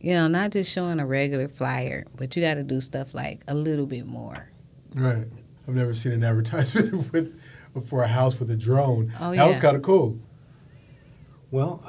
You 0.00 0.12
know, 0.12 0.28
not 0.28 0.50
just 0.50 0.70
showing 0.70 1.00
a 1.00 1.06
regular 1.06 1.48
flyer, 1.48 2.04
but 2.14 2.36
you 2.36 2.42
got 2.42 2.54
to 2.54 2.62
do 2.62 2.78
stuff 2.82 3.14
like 3.14 3.42
a 3.48 3.54
little 3.54 3.86
bit 3.86 4.04
more. 4.06 4.50
Right. 4.94 5.26
I've 5.66 5.74
never 5.74 5.94
seen 5.94 6.12
an 6.12 6.22
advertisement 6.22 7.10
with 7.12 7.34
for 7.88 8.02
a 8.02 8.06
house 8.06 8.38
with 8.38 8.50
a 8.50 8.56
drone. 8.56 9.12
Oh, 9.18 9.34
that 9.34 9.46
was 9.48 9.58
kind 9.58 9.76
of 9.76 9.82
cool. 9.82 10.18
Well, 11.50 11.82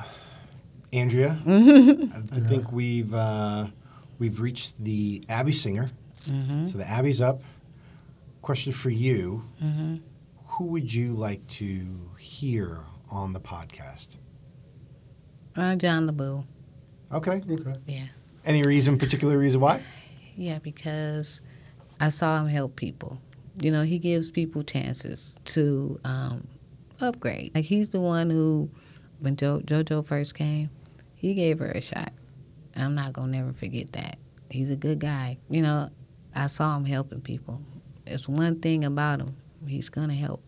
Andrea. 0.93 1.37
I, 1.45 2.21
I 2.31 2.39
think 2.39 2.71
we've 2.71 3.13
uh, 3.13 3.67
we've 4.19 4.39
reached 4.39 4.83
the 4.83 5.23
Abby 5.29 5.51
Singer. 5.51 5.89
Mm-hmm. 6.27 6.65
So 6.67 6.77
the 6.77 6.87
Abby's 6.89 7.21
up. 7.21 7.41
Question 8.41 8.73
for 8.73 8.89
you: 8.89 9.43
Mm-hmm. 9.63 9.95
Who 10.47 10.65
would 10.65 10.93
you 10.93 11.13
like 11.13 11.45
to 11.47 11.85
hear 12.17 12.79
on 13.11 13.33
the 13.33 13.39
podcast? 13.39 14.17
Uh, 15.55 15.75
John 15.75 16.07
LeBou. 16.09 16.45
Okay. 17.11 17.41
Okay. 17.49 17.75
Yeah. 17.87 18.05
Any 18.45 18.61
reason, 18.63 18.97
particular 18.97 19.37
reason 19.37 19.59
why? 19.59 19.81
Yeah, 20.35 20.59
because 20.59 21.41
I 21.99 22.09
saw 22.09 22.41
him 22.41 22.47
help 22.47 22.75
people. 22.75 23.21
You 23.61 23.71
know, 23.71 23.83
he 23.83 23.99
gives 23.99 24.29
people 24.29 24.63
chances 24.63 25.35
to 25.45 25.99
um, 26.03 26.45
upgrade. 26.99 27.51
Like 27.55 27.65
he's 27.65 27.89
the 27.89 28.01
one 28.01 28.29
who, 28.29 28.69
when 29.19 29.35
jo- 29.37 29.61
JoJo 29.61 30.05
first 30.05 30.35
came, 30.35 30.69
he 31.15 31.33
gave 31.33 31.59
her 31.59 31.71
a 31.71 31.81
shot. 31.81 32.11
I'm 32.75 32.95
not 32.95 33.13
gonna 33.13 33.31
never 33.31 33.53
forget 33.53 33.91
that. 33.93 34.17
He's 34.49 34.69
a 34.69 34.75
good 34.75 34.99
guy. 34.99 35.37
You 35.49 35.61
know, 35.61 35.89
I 36.35 36.47
saw 36.47 36.75
him 36.75 36.85
helping 36.85 37.21
people. 37.21 37.61
It's 38.05 38.27
one 38.27 38.59
thing 38.59 38.83
about 38.83 39.21
him. 39.21 39.35
He's 39.67 39.89
gonna 39.89 40.13
help. 40.13 40.43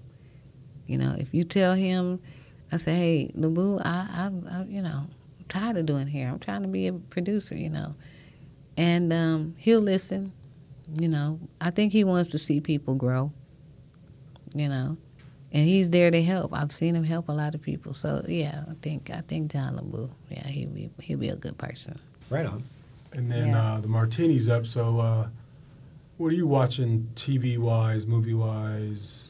You 0.85 0.97
know, 0.97 1.15
if 1.17 1.33
you 1.33 1.43
tell 1.43 1.73
him, 1.73 2.19
I 2.71 2.77
say, 2.77 2.95
hey, 2.95 3.31
Labu, 3.35 3.81
I, 3.83 4.07
I, 4.11 4.59
I, 4.59 4.63
you 4.63 4.81
know, 4.81 5.07
I'm 5.39 5.45
tired 5.47 5.77
of 5.77 5.85
doing 5.85 6.07
hair. 6.07 6.29
I'm 6.29 6.39
trying 6.39 6.61
to 6.63 6.67
be 6.67 6.87
a 6.87 6.93
producer. 6.93 7.55
You 7.55 7.69
know, 7.69 7.95
and 8.75 9.11
um, 9.11 9.55
he'll 9.57 9.81
listen. 9.81 10.31
You 10.97 11.09
know, 11.09 11.39
I 11.59 11.71
think 11.71 11.91
he 11.91 12.03
wants 12.03 12.31
to 12.31 12.37
see 12.37 12.61
people 12.61 12.95
grow. 12.95 13.31
You 14.55 14.69
know, 14.69 14.97
and 15.51 15.67
he's 15.67 15.89
there 15.89 16.11
to 16.11 16.21
help. 16.21 16.53
I've 16.53 16.71
seen 16.71 16.95
him 16.95 17.03
help 17.03 17.29
a 17.29 17.33
lot 17.33 17.55
of 17.55 17.61
people. 17.61 17.93
So 17.93 18.23
yeah, 18.27 18.63
I 18.69 18.73
think 18.81 19.09
I 19.13 19.21
think 19.21 19.51
John 19.51 19.75
LeBou. 19.75 20.09
Yeah, 20.29 20.47
he'll 20.47 20.69
be 20.69 20.89
he'll 21.01 21.19
be 21.19 21.29
a 21.29 21.35
good 21.35 21.57
person. 21.57 21.99
Right 22.29 22.45
on. 22.45 22.63
And 23.13 23.31
then 23.31 23.49
Yeah. 23.49 23.73
uh, 23.73 23.79
the 23.81 23.87
martini's 23.87 24.49
up. 24.49 24.65
So, 24.65 24.99
uh, 24.99 25.27
what 26.17 26.31
are 26.31 26.35
you 26.35 26.47
watching 26.47 27.09
TV 27.15 27.57
wise, 27.57 28.05
movie 28.05 28.33
wise? 28.33 29.29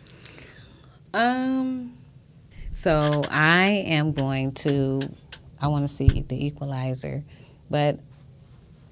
Um, 1.13 1.93
so 2.71 3.21
I 3.29 3.67
am 3.87 4.13
going 4.13 4.51
to. 4.53 5.01
I 5.59 5.67
want 5.67 5.87
to 5.87 5.93
see 5.93 6.07
The 6.27 6.45
Equalizer, 6.45 7.23
but 7.69 7.99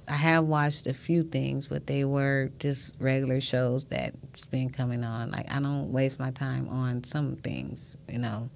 I 0.07 0.14
have 0.14 0.45
watched 0.45 0.88
a 0.88 0.94
few 0.94 1.23
things, 1.23 1.68
but 1.68 1.86
they 1.88 2.06
were 2.06 2.52
just 2.60 2.95
regular 2.99 3.40
shows 3.40 3.86
that's 3.86 4.45
been 4.45 4.69
coming 4.69 5.03
on. 5.03 5.32
Like 5.32 5.52
I 5.53 5.60
don't 5.61 5.91
waste 5.91 6.19
my 6.19 6.32
time 6.32 6.68
on 6.69 7.03
some 7.03 7.36
things, 7.36 7.98
you 8.10 8.18
know. 8.19 8.49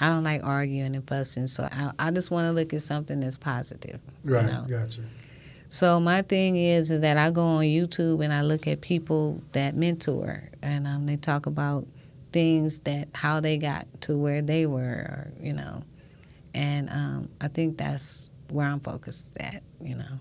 I 0.00 0.08
don't 0.08 0.24
like 0.24 0.42
arguing 0.44 0.94
and 0.96 1.06
fussing, 1.06 1.46
so 1.46 1.68
I, 1.70 1.92
I 1.98 2.10
just 2.10 2.30
want 2.30 2.46
to 2.48 2.52
look 2.52 2.72
at 2.74 2.82
something 2.82 3.20
that's 3.20 3.38
positive. 3.38 4.00
Right, 4.24 4.42
You 4.42 4.46
know? 4.50 4.64
gotcha. 4.68 5.02
So 5.70 5.98
my 6.00 6.22
thing 6.22 6.56
is, 6.56 6.90
is 6.90 7.00
that 7.00 7.16
I 7.16 7.30
go 7.30 7.42
on 7.42 7.64
YouTube 7.64 8.22
and 8.22 8.32
I 8.32 8.42
look 8.42 8.66
at 8.68 8.80
people 8.80 9.40
that 9.52 9.74
mentor, 9.76 10.48
and 10.62 10.86
um, 10.86 11.06
they 11.06 11.16
talk 11.16 11.46
about 11.46 11.86
things 12.32 12.80
that 12.80 13.08
how 13.14 13.40
they 13.40 13.56
got 13.56 13.86
to 14.02 14.16
where 14.18 14.42
they 14.42 14.66
were, 14.66 14.80
or, 14.82 15.32
you 15.40 15.52
know, 15.52 15.82
and 16.54 16.88
um, 16.90 17.28
I 17.40 17.48
think 17.48 17.76
that's 17.78 18.28
where 18.50 18.66
I'm 18.66 18.80
focused 18.80 19.36
at, 19.38 19.62
you 19.80 19.94
know. 19.96 20.18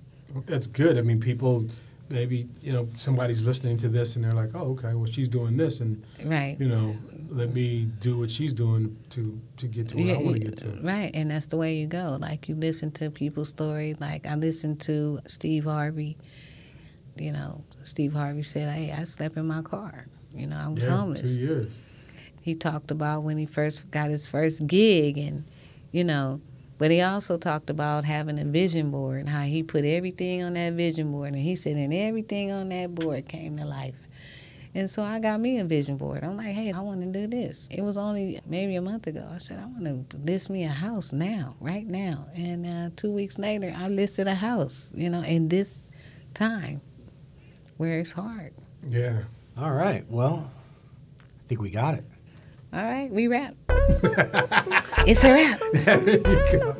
That's 0.47 0.65
good. 0.67 0.97
I 0.97 1.01
mean, 1.01 1.19
people 1.19 1.65
maybe 2.09 2.47
you 2.61 2.73
know 2.73 2.87
somebody's 2.95 3.43
listening 3.45 3.77
to 3.77 3.87
this 3.89 4.15
and 4.15 4.25
they're 4.25 4.33
like, 4.33 4.51
oh, 4.55 4.71
okay, 4.71 4.93
well 4.95 5.05
she's 5.05 5.29
doing 5.29 5.57
this, 5.57 5.79
and 5.81 6.03
Right. 6.23 6.55
you 6.59 6.67
know, 6.67 6.95
let 7.33 7.53
me 7.53 7.85
do 7.99 8.19
what 8.19 8.29
she's 8.31 8.53
doing 8.53 8.95
to 9.09 9.39
to 9.57 9.67
get 9.67 9.89
to 9.89 9.97
where 9.97 10.15
I 10.15 10.17
want 10.19 10.35
to 10.35 10.39
get 10.39 10.57
to. 10.57 10.69
Right, 10.81 11.11
and 11.13 11.31
that's 11.31 11.47
the 11.47 11.57
way 11.57 11.75
you 11.75 11.87
go. 11.87 12.17
Like 12.19 12.47
you 12.47 12.55
listen 12.55 12.91
to 12.91 13.09
people's 13.09 13.49
story. 13.49 13.95
Like 13.99 14.25
I 14.27 14.35
listened 14.35 14.79
to 14.81 15.19
Steve 15.27 15.63
Harvey. 15.65 16.15
You 17.17 17.31
know, 17.31 17.63
Steve 17.83 18.13
Harvey 18.13 18.43
said, 18.43 18.73
"Hey, 18.73 18.91
I 18.91 19.03
slept 19.03 19.37
in 19.37 19.47
my 19.47 19.61
car. 19.61 20.07
You 20.33 20.47
know, 20.47 20.57
I 20.57 20.67
was 20.67 20.83
Yeah, 20.83 20.97
homeless." 20.97 21.21
two 21.37 21.41
years. 21.41 21.71
he 22.41 22.55
talked 22.55 22.91
about 22.91 23.23
when 23.23 23.37
he 23.37 23.45
first 23.45 23.89
got 23.91 24.09
his 24.09 24.27
first 24.29 24.65
gig 24.67 25.17
and 25.17 25.43
you 25.91 26.03
know 26.03 26.41
but 26.77 26.91
he 26.91 26.99
also 27.01 27.37
talked 27.37 27.69
about 27.69 28.03
having 28.03 28.37
a 28.39 28.43
vision 28.43 28.91
board 28.91 29.19
and 29.21 29.29
how 29.29 29.43
he 29.43 29.63
put 29.63 29.85
everything 29.85 30.43
on 30.43 30.55
that 30.55 30.73
vision 30.73 31.09
board 31.11 31.29
and 31.33 31.37
he 31.41 31.55
said 31.55 31.77
and 31.77 31.93
everything 31.93 32.51
on 32.51 32.67
that 32.69 32.93
board 32.93 33.27
came 33.29 33.55
to 33.57 33.63
life 33.65 33.95
and 34.75 34.89
so 34.89 35.03
i 35.03 35.19
got 35.19 35.39
me 35.39 35.59
a 35.59 35.63
vision 35.63 35.97
board 35.97 36.23
i'm 36.23 36.35
like 36.37 36.47
hey 36.53 36.71
i 36.71 36.79
want 36.79 37.01
to 37.01 37.11
do 37.11 37.27
this 37.27 37.67
it 37.71 37.81
was 37.81 37.97
only 37.97 38.39
maybe 38.45 38.75
a 38.75 38.81
month 38.81 39.05
ago 39.07 39.25
i 39.33 39.37
said 39.37 39.59
i 39.59 39.65
want 39.65 40.09
to 40.09 40.17
list 40.17 40.49
me 40.49 40.63
a 40.63 40.69
house 40.69 41.11
now 41.13 41.55
right 41.59 41.85
now 41.87 42.25
and 42.35 42.65
uh, 42.65 42.89
two 42.95 43.11
weeks 43.11 43.37
later 43.37 43.73
i 43.77 43.87
listed 43.87 44.27
a 44.27 44.35
house 44.35 44.91
you 44.95 45.09
know 45.09 45.21
in 45.23 45.47
this 45.49 45.89
time 46.33 46.81
where 47.77 47.99
it's 47.99 48.11
hard 48.13 48.53
Yeah. 48.89 49.23
All 49.57 49.71
right. 49.73 50.03
Well, 50.09 50.49
I 51.19 51.47
think 51.47 51.61
we 51.61 51.69
got 51.69 51.93
it. 51.93 52.03
all 52.73 52.83
right 52.83 53.11
we 53.11 53.27
wrap 53.27 53.53
it's 55.05 55.23
a 55.23 55.31
wrap 55.31 55.59
there 55.73 56.09
you 56.09 56.17
go. 56.59 56.75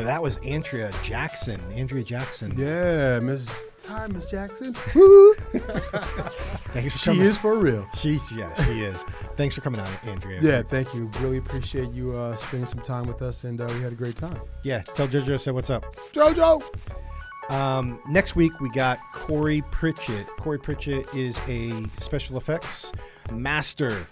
So 0.00 0.06
that 0.06 0.22
was 0.22 0.38
Andrea 0.38 0.90
Jackson. 1.02 1.60
Andrea 1.74 2.02
Jackson. 2.02 2.54
Yeah, 2.56 3.20
Miss 3.20 3.50
Hi, 3.86 4.06
Miss 4.06 4.24
Jackson. 4.24 4.72
Thanks 6.72 6.92
for 6.94 6.98
She 6.98 7.04
coming. 7.10 7.26
is 7.26 7.36
for 7.36 7.56
real. 7.58 7.86
She's 7.98 8.32
yeah, 8.32 8.50
she 8.64 8.80
is. 8.80 9.04
Thanks 9.36 9.54
for 9.54 9.60
coming 9.60 9.78
on, 9.78 9.88
Andrea. 10.06 10.40
Yeah, 10.40 10.62
thank 10.62 10.94
you. 10.94 11.10
Really 11.20 11.36
appreciate 11.36 11.90
you 11.90 12.16
uh, 12.16 12.34
spending 12.36 12.66
some 12.66 12.80
time 12.80 13.06
with 13.06 13.20
us, 13.20 13.44
and 13.44 13.60
uh, 13.60 13.66
we 13.74 13.82
had 13.82 13.92
a 13.92 13.96
great 13.96 14.16
time. 14.16 14.40
Yeah. 14.62 14.80
Tell 14.80 15.06
JoJo 15.06 15.34
I 15.34 15.36
said 15.36 15.52
what's 15.52 15.68
up. 15.68 15.94
JoJo. 16.14 16.62
Um, 17.50 18.00
next 18.08 18.36
week 18.36 18.58
we 18.60 18.70
got 18.70 19.00
Corey 19.12 19.62
Pritchett. 19.70 20.26
Corey 20.38 20.58
Pritchett 20.58 21.12
is 21.14 21.38
a 21.46 21.84
special 21.98 22.38
effects 22.38 22.90
master. 23.30 24.06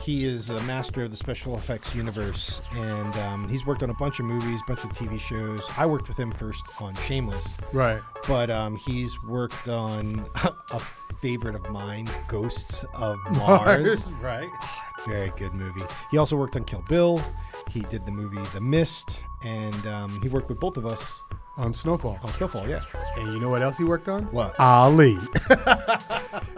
He 0.00 0.24
is 0.24 0.48
a 0.50 0.60
master 0.62 1.02
of 1.04 1.10
the 1.10 1.16
special 1.16 1.56
effects 1.56 1.94
universe, 1.94 2.60
and 2.72 3.14
um, 3.16 3.48
he's 3.48 3.66
worked 3.66 3.82
on 3.82 3.90
a 3.90 3.94
bunch 3.94 4.18
of 4.18 4.24
movies, 4.26 4.60
a 4.62 4.66
bunch 4.66 4.84
of 4.84 4.90
TV 4.92 5.18
shows. 5.20 5.62
I 5.76 5.86
worked 5.86 6.08
with 6.08 6.18
him 6.18 6.30
first 6.32 6.62
on 6.80 6.94
Shameless, 7.06 7.56
Right. 7.72 8.00
but 8.26 8.50
um, 8.50 8.76
he's 8.76 9.14
worked 9.24 9.68
on 9.68 10.24
a 10.70 10.80
favorite 11.20 11.54
of 11.54 11.68
mine, 11.70 12.08
Ghosts 12.28 12.84
of 12.94 13.18
Mars. 13.32 14.06
right. 14.22 14.48
Very 15.06 15.32
good 15.36 15.54
movie. 15.54 15.82
He 16.10 16.18
also 16.18 16.36
worked 16.36 16.56
on 16.56 16.64
Kill 16.64 16.84
Bill. 16.88 17.22
He 17.70 17.80
did 17.82 18.04
the 18.06 18.12
movie 18.12 18.42
The 18.52 18.60
Mist, 18.60 19.22
and 19.44 19.86
um, 19.86 20.20
he 20.22 20.28
worked 20.28 20.48
with 20.50 20.60
both 20.60 20.76
of 20.76 20.84
us 20.86 21.22
On 21.60 21.74
Snowfall. 21.74 22.18
on 22.22 22.30
Snowfall. 22.32 22.66
Yeah. 22.68 22.80
And 23.18 23.32
you 23.34 23.38
know 23.40 23.50
what 23.50 23.60
else 23.62 23.76
he 23.76 23.84
worked 23.84 24.08
on? 24.08 24.24
What? 24.32 24.58
Ali. 24.58 25.18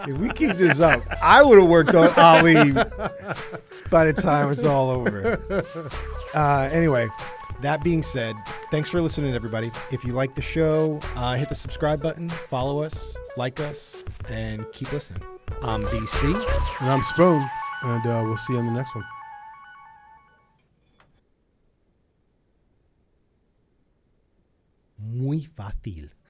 If 0.08 0.18
we 0.18 0.30
keep 0.30 0.56
this 0.56 0.80
up, 0.80 1.00
I 1.22 1.42
would 1.44 1.60
have 1.60 1.68
worked 1.68 1.94
on 1.94 2.08
Ali 2.16 2.72
by 3.88 4.04
the 4.04 4.12
time 4.12 4.50
it's 4.50 4.64
all 4.64 4.90
over. 4.90 5.38
Uh, 6.34 6.68
anyway, 6.72 7.08
that 7.60 7.84
being 7.84 8.02
said, 8.02 8.34
thanks 8.72 8.88
for 8.88 9.00
listening, 9.00 9.32
everybody. 9.32 9.70
If 9.92 10.04
you 10.04 10.12
like 10.12 10.34
the 10.34 10.42
show, 10.42 10.98
uh, 11.14 11.34
hit 11.36 11.48
the 11.48 11.54
subscribe 11.54 12.02
button, 12.02 12.28
follow 12.30 12.82
us, 12.82 13.14
like 13.36 13.60
us, 13.60 13.94
and 14.28 14.66
keep 14.72 14.92
listening. 14.92 15.22
I'm 15.62 15.84
BC. 15.84 16.34
and 16.80 16.90
I'm 16.90 17.04
Spoon, 17.04 17.48
and 17.82 18.04
uh, 18.04 18.22
we'll 18.24 18.36
see 18.36 18.54
you 18.54 18.58
in 18.58 18.66
the 18.66 18.72
next 18.72 18.94
one. 18.96 19.04
Muy 25.02 25.44
fácil. 25.46 26.12